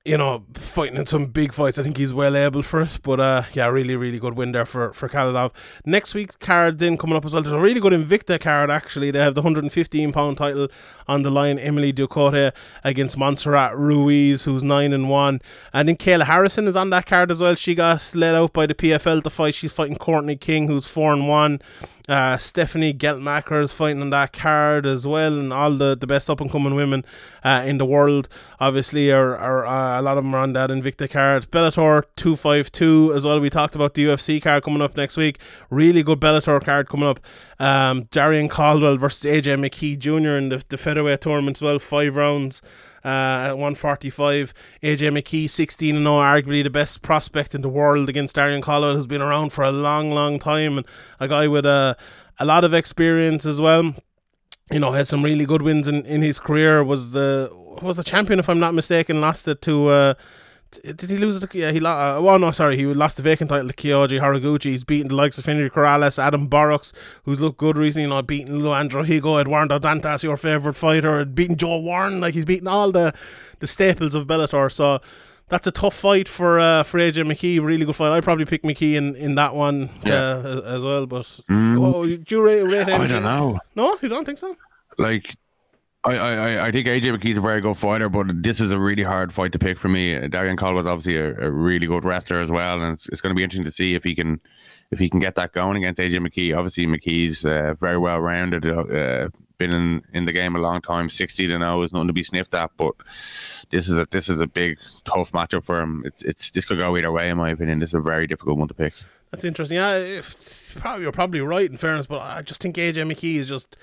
you 0.05 0.19
know, 0.19 0.43
fighting 0.53 0.97
in 0.97 1.07
some 1.07 1.25
big 1.25 1.51
fights. 1.51 1.79
I 1.79 1.83
think 1.83 1.97
he's 1.97 2.13
well 2.13 2.35
able 2.35 2.61
for 2.61 2.83
it. 2.83 2.99
But 3.01 3.19
uh, 3.19 3.43
yeah, 3.53 3.65
really, 3.67 3.95
really 3.95 4.19
good 4.19 4.35
win 4.35 4.51
there 4.51 4.65
for 4.65 4.93
for 4.93 5.09
Khalidov. 5.09 5.51
Next 5.83 6.13
week's 6.13 6.35
card 6.35 6.77
then 6.77 6.95
coming 6.95 7.15
up 7.15 7.25
as 7.25 7.33
well. 7.33 7.41
There's 7.41 7.53
a 7.53 7.59
really 7.59 7.79
good 7.79 7.91
Invicta 7.91 8.39
card 8.39 8.69
actually. 8.69 9.09
They 9.09 9.19
have 9.19 9.33
the 9.33 9.41
115 9.41 10.13
pound 10.13 10.37
title 10.37 10.67
on 11.07 11.23
the 11.23 11.31
line. 11.31 11.57
Emily 11.57 11.91
Ducote 11.91 12.51
against 12.83 13.17
Montserrat 13.17 13.75
Ruiz, 13.75 14.43
who's 14.43 14.63
nine 14.63 14.93
and 14.93 15.09
one. 15.09 15.41
And 15.73 15.89
then 15.89 15.97
Kayla 15.97 16.25
Harrison 16.25 16.67
is 16.67 16.75
on 16.75 16.91
that 16.91 17.07
card 17.07 17.31
as 17.31 17.41
well. 17.41 17.55
She 17.55 17.73
got 17.73 18.11
let 18.13 18.35
out 18.35 18.53
by 18.53 18.67
the 18.67 18.75
PFL 18.75 19.23
to 19.23 19.29
fight. 19.31 19.55
She's 19.55 19.73
fighting 19.73 19.95
Courtney 19.95 20.35
King, 20.35 20.67
who's 20.67 20.85
four 20.85 21.13
and 21.13 21.27
one. 21.27 21.61
Uh, 22.07 22.37
Stephanie 22.37 22.93
Geltmacher 22.93 23.63
is 23.63 23.73
fighting 23.73 24.01
on 24.01 24.11
that 24.11 24.31
card 24.31 24.85
as 24.85 25.07
well, 25.07 25.39
and 25.39 25.51
all 25.51 25.71
the, 25.71 25.95
the 25.95 26.05
best 26.05 26.29
up 26.29 26.39
and 26.39 26.51
coming 26.51 26.75
women 26.75 27.03
uh, 27.43 27.63
in 27.65 27.79
the 27.79 27.85
world, 27.85 28.29
obviously, 28.59 29.11
are, 29.11 29.35
are 29.35 29.65
uh, 29.65 29.94
a 29.99 30.01
lot 30.01 30.17
of 30.17 30.23
them 30.23 30.33
are 30.33 30.39
on 30.39 30.53
that 30.53 30.69
Invicta 30.69 31.09
card. 31.09 31.49
Bellator 31.51 32.03
252 32.15 33.13
as 33.15 33.25
well. 33.25 33.39
We 33.39 33.49
talked 33.49 33.75
about 33.75 33.93
the 33.93 34.05
UFC 34.05 34.41
card 34.41 34.63
coming 34.63 34.81
up 34.81 34.95
next 34.95 35.17
week. 35.17 35.39
Really 35.69 36.03
good 36.03 36.19
Bellator 36.19 36.63
card 36.63 36.89
coming 36.89 37.07
up. 37.07 37.19
Um, 37.59 38.05
Darrion 38.05 38.49
Caldwell 38.49 38.97
versus 38.97 39.29
AJ 39.29 39.59
McKee 39.59 39.97
Jr. 39.97 40.37
in 40.37 40.49
the, 40.49 40.63
the 40.67 40.77
featherweight 40.77 41.21
tournament 41.21 41.57
as 41.57 41.61
well, 41.61 41.79
five 41.79 42.15
rounds 42.15 42.61
uh, 43.05 43.49
at 43.49 43.51
145. 43.51 44.53
AJ 44.83 45.11
McKee, 45.11 45.49
16 45.49 45.95
and 45.95 46.05
0, 46.05 46.15
arguably 46.15 46.63
the 46.63 46.69
best 46.69 47.01
prospect 47.01 47.53
in 47.53 47.61
the 47.61 47.69
world 47.69 48.09
against 48.09 48.35
Darrion 48.35 48.61
Caldwell, 48.61 48.95
who's 48.95 49.07
been 49.07 49.21
around 49.21 49.51
for 49.51 49.63
a 49.63 49.71
long, 49.71 50.11
long 50.11 50.39
time, 50.39 50.79
and 50.79 50.87
a 51.19 51.27
guy 51.27 51.47
with 51.47 51.65
a, 51.65 51.95
a 52.39 52.45
lot 52.45 52.63
of 52.63 52.73
experience 52.73 53.45
as 53.45 53.61
well. 53.61 53.93
You 54.71 54.79
know, 54.79 54.93
had 54.93 55.07
some 55.07 55.23
really 55.23 55.45
good 55.45 55.61
wins 55.61 55.87
in, 55.87 56.03
in 56.07 56.23
his 56.23 56.39
career. 56.39 56.83
Was 56.83 57.11
the 57.11 57.51
was 57.81 57.97
the 57.97 58.03
champion, 58.03 58.39
if 58.39 58.49
I'm 58.49 58.59
not 58.59 58.73
mistaken. 58.73 59.21
Lost 59.21 59.47
it 59.47 59.61
to. 59.63 59.87
Uh, 59.89 60.13
did 60.83 61.09
he 61.09 61.17
lose 61.17 61.41
it? 61.41 61.49
to- 61.49 61.57
Yeah, 61.57 61.71
he 61.71 61.79
lost. 61.79 62.19
Uh, 62.19 62.21
well, 62.21 62.37
no, 62.39 62.51
sorry, 62.51 62.75
he 62.75 62.85
lost 62.85 63.15
the 63.17 63.23
vacant 63.23 63.49
title 63.49 63.67
to 63.69 63.73
Kyoji 63.73 64.19
Horiguchi. 64.19 64.71
He's 64.71 64.83
beaten 64.83 65.07
the 65.07 65.15
likes 65.15 65.37
of 65.37 65.45
Henry 65.45 65.69
Corrales, 65.69 66.19
Adam 66.21 66.49
Borics, 66.49 66.91
who's 67.23 67.39
looked 67.39 67.57
good 67.57 67.77
recently. 67.77 68.03
You 68.03 68.09
know, 68.09 68.21
beaten 68.21 68.61
Leandro 68.63 69.03
Higo, 69.03 69.39
Eduardo 69.39 69.79
Dantas, 69.79 70.23
your 70.23 70.35
favorite 70.37 70.73
fighter, 70.75 71.19
and 71.19 71.33
beaten 71.33 71.55
Joe 71.55 71.77
Warren. 71.79 72.19
Like 72.19 72.33
he's 72.33 72.45
beaten 72.45 72.67
all 72.67 72.91
the 72.91 73.13
the 73.59 73.67
staples 73.67 74.15
of 74.15 74.27
Bellator. 74.27 74.69
So 74.71 74.99
that's 75.47 75.67
a 75.67 75.71
tough 75.71 75.93
fight 75.95 76.27
for 76.27 76.59
uh, 76.59 76.83
for 76.83 76.99
AJ 76.99 77.23
McKee. 77.31 77.63
Really 77.63 77.85
good 77.85 77.95
fight. 77.95 78.11
I 78.11 78.19
probably 78.19 78.45
pick 78.45 78.63
McKee 78.63 78.95
in, 78.95 79.15
in 79.15 79.35
that 79.35 79.55
one 79.55 79.89
Yeah. 80.03 80.13
uh, 80.43 80.61
as 80.65 80.83
well. 80.83 81.05
But 81.05 81.25
Mm. 81.49 81.79
oh, 81.85 82.03
do 82.03 82.35
you 82.35 82.41
rate, 82.41 82.63
rate 82.63 82.87
him? 82.87 82.99
I 82.99 83.07
don't 83.07 83.23
know. 83.23 83.59
No, 83.75 83.97
you 84.01 84.09
don't 84.09 84.25
think 84.25 84.39
so? 84.39 84.57
Like, 84.97 85.35
I, 86.05 86.15
I, 86.15 86.67
I- 86.67 86.71
think 86.71 86.87
AJ 86.87 87.17
McKee's 87.17 87.37
a 87.37 87.41
very 87.41 87.61
good 87.61 87.75
fighter, 87.77 88.09
but 88.09 88.43
this 88.43 88.59
is 88.61 88.71
a 88.71 88.77
really 88.79 89.03
hard 89.03 89.33
fight 89.33 89.51
to 89.53 89.59
pick 89.59 89.77
for 89.79 89.89
me. 89.89 90.13
Darrion 90.29 90.55
Caldwell's 90.57 90.85
obviously 90.87 91.17
a, 91.17 91.29
a 91.47 91.49
really 91.51 91.87
good 91.87 92.05
wrestler 92.05 92.39
as 92.39 92.51
well, 92.51 92.81
and 92.81 92.93
it's, 92.93 93.09
it's 93.09 93.21
going 93.21 93.31
to 93.31 93.35
be 93.37 93.43
interesting 93.43 93.65
to 93.65 93.71
see 93.71 93.95
if 93.95 94.03
he 94.03 94.13
can 94.13 94.39
if 94.91 94.99
he 94.99 95.09
can 95.09 95.19
get 95.19 95.33
that 95.35 95.51
going 95.51 95.77
against 95.77 95.99
AJ 95.99 96.25
McKee. 96.25 96.55
Obviously, 96.55 96.85
McKee's 96.85 97.43
uh, 97.45 97.73
very 97.79 97.97
well 97.97 98.19
rounded, 98.19 98.69
uh, 98.69 99.29
been 99.57 99.73
in, 99.73 100.03
in 100.13 100.25
the 100.25 100.31
game 100.31 100.55
a 100.55 100.59
long 100.59 100.79
time. 100.81 101.09
Sixty 101.09 101.47
to 101.47 101.57
know 101.57 101.81
is 101.81 101.91
nothing 101.91 102.07
to 102.07 102.13
be 102.13 102.23
sniffed 102.23 102.53
at, 102.53 102.71
but 102.77 102.93
this 103.71 103.89
is 103.89 103.97
a 103.97 104.05
this 104.11 104.29
is 104.29 104.39
a 104.39 104.47
big 104.47 104.77
tough 105.05 105.31
matchup 105.31 105.65
for 105.65 105.81
him. 105.81 106.03
It's 106.05 106.21
it's 106.21 106.51
this 106.51 106.65
could 106.65 106.77
go 106.77 106.95
either 106.97 107.11
way 107.11 107.29
in 107.29 107.37
my 107.37 107.49
opinion. 107.49 107.79
This 107.79 107.89
is 107.91 107.95
a 107.95 107.99
very 108.01 108.27
difficult 108.27 108.57
one 108.59 108.67
to 108.67 108.73
pick. 108.75 108.93
That's 109.35 109.43
interesting. 109.43 109.75
Yeah, 109.75 110.21
probably 110.79 111.03
you're 111.03 111.11
probably 111.11 111.41
right 111.41 111.69
in 111.69 111.75
fairness, 111.75 112.07
but 112.07 112.21
I 112.21 112.41
just 112.41 112.61
think 112.61 112.77
AJ 112.77 113.11
McKee 113.11 113.35
is 113.35 113.49
just, 113.49 113.75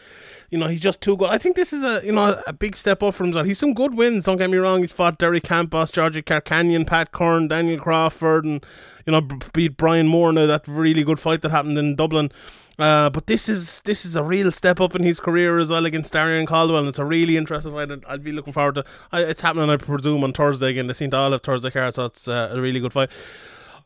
you 0.49 0.57
know, 0.57 0.67
he's 0.67 0.81
just 0.81 1.03
too 1.03 1.15
good. 1.15 1.29
I 1.29 1.37
think 1.37 1.57
this 1.57 1.75
is 1.75 1.85
a 1.85 2.01
you 2.03 2.13
know 2.13 2.41
a 2.47 2.55
big 2.55 2.75
step 2.75 3.03
up 3.03 3.15
for 3.15 3.25
him. 3.25 3.45
He's 3.45 3.59
some 3.59 3.75
good 3.75 3.95
wins. 3.95 4.25
Don't 4.25 4.39
get 4.39 4.49
me 4.49 4.57
wrong. 4.57 4.81
He's 4.81 4.93
fought 4.93 5.19
Derek 5.19 5.43
Campos, 5.43 5.91
Georgi 5.91 6.23
Karakhanyan, 6.23 6.87
Pat 6.87 7.13
Curran, 7.13 7.49
Daniel 7.49 7.79
Crawford, 7.79 8.47
and 8.47 8.65
you 9.05 9.13
know 9.13 9.21
beat 9.53 9.77
Brian 9.77 10.09
Moore. 10.09 10.33
Now 10.33 10.47
that 10.47 10.67
really 10.67 11.05
good 11.05 11.21
fight 11.21 11.43
that 11.43 11.51
happened 11.51 11.77
in 11.77 11.97
Dublin. 11.97 12.33
Uh, 12.79 13.11
but 13.11 13.27
this 13.27 13.47
is 13.47 13.83
this 13.83 14.07
is 14.07 14.17
a 14.17 14.23
real 14.23 14.51
step 14.51 14.81
up 14.81 14.97
in 14.97 15.03
his 15.03 15.21
career 15.21 15.59
as 15.59 15.69
well 15.69 15.85
against 15.85 16.15
Darrion 16.15 16.47
Caldwell. 16.47 16.79
And 16.81 16.89
it's 16.89 16.99
a 16.99 17.05
really 17.05 17.37
interesting 17.37 17.75
fight. 17.75 17.91
and 17.91 18.03
I'd 18.09 18.25
be 18.25 18.33
looking 18.33 18.55
forward 18.55 18.77
to. 18.77 18.85
I, 19.13 19.21
it's 19.21 19.43
happening, 19.43 19.69
I 19.69 19.77
presume, 19.77 20.25
on 20.25 20.33
Thursday 20.33 20.71
again. 20.71 20.87
They 20.87 20.95
seem 20.95 21.11
to 21.11 21.19
all 21.19 21.33
have 21.33 21.43
Thursday 21.43 21.71
cards, 21.71 21.97
so 21.97 22.07
it's 22.07 22.27
uh, 22.27 22.53
a 22.55 22.59
really 22.59 22.81
good 22.81 22.95
fight. 22.95 23.11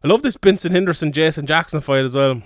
I 0.02 0.08
love 0.08 0.22
this 0.22 0.36
Benson 0.36 0.72
Henderson 0.72 1.12
Jason 1.12 1.46
Jackson 1.46 1.80
fight 1.80 2.04
as 2.04 2.14
well. 2.14 2.42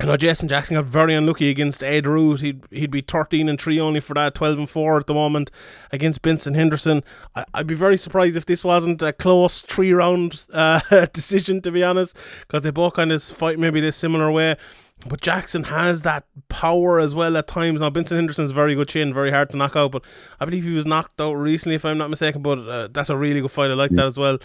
I 0.00 0.04
know 0.04 0.16
Jason 0.16 0.46
Jackson 0.46 0.76
got 0.76 0.84
very 0.84 1.12
unlucky 1.12 1.50
against 1.50 1.82
Ed 1.82 2.06
Ruth. 2.06 2.40
He'd 2.40 2.62
he'd 2.70 2.90
be 2.90 3.00
thirteen 3.00 3.48
and 3.48 3.60
three 3.60 3.80
only 3.80 3.98
for 3.98 4.14
that, 4.14 4.36
twelve 4.36 4.56
and 4.56 4.70
four 4.70 4.96
at 4.96 5.06
the 5.08 5.14
moment 5.14 5.50
against 5.90 6.22
Benson 6.22 6.54
Henderson. 6.54 7.02
I, 7.34 7.44
I'd 7.52 7.66
be 7.66 7.74
very 7.74 7.96
surprised 7.96 8.36
if 8.36 8.46
this 8.46 8.62
wasn't 8.62 9.02
a 9.02 9.12
close 9.12 9.60
three 9.60 9.92
round 9.92 10.44
uh, 10.52 11.06
decision, 11.12 11.60
to 11.62 11.72
be 11.72 11.82
honest, 11.82 12.16
because 12.42 12.62
they 12.62 12.70
both 12.70 12.94
kind 12.94 13.10
of 13.10 13.20
fight 13.22 13.58
maybe 13.58 13.80
this 13.80 13.96
similar 13.96 14.30
way. 14.30 14.56
But 15.06 15.20
Jackson 15.20 15.64
has 15.64 16.02
that 16.02 16.24
power 16.48 16.98
as 16.98 17.14
well 17.14 17.36
at 17.36 17.46
times. 17.46 17.80
Now 17.80 17.88
Benson 17.88 18.16
Henderson's 18.16 18.50
very 18.50 18.74
good 18.74 18.88
chin, 18.88 19.14
very 19.14 19.30
hard 19.30 19.48
to 19.50 19.56
knock 19.56 19.76
out. 19.76 19.92
But 19.92 20.04
I 20.40 20.44
believe 20.44 20.64
he 20.64 20.72
was 20.72 20.86
knocked 20.86 21.20
out 21.20 21.34
recently, 21.34 21.76
if 21.76 21.84
I'm 21.84 21.98
not 21.98 22.10
mistaken. 22.10 22.42
But 22.42 22.58
uh, 22.58 22.88
that's 22.90 23.08
a 23.08 23.16
really 23.16 23.40
good 23.40 23.50
fight. 23.50 23.70
I 23.70 23.74
like 23.74 23.92
that 23.92 24.06
as 24.06 24.18
well. 24.18 24.38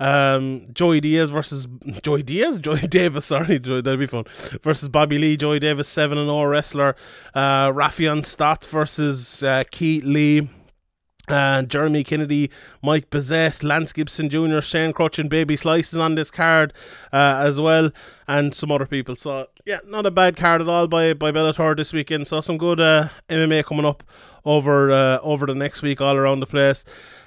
Um, 0.00 0.66
Joey 0.72 1.00
Diaz 1.00 1.30
versus 1.30 1.68
Joey 2.02 2.24
Diaz, 2.24 2.58
Joey 2.60 2.80
Davis. 2.80 3.26
Sorry, 3.26 3.58
Joey, 3.60 3.82
that'd 3.82 4.00
be 4.00 4.06
fun. 4.06 4.24
Versus 4.62 4.88
Bobby 4.88 5.18
Lee, 5.18 5.36
Joey 5.36 5.60
Davis, 5.60 5.88
seven 5.88 6.18
and 6.18 6.26
zero 6.26 6.44
wrestler. 6.44 6.96
Uh, 7.32 7.68
Raufeon 7.68 8.22
Stots 8.22 8.66
versus 8.68 9.44
uh, 9.44 9.62
Keith 9.70 10.04
Lee. 10.04 10.48
And 11.30 11.68
Jeremy 11.70 12.02
Kennedy, 12.04 12.50
Mike 12.82 13.10
Bazette, 13.10 13.62
Lance 13.62 13.92
Gibson 13.92 14.28
Jr., 14.28 14.60
Shane 14.60 14.92
Crutch, 14.92 15.18
and 15.18 15.30
Baby 15.30 15.56
Slices 15.56 15.98
on 15.98 16.14
this 16.14 16.30
card 16.30 16.72
uh, 17.12 17.40
as 17.44 17.60
well, 17.60 17.90
and 18.26 18.54
some 18.54 18.72
other 18.72 18.86
people. 18.86 19.16
So 19.16 19.48
yeah, 19.64 19.78
not 19.86 20.06
a 20.06 20.10
bad 20.10 20.36
card 20.36 20.60
at 20.60 20.68
all 20.68 20.88
by 20.88 21.14
by 21.14 21.30
Bellator 21.30 21.76
this 21.76 21.92
weekend. 21.92 22.26
So 22.26 22.40
some 22.40 22.58
good 22.58 22.80
uh, 22.80 23.08
MMA 23.28 23.64
coming 23.64 23.84
up 23.84 24.02
over 24.44 24.90
uh, 24.90 25.18
over 25.22 25.46
the 25.46 25.54
next 25.54 25.82
week 25.82 26.00
all 26.00 26.16
around 26.16 26.40
the 26.40 26.46
place. 26.46 26.84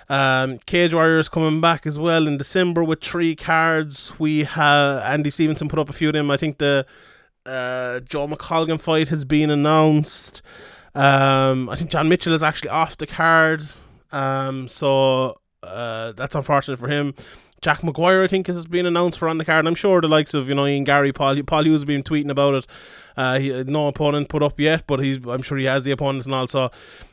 Um, 0.10 0.60
Cage 0.66 0.94
Warriors 0.94 1.30
coming 1.30 1.62
back 1.62 1.86
as 1.86 1.98
well 1.98 2.28
in 2.28 2.38
December 2.38 2.84
with 2.84 3.02
three 3.02 3.36
cards. 3.36 4.14
We 4.20 4.44
have 4.44 5.02
Andy 5.04 5.30
Stevenson 5.30 5.70
put 5.70 5.80
up 5.80 5.90
a 5.90 5.94
few 5.94 6.10
of 6.10 6.14
them. 6.14 6.30
I 6.30 6.38
think 6.38 6.58
the 6.58 6.86
uh, 7.46 8.02
Joe 8.02 8.28
McColgan 8.28 8.80
fight 8.80 9.10
has 9.10 9.26
been 9.26 9.50
announced. 9.50 10.42
Um, 10.96 11.70
I 11.70 11.76
think 11.76 11.90
John 11.90 12.10
Mitchell 12.10 12.34
is 12.34 12.44
actually 12.44 12.70
off 12.70 12.98
the 12.98 13.08
card. 13.08 13.64
Um, 14.14 14.68
so 14.68 15.42
uh, 15.64 16.14
that's 16.14 16.36
unfortunate 16.36 16.80
for 16.80 16.88
him. 16.88 17.14
Jack 17.62 17.80
McGuire, 17.80 18.26
I 18.26 18.28
think, 18.28 18.48
has 18.48 18.66
been 18.66 18.86
announced 18.86 19.18
for 19.18 19.30
on 19.30 19.38
the 19.38 19.46
card. 19.46 19.66
I'm 19.66 19.74
sure 19.76 20.02
the 20.02 20.10
likes 20.10 20.34
of 20.34 20.50
you 20.50 20.56
know 20.56 20.68
Ian 20.68 20.84
Garry, 20.84 21.14
Paul, 21.14 21.42
Paul 21.44 21.64
Hughes 21.64 21.86
been 21.86 22.04
tweeting 22.04 22.30
about 22.30 22.56
it. 22.56 22.68
Uh, 23.16 23.40
he, 23.40 23.64
no 23.64 23.88
opponent 23.88 24.28
put 24.28 24.44
up 24.44 24.60
yet, 24.60 24.84
but 24.86 25.00
he's 25.00 25.18
I'm 25.26 25.42
sure 25.42 25.58
he 25.58 25.64
has 25.66 25.84
the 25.86 25.92
opponent 25.92 26.26
and 26.26 26.36
also, 26.36 26.72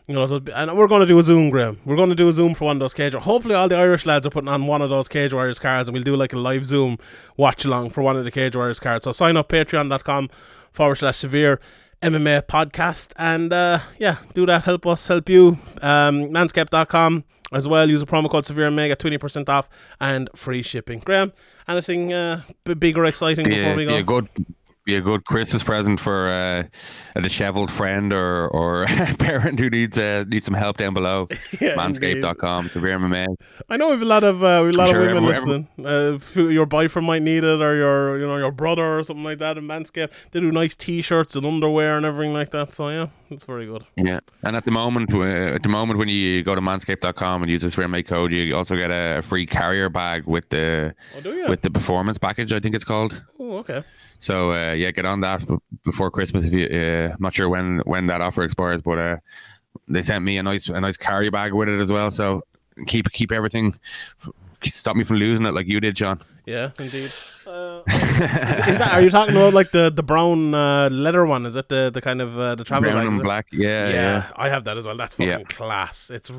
you 0.09 0.15
know, 0.15 0.25
and 0.55 0.77
we're 0.77 0.89
going 0.89 1.03
to 1.03 1.07
do 1.07 1.19
a 1.19 1.23
zoom, 1.23 1.51
Graham. 1.51 1.79
We're 1.85 1.95
going 1.95 2.09
to 2.09 2.17
do 2.17 2.29
a 2.29 2.33
zoom 2.33 2.55
for 2.55 2.65
one 2.65 2.77
of 2.77 2.81
those 2.81 2.95
cage. 2.95 3.15
Hopefully, 3.15 3.55
all 3.55 3.69
the 3.69 3.77
Irish 3.77 4.07
lads 4.07 4.27
are 4.27 4.31
putting 4.31 4.49
on 4.49 4.67
one 4.67 4.83
of 4.83 4.91
those 4.91 5.07
Cage 5.09 5.33
Warriors 5.33 5.61
cards, 5.61 5.89
and 5.89 5.95
we'll 5.95 6.03
do 6.03 6.17
like 6.17 6.33
a 6.33 6.39
live 6.39 6.65
zoom 6.65 6.99
watch 7.37 7.65
along 7.65 7.91
for 7.91 8.03
one 8.03 8.17
of 8.17 8.25
the 8.25 8.33
Cage 8.33 8.57
Warriors 8.57 8.81
cards. 8.81 9.05
So 9.05 9.13
sign 9.13 9.37
up 9.37 9.49
Patreon.com 9.49 10.31
forward 10.73 10.97
slash 10.97 11.19
severe 11.19 11.61
MMA 12.03 12.43
podcast, 12.43 13.13
and 13.17 13.53
uh, 13.53 13.81
yeah, 13.99 14.17
do 14.35 14.47
that. 14.47 14.65
Help 14.65 14.87
us, 14.87 15.07
help 15.07 15.29
you. 15.29 15.59
Um, 15.83 16.31
manscaped.com 16.31 17.25
as 17.53 17.69
well. 17.69 17.89
Use 17.91 18.03
a 18.03 18.07
promo 18.07 18.31
code 18.31 18.47
Severe 18.47 18.71
Mega, 18.71 18.97
twenty 18.97 19.19
percent 19.19 19.49
off 19.49 19.69
and 20.01 20.31
free 20.35 20.63
shipping. 20.63 21.01
Graham, 21.01 21.33
anything 21.69 22.13
uh, 22.13 22.43
big 22.79 22.97
or 22.97 23.05
exciting 23.05 23.45
Be 23.45 23.57
before 23.57 23.73
a, 23.73 23.77
we 23.77 23.87
be 23.87 23.95
a 23.97 24.03
go? 24.03 24.21
good 24.23 24.47
be 24.85 24.97
a 24.97 25.01
good 25.01 25.25
Christmas 25.25 25.63
present 25.63 26.01
for 26.01 26.29
uh, 26.29 26.65
a 27.15 27.21
dishevelled 27.23 27.71
friend 27.71 28.13
or 28.13 28.49
or 28.49 28.83
a 28.89 29.15
parent 29.19 29.59
who 29.61 29.71
needs 29.71 29.99
uh, 29.99 30.25
needs 30.29 30.45
some 30.45 30.55
help 30.55 30.77
down 30.79 30.95
below. 30.95 31.29
Yeah, 31.61 31.75
Manscaped.com, 31.77 32.69
Severe 32.69 32.99
MMA. 32.99 33.27
I 33.69 33.77
know 33.77 33.91
we've 33.91 34.01
a 34.01 34.05
lot 34.07 34.25
of 34.25 34.43
uh, 34.43 34.47
a 34.47 34.73
lot 34.73 34.89
sure 34.89 35.01
of 35.03 35.15
women 35.15 35.25
listening. 35.25 35.69
Uh, 35.85 36.19
your 36.41 36.65
boyfriend 36.65 37.07
might 37.07 37.23
need 37.23 37.45
it, 37.45 37.61
or 37.61 37.77
your 37.77 38.19
you 38.19 38.27
know 38.27 38.37
your 38.39 38.53
brother 38.53 38.99
or 38.99 39.03
something 39.03 39.25
like 39.25 39.39
that. 39.39 39.59
In 39.59 39.65
Manscaped, 39.65 40.11
they 40.31 40.41
do 40.41 40.51
nice 40.51 40.75
T-shirts 40.77 41.37
and 41.37 41.45
underwear 41.45 41.97
and 41.97 42.07
everything 42.07 42.33
like 42.33 42.51
that. 42.51 42.73
So 42.73 42.89
yeah, 42.89 43.09
it's 43.31 43.45
very 43.45 43.67
good. 43.67 43.85
Yeah, 43.97 44.21
and 44.43 44.57
at 44.57 44.65
the 44.65 44.71
moment, 44.71 45.13
uh, 45.13 45.21
at 45.57 45.63
the 45.63 45.69
moment 45.69 45.99
when 45.99 46.09
you 46.09 46.43
go 46.43 46.55
to 46.55 46.61
manscaped.com 46.61 47.43
and 47.43 47.51
use 47.51 47.61
this 47.61 47.77
MMA 47.77 48.07
code, 48.07 48.33
you 48.33 48.57
also 48.57 48.77
get 48.77 48.91
a 48.91 49.21
free 49.23 49.45
carrier 49.47 49.89
bag 49.91 50.27
with 50.27 50.49
the 50.49 50.95
Oh, 51.15 51.49
with 51.49 51.63
the 51.63 51.71
performance 51.71 52.17
package. 52.19 52.53
I 52.53 52.61
think 52.61 52.75
it's 52.75 52.85
called. 52.85 53.23
oh, 53.39 53.59
okay. 53.59 53.83
So 54.21 54.53
uh, 54.53 54.73
yeah, 54.73 54.91
get 54.93 55.05
on 55.07 55.21
that 55.21 55.43
before 55.85 56.11
Christmas. 56.11 56.45
If 56.45 56.53
you, 56.53 56.67
uh, 56.67 57.13
I'm 57.15 57.21
not 57.21 57.33
sure 57.33 57.49
when 57.49 57.81
when 57.81 58.07
that 58.07 58.21
offer 58.21 58.43
expires, 58.43 58.83
but 58.83 58.99
uh, 58.99 59.17
they 59.89 60.03
sent 60.03 60.25
me 60.25 60.39
a 60.39 60.43
nice 60.43 60.69
a 60.69 60.81
nice 60.81 60.97
carry 60.97 61.31
bag 61.31 61.53
with 61.55 61.69
it 61.69 61.81
as 61.81 61.91
well. 61.91 62.11
So 62.11 62.43
keep 62.87 63.11
keep 63.11 63.33
everything. 63.33 63.75
f- 64.23 64.31
Stop 64.65 64.97
me 64.97 65.05
from 65.05 65.17
losing 65.17 65.47
it 65.47 65.55
like 65.55 65.67
you 65.67 65.81
did, 65.81 65.97
John. 65.97 66.21
Yeah, 66.47 66.71
indeed. 66.79 67.11
Uh, 67.47 67.83
is, 67.89 68.03
is 68.21 68.79
that, 68.79 68.91
are 68.93 69.01
you 69.01 69.11
talking 69.11 69.35
about 69.37 69.55
like 69.55 69.71
the 69.71 69.91
the 69.91 70.03
brown 70.03 70.55
uh, 70.55 70.89
leather 70.91 71.25
one? 71.27 71.47
Is 71.47 71.57
it 71.57 71.69
the 71.69 71.91
the 71.91 72.01
kind 72.01 72.21
of 72.21 72.39
uh, 72.39 72.55
the 72.55 72.65
travel 72.65 72.91
Brown 72.91 72.97
bag? 73.05 73.07
is 73.09 73.15
and 73.15 73.23
black. 73.23 73.47
Yeah, 73.53 73.89
Yeah, 73.89 73.95
yeah. 73.95 74.33
I 74.37 74.49
have 74.49 74.65
that 74.65 74.77
as 74.77 74.85
well. 74.87 74.97
That's 74.97 75.15
fucking 75.15 75.29
Yeah. 75.31 75.43
class. 75.45 76.11
It's 76.11 76.31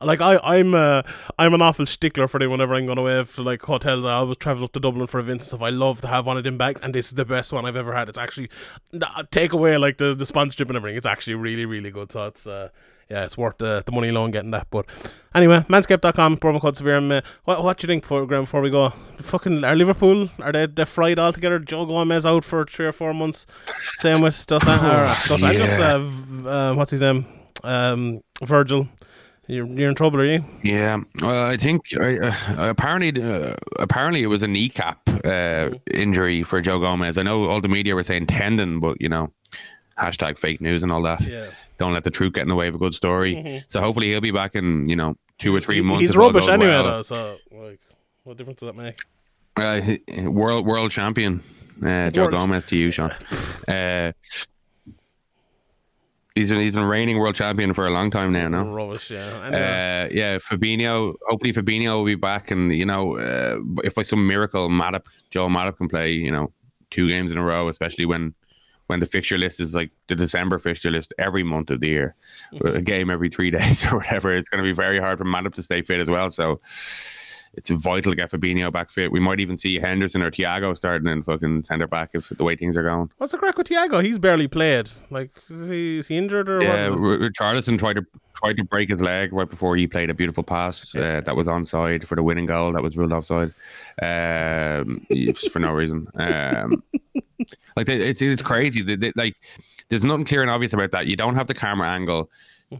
like 0.00 0.20
I, 0.20 0.38
I'm 0.42 0.74
uh, 0.74 1.02
I'm 1.38 1.54
an 1.54 1.62
awful 1.62 1.86
stickler 1.86 2.28
for 2.28 2.38
them 2.40 2.50
whenever 2.50 2.74
I'm 2.74 2.86
going 2.86 2.98
away 2.98 3.24
for 3.24 3.42
like 3.42 3.62
hotels. 3.62 4.04
I 4.04 4.14
always 4.14 4.36
travel 4.36 4.64
up 4.64 4.72
to 4.72 4.80
Dublin 4.80 5.06
for 5.06 5.20
events 5.20 5.46
and 5.46 5.48
stuff. 5.58 5.62
I 5.62 5.70
love 5.70 6.00
to 6.02 6.08
have 6.08 6.26
one 6.26 6.36
of 6.36 6.44
them 6.44 6.58
bags, 6.58 6.80
and 6.82 6.94
this 6.94 7.06
is 7.06 7.14
the 7.14 7.24
best 7.24 7.52
one 7.52 7.64
I've 7.64 7.76
ever 7.76 7.94
had. 7.94 8.08
It's 8.08 8.18
actually 8.18 8.50
take 9.30 9.52
away 9.52 9.76
like 9.78 9.98
the, 9.98 10.14
the 10.14 10.26
sponsorship 10.26 10.68
and 10.68 10.76
everything. 10.76 10.96
It's 10.98 11.06
actually 11.06 11.34
really 11.34 11.66
really 11.66 11.90
good. 11.90 12.12
So 12.12 12.26
it's 12.26 12.46
uh, 12.46 12.68
yeah, 13.12 13.24
it's 13.24 13.36
worth 13.36 13.58
the, 13.58 13.82
the 13.84 13.92
money 13.92 14.08
alone 14.08 14.30
getting 14.30 14.52
that. 14.52 14.68
But 14.70 14.86
anyway, 15.34 15.60
manscaped.com 15.68 16.38
promo 16.38 16.60
code 16.60 16.76
severe. 16.76 16.96
Um, 16.96 17.12
uh, 17.12 17.20
what 17.44 17.62
what 17.62 17.76
do 17.76 17.84
you 17.84 17.88
think, 17.92 18.04
for, 18.06 18.24
Graham? 18.26 18.44
Before 18.44 18.62
we 18.62 18.70
go, 18.70 18.90
fucking 19.20 19.64
are 19.64 19.76
Liverpool 19.76 20.30
are 20.40 20.52
they 20.52 20.66
they 20.66 20.86
fried 20.86 21.18
altogether? 21.18 21.58
Joe 21.58 21.84
Gomez 21.84 22.24
out 22.24 22.44
for 22.44 22.64
three 22.64 22.86
or 22.86 22.92
four 22.92 23.12
months. 23.12 23.46
Same 23.98 24.22
with 24.22 24.46
Dos, 24.46 24.66
An- 24.66 24.84
or, 24.84 25.04
uh, 25.04 25.16
Dos. 25.28 25.42
Yeah. 25.42 25.94
Uh, 25.94 25.98
v- 25.98 26.48
uh, 26.48 26.74
what's 26.74 26.90
his 26.90 27.02
name? 27.02 27.26
Um, 27.64 28.22
Virgil. 28.42 28.88
You're, 29.48 29.66
you're 29.66 29.88
in 29.88 29.96
trouble, 29.96 30.20
are 30.20 30.24
you? 30.24 30.44
Yeah, 30.62 31.00
well, 31.20 31.50
I 31.50 31.56
think 31.56 31.82
uh, 31.98 32.02
uh, 32.30 32.32
apparently 32.70 33.10
uh, 33.22 33.54
apparently 33.80 34.22
it 34.22 34.28
was 34.28 34.42
a 34.42 34.48
kneecap 34.48 35.00
uh, 35.24 35.70
injury 35.92 36.44
for 36.44 36.60
Joe 36.62 36.78
Gomez. 36.78 37.18
I 37.18 37.22
know 37.24 37.48
all 37.50 37.60
the 37.60 37.68
media 37.68 37.94
were 37.94 38.04
saying 38.04 38.26
tendon, 38.28 38.80
but 38.80 38.96
you 39.00 39.08
know, 39.08 39.32
hashtag 39.98 40.38
fake 40.38 40.60
news 40.60 40.82
and 40.82 40.90
all 40.92 41.02
that. 41.02 41.20
Yeah. 41.22 41.46
Don't 41.78 41.92
let 41.92 42.04
the 42.04 42.10
truth 42.10 42.34
get 42.34 42.42
in 42.42 42.48
the 42.48 42.54
way 42.54 42.68
of 42.68 42.74
a 42.74 42.78
good 42.78 42.94
story. 42.94 43.62
So 43.68 43.80
hopefully 43.80 44.08
he'll 44.08 44.20
be 44.20 44.30
back 44.30 44.54
in 44.54 44.88
you 44.88 44.96
know 44.96 45.16
two 45.38 45.54
or 45.54 45.60
three 45.60 45.80
months. 45.80 46.02
He's 46.02 46.16
rubbish 46.16 46.48
anyway, 46.48 46.70
well. 46.70 46.84
though. 46.84 47.02
So, 47.02 47.36
like, 47.50 47.80
what 48.24 48.36
difference 48.36 48.60
does 48.60 48.68
that 48.68 48.76
make? 48.76 48.98
Uh, 49.56 50.30
world 50.30 50.64
world 50.66 50.90
champion, 50.90 51.42
uh, 51.84 52.10
Joe 52.10 52.22
World- 52.24 52.34
Gomez 52.40 52.64
to 52.66 52.76
you, 52.76 52.90
Sean. 52.90 53.12
Uh, 53.68 54.12
he's 56.34 56.48
been 56.48 56.60
he's 56.60 56.72
been 56.72 56.84
reigning 56.84 57.18
world 57.18 57.34
champion 57.34 57.74
for 57.74 57.86
a 57.86 57.90
long 57.90 58.10
time 58.10 58.32
now. 58.32 58.48
No. 58.48 58.64
Rubbish, 58.64 59.10
yeah. 59.10 59.40
Anyway. 59.44 59.62
Uh, 59.62 60.08
yeah, 60.12 60.38
Fabinho. 60.38 61.14
Hopefully, 61.28 61.52
Fabinho 61.52 61.94
will 61.96 62.04
be 62.04 62.14
back, 62.14 62.50
and 62.50 62.74
you 62.74 62.84
know, 62.84 63.18
uh, 63.18 63.58
if 63.84 63.94
by 63.94 64.02
some 64.02 64.26
miracle 64.26 64.68
Matip, 64.68 65.06
Joe 65.30 65.48
Matip 65.48 65.76
can 65.76 65.88
play, 65.88 66.10
you 66.12 66.30
know, 66.32 66.52
two 66.90 67.08
games 67.08 67.30
in 67.30 67.38
a 67.38 67.44
row, 67.44 67.68
especially 67.68 68.06
when 68.06 68.34
when 68.86 69.00
the 69.00 69.06
fixture 69.06 69.38
list 69.38 69.60
is 69.60 69.74
like 69.74 69.90
the 70.08 70.14
December 70.14 70.58
fixture 70.58 70.90
list 70.90 71.14
every 71.18 71.42
month 71.42 71.70
of 71.70 71.80
the 71.80 71.88
year, 71.88 72.14
mm-hmm. 72.52 72.76
a 72.76 72.82
game 72.82 73.10
every 73.10 73.28
three 73.28 73.50
days 73.58 73.84
or 73.86 73.96
whatever. 73.96 74.32
It's 74.32 74.48
going 74.48 74.62
to 74.62 74.68
be 74.68 74.74
very 74.74 74.98
hard 74.98 75.18
for 75.18 75.24
Matip 75.24 75.54
to 75.54 75.62
stay 75.62 75.82
fit 75.82 76.00
as 76.00 76.10
well. 76.10 76.30
So. 76.30 76.60
It's 77.54 77.68
vital 77.68 78.12
to 78.12 78.16
get 78.16 78.30
Fabinho 78.30 78.72
back 78.72 78.88
fit. 78.88 79.12
We 79.12 79.20
might 79.20 79.38
even 79.38 79.58
see 79.58 79.78
Henderson 79.78 80.22
or 80.22 80.30
Thiago 80.30 80.74
starting 80.74 81.06
in 81.08 81.22
fucking 81.22 81.64
centre 81.64 81.86
back 81.86 82.10
if 82.14 82.30
the 82.30 82.44
way 82.44 82.56
things 82.56 82.78
are 82.78 82.82
going. 82.82 83.10
What's 83.18 83.32
the 83.32 83.38
crack 83.38 83.58
with 83.58 83.68
Thiago? 83.68 84.02
He's 84.02 84.18
barely 84.18 84.48
played. 84.48 84.88
Like, 85.10 85.30
is 85.50 85.68
he, 85.68 85.98
is 85.98 86.08
he 86.08 86.16
injured 86.16 86.48
or 86.48 86.62
Yeah, 86.62 86.88
what? 86.88 86.98
R- 86.98 87.18
Richarlison 87.28 87.78
tried 87.78 87.94
to 87.96 88.06
tried 88.34 88.56
to 88.56 88.64
break 88.64 88.88
his 88.88 89.02
leg 89.02 89.32
right 89.34 89.48
before 89.50 89.76
he 89.76 89.86
played 89.86 90.08
a 90.08 90.14
beautiful 90.14 90.42
pass 90.42 90.94
uh, 90.94 91.20
that 91.26 91.36
was 91.36 91.46
onside 91.46 92.04
for 92.04 92.14
the 92.16 92.22
winning 92.22 92.46
goal. 92.46 92.72
That 92.72 92.82
was 92.82 92.96
ruled 92.96 93.12
offside 93.12 93.52
um, 94.00 95.06
for 95.52 95.58
no 95.58 95.72
reason. 95.72 96.06
Um, 96.14 96.82
like 97.76 97.88
it's 97.88 98.22
it's 98.22 98.42
crazy. 98.42 98.82
They- 98.82 98.96
they- 98.96 99.12
like 99.16 99.36
there's 99.88 100.04
nothing 100.04 100.24
clear 100.24 100.40
and 100.40 100.50
obvious 100.50 100.72
about 100.72 100.90
that. 100.92 101.06
You 101.06 101.16
don't 101.16 101.34
have 101.34 101.48
the 101.48 101.54
camera 101.54 101.88
angle 101.88 102.30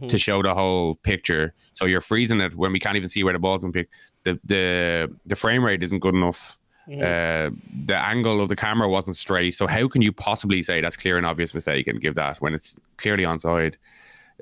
to 0.07 0.17
show 0.17 0.41
the 0.41 0.53
whole 0.53 0.95
picture, 0.95 1.53
so 1.73 1.85
you're 1.85 2.01
freezing 2.01 2.41
it 2.41 2.55
when 2.55 2.71
we 2.71 2.79
can't 2.79 2.95
even 2.95 3.09
see 3.09 3.23
where 3.23 3.33
the 3.33 3.39
ball's 3.39 3.61
been 3.61 3.71
picked. 3.71 3.93
The 4.23 4.39
the 4.43 5.15
the 5.25 5.35
frame 5.35 5.63
rate 5.63 5.83
isn't 5.83 5.99
good 5.99 6.15
enough. 6.15 6.57
Uh, 6.85 7.49
the 7.85 7.95
angle 7.95 8.41
of 8.41 8.49
the 8.49 8.57
camera 8.57 8.89
wasn't 8.89 9.15
straight. 9.15 9.55
So 9.55 9.67
how 9.67 9.87
can 9.87 10.01
you 10.01 10.11
possibly 10.11 10.61
say 10.61 10.81
that's 10.81 10.97
clear 10.97 11.17
and 11.17 11.25
obvious 11.25 11.53
mistake 11.53 11.87
and 11.87 12.01
give 12.01 12.15
that 12.15 12.41
when 12.41 12.53
it's 12.53 12.77
clearly 12.97 13.23
onside? 13.23 13.75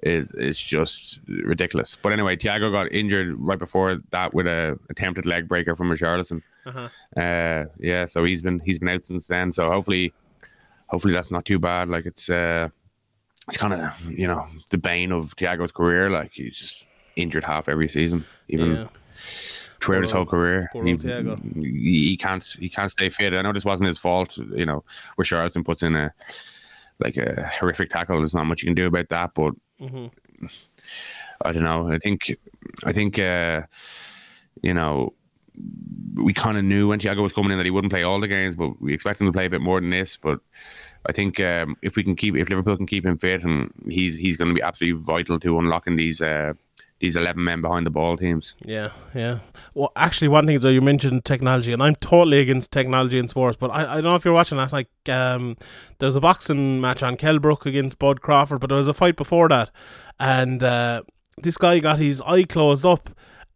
Is 0.03 0.31
is 0.31 0.59
just 0.59 1.19
ridiculous. 1.27 1.97
But 2.01 2.13
anyway, 2.13 2.37
Thiago 2.37 2.71
got 2.71 2.91
injured 2.91 3.35
right 3.37 3.59
before 3.59 3.99
that 4.09 4.33
with 4.33 4.47
a 4.47 4.79
attempted 4.89 5.25
leg 5.25 5.47
breaker 5.47 5.75
from 5.75 5.89
Richarlison. 5.89 6.41
Uh-huh. 6.65 7.21
Uh, 7.21 7.65
yeah, 7.77 8.05
so 8.05 8.23
he's 8.23 8.41
been 8.41 8.59
he's 8.61 8.79
been 8.79 8.89
out 8.89 9.03
since 9.05 9.27
then. 9.27 9.51
So 9.51 9.65
hopefully, 9.65 10.13
hopefully 10.87 11.13
that's 11.13 11.29
not 11.29 11.45
too 11.45 11.59
bad. 11.59 11.89
Like 11.89 12.05
it's 12.07 12.29
uh, 12.29 12.69
it's 13.47 13.57
kind 13.57 13.73
of 13.73 14.09
you 14.09 14.27
know 14.27 14.45
the 14.69 14.77
bane 14.77 15.11
of 15.11 15.35
Thiago's 15.35 15.71
career. 15.71 16.09
Like 16.09 16.33
he's 16.33 16.57
just 16.57 16.87
injured 17.15 17.43
half 17.43 17.67
every 17.67 17.89
season, 17.89 18.23
even 18.47 18.71
Yeah. 18.75 18.87
throughout 19.81 20.01
his 20.03 20.11
Poor 20.11 20.19
whole 20.19 20.25
career. 20.25 20.69
poor 20.71 20.85
He, 20.85 20.91
old 20.93 21.01
Thiago. 21.01 21.63
he 21.63 22.09
he 22.09 22.17
can't 22.17 22.43
he 22.59 22.69
can't 22.69 22.91
stay 22.91 23.09
fit. 23.09 23.33
I 23.33 23.41
know 23.41 23.53
this 23.53 23.65
wasn't 23.65 23.87
his 23.87 23.97
fault. 23.97 24.37
You 24.37 24.65
know, 24.65 24.83
where 25.15 25.25
Charlton 25.25 25.63
puts 25.63 25.83
in 25.83 25.95
a 25.95 26.13
like 26.99 27.17
a 27.17 27.49
horrific 27.59 27.89
tackle. 27.89 28.17
There's 28.19 28.35
not 28.35 28.45
much 28.45 28.61
you 28.61 28.67
can 28.67 28.75
do 28.75 28.87
about 28.87 29.09
that. 29.09 29.31
But 29.33 29.53
Mm-hmm. 29.81 30.45
I 31.43 31.51
don't 31.51 31.63
know. 31.63 31.89
I 31.91 31.97
think 31.97 32.35
I 32.83 32.93
think 32.93 33.17
uh, 33.19 33.61
you 34.61 34.73
know 34.75 35.13
we 36.15 36.33
kind 36.33 36.57
of 36.57 36.63
knew 36.63 36.87
when 36.89 36.99
Thiago 36.99 37.21
was 37.23 37.33
coming 37.33 37.51
in 37.51 37.57
that 37.57 37.65
he 37.65 37.71
wouldn't 37.71 37.91
play 37.91 38.03
all 38.03 38.19
the 38.19 38.27
games, 38.27 38.55
but 38.55 38.79
we 38.81 38.93
expect 38.93 39.19
him 39.19 39.27
to 39.27 39.33
play 39.33 39.45
a 39.47 39.49
bit 39.49 39.61
more 39.61 39.79
than 39.81 39.89
this. 39.89 40.17
But 40.17 40.39
I 41.05 41.11
think 41.11 41.39
um, 41.39 41.75
if 41.81 41.95
we 41.95 42.03
can 42.03 42.15
keep 42.15 42.35
if 42.35 42.49
Liverpool 42.49 42.77
can 42.77 42.85
keep 42.85 43.05
him 43.05 43.17
fit, 43.17 43.43
and 43.43 43.71
he's 43.87 44.15
he's 44.15 44.37
going 44.37 44.49
to 44.49 44.55
be 44.55 44.61
absolutely 44.61 45.01
vital 45.01 45.39
to 45.39 45.57
unlocking 45.57 45.95
these 45.95 46.21
uh, 46.21 46.53
these 46.99 47.15
eleven 47.15 47.43
men 47.43 47.61
behind 47.61 47.85
the 47.85 47.89
ball 47.89 48.17
teams. 48.17 48.55
Yeah, 48.63 48.91
yeah. 49.15 49.39
Well, 49.73 49.91
actually, 49.95 50.27
one 50.27 50.45
thing 50.45 50.55
is 50.55 50.61
that 50.61 50.73
you 50.73 50.81
mentioned 50.81 51.25
technology, 51.25 51.73
and 51.73 51.81
I'm 51.81 51.95
totally 51.95 52.39
against 52.39 52.71
technology 52.71 53.17
in 53.17 53.27
sports. 53.27 53.57
But 53.59 53.71
I, 53.71 53.93
I 53.93 53.95
don't 53.95 54.03
know 54.05 54.15
if 54.15 54.23
you're 54.23 54.33
watching 54.33 54.59
last 54.59 54.73
night. 54.73 54.87
Um, 55.09 55.57
there 55.99 56.07
was 56.07 56.15
a 56.15 56.21
boxing 56.21 56.79
match 56.79 57.01
on 57.01 57.17
Kell 57.17 57.39
Brook 57.39 57.65
against 57.65 57.97
Bud 57.97 58.21
Crawford, 58.21 58.59
but 58.59 58.67
there 58.67 58.77
was 58.77 58.87
a 58.87 58.93
fight 58.93 59.15
before 59.15 59.49
that, 59.49 59.71
and 60.19 60.63
uh, 60.63 61.01
this 61.41 61.57
guy 61.57 61.79
got 61.79 61.97
his 61.99 62.21
eye 62.21 62.43
closed 62.43 62.85
up, 62.85 63.09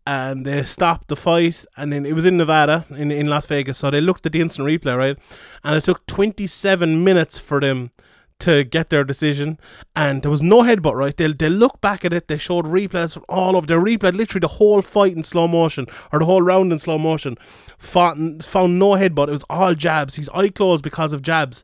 and 0.06 0.46
they 0.46 0.64
stopped 0.64 1.08
the 1.08 1.16
fight, 1.16 1.66
and 1.76 1.92
then 1.92 2.06
it 2.06 2.14
was 2.14 2.26
in 2.26 2.38
Nevada, 2.38 2.86
in 2.90 3.12
in 3.12 3.28
Las 3.28 3.46
Vegas. 3.46 3.78
So 3.78 3.90
they 3.90 4.02
looked 4.02 4.26
at 4.26 4.32
the 4.32 4.42
instant 4.42 4.68
replay, 4.68 4.98
right, 4.98 5.18
and 5.64 5.76
it 5.76 5.84
took 5.84 6.06
27 6.08 7.04
minutes 7.04 7.40
for 7.40 7.60
them 7.60 7.92
to 8.40 8.64
get 8.64 8.90
their 8.90 9.04
decision, 9.04 9.58
and 9.96 10.22
there 10.22 10.32
was 10.32 10.42
no 10.42 10.62
headbutt. 10.62 10.94
Right? 10.94 11.16
They 11.16 11.32
they 11.32 11.50
look 11.50 11.80
back 11.82 12.04
at 12.04 12.14
it. 12.14 12.28
They 12.28 12.38
showed 12.38 12.66
replays 12.66 13.14
from 13.14 13.24
all 13.30 13.56
of. 13.56 13.68
They 13.68 13.76
replayed 13.76 14.16
literally 14.16 14.42
the 14.42 14.48
whole 14.48 14.82
fight 14.82 15.14
in 15.14 15.24
slow 15.24 15.48
motion 15.48 15.88
or 16.12 16.20
the 16.20 16.26
whole 16.26 16.42
round 16.42 16.72
in 16.72 16.80
slow 16.80 16.98
motion. 16.98 17.38
Found 17.78 18.44
found 18.44 18.78
no 18.78 18.92
headbutt. 18.92 19.30
It 19.30 19.32
was 19.32 19.46
all 19.50 19.74
jabs. 19.74 20.16
His 20.16 20.30
eye 20.30 20.50
closed 20.50 20.84
because 20.84 21.14
of 21.14 21.22
jabs, 21.22 21.64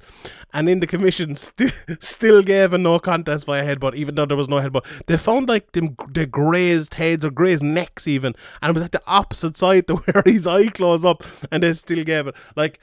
and 0.53 0.69
in 0.69 0.79
the 0.79 0.87
commission 0.87 1.35
st- 1.35 1.73
still 1.99 2.41
gave 2.41 2.73
a 2.73 2.77
no 2.77 2.99
contest 2.99 3.45
by 3.45 3.59
a 3.59 3.65
headbutt, 3.65 3.95
even 3.95 4.15
though 4.15 4.25
there 4.25 4.37
was 4.37 4.49
no 4.49 4.57
headbutt. 4.57 4.85
They 5.07 5.17
found 5.17 5.49
like 5.49 5.73
them 5.73 5.95
they 6.09 6.25
grazed 6.25 6.93
heads 6.93 7.25
or 7.25 7.31
grazed 7.31 7.63
necks 7.63 8.07
even, 8.07 8.33
and 8.61 8.69
it 8.69 8.73
was 8.73 8.83
at 8.83 8.93
the 8.93 9.01
opposite 9.05 9.57
side 9.57 9.87
to 9.87 9.95
where 10.05 10.23
his 10.25 10.47
eye 10.47 10.67
closed 10.67 11.05
up, 11.05 11.23
and 11.51 11.63
they 11.63 11.73
still 11.73 12.03
gave 12.03 12.27
it 12.27 12.35
like 12.55 12.79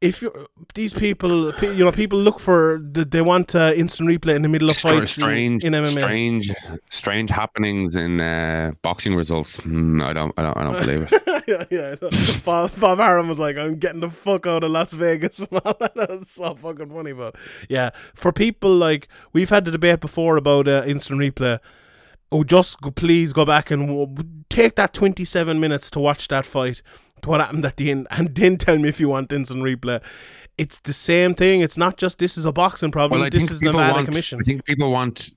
if 0.00 0.22
you 0.22 0.46
these 0.74 0.94
people, 0.94 1.52
pe- 1.54 1.74
you 1.74 1.84
know, 1.84 1.90
people 1.90 2.20
look 2.20 2.38
for 2.38 2.78
they 2.80 3.20
want 3.20 3.54
uh, 3.54 3.72
instant 3.74 4.08
replay 4.08 4.36
in 4.36 4.42
the 4.42 4.48
middle 4.48 4.70
of 4.70 4.76
fights 4.76 5.12
strange, 5.12 5.64
in, 5.64 5.74
in 5.74 5.84
MMA. 5.84 5.98
strange, 5.98 6.50
strange 6.88 7.30
happenings 7.30 7.96
in 7.96 8.20
uh, 8.20 8.72
boxing 8.82 9.14
results. 9.14 9.58
Mm, 9.58 10.02
I 10.04 10.12
don't, 10.12 10.32
I 10.36 10.42
don't, 10.42 10.56
I 10.56 10.64
don't 10.64 10.84
believe 10.84 11.08
it. 11.10 11.44
yeah, 11.70 11.98
yeah. 12.00 12.40
Bob, 12.44 12.78
Bob 12.78 13.00
Arum 13.00 13.28
was 13.28 13.40
like, 13.40 13.56
"I'm 13.56 13.76
getting 13.76 14.00
the 14.00 14.10
fuck 14.10 14.46
out 14.46 14.62
of 14.62 14.70
Las 14.70 14.92
Vegas." 14.92 15.40
and 15.40 15.60
all 15.64 15.76
that. 15.80 15.94
that 15.96 16.10
was 16.10 16.30
so 16.30 16.54
fucking 16.54 16.90
funny, 16.90 17.12
but 17.12 17.34
yeah, 17.68 17.90
for 18.14 18.32
people 18.32 18.74
like 18.76 19.08
we've 19.32 19.50
had 19.50 19.64
the 19.64 19.72
debate 19.72 20.00
before 20.00 20.36
about 20.36 20.68
uh, 20.68 20.84
instant 20.86 21.20
replay. 21.20 21.58
Oh, 22.30 22.44
just 22.44 22.82
go, 22.82 22.90
please 22.90 23.32
go 23.32 23.46
back 23.46 23.70
and 23.70 23.88
w- 23.88 24.14
take 24.50 24.74
that 24.76 24.92
27 24.92 25.58
minutes 25.58 25.90
to 25.92 25.98
watch 25.98 26.28
that 26.28 26.44
fight. 26.44 26.82
What 27.26 27.40
happened 27.40 27.64
at 27.64 27.76
the 27.76 27.90
end, 27.90 28.06
and 28.10 28.34
then 28.34 28.56
tell 28.56 28.78
me 28.78 28.88
if 28.88 29.00
you 29.00 29.08
want 29.08 29.32
instant 29.32 29.62
replay. 29.62 30.02
It's 30.56 30.80
the 30.80 30.92
same 30.92 31.34
thing. 31.34 31.60
It's 31.60 31.76
not 31.76 31.98
just 31.98 32.18
this 32.18 32.36
is 32.36 32.44
a 32.44 32.52
boxing 32.52 32.90
problem. 32.90 33.20
Well, 33.20 33.26
I 33.26 33.30
this 33.30 33.50
is 33.50 33.62
Nevada 33.62 33.94
want. 33.94 34.06
Commission. 34.06 34.40
I 34.40 34.44
think 34.44 34.64
people 34.64 34.90
want 34.90 35.32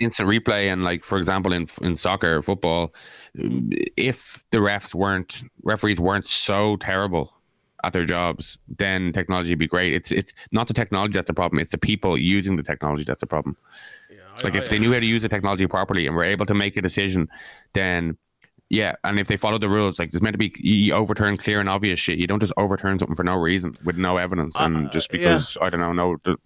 instant 0.00 0.28
replay, 0.28 0.72
and 0.72 0.82
like 0.82 1.04
for 1.04 1.18
example, 1.18 1.52
in 1.52 1.66
in 1.82 1.96
soccer, 1.96 2.36
or 2.36 2.42
football, 2.42 2.92
if 3.34 4.44
the 4.50 4.58
refs 4.58 4.94
weren't 4.94 5.44
referees 5.62 6.00
weren't 6.00 6.26
so 6.26 6.76
terrible 6.78 7.32
at 7.84 7.92
their 7.92 8.04
jobs, 8.04 8.58
then 8.78 9.12
technology 9.12 9.52
would 9.52 9.58
be 9.60 9.68
great. 9.68 9.94
It's 9.94 10.10
it's 10.10 10.32
not 10.50 10.66
the 10.66 10.74
technology 10.74 11.12
that's 11.12 11.28
the 11.28 11.34
problem; 11.34 11.60
it's 11.60 11.70
the 11.70 11.78
people 11.78 12.18
using 12.18 12.56
the 12.56 12.62
technology 12.62 13.04
that's 13.04 13.20
the 13.20 13.26
problem. 13.26 13.56
yeah, 14.10 14.18
like 14.42 14.56
if 14.56 14.68
they 14.68 14.78
knew 14.78 14.92
how 14.92 14.98
to 14.98 15.06
use 15.06 15.22
the 15.22 15.28
technology 15.28 15.66
properly 15.68 16.06
and 16.06 16.16
were 16.16 16.24
able 16.24 16.46
to 16.46 16.54
make 16.54 16.76
a 16.76 16.82
decision, 16.82 17.28
then 17.74 18.18
yeah, 18.68 18.94
and 19.04 19.20
if 19.20 19.28
they 19.28 19.36
follow 19.36 19.58
the 19.58 19.68
rules, 19.68 19.98
like 19.98 20.10
there's 20.10 20.22
meant 20.22 20.34
to 20.34 20.38
be 20.38 20.52
you 20.58 20.92
overturn 20.92 21.36
clear 21.36 21.60
and 21.60 21.68
obvious 21.68 22.00
shit. 22.00 22.18
You 22.18 22.26
don't 22.26 22.40
just 22.40 22.52
overturn 22.56 22.98
something 22.98 23.14
for 23.14 23.24
no 23.24 23.34
reason 23.34 23.76
with 23.84 23.96
no 23.96 24.16
evidence 24.16 24.58
and 24.58 24.90
just 24.90 25.12
Uh, 25.14 25.18
yeah. 25.18 25.28
because 25.28 25.56
I 25.62 25.70
don't 25.70 25.80
know, 25.80 25.92
no. 25.92 26.16
The, 26.24 26.36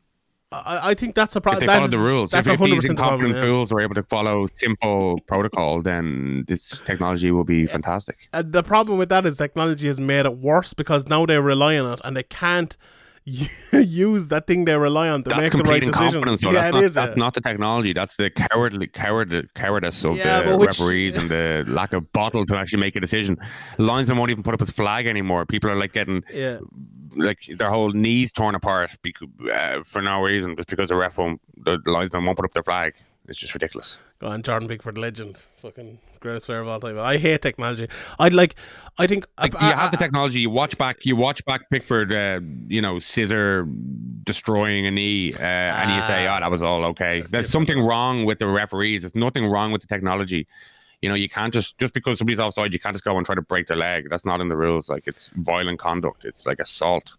I, 0.53 0.91
I 0.91 0.95
think 0.95 1.15
that's 1.15 1.35
a 1.37 1.41
problem. 1.41 1.63
if 1.63 1.69
they 1.69 1.75
follow 1.75 1.87
the 1.87 1.99
rules, 1.99 2.35
if, 2.35 2.47
if 2.47 2.59
100% 2.59 2.65
these 2.67 2.85
incompetent 2.85 3.37
yeah. 3.37 3.43
fools 3.43 3.73
are 3.73 3.81
able 3.81 3.95
to 3.95 4.03
follow 4.03 4.49
simple 4.49 5.21
protocol, 5.27 5.81
then 5.81 6.45
this 6.47 6.69
technology 6.85 7.31
will 7.31 7.45
be 7.45 7.67
fantastic. 7.67 8.29
And 8.33 8.53
the 8.53 8.63
problem 8.63 8.99
with 8.99 9.09
that 9.09 9.25
is 9.25 9.37
technology 9.37 9.87
has 9.87 10.01
made 10.01 10.27
it 10.27 10.37
worse 10.37 10.75
because 10.75 11.07
now 11.07 11.25
they 11.25 11.39
rely 11.39 11.79
on 11.79 11.93
it 11.93 12.01
and 12.05 12.17
they 12.17 12.25
can't 12.25 12.77
use 13.73 14.29
that 14.29 14.47
thing 14.47 14.65
they 14.65 14.77
rely 14.77 15.09
on 15.09 15.23
to 15.23 15.31
That's 15.31 15.55
make 15.55 15.65
the 15.65 15.71
right 15.71 15.81
decision. 15.81 16.07
incompetence. 16.07 16.43
yeah, 16.43 16.53
that's 16.53 16.69
it 16.69 16.73
not, 16.73 16.85
is, 16.85 16.95
that's 16.95 17.17
uh, 17.17 17.19
not 17.19 17.35
the 17.35 17.41
technology. 17.41 17.93
That's 17.93 18.17
the 18.17 18.31
cowardly, 18.31 18.87
coward, 18.87 19.49
cowardice 19.55 20.05
of 20.05 20.17
Yeah, 20.17 20.43
the 20.43 20.57
which- 20.57 20.67
referees 20.69 21.17
and 21.17 21.29
the 21.29 21.65
lack 21.69 21.93
of 21.93 22.11
bottle 22.13 22.47
to 22.47 22.57
actually 22.57 22.81
make 22.81 22.97
a 22.97 23.01
decision. 23.01 23.37
Linesmen 23.79 24.17
won't 24.19 24.31
even 24.31 24.43
put 24.43 24.55
up 24.55 24.61
his 24.61 24.71
flag 24.71 25.07
anymore. 25.07 25.45
People 25.47 25.71
are 25.71 25.77
like 25.77 25.93
getting 25.93 26.25
yeah. 26.33 26.59
like 27.15 27.39
their 27.59 27.71
whole 27.71 27.91
knees 27.91 28.33
torn 28.33 28.55
apart 28.55 28.97
because, 29.03 29.29
uh, 29.53 29.83
for 29.85 30.03
no 30.03 30.23
reason, 30.23 30.57
just 30.57 30.69
because 30.69 30.89
the 30.89 30.97
ref 30.97 31.19
won't, 31.19 31.41
the 31.65 31.79
linesman 31.87 32.25
won't 32.25 32.37
put 32.37 32.45
up 32.47 32.53
their 32.53 32.63
flag. 32.63 32.95
It's 33.29 33.39
just 33.39 33.55
ridiculous. 33.55 33.99
Go 34.21 34.29
on, 34.29 34.43
Jordan 34.43 34.67
Pickford, 34.69 34.99
legend, 34.99 35.45
fucking 35.63 35.99
greatest 36.21 36.47
player 36.47 36.61
of 36.61 36.69
all 36.69 36.79
time. 36.81 36.99
I 36.99 37.17
hate 37.17 37.43
technology. 37.43 37.89
I'd 38.19 38.33
like. 38.35 38.55
I 38.99 39.07
think 39.07 39.27
Like 39.41 39.55
I- 39.61 39.71
you 39.71 39.77
have 39.77 39.91
the 39.91 39.97
technology. 39.97 40.41
You 40.41 40.51
watch 40.51 40.77
back. 40.79 41.05
You 41.07 41.17
watch 41.17 41.45
back 41.45 41.69
Pickford. 41.71 42.13
Uh, 42.13 42.41
you 42.69 42.81
know, 42.81 42.99
scissor 42.99 43.67
destroying 44.25 44.87
a 44.87 44.91
knee, 44.91 45.33
uh, 45.35 45.43
and 45.43 45.91
you 45.95 46.03
say, 46.03 46.27
"Oh, 46.27 46.39
that 46.41 46.51
was 46.51 46.63
all 46.63 46.85
okay." 46.87 47.23
There's 47.31 47.49
something 47.49 47.81
wrong 47.81 48.25
with 48.25 48.39
the 48.39 48.49
referees. 48.49 49.03
There's 49.03 49.15
nothing 49.15 49.47
wrong 49.47 49.73
with 49.73 49.81
the 49.83 49.89
technology. 49.89 50.47
You 51.03 51.09
know, 51.09 51.15
you 51.15 51.31
can't 51.31 51.53
just 51.53 51.79
just 51.79 51.95
because 51.95 52.19
somebody's 52.19 52.39
offside, 52.41 52.73
you 52.75 52.79
can't 52.79 52.95
just 52.95 53.05
go 53.05 53.17
and 53.17 53.25
try 53.25 53.35
to 53.35 53.41
break 53.43 53.67
their 53.69 53.77
leg. 53.79 54.09
That's 54.11 54.27
not 54.27 54.41
in 54.43 54.49
the 54.49 54.57
rules. 54.57 54.91
Like 54.91 55.07
it's 55.07 55.31
violent 55.37 55.79
conduct. 55.79 56.25
It's 56.27 56.45
like 56.47 56.61
assault. 56.61 57.15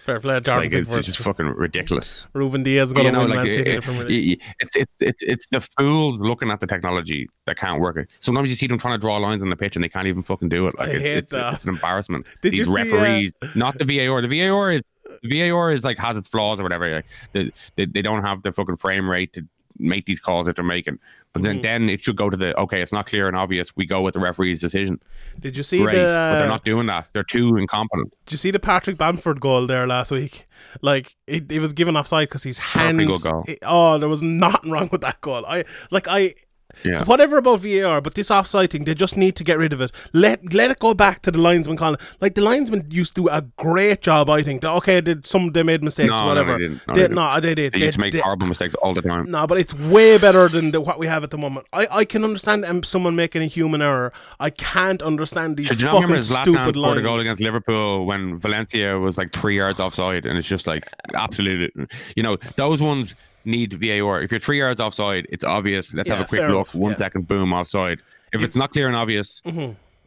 Fair 0.00 0.18
play, 0.18 0.40
Jordan 0.40 0.64
Like 0.64 0.72
it's, 0.72 0.94
it's 0.94 1.06
just 1.06 1.18
fucking 1.18 1.46
ridiculous. 1.46 2.26
Ruben 2.32 2.62
Dias 2.62 2.92
going 2.92 3.12
to 3.12 3.18
win 3.20 3.28
like 3.28 3.36
Man 3.36 3.50
City. 3.50 3.60
it- 3.62 3.74
in 3.74 3.76
the 3.76 3.82
Premier 3.82 4.06
it- 4.08 4.40
it's 4.60 4.76
it's 4.76 4.92
it's 5.00 5.22
it's 5.22 5.46
the 5.48 5.60
fools 5.60 6.18
looking 6.20 6.50
at 6.50 6.60
the 6.60 6.66
technology 6.66 7.28
that 7.46 7.56
can't 7.56 7.80
work 7.80 7.96
it. 7.96 8.08
Sometimes 8.20 8.48
you 8.48 8.56
see 8.56 8.66
them 8.66 8.78
trying 8.78 8.94
to 8.94 8.98
draw 8.98 9.18
lines 9.18 9.42
on 9.42 9.50
the 9.50 9.56
pitch 9.56 9.76
and 9.76 9.84
they 9.84 9.88
can't 9.88 10.06
even 10.06 10.22
fucking 10.22 10.48
do 10.48 10.66
it. 10.66 10.78
Like 10.78 10.88
I 10.88 10.92
it's 10.92 11.32
it's, 11.32 11.54
it's 11.54 11.64
an 11.64 11.70
embarrassment. 11.70 12.26
Did 12.42 12.52
These 12.52 12.58
you 12.60 12.64
see, 12.64 12.70
uh, 12.72 12.84
referees, 12.84 13.32
not 13.54 13.78
the 13.78 13.84
VAR. 13.84 14.22
The 14.22 14.40
VAR 14.40 14.72
is 14.72 14.82
VAR 15.24 15.72
is 15.72 15.84
like 15.84 15.98
has 15.98 16.16
its 16.16 16.28
flaws 16.28 16.60
or 16.60 16.62
whatever. 16.62 16.90
Like, 16.96 17.06
they, 17.32 17.50
they 17.76 17.84
they 17.84 18.02
don't 18.02 18.22
have 18.22 18.42
the 18.42 18.52
fucking 18.52 18.76
frame 18.76 19.08
rate 19.10 19.32
to 19.34 19.46
make 19.80 20.06
these 20.06 20.20
calls 20.20 20.46
that 20.46 20.56
they're 20.56 20.64
making. 20.64 20.98
But 21.32 21.42
then 21.42 21.58
mm. 21.58 21.62
then 21.62 21.88
it 21.88 22.00
should 22.00 22.16
go 22.16 22.28
to 22.28 22.36
the 22.36 22.58
okay. 22.58 22.80
It's 22.80 22.92
not 22.92 23.06
clear 23.06 23.28
and 23.28 23.36
obvious. 23.36 23.74
We 23.76 23.86
go 23.86 24.02
with 24.02 24.14
the 24.14 24.20
referee's 24.20 24.60
decision. 24.60 25.00
Did 25.38 25.56
you 25.56 25.62
see 25.62 25.82
Great, 25.82 25.94
the? 25.94 26.02
but 26.02 26.38
they're 26.38 26.48
not 26.48 26.64
doing 26.64 26.86
that. 26.86 27.10
They're 27.12 27.22
too 27.22 27.56
incompetent. 27.56 28.12
Did 28.26 28.32
you 28.32 28.38
see 28.38 28.50
the 28.50 28.58
Patrick 28.58 28.98
Bamford 28.98 29.40
goal 29.40 29.66
there 29.66 29.86
last 29.86 30.10
week? 30.10 30.46
Like 30.82 31.16
it, 31.26 31.50
it 31.50 31.60
was 31.60 31.72
given 31.72 31.96
offside 31.96 32.28
because 32.28 32.42
he's 32.42 32.58
hand. 32.58 32.98
Perfectly 32.98 33.06
good 33.06 33.22
goal. 33.22 33.44
it- 33.46 33.58
oh, 33.62 33.98
there 33.98 34.08
was 34.08 34.22
nothing 34.22 34.70
wrong 34.70 34.88
with 34.90 35.00
that 35.02 35.20
goal. 35.20 35.44
I 35.46 35.64
like 35.90 36.08
I. 36.08 36.34
Yeah. 36.84 37.04
Whatever 37.04 37.38
about 37.38 37.60
VAR, 37.60 38.00
but 38.00 38.14
this 38.14 38.30
offside 38.30 38.70
thing, 38.70 38.84
they 38.84 38.94
just 38.94 39.16
need 39.16 39.36
to 39.36 39.44
get 39.44 39.58
rid 39.58 39.72
of 39.72 39.80
it. 39.80 39.92
Let 40.12 40.52
let 40.54 40.70
it 40.70 40.78
go 40.78 40.94
back 40.94 41.22
to 41.22 41.30
the 41.30 41.38
linesman 41.38 41.76
calling. 41.76 41.98
Like 42.20 42.34
the 42.34 42.40
linesman 42.42 42.86
used 42.90 43.14
to 43.16 43.22
do 43.22 43.28
a 43.28 43.42
great 43.56 44.02
job, 44.02 44.30
I 44.30 44.42
think. 44.42 44.64
Okay, 44.64 45.00
did 45.00 45.26
some 45.26 45.52
they 45.52 45.62
made 45.62 45.82
mistakes, 45.82 46.10
No, 46.10 46.20
no, 46.20 46.26
whatever. 46.26 46.52
they 46.58 46.58
didn't. 46.68 46.80
No, 46.86 46.94
they, 46.94 47.00
they 47.00 47.02
didn't. 47.02 47.14
no, 47.14 47.40
they 47.40 47.54
did. 47.54 47.72
They 47.72 47.78
used 47.78 47.94
to 47.94 48.00
make 48.00 48.12
they- 48.12 48.20
horrible 48.20 48.46
mistakes 48.46 48.74
all 48.76 48.94
the 48.94 49.02
time. 49.02 49.30
no, 49.30 49.46
but 49.46 49.58
it's 49.58 49.74
way 49.74 50.18
better 50.18 50.48
than 50.48 50.70
the, 50.70 50.80
what 50.80 50.98
we 50.98 51.06
have 51.06 51.22
at 51.24 51.30
the 51.30 51.38
moment. 51.38 51.66
I, 51.72 51.86
I 51.90 52.04
can 52.04 52.24
understand 52.24 52.64
um, 52.64 52.82
someone 52.82 53.14
making 53.16 53.42
a 53.42 53.46
human 53.46 53.82
error. 53.82 54.12
I 54.38 54.50
can't 54.50 55.02
understand 55.02 55.56
these 55.56 55.70
you 55.70 55.76
fucking 55.76 55.94
remember 56.02 56.16
Zlatan 56.18 56.42
stupid 56.42 56.74
scored 56.76 56.98
a 56.98 57.02
goal 57.02 57.20
against 57.20 57.40
Liverpool 57.42 58.06
when 58.06 58.38
Valencia 58.38 58.98
was 58.98 59.18
like 59.18 59.32
three 59.32 59.56
yards 59.56 59.80
offside, 59.80 60.26
and 60.26 60.38
it's 60.38 60.48
just 60.48 60.66
like 60.66 60.84
absolutely, 61.14 61.86
you 62.16 62.22
know, 62.22 62.36
those 62.56 62.80
ones 62.82 63.14
need 63.44 63.72
VAR. 63.74 64.22
If 64.22 64.30
you're 64.30 64.40
three 64.40 64.58
yards 64.58 64.80
offside, 64.80 65.26
it's 65.30 65.44
obvious. 65.44 65.94
Let's 65.94 66.08
Yeah, 66.08 66.16
have 66.16 66.24
a 66.26 66.28
quick 66.28 66.40
look. 66.42 66.50
enough, 66.50 66.74
One 66.74 66.90
yeah. 66.90 66.94
Mm-hmm. 66.94 66.98
second, 66.98 67.28
boom, 67.28 67.52
offside. 67.52 68.00
If 68.32 68.42
it's 68.42 68.56
not 68.56 68.70
clear 68.72 68.86
and 68.86 68.94
obvious, 68.96 69.42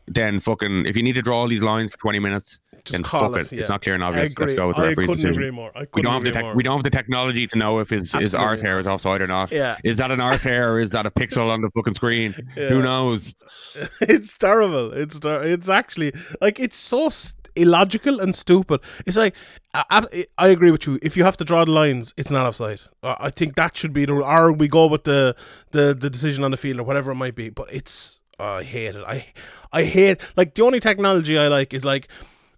then 0.07 0.39
fucking. 0.39 0.85
If 0.85 0.95
you 0.97 1.03
need 1.03 1.13
to 1.13 1.21
draw 1.21 1.39
all 1.41 1.47
these 1.47 1.63
lines 1.63 1.91
for 1.93 1.97
20 1.99 2.19
minutes, 2.19 2.59
Just 2.83 2.91
then 2.93 3.03
fuck 3.03 3.35
it, 3.37 3.51
it. 3.51 3.59
It's 3.59 3.69
not 3.69 3.81
clear 3.81 3.95
and 3.95 4.03
obvious. 4.03 4.37
Let's 4.37 4.53
go 4.53 4.67
with 4.67 4.75
the 4.77 4.83
I 4.83 4.87
referee's 4.87 5.07
decision. 5.09 5.31
agree 5.31 5.51
more. 5.51 5.71
I 5.75 5.87
We 5.93 6.01
don't 6.01 6.13
have 6.13 6.23
the 6.25 6.39
more. 6.41 6.53
we 6.55 6.63
don't 6.63 6.75
have 6.75 6.83
the 6.83 6.89
technology 6.89 7.47
to 7.47 7.57
know 7.57 7.79
if 7.79 7.89
his, 7.89 8.11
his 8.11 8.33
Absolutely 8.33 8.45
arse 8.47 8.61
hair 8.61 8.79
is 8.79 8.87
offside 8.87 9.21
or 9.21 9.27
not. 9.27 9.51
Yeah. 9.51 9.77
Is 9.83 9.97
that 9.97 10.11
an 10.11 10.19
arse 10.21 10.43
hair 10.51 10.73
or 10.73 10.79
is 10.79 10.91
that 10.91 11.05
a 11.05 11.11
pixel 11.11 11.49
on 11.49 11.61
the 11.61 11.69
fucking 11.71 11.93
screen? 11.93 12.33
Who 12.55 12.81
knows? 12.81 13.33
it's 14.01 14.37
terrible. 14.37 14.91
It's 14.93 15.19
ter- 15.19 15.43
it's 15.43 15.69
actually 15.69 16.13
like 16.41 16.59
it's 16.59 16.77
so 16.77 17.09
st- 17.09 17.42
illogical 17.55 18.19
and 18.19 18.35
stupid. 18.35 18.81
It's 19.05 19.17
like 19.17 19.35
I, 19.73 20.25
I, 20.37 20.47
agree 20.49 20.71
with 20.71 20.85
you. 20.85 20.99
If 21.01 21.17
you 21.17 21.23
have 21.23 21.37
to 21.37 21.43
draw 21.43 21.65
the 21.65 21.71
lines, 21.71 22.13
it's 22.15 22.29
not 22.29 22.45
offside. 22.45 22.81
I 23.01 23.29
think 23.31 23.55
that 23.55 23.75
should 23.75 23.93
be 23.93 24.05
the. 24.05 24.13
Or 24.13 24.51
we 24.51 24.67
go 24.67 24.85
with 24.85 25.03
the 25.03 25.35
the 25.71 25.95
the 25.99 26.09
decision 26.09 26.43
on 26.43 26.51
the 26.51 26.57
field 26.57 26.79
or 26.79 26.83
whatever 26.83 27.11
it 27.11 27.15
might 27.15 27.35
be. 27.35 27.49
But 27.49 27.73
it's 27.73 28.19
oh, 28.39 28.57
I 28.57 28.63
hate 28.63 28.95
it. 28.95 29.03
I 29.07 29.25
I 29.71 29.83
hate 29.83 30.21
like 30.35 30.53
the 30.53 30.63
only 30.63 30.79
technology 30.79 31.37
I 31.37 31.47
like 31.47 31.73
is 31.73 31.83
like 31.83 32.07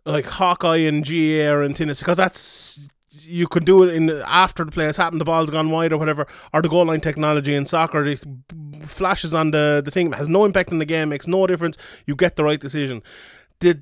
like 0.05 0.25
Hawkeye 0.25 0.77
and 0.77 1.03
GA 1.05 1.63
and 1.63 1.75
tennis 1.75 1.99
because 1.99 2.17
that's 2.17 2.79
you 3.21 3.47
can 3.47 3.63
do 3.63 3.83
it 3.83 3.93
in 3.93 4.09
after 4.25 4.63
the 4.65 4.71
play 4.71 4.85
has 4.85 4.97
happened, 4.97 5.21
the 5.21 5.25
ball's 5.25 5.49
gone 5.49 5.71
wide 5.71 5.93
or 5.93 5.97
whatever, 5.97 6.27
or 6.53 6.61
the 6.61 6.69
goal 6.69 6.85
line 6.85 7.01
technology 7.01 7.55
in 7.55 7.65
soccer. 7.65 8.05
It 8.05 8.23
flashes 8.85 9.33
on 9.33 9.51
the 9.51 9.81
the 9.83 9.91
thing, 9.91 10.11
has 10.13 10.27
no 10.27 10.45
impact 10.45 10.71
on 10.71 10.79
the 10.79 10.85
game, 10.85 11.09
makes 11.09 11.27
no 11.27 11.47
difference. 11.47 11.77
You 12.05 12.15
get 12.15 12.35
the 12.35 12.43
right 12.43 12.59
decision. 12.59 13.01
The 13.59 13.81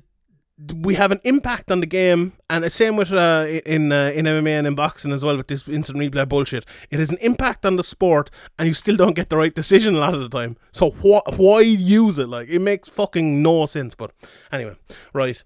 we 0.82 0.94
have 0.94 1.10
an 1.10 1.20
impact 1.24 1.70
on 1.70 1.80
the 1.80 1.86
game, 1.86 2.34
and 2.48 2.62
the 2.62 2.70
same 2.70 2.96
with 2.96 3.12
uh, 3.12 3.46
in 3.66 3.90
uh, 3.90 4.12
in 4.14 4.24
MMA 4.26 4.50
and 4.50 4.66
in 4.66 4.74
boxing 4.74 5.12
as 5.12 5.24
well 5.24 5.36
with 5.36 5.48
this 5.48 5.66
instant 5.66 5.98
replay 5.98 6.28
bullshit. 6.28 6.64
It 6.90 6.98
has 6.98 7.10
an 7.10 7.18
impact 7.20 7.66
on 7.66 7.76
the 7.76 7.82
sport, 7.82 8.30
and 8.58 8.68
you 8.68 8.74
still 8.74 8.96
don't 8.96 9.16
get 9.16 9.30
the 9.30 9.36
right 9.36 9.54
decision 9.54 9.96
a 9.96 9.98
lot 9.98 10.14
of 10.14 10.20
the 10.20 10.28
time. 10.28 10.56
So 10.70 10.90
wh- 10.90 11.38
why 11.38 11.60
use 11.60 12.18
it? 12.18 12.28
Like 12.28 12.48
it 12.48 12.60
makes 12.60 12.88
fucking 12.88 13.42
no 13.42 13.66
sense. 13.66 13.94
But 13.94 14.12
anyway, 14.52 14.76
right. 15.12 15.42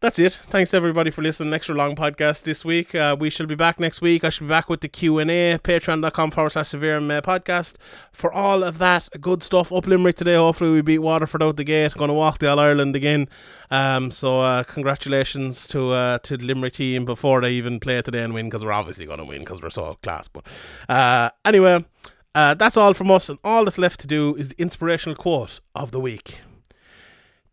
That's 0.00 0.18
it. 0.18 0.40
Thanks 0.48 0.72
everybody 0.72 1.10
for 1.10 1.20
listening. 1.20 1.52
Extra 1.52 1.74
long 1.74 1.94
podcast 1.94 2.44
this 2.44 2.64
week. 2.64 2.94
Uh, 2.94 3.14
we 3.18 3.28
shall 3.28 3.46
be 3.46 3.54
back 3.54 3.78
next 3.78 4.00
week. 4.00 4.24
I 4.24 4.30
shall 4.30 4.46
be 4.46 4.48
back 4.48 4.70
with 4.70 4.80
the 4.80 4.88
Q 4.88 5.18
and 5.18 5.30
A. 5.30 5.58
Patreon.com 5.58 6.30
forward 6.30 6.50
slash 6.50 6.68
severe 6.68 6.98
MMA 6.98 7.20
podcast 7.20 7.74
for 8.10 8.32
all 8.32 8.62
of 8.62 8.78
that 8.78 9.08
good 9.20 9.42
stuff. 9.42 9.70
Up 9.70 9.86
Limerick 9.86 10.16
today. 10.16 10.36
Hopefully 10.36 10.70
we 10.70 10.80
beat 10.80 11.00
Waterford 11.00 11.42
out 11.42 11.56
the 11.56 11.64
gate. 11.64 11.92
Going 11.94 12.08
to 12.08 12.14
walk 12.14 12.38
the 12.38 12.48
All 12.48 12.58
Ireland 12.58 12.96
again. 12.96 13.28
Um, 13.70 14.10
so 14.10 14.40
uh, 14.40 14.64
congratulations 14.64 15.66
to 15.68 15.90
uh, 15.90 16.18
to 16.20 16.38
the 16.38 16.46
Limerick 16.46 16.72
team 16.72 17.04
before 17.04 17.42
they 17.42 17.52
even 17.52 17.78
play 17.78 18.00
today 18.00 18.22
and 18.22 18.32
win 18.32 18.46
because 18.46 18.64
we're 18.64 18.72
obviously 18.72 19.04
going 19.04 19.18
to 19.18 19.26
win 19.26 19.40
because 19.40 19.60
we're 19.60 19.68
so 19.68 19.98
class. 20.02 20.28
But 20.28 20.46
uh, 20.88 21.28
anyway, 21.44 21.84
uh, 22.34 22.54
that's 22.54 22.78
all 22.78 22.94
from 22.94 23.10
us, 23.10 23.28
and 23.28 23.38
all 23.44 23.66
that's 23.66 23.76
left 23.76 24.00
to 24.00 24.06
do 24.06 24.34
is 24.36 24.48
the 24.48 24.62
inspirational 24.62 25.14
quote 25.14 25.60
of 25.74 25.90
the 25.92 26.00
week. 26.00 26.38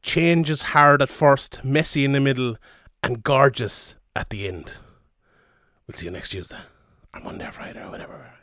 Change 0.01 0.49
is 0.49 0.61
hard 0.63 1.01
at 1.01 1.09
first, 1.09 1.63
messy 1.63 2.05
in 2.05 2.13
the 2.13 2.19
middle, 2.19 2.57
and 3.03 3.23
gorgeous 3.23 3.95
at 4.15 4.29
the 4.29 4.47
end. 4.47 4.73
We'll 5.85 5.95
see 5.95 6.05
you 6.05 6.11
next 6.11 6.29
Tuesday, 6.29 6.59
or 7.13 7.21
Monday, 7.21 7.47
or 7.47 7.51
Friday, 7.51 7.81
or 7.81 7.91
whenever. 7.91 8.36